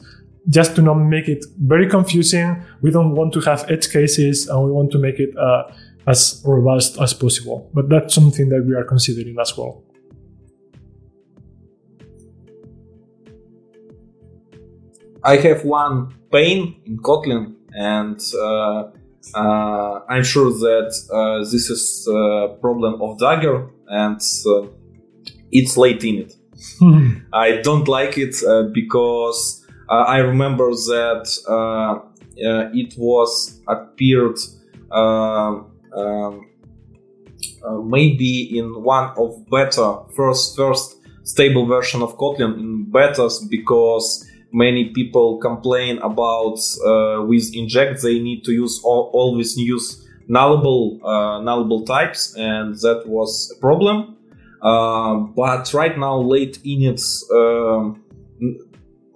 just 0.49 0.75
to 0.77 0.83
not 0.83 0.95
make 0.95 1.29
it 1.29 1.45
very 1.59 1.89
confusing. 1.89 2.63
We 2.81 2.91
don't 2.91 3.15
want 3.15 3.33
to 3.35 3.41
have 3.41 3.71
edge 3.71 3.91
cases 3.91 4.49
and 4.49 4.65
we 4.65 4.71
want 4.71 4.91
to 4.93 4.99
make 4.99 5.19
it 5.19 5.37
uh, 5.37 5.71
as 6.07 6.43
robust 6.45 7.01
as 7.01 7.13
possible. 7.13 7.71
But 7.75 7.89
that's 7.89 8.15
something 8.15 8.49
that 8.49 8.65
we 8.65 8.75
are 8.75 8.85
considering 8.85 9.37
as 9.39 9.57
well. 9.57 9.85
I 15.25 15.37
have 15.37 15.65
one 15.65 16.15
pain 16.33 16.81
in 16.87 16.99
Kotlin, 16.99 17.57
and 17.73 18.21
uh, 18.35 18.91
uh, 19.35 20.01
I'm 20.09 20.23
sure 20.23 20.51
that 20.51 20.95
uh, 21.13 21.41
this 21.41 21.69
is 21.69 22.09
a 22.09 22.57
problem 22.61 23.03
of 23.03 23.19
Dagger, 23.19 23.69
and 23.89 24.21
uh, 24.47 24.69
it's 25.51 25.77
lateinit. 25.77 26.35
I 27.33 27.61
don't 27.63 27.89
like 27.89 28.17
it 28.17 28.37
uh, 28.43 28.65
because 28.73 29.58
uh, 29.58 29.58
I 29.91 30.19
remember 30.19 30.71
that 30.71 31.27
it 32.37 32.95
was 32.99 33.61
appeared 33.67 34.39
um, 34.91 35.71
um 35.95 36.49
maybe 37.85 38.59
in 38.59 38.83
one 38.83 39.13
of 39.17 39.45
beta 39.51 40.03
first 40.15 40.57
first 40.57 40.97
stable 41.25 41.67
version 41.67 42.03
of 42.03 42.17
Kotlin 42.17 42.59
in 42.59 42.87
betas 42.87 43.49
because 43.49 44.27
many 44.53 44.91
people 44.91 45.39
complain 45.39 45.99
about 45.99 46.59
uh, 46.87 47.23
with 47.27 47.55
inject 47.55 48.03
they 48.03 48.19
need 48.19 48.45
to 48.45 48.53
use 48.53 48.81
always 48.83 49.57
use 49.57 50.09
nullable 50.29 51.01
uh, 51.05 51.41
nullable 51.41 51.85
types 51.85 52.35
and 52.37 52.75
that 52.77 53.03
was 53.07 53.55
a 53.57 53.61
problem. 53.61 54.17
Uh, 54.61 55.15
but 55.37 55.73
right 55.73 55.97
now 55.99 56.17
lateinits 56.21 57.23
uh, 57.31 57.95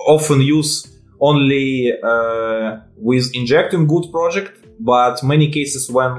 often 0.06 0.40
use 0.40 0.88
only 1.20 1.92
uh, 2.02 2.78
with 2.96 3.34
injecting 3.34 3.86
good 3.86 4.10
project 4.10 4.52
but 4.80 5.22
many 5.22 5.50
cases 5.50 5.90
when 5.90 6.12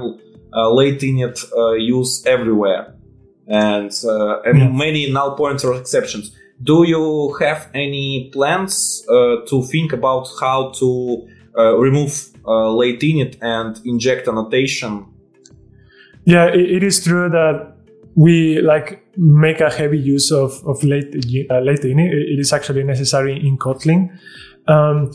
uh, 0.52 0.66
lateinit 0.68 1.38
use 1.78 2.24
everywhere 2.26 2.94
and, 3.46 3.92
and 4.46 4.58
yeah. 4.58 4.68
many 4.70 5.10
null 5.10 5.36
pointer 5.36 5.74
exceptions 5.74 6.34
do 6.62 6.84
you 6.86 7.36
have 7.40 7.68
any 7.74 8.30
plans 8.32 9.04
uh, 9.08 9.44
to 9.46 9.62
think 9.64 9.92
about 9.92 10.28
how 10.40 10.70
to 10.70 11.28
uh, 11.58 11.76
remove 11.76 12.28
uh, 12.46 12.70
lateinit 12.72 13.36
and 13.42 13.80
inject 13.84 14.28
annotation? 14.28 15.06
Yeah, 16.24 16.46
it, 16.46 16.70
it 16.70 16.82
is 16.82 17.04
true 17.04 17.28
that 17.28 17.76
we 18.14 18.60
like 18.60 19.03
make 19.16 19.60
a 19.60 19.70
heavy 19.70 19.98
use 19.98 20.30
of, 20.30 20.62
of 20.66 20.82
late, 20.84 21.14
uh, 21.14 21.60
lateinit. 21.60 22.12
It 22.12 22.38
is 22.38 22.52
actually 22.52 22.84
necessary 22.84 23.34
in 23.46 23.58
Kotlin. 23.58 24.18
Um, 24.66 25.12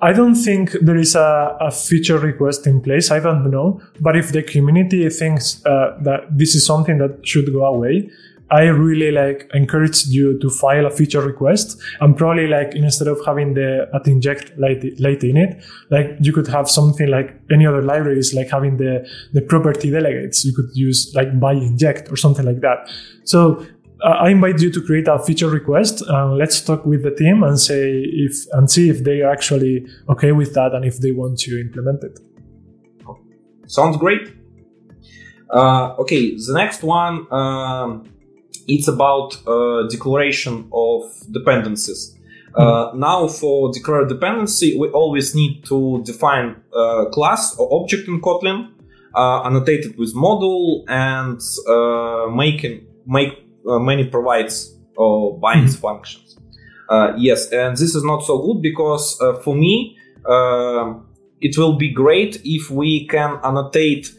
I 0.00 0.12
don't 0.12 0.34
think 0.34 0.72
there 0.82 0.96
is 0.96 1.14
a, 1.14 1.56
a, 1.60 1.70
feature 1.70 2.18
request 2.18 2.66
in 2.66 2.80
place. 2.80 3.12
I 3.12 3.20
don't 3.20 3.48
know. 3.48 3.80
But 4.00 4.16
if 4.16 4.32
the 4.32 4.42
community 4.42 5.08
thinks 5.08 5.64
uh, 5.64 5.96
that 6.02 6.26
this 6.36 6.56
is 6.56 6.66
something 6.66 6.98
that 6.98 7.24
should 7.24 7.52
go 7.52 7.64
away, 7.64 8.10
I 8.50 8.64
really 8.64 9.10
like 9.10 9.50
encourage 9.54 10.06
you 10.06 10.38
to 10.38 10.48
file 10.50 10.86
a 10.86 10.90
feature 10.90 11.20
request 11.20 11.80
and 12.00 12.16
probably 12.16 12.46
like 12.46 12.76
instead 12.76 13.08
of 13.08 13.18
having 13.26 13.54
the 13.54 13.88
at 13.92 14.06
inject 14.06 14.56
late, 14.56 14.82
lateinit, 14.98 15.64
like 15.90 16.16
you 16.20 16.32
could 16.32 16.46
have 16.46 16.70
something 16.70 17.08
like 17.08 17.34
any 17.50 17.66
other 17.66 17.82
libraries, 17.82 18.34
like 18.34 18.48
having 18.48 18.76
the, 18.76 19.08
the 19.32 19.42
property 19.42 19.90
delegates. 19.90 20.44
You 20.44 20.54
could 20.54 20.70
use 20.74 21.12
like 21.14 21.40
by 21.40 21.54
inject 21.54 22.10
or 22.12 22.16
something 22.16 22.44
like 22.44 22.60
that. 22.60 22.88
So 23.24 23.66
uh, 24.04 24.10
I 24.10 24.30
invite 24.30 24.60
you 24.60 24.70
to 24.70 24.80
create 24.80 25.08
a 25.08 25.18
feature 25.18 25.48
request 25.48 26.02
and 26.06 26.38
let's 26.38 26.60
talk 26.60 26.86
with 26.86 27.02
the 27.02 27.10
team 27.10 27.42
and 27.42 27.58
say 27.58 28.02
if 28.02 28.46
and 28.52 28.70
see 28.70 28.90
if 28.90 29.02
they 29.02 29.22
are 29.22 29.32
actually 29.32 29.86
okay 30.08 30.30
with 30.30 30.54
that 30.54 30.72
and 30.72 30.84
if 30.84 31.00
they 31.00 31.10
want 31.10 31.40
to 31.40 31.60
implement 31.60 32.04
it. 32.04 32.20
Sounds 33.66 33.96
great. 33.96 34.34
Uh, 35.50 35.94
okay, 35.98 36.36
the 36.36 36.54
next 36.54 36.84
one 36.84 37.26
um, 37.32 38.04
it's 38.66 38.88
about 38.88 39.36
uh, 39.46 39.86
declaration 39.88 40.68
of 40.72 41.02
dependencies. 41.30 42.16
Mm-hmm. 42.54 42.98
Now, 42.98 43.28
for 43.28 43.70
declare 43.72 44.06
dependency, 44.06 44.78
we 44.78 44.88
always 44.88 45.34
need 45.34 45.64
to 45.66 46.02
define 46.04 46.56
a 46.74 47.06
class 47.12 47.56
or 47.58 47.82
object 47.82 48.08
in 48.08 48.20
Kotlin, 48.20 48.70
uh, 49.14 49.42
annotated 49.42 49.98
with 49.98 50.14
module, 50.14 50.84
and 50.88 51.40
making 52.34 52.86
make 53.06 53.44
many 53.64 54.04
provides 54.04 54.74
or 54.96 55.38
binds 55.38 55.76
mm-hmm. 55.76 55.82
functions. 55.82 56.38
yes, 57.18 57.52
and 57.52 57.76
this 57.76 57.94
is 57.94 58.04
not 58.04 58.24
so 58.24 58.38
good 58.38 58.62
because 58.62 59.18
for 59.44 59.54
me 59.54 59.98
it 61.40 61.58
will 61.58 61.76
be 61.76 61.92
great 61.92 62.40
if 62.44 62.70
we 62.70 63.06
can 63.06 63.38
annotate 63.44 64.10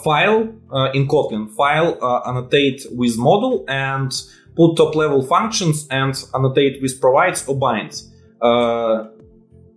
file 0.00 0.52
uh, 0.72 0.90
in 0.92 1.06
Kotlin, 1.06 1.50
file 1.50 1.98
uh, 2.02 2.28
annotate 2.28 2.86
with 2.92 3.18
model 3.18 3.64
and 3.68 4.12
put 4.56 4.76
top 4.76 4.94
level 4.94 5.22
functions 5.22 5.86
and 5.90 6.14
annotate 6.34 6.80
with 6.82 7.00
provides 7.00 7.46
or 7.46 7.58
binds. 7.58 8.10
Uh, 8.40 9.08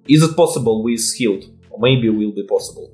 is 0.07 0.23
it 0.23 0.35
possible 0.35 0.83
with 0.83 1.01
Hilt? 1.17 1.45
Maybe 1.79 2.09
will 2.09 2.31
be 2.31 2.43
possible. 2.43 2.91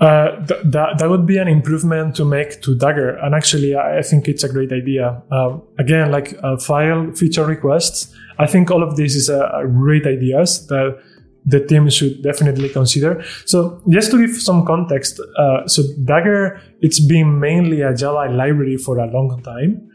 Uh, 0.00 0.44
th- 0.46 0.60
that 0.64 0.98
that 0.98 1.08
would 1.08 1.26
be 1.26 1.38
an 1.38 1.46
improvement 1.46 2.16
to 2.16 2.24
make 2.24 2.60
to 2.62 2.74
Dagger, 2.74 3.10
and 3.18 3.36
actually, 3.36 3.76
I 3.76 4.02
think 4.02 4.26
it's 4.26 4.42
a 4.42 4.48
great 4.48 4.72
idea. 4.72 5.22
Um, 5.30 5.62
again, 5.78 6.10
like 6.10 6.34
uh, 6.42 6.56
file 6.56 7.12
feature 7.12 7.44
requests, 7.44 8.12
I 8.38 8.46
think 8.46 8.70
all 8.70 8.82
of 8.82 8.96
this 8.96 9.14
is 9.14 9.28
a, 9.28 9.44
a 9.54 9.68
great 9.68 10.04
ideas 10.06 10.66
that 10.66 10.98
the 11.44 11.64
team 11.64 11.90
should 11.90 12.22
definitely 12.22 12.68
consider. 12.68 13.24
So 13.46 13.80
just 13.88 14.10
to 14.12 14.26
give 14.26 14.36
some 14.40 14.64
context, 14.64 15.20
uh, 15.36 15.66
so 15.66 15.82
Dagger, 16.04 16.60
it's 16.80 17.00
been 17.00 17.40
mainly 17.40 17.82
a 17.82 17.94
Java 17.94 18.32
library 18.32 18.76
for 18.76 18.98
a 18.98 19.06
long 19.06 19.42
time. 19.42 19.88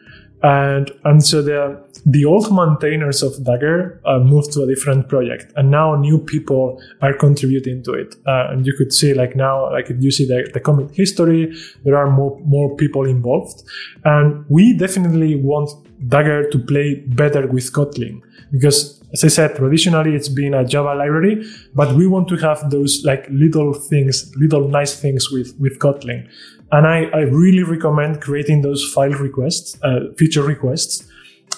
And, 0.44 0.92
and 1.04 1.26
so 1.26 1.42
the, 1.42 1.84
the 2.06 2.26
old 2.26 2.54
maintainers 2.54 3.24
of 3.24 3.44
Dagger 3.44 4.00
uh, 4.06 4.20
moved 4.20 4.54
to 4.54 4.62
a 4.62 4.68
different 4.68 5.10
project 5.10 5.52
and 5.56 5.72
now 5.72 5.96
new 5.96 6.20
people 6.20 6.80
are 7.02 7.14
contributing 7.14 7.82
to 7.84 7.94
it. 7.94 8.16
Uh, 8.28 8.50
and 8.52 8.66
you 8.66 8.74
could 8.78 8.94
see 8.94 9.16
like 9.16 9.36
now, 9.36 9.72
like 9.72 9.90
if 9.90 9.98
you 10.00 10.12
see 10.12 10.28
the, 10.28 10.48
the 10.54 10.60
commit 10.60 10.92
history, 10.92 11.56
there 11.86 11.98
are 11.98 12.12
more, 12.12 12.40
more 12.46 12.76
people 12.76 13.06
involved. 13.06 13.64
And 14.06 14.46
we 14.48 14.78
definitely 14.78 15.36
want 15.36 15.72
Dagger 16.08 16.48
to 16.52 16.60
play 16.60 17.04
better 17.08 17.48
with 17.48 17.74
Kotlin 17.74 18.22
because 18.52 18.97
as 19.18 19.24
I 19.24 19.30
said, 19.30 19.56
traditionally 19.56 20.14
it's 20.14 20.30
been 20.30 20.54
a 20.54 20.64
Java 20.64 20.94
library, 20.94 21.44
but 21.74 21.96
we 21.96 22.06
want 22.06 22.28
to 22.28 22.36
have 22.38 22.70
those 22.70 23.04
like 23.04 23.26
little 23.32 23.74
things, 23.74 24.32
little 24.36 24.68
nice 24.68 25.00
things 25.00 25.32
with, 25.32 25.56
with 25.60 25.80
Kotlin. 25.80 26.30
And 26.72 26.86
I, 26.86 27.06
I 27.06 27.22
really 27.22 27.64
recommend 27.64 28.22
creating 28.22 28.62
those 28.62 28.84
file 28.94 29.10
requests, 29.10 29.82
uh, 29.82 30.14
feature 30.18 30.44
requests 30.44 31.10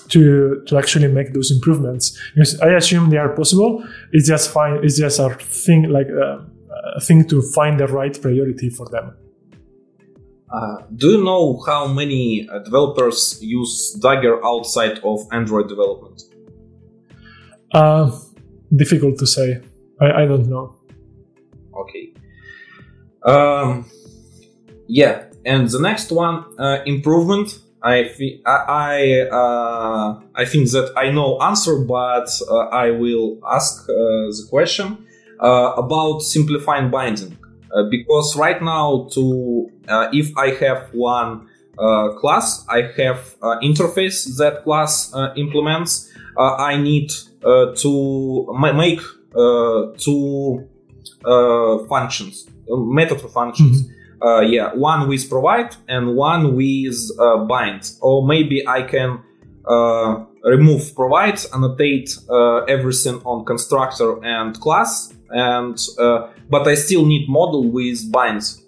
to, 0.10 0.64
to 0.68 0.78
actually 0.78 1.10
make 1.10 1.34
those 1.34 1.52
improvements. 1.52 2.18
Because 2.34 2.62
I 2.62 2.70
assume 2.70 3.10
they 3.10 3.18
are 3.18 3.36
possible. 3.36 3.84
It's 4.14 4.30
just 4.30 4.52
fine. 4.52 4.80
It's 4.82 4.98
just 4.98 5.20
a 5.20 5.30
thing 5.32 5.90
like 5.90 6.08
uh, 6.08 6.40
a 6.96 7.02
thing 7.02 7.28
to 7.28 7.42
find 7.42 7.78
the 7.78 7.88
right 7.88 8.20
priority 8.22 8.70
for 8.70 8.88
them. 8.88 9.16
Uh, 10.50 10.78
do 10.96 11.10
you 11.12 11.24
know 11.24 11.62
how 11.68 11.88
many 11.88 12.48
uh, 12.50 12.60
developers 12.60 13.38
use 13.42 13.94
Dagger 14.02 14.44
outside 14.46 15.00
of 15.04 15.28
Android 15.32 15.68
development? 15.68 16.24
Uh, 17.74 18.12
difficult 18.76 19.18
to 19.20 19.28
say. 19.28 19.62
I, 20.02 20.24
I 20.24 20.26
don't 20.26 20.48
know. 20.48 20.76
Okay. 21.76 22.14
Um, 23.24 23.90
yeah, 24.88 25.26
and 25.46 25.70
the 25.70 25.80
next 25.80 26.12
one, 26.12 26.46
uh, 26.60 26.82
improvement. 26.86 27.60
I 27.82 28.10
think 28.10 28.42
I 28.46 29.22
uh, 29.32 30.20
I 30.36 30.46
think 30.46 30.70
that 30.72 30.92
I 30.98 31.12
know 31.12 31.40
answer, 31.40 31.80
but 31.80 32.30
uh, 32.50 32.58
I 32.74 32.92
will 32.92 33.40
ask 33.50 33.84
uh, 33.90 33.94
the 33.94 34.46
question 34.50 35.06
uh, 35.40 35.74
about 35.78 36.20
simplifying 36.22 36.90
binding 36.90 37.38
uh, 37.72 37.84
because 37.90 38.36
right 38.36 38.62
now, 38.62 39.08
to 39.14 39.72
if 40.12 40.38
I 40.38 40.52
have 40.56 40.90
one 40.94 41.48
class, 42.20 42.66
I 42.68 42.82
have 42.98 43.36
interface 43.64 44.38
that 44.38 44.64
class 44.66 45.14
implements. 45.38 46.12
I 46.38 46.76
need 46.76 47.12
uh, 47.44 47.74
to 47.76 48.48
make 48.76 49.02
uh, 49.36 49.88
two 49.98 50.68
uh, 51.26 51.80
functions, 51.88 52.48
method 52.68 53.22
for 53.22 53.30
functions. 53.30 53.84
Mm-hmm. 53.84 54.52
yeah, 54.52 54.74
one 54.74 55.08
with 55.08 55.30
provide 55.30 55.76
and 55.88 56.16
one 56.16 56.56
with 56.56 56.98
bind. 57.48 57.92
Or 58.02 58.26
maybe 58.26 58.68
I 58.68 58.82
can 58.84 59.20
remove 60.44 60.96
provide, 60.96 61.40
annotate 61.54 62.18
everything 62.68 63.22
on 63.24 63.46
constructor 63.46 64.24
and 64.24 64.60
class, 64.60 65.14
and 65.30 65.78
but 66.50 66.68
I 66.68 66.76
still 66.76 67.06
need 67.06 67.30
model 67.30 67.72
with 67.72 68.12
binds 68.12 68.62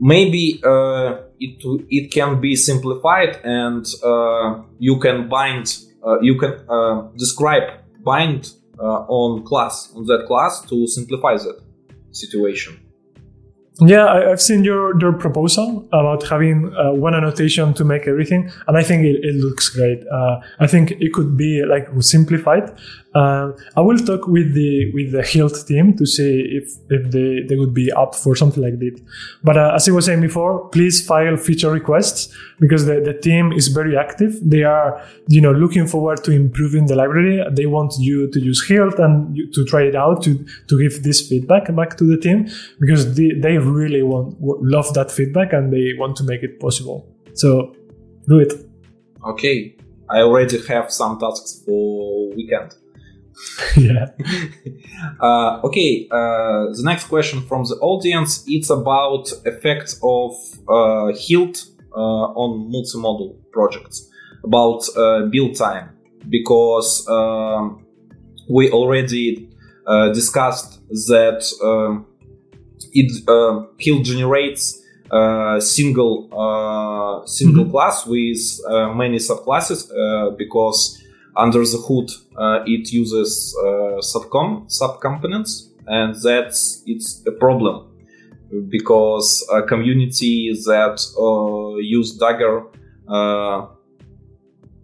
maybe 0.00 0.60
uh, 0.64 1.18
it 1.40 1.62
it 1.90 2.10
can 2.12 2.40
be 2.40 2.56
simplified 2.56 3.40
and 3.44 3.86
uh, 4.02 4.62
you 4.78 4.98
can 4.98 5.28
bind 5.28 5.66
uh, 5.66 5.85
you 6.20 6.38
can 6.38 6.54
uh, 6.68 7.08
describe 7.16 7.64
bind 8.04 8.52
uh, 8.78 9.04
on 9.08 9.44
class 9.44 9.92
on 9.96 10.04
that 10.06 10.24
class 10.26 10.60
to 10.62 10.86
simplify 10.86 11.34
that 11.36 11.60
situation 12.12 12.86
yeah, 13.80 14.06
I, 14.06 14.28
have 14.30 14.40
seen 14.40 14.64
your 14.64 14.98
your 14.98 15.12
proposal 15.12 15.86
about 15.92 16.26
having 16.26 16.74
uh, 16.74 16.92
one 16.92 17.14
annotation 17.14 17.74
to 17.74 17.84
make 17.84 18.06
everything, 18.06 18.50
and 18.66 18.76
I 18.76 18.82
think 18.82 19.04
it, 19.04 19.22
it 19.22 19.34
looks 19.34 19.68
great. 19.68 20.02
Uh, 20.10 20.40
I 20.58 20.66
think 20.66 20.92
it 20.92 21.12
could 21.12 21.36
be 21.36 21.62
like 21.62 21.86
simplified. 22.00 22.74
Uh, 23.16 23.52
I 23.78 23.80
will 23.80 23.96
talk 23.96 24.26
with 24.28 24.52
the 24.52 24.92
with 24.92 25.12
the 25.12 25.22
Hilt 25.22 25.56
team 25.66 25.96
to 25.96 26.04
see 26.04 26.32
if 26.58 26.64
if 26.90 27.10
they, 27.10 27.44
they 27.48 27.56
would 27.56 27.72
be 27.72 27.90
up 27.92 28.14
for 28.14 28.36
something 28.36 28.62
like 28.62 28.78
that. 28.78 29.00
But 29.42 29.56
uh, 29.56 29.72
as 29.74 29.88
I 29.88 29.92
was 29.92 30.04
saying 30.04 30.20
before, 30.20 30.68
please 30.68 30.96
file 31.06 31.38
feature 31.38 31.70
requests 31.70 32.28
because 32.60 32.84
the, 32.84 33.00
the 33.00 33.14
team 33.14 33.52
is 33.52 33.68
very 33.68 33.96
active. 33.96 34.32
They 34.42 34.64
are 34.64 35.02
you 35.28 35.40
know 35.40 35.52
looking 35.52 35.86
forward 35.86 36.24
to 36.24 36.30
improving 36.30 36.88
the 36.88 36.94
library. 36.94 37.42
They 37.52 37.64
want 37.64 37.94
you 37.98 38.30
to 38.32 38.38
use 38.38 38.60
Hilt 38.68 38.98
and 38.98 39.34
to 39.54 39.64
try 39.64 39.84
it 39.84 39.96
out 39.96 40.22
to 40.24 40.32
to 40.68 40.78
give 40.78 41.02
this 41.02 41.26
feedback 41.26 41.74
back 41.74 41.96
to 41.96 42.04
the 42.04 42.18
team 42.18 42.48
because 42.80 43.14
they, 43.16 43.30
they 43.30 43.56
really 43.56 44.02
want 44.02 44.36
love 44.40 44.92
that 44.92 45.10
feedback 45.10 45.54
and 45.54 45.72
they 45.72 45.94
want 45.96 46.16
to 46.16 46.24
make 46.24 46.42
it 46.42 46.60
possible. 46.60 47.08
So 47.32 47.74
do 48.28 48.40
it. 48.40 48.52
Okay, 49.24 49.74
I 50.10 50.18
already 50.20 50.58
have 50.66 50.92
some 50.92 51.18
tasks 51.18 51.62
for 51.64 52.34
weekend. 52.34 52.74
yeah. 53.76 54.06
uh, 55.20 55.60
okay. 55.64 56.08
Uh, 56.10 56.72
the 56.72 56.82
next 56.84 57.04
question 57.08 57.42
from 57.42 57.64
the 57.64 57.76
audience 57.80 58.44
it's 58.46 58.70
about 58.70 59.30
effects 59.44 60.00
of 60.02 60.32
uh, 60.68 61.12
Hilt 61.14 61.66
uh, 61.94 61.98
on 61.98 62.70
multi-module 62.70 63.36
projects 63.52 64.10
about 64.44 64.82
uh, 64.96 65.26
build 65.26 65.56
time 65.56 65.90
because 66.28 67.06
um, 67.08 67.84
we 68.48 68.70
already 68.70 69.48
uh, 69.86 70.12
discussed 70.12 70.80
that 70.88 71.44
um, 71.62 72.06
it 72.92 73.28
uh, 73.28 73.66
Hilt 73.78 74.04
generates 74.04 74.82
a 75.10 75.60
single 75.60 76.28
uh, 76.32 77.26
single 77.26 77.64
mm-hmm. 77.64 77.70
class 77.70 78.06
with 78.06 78.60
uh, 78.68 78.92
many 78.92 79.18
subclasses 79.18 79.90
uh, 79.90 80.30
because 80.30 81.00
under 81.36 81.60
the 81.60 81.78
hood 81.86 82.10
uh, 82.36 82.62
it 82.66 82.92
uses 82.92 83.56
uh, 83.60 84.00
subcom 84.00 84.66
subcomponents 84.68 85.68
and 85.86 86.14
that's 86.22 86.82
it's 86.86 87.22
a 87.26 87.32
problem 87.32 87.86
because 88.68 89.46
a 89.52 89.62
community 89.62 90.52
that 90.66 90.98
use 91.82 92.16
Dagger 92.16 92.64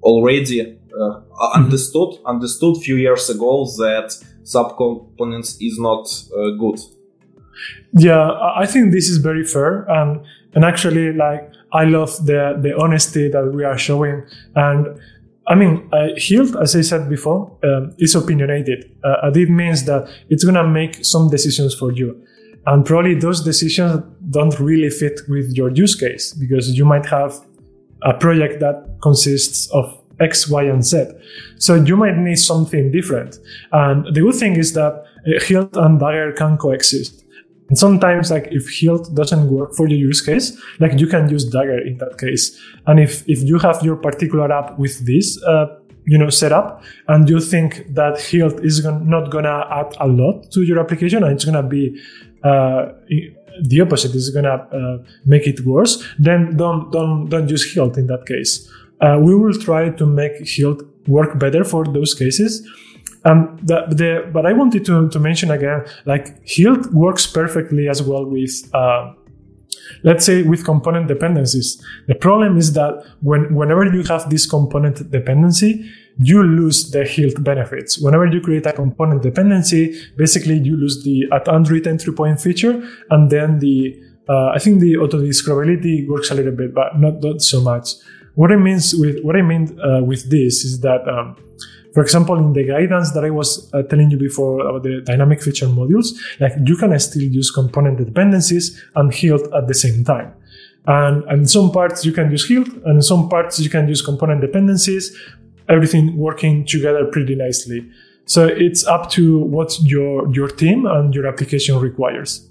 already 0.02 0.60
mm-hmm. 0.60 1.62
understood 1.62 2.18
understood 2.26 2.76
few 2.78 2.96
years 2.96 3.30
ago 3.30 3.64
that 3.78 4.14
subcomponents 4.44 5.56
is 5.60 5.78
not 5.78 6.06
good 6.58 6.78
yeah, 7.92 8.30
I 8.56 8.66
think 8.66 8.92
this 8.92 9.08
is 9.08 9.18
very 9.18 9.44
fair, 9.44 9.82
and 9.88 10.20
and 10.54 10.64
actually, 10.64 11.12
like 11.12 11.50
I 11.72 11.84
love 11.84 12.16
the 12.24 12.58
the 12.60 12.76
honesty 12.76 13.28
that 13.28 13.52
we 13.52 13.64
are 13.64 13.78
showing, 13.78 14.22
and 14.54 14.98
I 15.46 15.54
mean, 15.54 15.88
uh, 15.92 16.08
Hilt, 16.16 16.54
as 16.56 16.76
I 16.76 16.82
said 16.82 17.08
before, 17.08 17.58
um, 17.64 17.94
is 17.98 18.14
opinionated. 18.14 18.96
Uh, 19.02 19.30
it 19.34 19.50
means 19.50 19.84
that 19.84 20.08
it's 20.28 20.44
gonna 20.44 20.66
make 20.66 21.04
some 21.04 21.30
decisions 21.30 21.74
for 21.74 21.92
you, 21.92 22.22
and 22.66 22.84
probably 22.84 23.14
those 23.14 23.42
decisions 23.42 24.02
don't 24.30 24.58
really 24.60 24.90
fit 24.90 25.20
with 25.28 25.52
your 25.56 25.70
use 25.70 25.94
case 25.94 26.32
because 26.32 26.76
you 26.76 26.84
might 26.84 27.06
have 27.06 27.34
a 28.02 28.14
project 28.14 28.60
that 28.60 28.98
consists 29.02 29.70
of 29.72 30.02
X, 30.20 30.48
Y, 30.48 30.64
and 30.64 30.84
Z. 30.84 31.06
So 31.58 31.74
you 31.74 31.96
might 31.96 32.16
need 32.16 32.36
something 32.36 32.92
different. 32.92 33.38
And 33.72 34.14
the 34.14 34.20
good 34.20 34.34
thing 34.34 34.56
is 34.56 34.72
that 34.74 34.92
uh, 35.26 35.40
Hilt 35.44 35.76
and 35.76 35.98
Dagger 35.98 36.32
can 36.32 36.56
coexist. 36.56 37.21
And 37.72 37.78
sometimes, 37.78 38.30
like 38.30 38.48
if 38.50 38.68
Hilt 38.68 39.14
doesn't 39.14 39.48
work 39.50 39.72
for 39.74 39.88
your 39.88 39.98
use 39.98 40.20
case, 40.20 40.52
like 40.78 41.00
you 41.00 41.06
can 41.06 41.30
use 41.30 41.42
Dagger 41.46 41.78
in 41.78 41.96
that 42.02 42.18
case. 42.18 42.44
And 42.86 43.00
if 43.00 43.26
if 43.26 43.42
you 43.42 43.58
have 43.60 43.82
your 43.82 43.96
particular 43.96 44.52
app 44.52 44.78
with 44.78 45.06
this, 45.06 45.42
uh, 45.44 45.68
you 46.04 46.18
know, 46.18 46.28
setup, 46.28 46.82
and 47.08 47.30
you 47.30 47.40
think 47.40 47.70
that 47.94 48.20
Hilt 48.20 48.62
is 48.62 48.80
gon- 48.82 49.08
not 49.08 49.30
gonna 49.30 49.66
add 49.70 49.96
a 50.00 50.06
lot 50.06 50.52
to 50.52 50.60
your 50.68 50.80
application, 50.80 51.24
and 51.24 51.32
it's 51.32 51.46
gonna 51.46 51.62
be 51.62 51.98
uh, 52.44 52.92
the 53.62 53.80
opposite 53.80 54.14
is 54.14 54.28
gonna 54.28 54.58
uh, 54.78 54.98
make 55.24 55.46
it 55.46 55.64
worse, 55.64 56.04
then 56.18 56.54
don't 56.58 56.92
don't 56.92 57.30
don't 57.30 57.48
use 57.48 57.64
Hilt 57.72 57.96
in 57.96 58.06
that 58.08 58.26
case. 58.26 58.70
Uh, 59.00 59.18
we 59.18 59.34
will 59.34 59.58
try 59.58 59.88
to 59.88 60.04
make 60.04 60.34
Hilt 60.46 60.82
work 61.08 61.38
better 61.38 61.64
for 61.64 61.86
those 61.86 62.12
cases. 62.12 62.68
Um, 63.24 63.58
the, 63.62 63.86
the, 63.88 64.30
but 64.32 64.46
I 64.46 64.52
wanted 64.52 64.84
to, 64.86 65.08
to 65.08 65.18
mention 65.18 65.50
again, 65.50 65.84
like 66.06 66.38
Hilt 66.44 66.92
works 66.92 67.26
perfectly 67.26 67.88
as 67.88 68.02
well 68.02 68.24
with, 68.24 68.68
uh, 68.74 69.12
let's 70.02 70.24
say, 70.24 70.42
with 70.42 70.64
component 70.64 71.06
dependencies. 71.06 71.80
The 72.08 72.16
problem 72.16 72.58
is 72.58 72.72
that 72.72 73.04
when, 73.20 73.54
whenever 73.54 73.84
you 73.84 74.02
have 74.04 74.28
this 74.28 74.44
component 74.46 75.10
dependency, 75.10 75.88
you 76.18 76.42
lose 76.42 76.90
the 76.90 77.04
Hilt 77.04 77.42
benefits. 77.42 77.98
Whenever 77.98 78.26
you 78.26 78.40
create 78.40 78.66
a 78.66 78.72
component 78.72 79.22
dependency, 79.22 79.98
basically 80.16 80.58
you 80.58 80.76
lose 80.76 81.02
the 81.04 81.26
at 81.32 81.48
Android 81.48 81.86
entry 81.86 82.12
point 82.12 82.40
feature, 82.40 82.82
and 83.10 83.30
then 83.30 83.60
the 83.60 83.98
uh, 84.28 84.48
I 84.54 84.58
think 84.58 84.80
the 84.80 84.96
auto 84.96 85.18
discoverability 85.18 86.08
works 86.08 86.30
a 86.30 86.34
little 86.34 86.52
bit, 86.52 86.74
but 86.74 86.98
not, 86.98 87.22
not 87.22 87.42
so 87.42 87.60
much. 87.60 87.94
What 88.34 88.52
I 88.52 88.56
means 88.56 88.94
with 88.94 89.20
what 89.22 89.36
I 89.36 89.42
mean 89.42 89.78
uh, 89.80 90.02
with 90.02 90.30
this 90.30 90.64
is 90.64 90.80
that, 90.80 91.06
um, 91.08 91.36
for 91.92 92.02
example, 92.02 92.36
in 92.38 92.52
the 92.52 92.64
guidance 92.64 93.12
that 93.12 93.24
I 93.24 93.30
was 93.30 93.70
uh, 93.74 93.82
telling 93.82 94.10
you 94.10 94.18
before 94.18 94.60
about 94.60 94.82
the 94.82 95.02
dynamic 95.02 95.42
feature 95.42 95.66
modules, 95.66 96.14
like 96.40 96.52
you 96.64 96.76
can 96.76 96.98
still 96.98 97.22
use 97.22 97.50
component 97.50 97.98
dependencies 97.98 98.82
and 98.94 99.12
Hilt 99.12 99.52
at 99.52 99.68
the 99.68 99.74
same 99.74 100.04
time. 100.04 100.32
And, 100.86 101.24
in 101.30 101.46
some 101.46 101.70
parts 101.70 102.04
you 102.04 102.12
can 102.12 102.30
use 102.30 102.48
Hilt, 102.48 102.68
and 102.68 102.96
in 102.96 103.02
some 103.02 103.28
parts 103.28 103.60
you 103.60 103.68
can 103.68 103.88
use 103.88 104.00
component 104.02 104.40
dependencies, 104.40 105.16
everything 105.68 106.16
working 106.16 106.64
together 106.64 107.04
pretty 107.06 107.34
nicely. 107.34 107.88
So 108.24 108.46
it's 108.46 108.86
up 108.86 109.10
to 109.10 109.38
what 109.40 109.78
your 109.82 110.32
your 110.32 110.48
team 110.48 110.86
and 110.86 111.14
your 111.14 111.26
application 111.26 111.78
requires. 111.78 112.48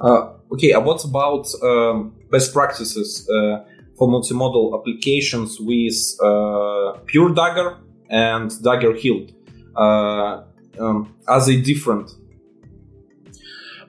Uh, 0.00 0.34
okay, 0.52 0.76
what 0.76 1.02
about 1.04 1.48
um, 1.62 2.14
best 2.30 2.52
practices 2.52 3.28
uh, 3.28 3.64
for 3.98 4.08
multi-module 4.08 4.78
applications 4.78 5.58
with 5.60 5.96
uh, 6.22 6.98
pure 7.06 7.34
Dagger 7.34 7.78
and 8.08 8.50
Dagger 8.62 8.94
Hilt? 8.94 9.32
Uh, 9.76 10.44
um, 10.78 11.14
are 11.26 11.44
they 11.44 11.60
different? 11.60 12.10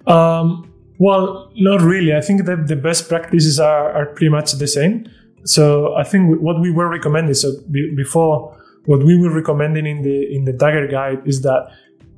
Um, 0.07 0.73
well, 0.97 1.51
not 1.55 1.81
really. 1.81 2.13
I 2.13 2.21
think 2.21 2.45
that 2.45 2.67
the 2.67 2.75
best 2.75 3.07
practices 3.07 3.59
are, 3.59 3.91
are 3.93 4.07
pretty 4.07 4.29
much 4.29 4.53
the 4.53 4.67
same. 4.67 5.07
So 5.45 5.95
I 5.95 6.03
think 6.03 6.41
what 6.41 6.59
we 6.59 6.71
were 6.71 6.89
recommending, 6.89 7.33
so 7.33 7.51
before 7.95 8.57
what 8.85 9.03
we 9.03 9.17
were 9.17 9.33
recommending 9.33 9.85
in 9.85 10.01
the 10.01 10.35
in 10.35 10.45
the 10.45 10.53
Dagger 10.53 10.87
guide 10.87 11.21
is 11.25 11.41
that 11.41 11.71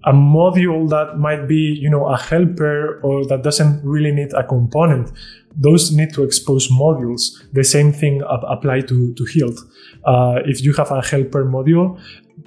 a 0.04 0.14
module 0.14 0.90
that 0.90 1.18
might 1.18 1.48
be, 1.48 1.78
you 1.80 1.90
know, 1.90 2.08
a 2.08 2.18
helper 2.18 3.00
or 3.04 3.26
that 3.28 3.44
doesn't 3.44 3.84
really 3.84 4.12
need 4.12 4.34
a 4.34 4.44
component, 4.44 5.12
those 5.56 5.92
need 5.92 6.14
to 6.14 6.24
expose 6.24 6.70
modules. 6.70 7.42
The 7.54 7.64
same 7.64 7.92
thing 7.92 8.22
apply 8.28 8.82
to, 8.82 9.14
to 9.14 9.26
Hilt. 9.26 9.60
Uh, 10.06 10.40
if 10.46 10.64
you 10.64 10.74
have 10.74 10.92
a 10.92 11.02
helper 11.02 11.46
module, 11.46 12.00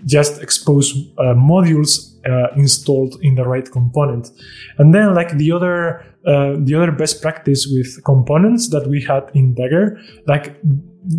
just 0.05 0.43
expose 0.43 0.95
uh, 1.19 1.35
modules 1.35 2.15
uh, 2.27 2.49
installed 2.57 3.17
in 3.23 3.37
the 3.37 3.45
right 3.45 3.71
component. 3.71 4.31
And 4.79 4.95
then 4.95 5.15
like 5.15 5.37
the 5.37 5.53
other, 5.53 6.05
uh, 6.27 6.55
the 6.59 6.75
other 6.75 6.93
best 6.93 7.21
practice 7.21 7.67
with 7.67 8.03
components 8.05 8.71
that 8.71 8.87
we 8.87 9.03
had 9.03 9.31
in 9.35 9.55
Dagger, 9.55 10.01
like 10.27 10.57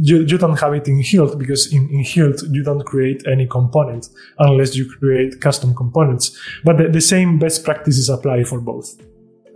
you, 0.02 0.22
you 0.22 0.38
don't 0.38 0.60
have 0.60 0.74
it 0.74 0.88
in 0.88 1.02
Hilt 1.02 1.38
because 1.38 1.72
in, 1.72 1.90
in 1.90 2.04
Hilt 2.04 2.42
you 2.50 2.64
don't 2.64 2.84
create 2.84 3.24
any 3.28 3.48
component 3.48 4.10
unless 4.40 4.76
you 4.76 4.90
create 4.90 5.40
custom 5.42 5.76
components. 5.76 6.38
But 6.64 6.78
the, 6.78 6.90
the 6.90 7.02
same 7.02 7.38
best 7.40 7.64
practices 7.64 8.10
apply 8.10 8.44
for 8.46 8.60
both. 8.60 9.00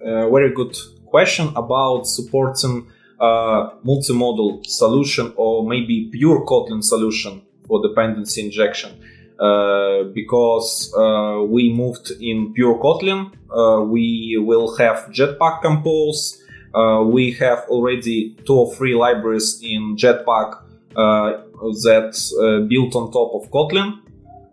Uh, 0.05 0.29
very 0.29 0.53
good 0.53 0.75
question 1.05 1.51
about 1.55 2.05
supporting 2.05 2.87
uh, 3.19 3.71
multimodal 3.85 4.65
solution 4.65 5.33
or 5.35 5.67
maybe 5.67 6.09
pure 6.11 6.45
Kotlin 6.45 6.83
solution 6.83 7.41
for 7.67 7.81
dependency 7.87 8.45
injection. 8.45 8.91
Uh, 9.39 10.03
because 10.13 10.93
uh, 10.97 11.41
we 11.47 11.71
moved 11.71 12.11
in 12.19 12.51
pure 12.53 12.77
Kotlin, 12.77 13.31
uh, 13.49 13.81
we 13.81 14.37
will 14.37 14.75
have 14.75 15.07
Jetpack 15.11 15.61
compose, 15.61 16.43
uh, 16.75 17.03
we 17.05 17.31
have 17.31 17.59
already 17.69 18.35
two 18.45 18.53
or 18.53 18.75
three 18.75 18.93
libraries 18.95 19.59
in 19.63 19.95
Jetpack 19.95 20.61
uh, 20.95 21.41
that 21.83 22.13
uh, 22.37 22.67
built 22.67 22.95
on 22.95 23.11
top 23.11 23.33
of 23.33 23.49
Kotlin 23.51 23.99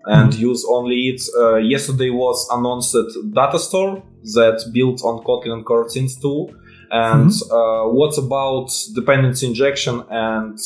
and 0.04 0.32
mm-hmm. 0.32 0.40
use 0.40 0.64
only 0.68 1.08
it. 1.08 1.22
Uh, 1.36 1.56
yesterday 1.56 2.10
was 2.10 2.48
announced 2.52 2.96
Data 3.32 3.58
Store 3.58 4.02
that 4.34 4.70
built 4.72 5.02
on 5.02 5.22
Kotlin 5.24 5.64
coroutines 5.64 6.20
too. 6.20 6.56
And 6.90 7.30
mm-hmm. 7.30 7.96
what 7.96 8.16
about 8.16 8.70
dependency 8.94 9.48
injection 9.48 10.04
and 10.08 10.58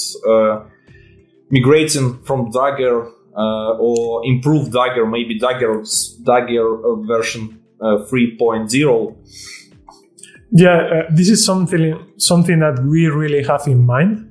migrating 1.51 2.22
from 2.22 2.51
Dagger 2.51 3.06
uh, 3.06 3.10
or 3.79 4.25
improved 4.27 4.73
Dagger, 4.73 5.07
maybe 5.07 5.39
Dagger 5.39 5.83
Dagger 6.25 6.79
version 7.07 7.61
uh, 7.81 8.05
3.0 8.11 9.17
yeah, 10.53 10.79
uh, 10.79 11.03
this 11.11 11.29
is 11.29 11.45
something 11.45 12.12
something 12.17 12.59
that 12.59 12.81
we 12.81 13.07
really 13.07 13.45
have 13.45 13.67
in 13.67 13.87
mind. 13.87 14.27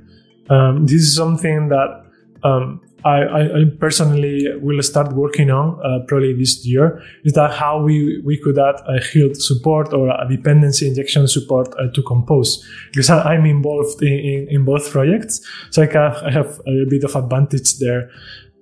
Um, 0.50 0.86
this 0.86 1.02
is 1.02 1.16
something 1.16 1.70
that 1.70 2.04
um, 2.44 2.82
I, 3.06 3.22
I, 3.22 3.66
personally 3.80 4.48
will 4.62 4.82
start 4.82 5.14
working 5.14 5.50
on 5.52 5.80
uh, 5.86 6.06
probably 6.08 6.34
this 6.34 6.66
year. 6.66 7.02
Is 7.24 7.34
that 7.34 7.52
how 7.52 7.82
we, 7.82 8.22
we 8.26 8.38
could 8.38 8.58
add 8.58 8.76
a 8.88 9.00
Hilt 9.02 9.38
support 9.38 9.94
or 9.94 10.10
a 10.10 10.28
dependency 10.28 10.88
injection 10.88 11.28
support 11.28 11.74
uh, 11.80 11.92
to 11.94 12.04
Compose? 12.04 12.68
Because 12.92 13.10
I'm 13.10 13.46
involved 13.46 14.02
in, 14.02 14.14
in, 14.14 14.48
in, 14.50 14.66
both 14.66 14.92
projects, 14.92 15.40
so 15.70 15.84
I, 15.84 16.28
I 16.28 16.32
have 16.32 16.60
a 16.68 16.86
bit 16.90 17.04
of 17.04 17.16
advantage 17.16 17.78
there. 17.78 18.10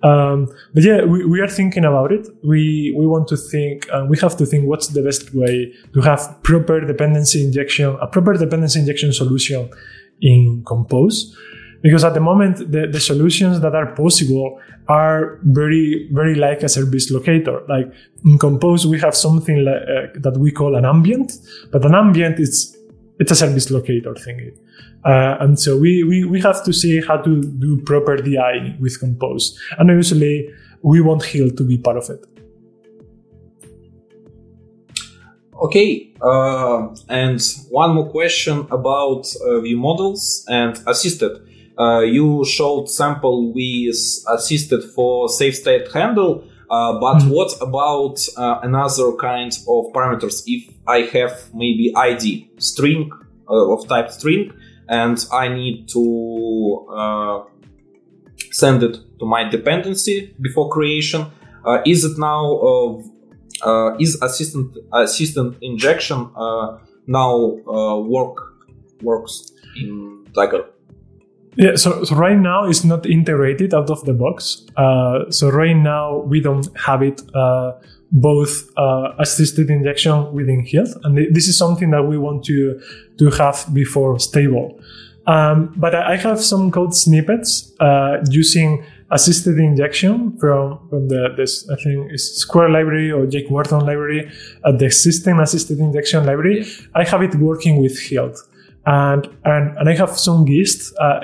Um, 0.07 0.37
but 0.73 0.83
yeah, 0.89 0.99
we, 1.11 1.19
we 1.33 1.37
are 1.43 1.51
thinking 1.59 1.85
about 1.91 2.09
it. 2.17 2.23
We 2.51 2.93
we 2.99 3.05
want 3.13 3.25
to 3.33 3.37
think, 3.51 3.75
and 3.93 4.03
we 4.11 4.17
have 4.25 4.35
to 4.41 4.45
think 4.51 4.61
what's 4.71 4.89
the 4.97 5.03
best 5.09 5.23
way 5.41 5.55
to 5.93 5.99
have 6.09 6.21
proper 6.49 6.77
dependency 6.93 7.39
injection, 7.47 7.89
a 8.05 8.07
proper 8.15 8.33
dependency 8.45 8.79
injection 8.83 9.09
solution 9.13 9.61
in 10.21 10.63
Compose. 10.71 11.17
Because 11.85 12.03
at 12.09 12.13
the 12.13 12.25
moment, 12.31 12.53
the, 12.73 12.87
the 12.95 12.99
solutions 12.99 13.55
that 13.61 13.73
are 13.75 13.89
possible 14.03 14.59
are 14.87 15.39
very, 15.43 16.09
very 16.11 16.35
like 16.35 16.63
a 16.63 16.69
service 16.69 17.11
locator. 17.11 17.57
Like 17.69 17.87
in 18.25 18.37
Compose, 18.37 18.87
we 18.87 18.99
have 18.99 19.15
something 19.15 19.57
like, 19.63 19.83
uh, 19.95 20.19
that 20.25 20.37
we 20.43 20.51
call 20.51 20.75
an 20.75 20.85
ambient, 20.85 21.33
but 21.71 21.85
an 21.85 21.93
ambient 21.93 22.39
is 22.39 22.75
it's 23.19 23.31
a 23.31 23.35
service 23.35 23.69
locator 23.71 24.15
thing. 24.15 24.39
Uh, 25.05 25.37
and 25.39 25.59
so 25.59 25.77
we, 25.77 26.03
we, 26.03 26.23
we 26.25 26.41
have 26.41 26.63
to 26.65 26.73
see 26.73 27.01
how 27.01 27.17
to 27.17 27.41
do 27.41 27.81
proper 27.81 28.17
DI 28.17 28.75
with 28.79 28.99
Compose. 28.99 29.57
And 29.77 29.89
usually 29.89 30.49
we 30.81 31.01
want 31.01 31.23
Hilt 31.23 31.57
to 31.57 31.63
be 31.63 31.77
part 31.77 31.97
of 31.97 32.09
it. 32.09 32.25
Okay, 35.59 36.13
uh, 36.21 36.89
and 37.09 37.41
one 37.71 37.95
more 37.95 38.09
question 38.11 38.67
about 38.69 39.25
uh, 39.43 39.59
view 39.61 39.77
models 39.77 40.45
and 40.47 40.79
assisted. 40.85 41.41
Uh, 41.79 42.01
you 42.01 42.45
showed 42.45 42.87
sample 42.87 43.51
with 43.53 43.95
assisted 44.29 44.83
for 44.83 45.27
SavedStateHandle, 45.27 46.47
uh, 46.69 46.99
but 46.99 47.15
mm-hmm. 47.15 47.29
what 47.29 47.59
about 47.59 48.19
uh, 48.37 48.59
another 48.61 49.13
kind 49.13 49.51
of 49.67 49.85
parameters? 49.93 50.43
If 50.45 50.71
I 50.85 51.01
have 51.17 51.49
maybe 51.55 51.91
ID 51.95 52.51
string 52.59 53.09
of 53.47 53.87
type 53.87 54.11
string, 54.11 54.51
and 54.89 55.25
I 55.31 55.47
need 55.47 55.89
to 55.89 56.87
uh, 56.89 57.43
send 58.51 58.83
it 58.83 58.97
to 59.19 59.25
my 59.25 59.49
dependency 59.49 60.35
before 60.41 60.69
creation. 60.69 61.25
Uh, 61.65 61.81
is 61.85 62.05
it 62.05 62.17
now 62.17 62.43
uh, 62.57 63.01
uh 63.65 63.97
is 63.97 64.21
assistant 64.21 64.77
assistant 64.93 65.57
injection 65.61 66.29
uh, 66.35 66.77
now 67.07 67.57
uh, 67.67 67.97
work 67.97 68.53
works 69.01 69.51
in 69.75 70.25
Dagger? 70.33 70.65
Yeah, 71.55 71.75
so, 71.75 72.03
so 72.03 72.15
right 72.15 72.37
now 72.37 72.65
it's 72.65 72.83
not 72.83 73.07
integrated 73.07 73.73
out 73.73 73.89
of 73.89 74.05
the 74.05 74.13
box. 74.13 74.63
So 75.31 75.49
right 75.49 75.75
now 75.75 76.19
we 76.19 76.39
don't 76.39 76.67
have 76.77 77.01
it 77.01 77.19
both 78.11 78.69
uh, 78.77 79.13
assisted 79.19 79.69
injection 79.69 80.33
within 80.33 80.63
Hilt, 80.65 80.89
and 81.03 81.17
this 81.35 81.47
is 81.47 81.57
something 81.57 81.91
that 81.91 82.03
we 82.03 82.17
want 82.17 82.45
to 82.45 82.79
to 83.17 83.29
have 83.31 83.65
before 83.73 84.19
stable. 84.19 84.79
Um, 85.27 85.73
but 85.75 85.93
I 85.93 86.15
have 86.15 86.39
some 86.39 86.71
code 86.71 86.95
snippets 86.95 87.73
uh, 87.81 88.23
using 88.29 88.85
assisted 89.11 89.57
injection 89.59 90.37
from, 90.37 90.79
from 90.89 91.09
the 91.09 91.33
this 91.35 91.69
I 91.69 91.75
think 91.75 92.13
is 92.13 92.37
Square 92.37 92.69
library 92.69 93.11
or 93.11 93.25
Jake 93.25 93.49
Wharton 93.49 93.81
library, 93.81 94.31
uh, 94.63 94.71
the 94.71 94.89
system 94.89 95.39
assisted 95.39 95.79
injection 95.79 96.25
library. 96.25 96.65
I 96.95 97.03
have 97.03 97.21
it 97.21 97.35
working 97.35 97.81
with 97.81 97.99
Hilt. 97.99 98.37
And, 98.85 99.27
and, 99.43 99.77
and 99.77 99.89
I 99.89 99.95
have 99.95 100.17
some 100.17 100.45
gist 100.45 100.93
Uh, 100.97 101.19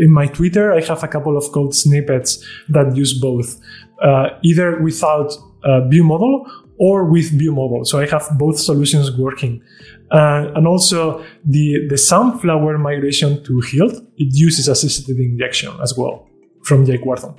in 0.00 0.10
my 0.10 0.26
Twitter, 0.26 0.72
I 0.72 0.80
have 0.80 1.02
a 1.04 1.08
couple 1.08 1.36
of 1.36 1.44
code 1.52 1.74
snippets 1.74 2.42
that 2.70 2.96
use 2.96 3.12
both, 3.12 3.60
uh, 4.00 4.30
either 4.42 4.80
without 4.80 5.36
uh, 5.64 5.88
view 5.88 6.04
model 6.04 6.46
or 6.78 7.04
with 7.04 7.30
view 7.30 7.52
model. 7.52 7.84
So 7.84 8.00
I 8.00 8.06
have 8.08 8.28
both 8.38 8.58
solutions 8.58 9.16
working. 9.16 9.62
Uh, 10.10 10.52
and 10.54 10.66
also 10.66 11.24
the, 11.44 11.86
the 11.88 11.96
Sunflower 11.96 12.78
migration 12.78 13.42
to 13.44 13.60
Hilt, 13.60 13.94
it 14.16 14.34
uses 14.34 14.68
assisted 14.68 15.18
injection 15.18 15.72
as 15.80 15.96
well 15.96 16.28
from 16.64 16.84
Jake 16.84 17.04
Wharton. 17.04 17.34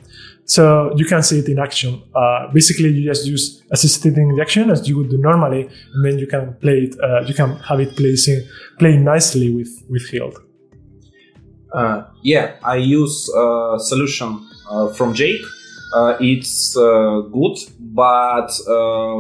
So 0.46 0.94
you 0.98 1.06
can 1.06 1.24
see 1.24 1.40
it 1.40 1.48
in 1.48 1.60
action. 1.60 2.02
Uh, 2.14 2.48
basically, 2.52 2.90
you 2.90 3.06
just 3.06 3.26
use 3.26 3.64
assisted 3.72 4.18
injection 4.18 4.70
as 4.70 4.88
you 4.88 4.98
would 4.98 5.10
do 5.10 5.18
normally, 5.18 5.70
and 5.94 6.06
then 6.06 6.20
you 6.20 6.28
can 6.28 6.54
play 6.56 6.90
it. 6.90 7.00
Uh, 7.02 7.22
you 7.22 7.34
can 7.34 7.56
have 7.58 7.80
it 7.80 7.96
placing 7.96 8.46
play 8.78 8.98
nicely 8.98 9.54
with 9.54 9.72
with 9.90 10.10
Hilt. 10.10 10.38
Uh, 11.74 12.04
yeah, 12.22 12.56
I 12.64 12.76
use 12.76 13.30
a 13.36 13.78
solution 13.80 14.46
uh, 14.70 14.94
from 14.94 15.14
Jake. 15.14 15.42
Uh, 15.94 16.18
it's 16.20 16.76
uh, 16.76 17.22
good, 17.32 17.58
but 17.80 18.52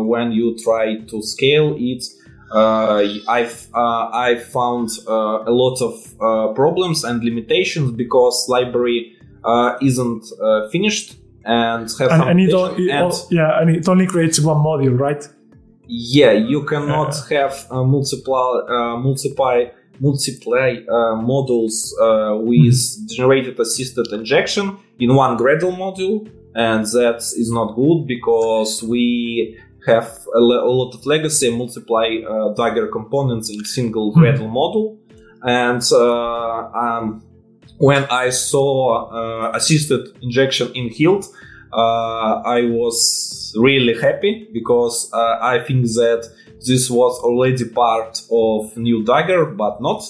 when 0.05 0.31
you 0.31 0.57
try 0.57 0.97
to 1.01 1.21
scale 1.21 1.75
it, 1.77 2.03
I've 2.51 3.69
I 3.73 4.35
found 4.51 4.89
a 5.07 5.51
lot 5.51 5.81
of 5.81 6.55
problems 6.55 7.03
and 7.03 7.23
limitations 7.23 7.91
because 7.91 8.47
library 8.49 9.17
uh, 9.43 9.77
isn't 9.81 10.25
uh, 10.41 10.67
finished 10.69 11.15
and 11.45 11.89
have 11.99 12.11
and, 12.11 12.23
and, 12.23 12.39
it, 12.39 12.53
all, 12.53 12.73
it 12.75 12.89
and 12.89 13.03
all, 13.03 13.27
yeah, 13.29 13.59
and 13.59 13.69
it 13.69 13.87
only 13.87 14.07
creates 14.07 14.39
one 14.39 14.57
module, 14.57 14.97
right? 14.97 15.27
Yeah, 15.87 16.31
you 16.31 16.63
cannot 16.63 17.15
have 17.29 17.67
uh, 17.69 17.83
multiply 17.83 18.61
uh, 18.69 18.97
multiply 18.97 19.65
multiply 19.99 20.75
uh, 20.87 21.15
modules 21.19 21.91
uh, 22.01 22.37
with 22.37 22.73
mm-hmm. 22.73 23.15
generated 23.15 23.59
assisted 23.59 24.07
injection 24.11 24.77
in 24.99 25.13
one 25.15 25.37
Gradle 25.37 25.75
module, 25.75 26.29
and 26.55 26.85
that 26.85 27.17
is 27.17 27.51
not 27.51 27.75
good 27.75 28.05
because 28.07 28.83
we 28.83 29.57
have 29.85 30.25
a, 30.33 30.39
le- 30.39 30.63
a 30.63 30.71
lot 30.71 30.93
of 30.93 31.05
legacy 31.05 31.55
multiply 31.55 32.17
uh, 32.27 32.53
Dagger 32.53 32.87
components 32.87 33.49
in 33.49 33.63
single 33.65 34.11
mm-hmm. 34.11 34.21
Gradle 34.21 34.49
module, 34.49 34.97
and 35.43 35.83
uh, 35.91 36.71
um, 36.77 37.23
when 37.77 38.05
I 38.05 38.29
saw 38.29 39.09
uh, 39.11 39.51
assisted 39.55 40.15
injection 40.21 40.71
in 40.73 40.89
Hilt, 40.89 41.25
uh, 41.73 42.41
I 42.45 42.61
was 42.63 43.53
really 43.57 43.99
happy 43.99 44.47
because 44.53 45.09
uh, 45.13 45.37
I 45.41 45.63
think 45.65 45.85
that 45.85 46.29
this 46.65 46.89
was 46.89 47.19
already 47.19 47.67
part 47.67 48.21
of 48.31 48.77
new 48.77 49.03
Dagger, 49.03 49.45
but 49.45 49.81
not. 49.81 50.03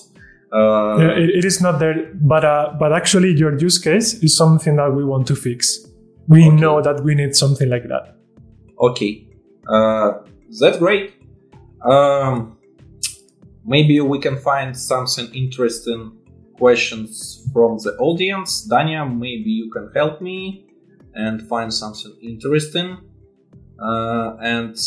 Uh, 0.52 0.98
yeah, 1.00 1.12
it, 1.18 1.30
it 1.30 1.46
is 1.46 1.62
not 1.62 1.80
there, 1.80 2.12
but 2.14 2.46
uh, 2.46 2.74
but 2.80 2.94
actually, 2.94 3.34
your 3.34 3.58
use 3.58 3.80
case 3.80 4.14
is 4.22 4.38
something 4.38 4.76
that 4.76 4.94
we 4.94 5.04
want 5.04 5.26
to 5.28 5.36
fix. 5.36 5.88
We 6.28 6.48
okay. 6.48 6.56
know 6.56 6.82
that 6.82 7.04
we 7.04 7.16
need 7.16 7.36
something 7.36 7.70
like 7.70 7.88
that. 7.90 8.16
Okay, 8.80 9.28
uh, 9.68 10.14
that's 10.60 10.78
great. 10.78 11.14
Um, 11.84 12.58
maybe 13.66 14.00
we 14.00 14.20
can 14.20 14.38
find 14.38 14.78
something 14.78 15.34
interesting 15.34 16.18
questions 16.58 17.48
from 17.52 17.78
the 17.80 17.96
audience. 17.98 18.68
Dania, 18.70 19.04
maybe 19.06 19.50
you 19.50 19.70
can 19.72 19.92
help 19.94 20.22
me 20.22 20.66
and 21.14 21.48
find 21.48 21.74
something 21.74 22.14
interesting. 22.22 22.98
Uh, 23.80 24.38
and 24.42 24.78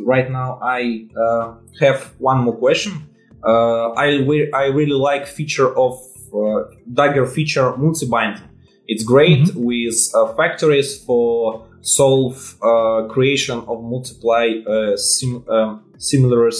right 0.00 0.30
now 0.30 0.58
I 0.62 1.08
uh, 1.16 1.54
have 1.80 2.14
one 2.18 2.38
more 2.38 2.56
question. 2.56 3.08
Uh, 3.44 3.90
I, 3.90 4.06
re- 4.30 4.50
I 4.52 4.66
really 4.66 4.92
like 4.92 5.26
feature 5.26 5.76
of 5.76 5.98
uh, 6.34 6.64
Dagger 6.92 7.26
feature 7.26 7.76
multi-binding. 7.76 8.48
It's 8.88 9.04
great 9.04 9.44
mm-hmm. 9.44 9.64
with 9.64 9.96
uh, 10.14 10.34
factories 10.34 11.02
for 11.04 11.66
solve 11.82 12.56
uh, 12.62 13.06
creation 13.08 13.58
of 13.68 13.82
multiply 13.82 14.48
sim- 14.96 15.44
um, 15.48 15.84
similar 15.98 16.50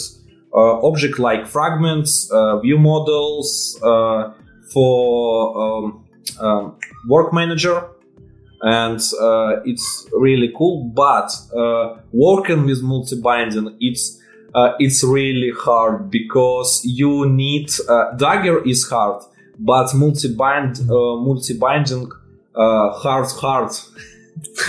object 0.55 1.19
like 1.19 1.47
fragments, 1.47 2.31
view 2.62 2.78
models, 2.78 3.78
for 4.73 5.59
um, 5.61 6.05
um, 6.40 6.77
work 7.09 7.32
manager 7.32 7.89
and 8.62 9.01
uh, 9.20 9.61
it's 9.65 10.09
really 10.12 10.53
cool 10.57 10.85
but 10.85 11.31
uh, 11.57 11.97
working 12.12 12.65
with 12.65 12.82
multi-binding 12.82 13.77
it's 13.81 14.20
uh, 14.55 14.73
it's 14.78 15.05
really 15.05 15.53
hard 15.59 16.11
because 16.11 16.82
you 16.85 17.28
need 17.28 17.70
uh, 17.89 18.12
dagger 18.12 18.65
is 18.66 18.89
hard 18.89 19.23
but 19.58 19.94
multi-bind 19.94 20.80
uh, 20.80 21.16
multi-binding 21.16 22.10
uh, 22.54 22.90
hard 22.90 23.28
hard. 23.30 23.72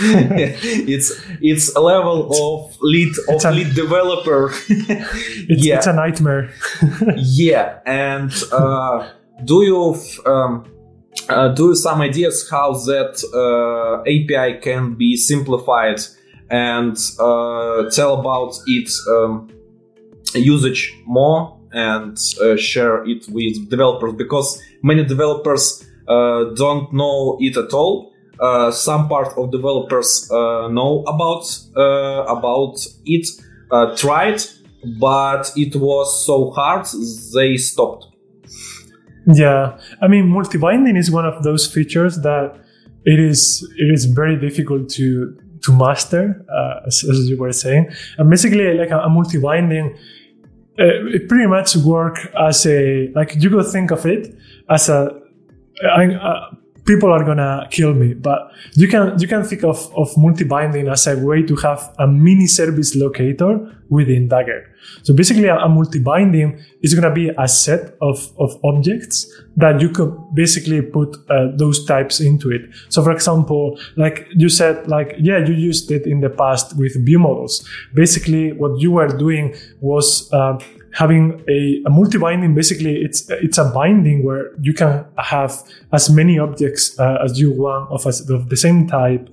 It's 0.00 1.12
it's 1.42 1.76
a 1.76 1.80
level 1.80 2.30
of 2.32 2.76
lead 2.80 3.12
of 3.28 3.44
a, 3.44 3.50
lead 3.50 3.74
developer. 3.74 4.50
It's, 5.50 5.64
yeah. 5.64 5.76
it's 5.76 5.86
a 5.86 5.92
nightmare. 5.92 6.50
Yeah 7.16 7.80
and 7.84 8.32
do 9.44 9.62
you 9.62 9.96
um, 10.26 10.64
uh, 11.28 11.48
do 11.48 11.68
you 11.68 11.74
some 11.74 12.00
ideas 12.00 12.48
how 12.50 12.72
that 12.72 13.22
uh, 13.34 14.00
API 14.02 14.60
can 14.60 14.94
be 14.94 15.16
simplified 15.16 16.00
and 16.50 16.96
uh, 17.20 17.90
tell 17.90 18.18
about 18.20 18.58
its 18.66 19.06
um, 19.08 19.48
usage 20.34 20.94
more 21.06 21.57
and 21.72 22.18
uh, 22.40 22.56
share 22.56 23.04
it 23.04 23.26
with 23.28 23.68
developers 23.68 24.14
because 24.14 24.62
many 24.82 25.04
developers 25.04 25.84
uh, 26.08 26.44
don't 26.54 26.92
know 26.92 27.36
it 27.40 27.56
at 27.56 27.72
all. 27.72 28.12
Uh, 28.40 28.70
some 28.70 29.08
part 29.08 29.36
of 29.36 29.50
developers 29.50 30.28
know 30.30 31.04
about 31.08 31.44
about 31.74 32.76
it, 33.04 33.26
tried, 33.96 34.40
but 35.00 35.52
it 35.56 35.74
was 35.74 36.24
so 36.24 36.50
hard 36.50 36.86
they 37.34 37.56
stopped. 37.56 38.06
Yeah, 39.26 39.78
I 40.00 40.08
mean, 40.08 40.28
multi-binding 40.28 40.96
is 40.96 41.10
one 41.10 41.26
of 41.26 41.42
those 41.42 41.66
features 41.66 42.16
that 42.22 42.58
it 43.04 43.18
is 43.18 43.62
it 43.76 43.92
is 43.92 44.06
very 44.06 44.36
difficult 44.38 44.88
to 44.90 45.36
to 45.62 45.72
master, 45.72 46.44
uh, 46.48 46.86
as, 46.86 47.04
as, 47.04 47.28
you 47.28 47.36
were 47.36 47.52
saying. 47.52 47.90
And 48.16 48.30
basically, 48.30 48.74
like 48.74 48.90
a, 48.90 49.00
a 49.00 49.08
multi-binding, 49.08 49.96
uh, 50.78 51.06
it 51.06 51.28
pretty 51.28 51.46
much 51.46 51.76
work 51.76 52.18
as 52.38 52.66
a 52.66 53.08
like 53.14 53.34
you 53.36 53.50
could 53.50 53.66
think 53.66 53.90
of 53.90 54.06
it 54.06 54.36
as 54.68 54.88
a, 54.88 55.20
a, 55.82 56.10
a 56.10 56.57
people 56.88 57.12
are 57.12 57.22
gonna 57.22 57.68
kill 57.70 57.92
me. 57.94 58.14
But 58.14 58.50
you 58.72 58.88
can 58.88 59.18
you 59.20 59.28
can 59.28 59.44
think 59.44 59.62
of, 59.62 59.78
of 59.94 60.08
multi-binding 60.16 60.88
as 60.88 61.06
a 61.06 61.16
way 61.16 61.42
to 61.42 61.54
have 61.56 61.94
a 61.98 62.06
mini 62.08 62.46
service 62.46 62.96
locator 62.96 63.52
within 63.90 64.28
Dagger. 64.28 64.62
So 65.02 65.14
basically 65.14 65.48
a, 65.48 65.56
a 65.56 65.68
multi-binding 65.68 66.58
is 66.82 66.94
gonna 66.94 67.12
be 67.12 67.30
a 67.38 67.46
set 67.46 67.94
of, 68.00 68.32
of 68.38 68.58
objects 68.64 69.26
that 69.56 69.80
you 69.80 69.90
could 69.90 70.12
basically 70.34 70.80
put 70.82 71.16
uh, 71.28 71.48
those 71.56 71.84
types 71.84 72.20
into 72.20 72.50
it. 72.50 72.62
So 72.88 73.02
for 73.02 73.12
example, 73.12 73.78
like 73.96 74.26
you 74.34 74.48
said, 74.48 74.88
like, 74.88 75.14
yeah, 75.18 75.38
you 75.38 75.54
used 75.54 75.90
it 75.90 76.06
in 76.06 76.20
the 76.20 76.30
past 76.30 76.76
with 76.76 76.92
view 77.04 77.18
models. 77.18 77.68
Basically 77.94 78.52
what 78.52 78.80
you 78.80 78.92
were 78.92 79.08
doing 79.08 79.54
was 79.80 80.32
uh, 80.32 80.58
having 80.94 81.44
a, 81.48 81.82
a 81.86 81.90
multi-binding 81.90 82.54
basically 82.54 82.96
it's 82.96 83.28
it's 83.30 83.58
a 83.58 83.64
binding 83.64 84.24
where 84.24 84.52
you 84.60 84.72
can 84.72 85.04
have 85.18 85.62
as 85.92 86.10
many 86.10 86.38
objects 86.38 86.98
uh, 86.98 87.18
as 87.22 87.38
you 87.38 87.52
want 87.52 87.90
of, 87.90 88.06
a, 88.06 88.34
of 88.34 88.48
the 88.48 88.56
same 88.56 88.86
type 88.86 89.28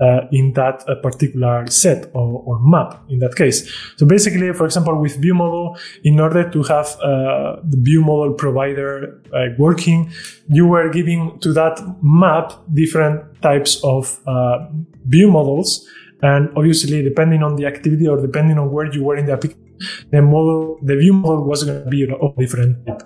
uh, 0.00 0.26
in 0.30 0.52
that 0.52 0.84
uh, 0.88 0.94
particular 0.96 1.66
set 1.68 2.10
or, 2.14 2.42
or, 2.44 2.58
map 2.60 3.02
in 3.08 3.18
that 3.20 3.34
case. 3.34 3.72
So 3.96 4.06
basically, 4.06 4.52
for 4.52 4.66
example, 4.66 5.00
with 5.00 5.16
view 5.16 5.34
model, 5.34 5.78
in 6.04 6.20
order 6.20 6.48
to 6.50 6.62
have 6.64 6.86
uh, 7.00 7.56
the 7.64 7.78
view 7.80 8.02
model 8.02 8.34
provider 8.34 9.20
uh, 9.32 9.46
working, 9.58 10.12
you 10.48 10.66
were 10.66 10.90
giving 10.90 11.38
to 11.40 11.52
that 11.54 11.80
map 12.02 12.52
different 12.74 13.40
types 13.42 13.82
of 13.84 14.20
uh, 14.26 14.66
view 15.06 15.30
models. 15.30 15.88
And 16.22 16.50
obviously, 16.56 17.02
depending 17.02 17.42
on 17.42 17.56
the 17.56 17.66
activity 17.66 18.06
or 18.06 18.20
depending 18.20 18.58
on 18.58 18.70
where 18.72 18.92
you 18.92 19.04
were 19.04 19.16
in 19.16 19.26
the 19.26 19.32
application, 19.32 19.65
the 20.10 20.22
model, 20.22 20.78
the 20.82 20.96
view 20.96 21.12
model 21.12 21.44
was 21.44 21.64
going 21.64 21.84
to 21.84 21.90
be 21.90 22.04
of 22.04 22.36
different. 22.36 22.86
Type. 22.86 23.02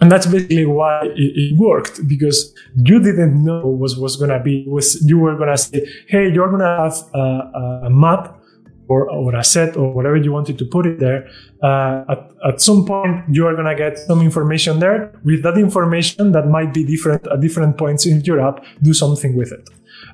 and 0.00 0.10
that's 0.10 0.26
basically 0.26 0.66
why 0.66 1.00
it, 1.04 1.32
it, 1.42 1.58
worked 1.58 2.06
because 2.08 2.54
you 2.76 2.98
didn't 3.00 3.44
know 3.44 3.66
what 3.66 3.98
was 3.98 4.16
going 4.16 4.30
to 4.30 4.40
be 4.40 4.64
was 4.66 5.02
you 5.06 5.18
were 5.18 5.36
going 5.36 5.50
to 5.50 5.58
say 5.58 5.86
hey 6.08 6.32
you're 6.32 6.48
going 6.48 6.60
to 6.60 6.66
have 6.66 6.96
a, 7.14 7.86
a, 7.86 7.90
map 7.90 8.40
or, 8.88 9.08
or 9.08 9.34
a 9.36 9.44
set 9.44 9.76
or 9.76 9.92
whatever 9.92 10.16
you 10.16 10.32
wanted 10.32 10.58
to 10.58 10.64
put 10.64 10.84
it 10.84 10.98
there. 10.98 11.28
Uh, 11.62 12.04
at, 12.08 12.30
at 12.48 12.60
some 12.60 12.84
point 12.84 13.24
you 13.30 13.46
are 13.46 13.54
going 13.54 13.66
to 13.66 13.76
get 13.76 13.96
some 13.98 14.20
information 14.20 14.80
there. 14.80 15.12
With 15.22 15.44
that 15.44 15.56
information 15.56 16.32
that 16.32 16.48
might 16.48 16.74
be 16.74 16.84
different 16.84 17.24
at 17.28 17.40
different 17.40 17.78
points 17.78 18.04
in 18.04 18.20
your 18.22 18.40
app 18.40 18.64
do 18.82 18.92
something 18.92 19.36
with 19.36 19.52
it. 19.52 19.68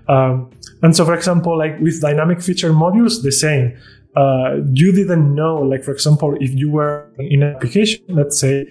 Um, 0.08 0.50
and 0.82 0.94
so 0.94 1.04
for 1.04 1.14
example 1.14 1.56
like 1.56 1.78
with 1.80 2.00
dynamic 2.02 2.42
feature 2.42 2.72
modules 2.72 3.22
the 3.22 3.32
same 3.32 3.78
uh, 4.16 4.56
you 4.72 4.92
didn't 4.92 5.34
know 5.34 5.56
like 5.56 5.84
for 5.84 5.92
example 5.92 6.36
if 6.40 6.54
you 6.54 6.70
were 6.70 7.08
in 7.18 7.42
an 7.42 7.54
application 7.54 8.02
let's 8.08 8.40
say 8.40 8.66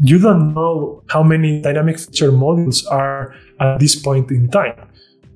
you 0.00 0.18
don't 0.18 0.54
know 0.54 1.02
how 1.08 1.22
many 1.22 1.60
dynamic 1.60 1.98
feature 1.98 2.30
modules 2.30 2.84
are 2.90 3.34
at 3.60 3.80
this 3.80 3.96
point 3.96 4.30
in 4.30 4.48
time. 4.48 4.74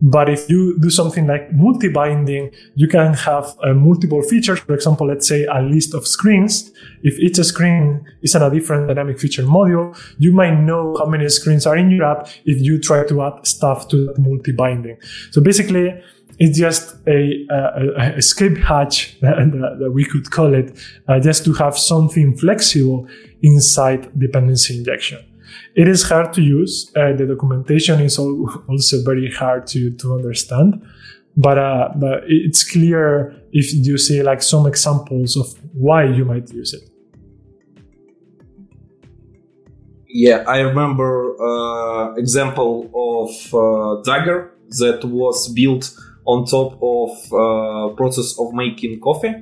But 0.04 0.28
if 0.28 0.50
you 0.50 0.78
do 0.80 0.90
something 0.90 1.28
like 1.28 1.52
multi-binding, 1.52 2.50
you 2.74 2.88
can 2.88 3.14
have 3.14 3.54
uh, 3.62 3.72
multiple 3.72 4.20
features. 4.22 4.58
For 4.58 4.74
example, 4.74 5.06
let's 5.06 5.28
say 5.28 5.44
a 5.44 5.62
list 5.62 5.94
of 5.94 6.08
screens. 6.08 6.72
If 7.04 7.20
each 7.20 7.36
screen 7.36 8.04
is 8.20 8.34
in 8.34 8.42
a 8.42 8.50
different 8.50 8.88
dynamic 8.88 9.20
feature 9.20 9.44
module, 9.44 9.96
you 10.18 10.32
might 10.32 10.58
know 10.58 10.96
how 10.98 11.06
many 11.06 11.28
screens 11.28 11.66
are 11.66 11.76
in 11.76 11.92
your 11.92 12.04
app 12.04 12.26
if 12.44 12.60
you 12.60 12.80
try 12.80 13.06
to 13.06 13.22
add 13.22 13.46
stuff 13.46 13.86
to 13.88 14.06
that 14.06 14.18
multi-binding. 14.18 14.96
So 15.30 15.40
basically, 15.40 16.02
it's 16.38 16.58
just 16.58 16.96
a, 17.06 17.46
a, 17.50 17.92
a 17.96 18.16
escape 18.16 18.58
hatch 18.58 19.18
that, 19.20 19.76
that, 19.80 19.90
we 19.92 20.04
could 20.04 20.30
call 20.30 20.54
it, 20.54 20.76
uh, 21.08 21.20
just 21.20 21.44
to 21.44 21.52
have 21.54 21.76
something 21.78 22.36
flexible 22.36 23.06
inside 23.42 24.16
dependency 24.18 24.78
injection. 24.78 25.18
It 25.74 25.88
is 25.88 26.02
hard 26.02 26.32
to 26.34 26.42
use. 26.42 26.90
Uh, 26.96 27.12
the 27.12 27.26
documentation 27.26 28.00
is 28.00 28.18
also 28.18 29.02
very 29.04 29.30
hard 29.30 29.66
to, 29.68 29.90
to 29.90 30.14
understand, 30.14 30.82
but, 31.36 31.58
uh, 31.58 31.90
but 31.96 32.24
it's 32.26 32.68
clear 32.68 33.34
if 33.52 33.72
you 33.72 33.98
see 33.98 34.22
like 34.22 34.42
some 34.42 34.66
examples 34.66 35.36
of 35.36 35.46
why 35.74 36.04
you 36.04 36.24
might 36.24 36.50
use 36.50 36.74
it. 36.74 36.88
Yeah, 40.14 40.44
I 40.46 40.60
remember 40.60 41.34
uh, 41.40 42.14
example 42.16 42.90
of 42.94 43.54
uh, 43.54 44.02
Dagger 44.02 44.52
that 44.78 45.02
was 45.04 45.48
built 45.48 45.90
on 46.24 46.44
top 46.44 46.78
of 46.82 47.10
uh, 47.32 47.94
process 47.94 48.38
of 48.38 48.52
making 48.54 49.00
coffee 49.00 49.34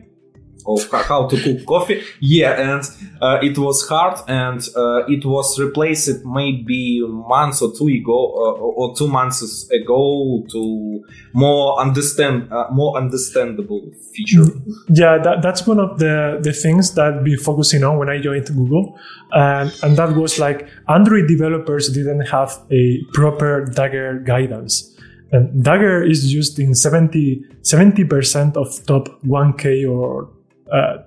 of 0.66 0.90
how 0.90 1.26
to 1.26 1.36
cook 1.42 1.66
coffee. 1.66 2.02
Yeah 2.20 2.52
and 2.52 2.84
uh, 3.20 3.38
it 3.42 3.58
was 3.58 3.86
hard 3.88 4.20
and 4.28 4.60
uh, 4.76 5.04
it 5.06 5.24
was 5.24 5.58
replaced 5.58 6.24
maybe 6.24 7.00
months 7.06 7.62
or 7.62 7.72
two 7.76 7.88
ago 7.88 8.12
uh, 8.14 8.60
or 8.60 8.94
two 8.94 9.08
months 9.08 9.70
ago 9.70 10.44
to 10.50 11.04
more 11.32 11.80
understand 11.80 12.52
uh, 12.52 12.66
more 12.70 12.96
understandable 12.96 13.90
feature. 14.12 14.44
Yeah 14.88 15.18
that, 15.18 15.42
that's 15.42 15.66
one 15.66 15.80
of 15.80 15.98
the 15.98 16.40
the 16.42 16.52
things 16.52 16.94
that 16.94 17.22
we 17.22 17.36
focusing 17.36 17.84
on 17.84 17.98
when 17.98 18.08
i 18.08 18.18
joined 18.20 18.46
google. 18.46 18.98
And 19.32 19.72
and 19.82 19.96
that 19.96 20.14
was 20.14 20.38
like 20.38 20.68
android 20.88 21.28
developers 21.28 21.88
didn't 21.88 22.26
have 22.26 22.58
a 22.70 23.02
proper 23.12 23.64
dagger 23.64 24.18
guidance 24.20 24.96
and 25.32 25.64
Dagger 25.64 26.02
is 26.02 26.32
used 26.32 26.58
in 26.58 26.74
70, 26.74 27.44
70% 27.62 28.56
of 28.56 28.84
top 28.86 29.08
1K 29.22 29.88
or 29.88 30.28
uh, 30.72 30.98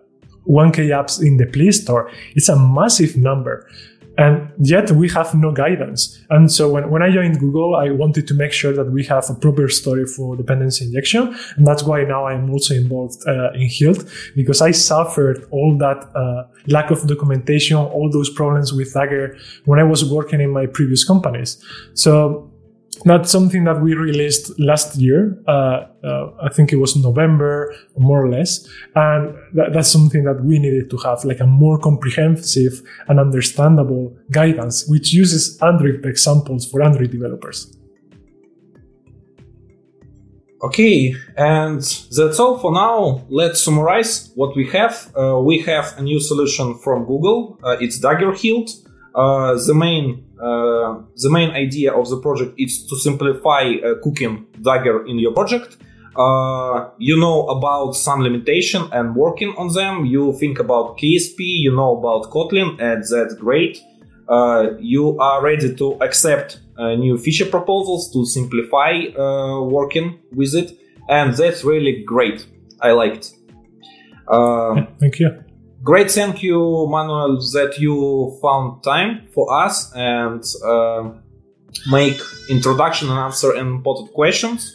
1K 0.47 0.89
apps 0.89 1.21
in 1.21 1.37
the 1.37 1.45
Play 1.45 1.71
Store. 1.71 2.09
It's 2.35 2.49
a 2.49 2.57
massive 2.57 3.17
number. 3.17 3.67
And 4.15 4.51
yet 4.59 4.91
we 4.91 5.09
have 5.09 5.33
no 5.33 5.51
guidance. 5.51 6.23
And 6.29 6.51
so 6.51 6.69
when, 6.69 6.91
when 6.91 7.01
I 7.01 7.11
joined 7.11 7.39
Google, 7.39 7.75
I 7.75 7.89
wanted 7.89 8.27
to 8.27 8.35
make 8.35 8.51
sure 8.51 8.71
that 8.71 8.91
we 8.91 9.03
have 9.05 9.27
a 9.27 9.33
proper 9.33 9.67
story 9.69 10.05
for 10.05 10.35
dependency 10.35 10.85
injection. 10.85 11.35
And 11.55 11.65
that's 11.65 11.81
why 11.81 12.03
now 12.03 12.27
I'm 12.27 12.51
also 12.51 12.75
involved 12.75 13.27
uh, 13.27 13.51
in 13.53 13.67
Hilt 13.67 14.05
because 14.35 14.61
I 14.61 14.69
suffered 14.69 15.47
all 15.49 15.75
that 15.79 16.07
uh, 16.15 16.43
lack 16.67 16.91
of 16.91 17.07
documentation, 17.07 17.75
all 17.75 18.07
those 18.11 18.29
problems 18.29 18.71
with 18.71 18.93
Dagger 18.93 19.35
when 19.65 19.79
I 19.79 19.83
was 19.83 20.05
working 20.05 20.41
in 20.41 20.51
my 20.51 20.67
previous 20.67 21.03
companies. 21.03 21.63
So 21.95 22.52
that's 23.05 23.31
something 23.31 23.63
that 23.65 23.81
we 23.81 23.93
released 23.93 24.57
last 24.59 24.95
year. 24.97 25.41
Uh, 25.47 25.85
uh, 26.03 26.31
I 26.41 26.49
think 26.49 26.71
it 26.71 26.77
was 26.77 26.95
November, 26.95 27.73
more 27.97 28.25
or 28.25 28.30
less. 28.30 28.67
And 28.95 29.35
that, 29.53 29.73
that's 29.73 29.89
something 29.89 30.23
that 30.23 30.43
we 30.43 30.59
needed 30.59 30.89
to 30.91 30.97
have, 30.97 31.23
like 31.23 31.39
a 31.39 31.47
more 31.47 31.77
comprehensive 31.80 32.81
and 33.07 33.19
understandable 33.19 34.15
guidance, 34.31 34.88
which 34.88 35.13
uses 35.13 35.61
Android 35.61 36.05
examples 36.05 36.69
for 36.69 36.81
Android 36.84 37.11
developers. 37.11 37.75
Okay, 40.63 41.13
and 41.35 41.81
that's 42.15 42.39
all 42.39 42.57
for 42.57 42.71
now. 42.71 43.25
Let's 43.27 43.61
summarize 43.61 44.31
what 44.35 44.55
we 44.55 44.65
have. 44.69 45.11
Uh, 45.13 45.41
we 45.43 45.59
have 45.63 45.93
a 45.97 46.01
new 46.01 46.21
solution 46.21 46.77
from 46.77 47.05
Google. 47.05 47.59
Uh, 47.61 47.75
it's 47.81 47.99
Dagger 47.99 48.31
Hilt. 48.31 48.69
Uh, 49.15 49.53
the 49.68 49.73
main 49.73 50.26
uh, 50.41 50.99
the 51.18 51.30
main 51.30 51.52
idea 51.52 51.94
of 51.94 52.10
the 52.10 52.19
project 52.19 52.53
is 52.57 52.85
to 52.88 52.95
simplify 52.98 53.61
uh, 53.61 53.95
cooking 54.03 54.45
Dagger 54.61 55.06
in 55.06 55.19
your 55.19 55.34
project. 55.34 55.77
Uh, 56.15 56.90
you 56.99 57.19
know 57.19 57.48
about 57.48 57.94
some 57.94 58.22
limitation 58.22 58.88
and 58.91 59.15
working 59.15 59.53
on 59.57 59.73
them. 59.73 60.06
You 60.06 60.34
think 60.34 60.60
about 60.60 60.98
KSP, 60.98 61.38
you 61.40 61.76
know 61.76 61.98
about 61.98 62.31
Kotlin, 62.31 62.80
and 62.80 63.03
that's 63.03 63.35
great. 63.35 63.80
Uh, 64.27 64.72
you 64.80 65.18
are 65.19 65.44
ready 65.44 65.73
to 65.76 65.94
accept 66.02 66.60
uh, 66.77 66.95
new 66.95 67.18
feature 67.18 67.45
proposals 67.45 68.11
to 68.14 68.26
simplify 68.26 68.91
uh, 69.18 69.61
working 69.61 70.19
with 70.31 70.56
it, 70.56 70.72
and 71.10 71.34
that's 71.35 71.64
really 71.64 72.03
great. 72.03 72.45
I 72.81 72.91
liked. 72.91 73.26
It. 73.26 73.34
Thank 74.99 75.19
you. 75.19 75.44
Great, 75.84 76.10
thank 76.11 76.41
you, 76.41 76.88
Manuel, 76.89 77.38
that 77.53 77.77
you 77.77 78.38
found 78.41 78.81
time 78.84 79.27
for 79.34 79.53
us 79.53 79.91
and 79.93 80.41
uh, 80.65 81.11
make 81.91 82.19
introduction 82.49 83.10
and 83.10 83.19
answer 83.19 83.53
important 83.55 84.14
questions. 84.14 84.73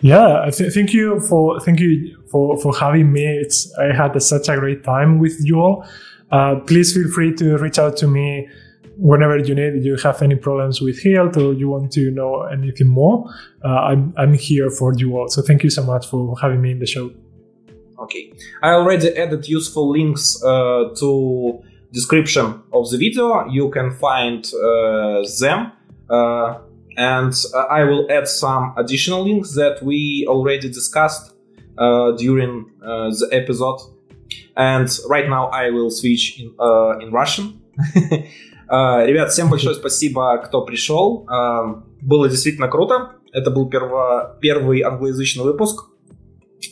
Yeah, 0.00 0.50
th- 0.52 0.74
thank 0.74 0.92
you 0.92 1.20
for 1.20 1.60
thank 1.60 1.80
you 1.80 2.18
for 2.30 2.58
for 2.60 2.76
having 2.76 3.12
me. 3.12 3.24
It's 3.24 3.72
I 3.78 3.94
had 3.94 4.20
such 4.20 4.48
a 4.48 4.56
great 4.58 4.84
time 4.84 5.18
with 5.18 5.36
you 5.40 5.60
all. 5.60 5.86
Uh, 6.30 6.56
please 6.66 6.92
feel 6.92 7.08
free 7.08 7.32
to 7.36 7.56
reach 7.56 7.78
out 7.78 7.96
to 7.98 8.08
me 8.08 8.48
whenever 8.96 9.38
you 9.38 9.54
need. 9.54 9.84
You 9.84 9.96
have 9.96 10.20
any 10.22 10.34
problems 10.34 10.80
with 10.80 11.00
Hilt 11.00 11.36
or 11.36 11.54
you 11.54 11.68
want 11.68 11.92
to 11.92 12.10
know 12.10 12.42
anything 12.42 12.88
more, 12.88 13.24
uh, 13.64 13.68
I'm 13.68 14.12
I'm 14.16 14.34
here 14.34 14.70
for 14.70 14.92
you 14.94 15.16
all. 15.16 15.28
So 15.28 15.40
thank 15.40 15.62
you 15.62 15.70
so 15.70 15.82
much 15.82 16.06
for 16.08 16.36
having 16.40 16.60
me 16.60 16.72
in 16.72 16.78
the 16.78 16.86
show. 16.86 17.10
Okay, 18.01 18.31
I 18.61 18.71
already 18.73 19.09
added 19.17 19.47
useful 19.47 19.89
links 19.89 20.41
uh, 20.43 20.93
to 20.99 21.63
description 21.91 22.61
of 22.71 22.89
the 22.91 22.97
video. 22.97 23.47
You 23.49 23.69
can 23.69 23.91
find 23.91 24.45
uh, 24.53 25.23
them, 25.39 25.71
uh, 26.09 26.59
and 26.95 27.33
I 27.69 27.83
will 27.83 28.05
add 28.11 28.27
some 28.27 28.73
additional 28.77 29.23
links 29.23 29.55
that 29.55 29.81
we 29.81 30.25
already 30.27 30.69
discussed 30.69 31.33
uh, 31.77 32.11
during 32.11 32.65
uh, 32.81 33.09
the 33.09 33.29
episode. 33.31 33.79
And 34.55 34.89
right 35.07 35.29
now 35.29 35.47
I 35.49 35.69
will 35.69 35.91
switch 35.91 36.39
in, 36.39 36.53
uh, 36.59 36.99
in 36.99 37.11
Russian. 37.11 37.61
Ребят, 38.69 39.31
всем 39.31 39.49
большое 39.49 39.75
спасибо, 39.75 40.37
кто 40.39 40.61
пришел. 40.61 41.25
Было 42.01 42.27
действительно 42.27 42.67
круто. 42.67 43.11
Это 43.31 43.49
был 43.49 43.69
перво, 43.69 44.37
первый 44.41 44.81
англоязычный 44.81 45.43
выпуск. 45.43 45.85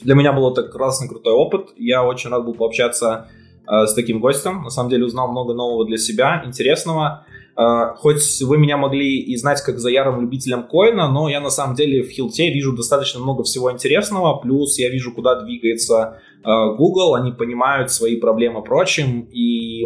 Для 0.03 0.15
меня 0.15 0.33
был 0.33 0.51
это 0.53 0.63
классный, 0.65 1.09
крутой 1.09 1.35
опыт. 1.35 1.71
Я 1.77 2.05
очень 2.05 2.31
рад 2.31 2.45
был 2.45 2.55
пообщаться 2.55 3.29
э, 3.67 3.87
с 3.87 3.95
таким 3.95 4.21
гостем. 4.21 4.63
На 4.63 4.71
самом 4.71 4.91
деле 4.91 5.05
узнал 5.05 5.31
много 5.31 5.55
нового 5.55 5.87
для 5.87 5.99
себя, 5.99 6.43
интересного. 6.45 7.27
Э, 7.57 7.95
хоть 7.97 8.41
вы 8.43 8.59
меня 8.59 8.77
могли 8.77 9.19
и 9.19 9.37
знать 9.37 9.61
как 9.63 9.79
за 9.79 9.91
ярым 9.91 10.21
любителем 10.21 10.63
коина, 10.63 11.11
но 11.11 11.29
я 11.29 11.41
на 11.41 11.51
самом 11.51 11.75
деле 11.75 12.03
в 12.03 12.11
Хилте 12.11 12.51
вижу 12.53 12.75
достаточно 12.75 13.21
много 13.21 13.43
всего 13.43 13.73
интересного. 13.73 14.37
Плюс 14.37 14.79
я 14.79 14.89
вижу, 14.89 15.13
куда 15.13 15.41
двигается 15.41 16.21
э, 16.43 16.49
Google. 16.77 17.15
Они 17.15 17.33
понимают 17.33 17.91
свои 17.91 18.17
проблемы 18.17 18.63
прочим. 18.63 19.29
И 19.33 19.85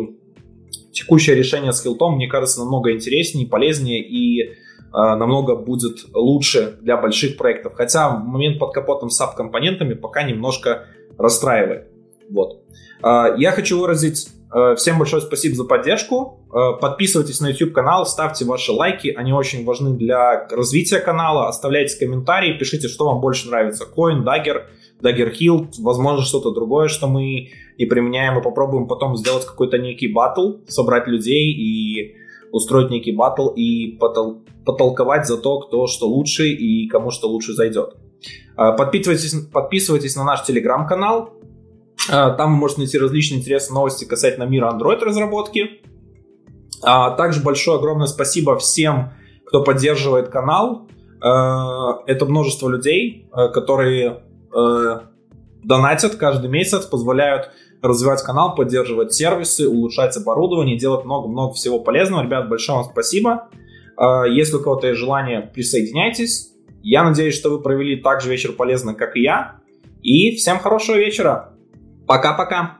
текущее 0.92 1.36
решение 1.36 1.72
с 1.72 1.82
Хилтом, 1.82 2.16
мне 2.16 2.28
кажется, 2.28 2.60
намного 2.60 2.92
интереснее, 2.92 3.46
полезнее 3.46 4.02
и 4.02 4.54
намного 4.94 5.56
будет 5.56 5.98
лучше 6.14 6.78
для 6.80 6.96
больших 6.96 7.36
проектов. 7.36 7.74
Хотя 7.74 8.10
в 8.10 8.24
момент 8.24 8.58
под 8.58 8.72
капотом 8.72 9.10
с 9.10 9.16
саб-компонентами 9.16 9.94
пока 9.94 10.22
немножко 10.22 10.86
расстраивает. 11.18 11.88
Вот. 12.30 12.62
А, 13.02 13.34
я 13.36 13.52
хочу 13.52 13.78
выразить 13.78 14.28
а, 14.50 14.74
всем 14.76 14.98
большое 14.98 15.20
спасибо 15.20 15.54
за 15.56 15.64
поддержку. 15.64 16.40
Подписывайтесь 16.80 17.40
на 17.40 17.48
YouTube 17.48 17.72
канал, 17.72 18.06
ставьте 18.06 18.44
ваши 18.44 18.70
лайки, 18.70 19.08
они 19.08 19.32
очень 19.32 19.64
важны 19.64 19.96
для 19.96 20.46
развития 20.50 21.00
канала. 21.00 21.48
Оставляйте 21.48 21.98
комментарии, 21.98 22.56
пишите, 22.56 22.86
что 22.86 23.06
вам 23.06 23.20
больше 23.20 23.48
нравится. 23.48 23.84
Coin, 23.84 24.22
Dagger, 24.22 24.66
Dagger 25.02 25.32
Hill, 25.32 25.70
возможно, 25.80 26.22
что-то 26.22 26.52
другое, 26.52 26.86
что 26.86 27.08
мы 27.08 27.50
и 27.76 27.86
применяем, 27.86 28.38
и 28.38 28.42
попробуем 28.42 28.86
потом 28.86 29.16
сделать 29.16 29.44
какой-то 29.44 29.78
некий 29.78 30.06
батл, 30.06 30.58
собрать 30.68 31.08
людей 31.08 31.50
и 31.50 32.14
устроить 32.52 32.90
некий 32.90 33.10
батл 33.10 33.48
и 33.48 33.98
потол- 33.98 34.43
потолковать 34.64 35.26
за 35.26 35.36
то, 35.38 35.60
кто 35.60 35.86
что 35.86 36.06
лучше 36.08 36.48
и 36.48 36.88
кому 36.88 37.10
что 37.10 37.28
лучше 37.28 37.52
зайдет. 37.52 37.96
А, 38.56 38.72
подписывайтесь, 38.72 39.34
подписывайтесь 39.52 40.16
на 40.16 40.24
наш 40.24 40.44
телеграм-канал. 40.44 41.34
А, 42.10 42.30
там 42.30 42.54
вы 42.54 42.58
можете 42.58 42.80
найти 42.80 42.98
различные 42.98 43.40
интересные 43.40 43.74
новости 43.74 44.04
касательно 44.04 44.44
мира 44.44 44.70
Android 44.72 44.98
разработки. 45.00 45.82
А, 46.82 47.10
также 47.10 47.42
большое 47.42 47.78
огромное 47.78 48.06
спасибо 48.06 48.58
всем, 48.58 49.12
кто 49.46 49.62
поддерживает 49.62 50.28
канал. 50.28 50.88
Это 51.20 52.26
множество 52.26 52.68
людей, 52.68 53.30
которые 53.32 54.24
донатят 55.62 56.16
каждый 56.16 56.50
месяц, 56.50 56.84
позволяют 56.84 57.50
развивать 57.80 58.22
канал, 58.22 58.54
поддерживать 58.54 59.14
сервисы, 59.14 59.66
улучшать 59.66 60.14
оборудование, 60.18 60.76
делать 60.76 61.06
много-много 61.06 61.54
всего 61.54 61.80
полезного. 61.80 62.22
Ребят, 62.24 62.50
большое 62.50 62.78
вам 62.78 62.90
спасибо. 62.90 63.48
А, 63.96 64.24
если 64.24 64.56
у 64.56 64.60
кого-то 64.60 64.88
есть 64.88 65.00
желание, 65.00 65.40
присоединяйтесь. 65.40 66.52
Я 66.82 67.02
надеюсь, 67.02 67.34
что 67.34 67.50
вы 67.50 67.62
провели 67.62 67.96
так 67.96 68.20
же 68.20 68.30
вечер 68.30 68.52
полезно, 68.52 68.94
как 68.94 69.16
и 69.16 69.22
я. 69.22 69.56
И 70.02 70.36
всем 70.36 70.58
хорошего 70.58 70.96
вечера. 70.96 71.54
Пока-пока. 72.06 72.78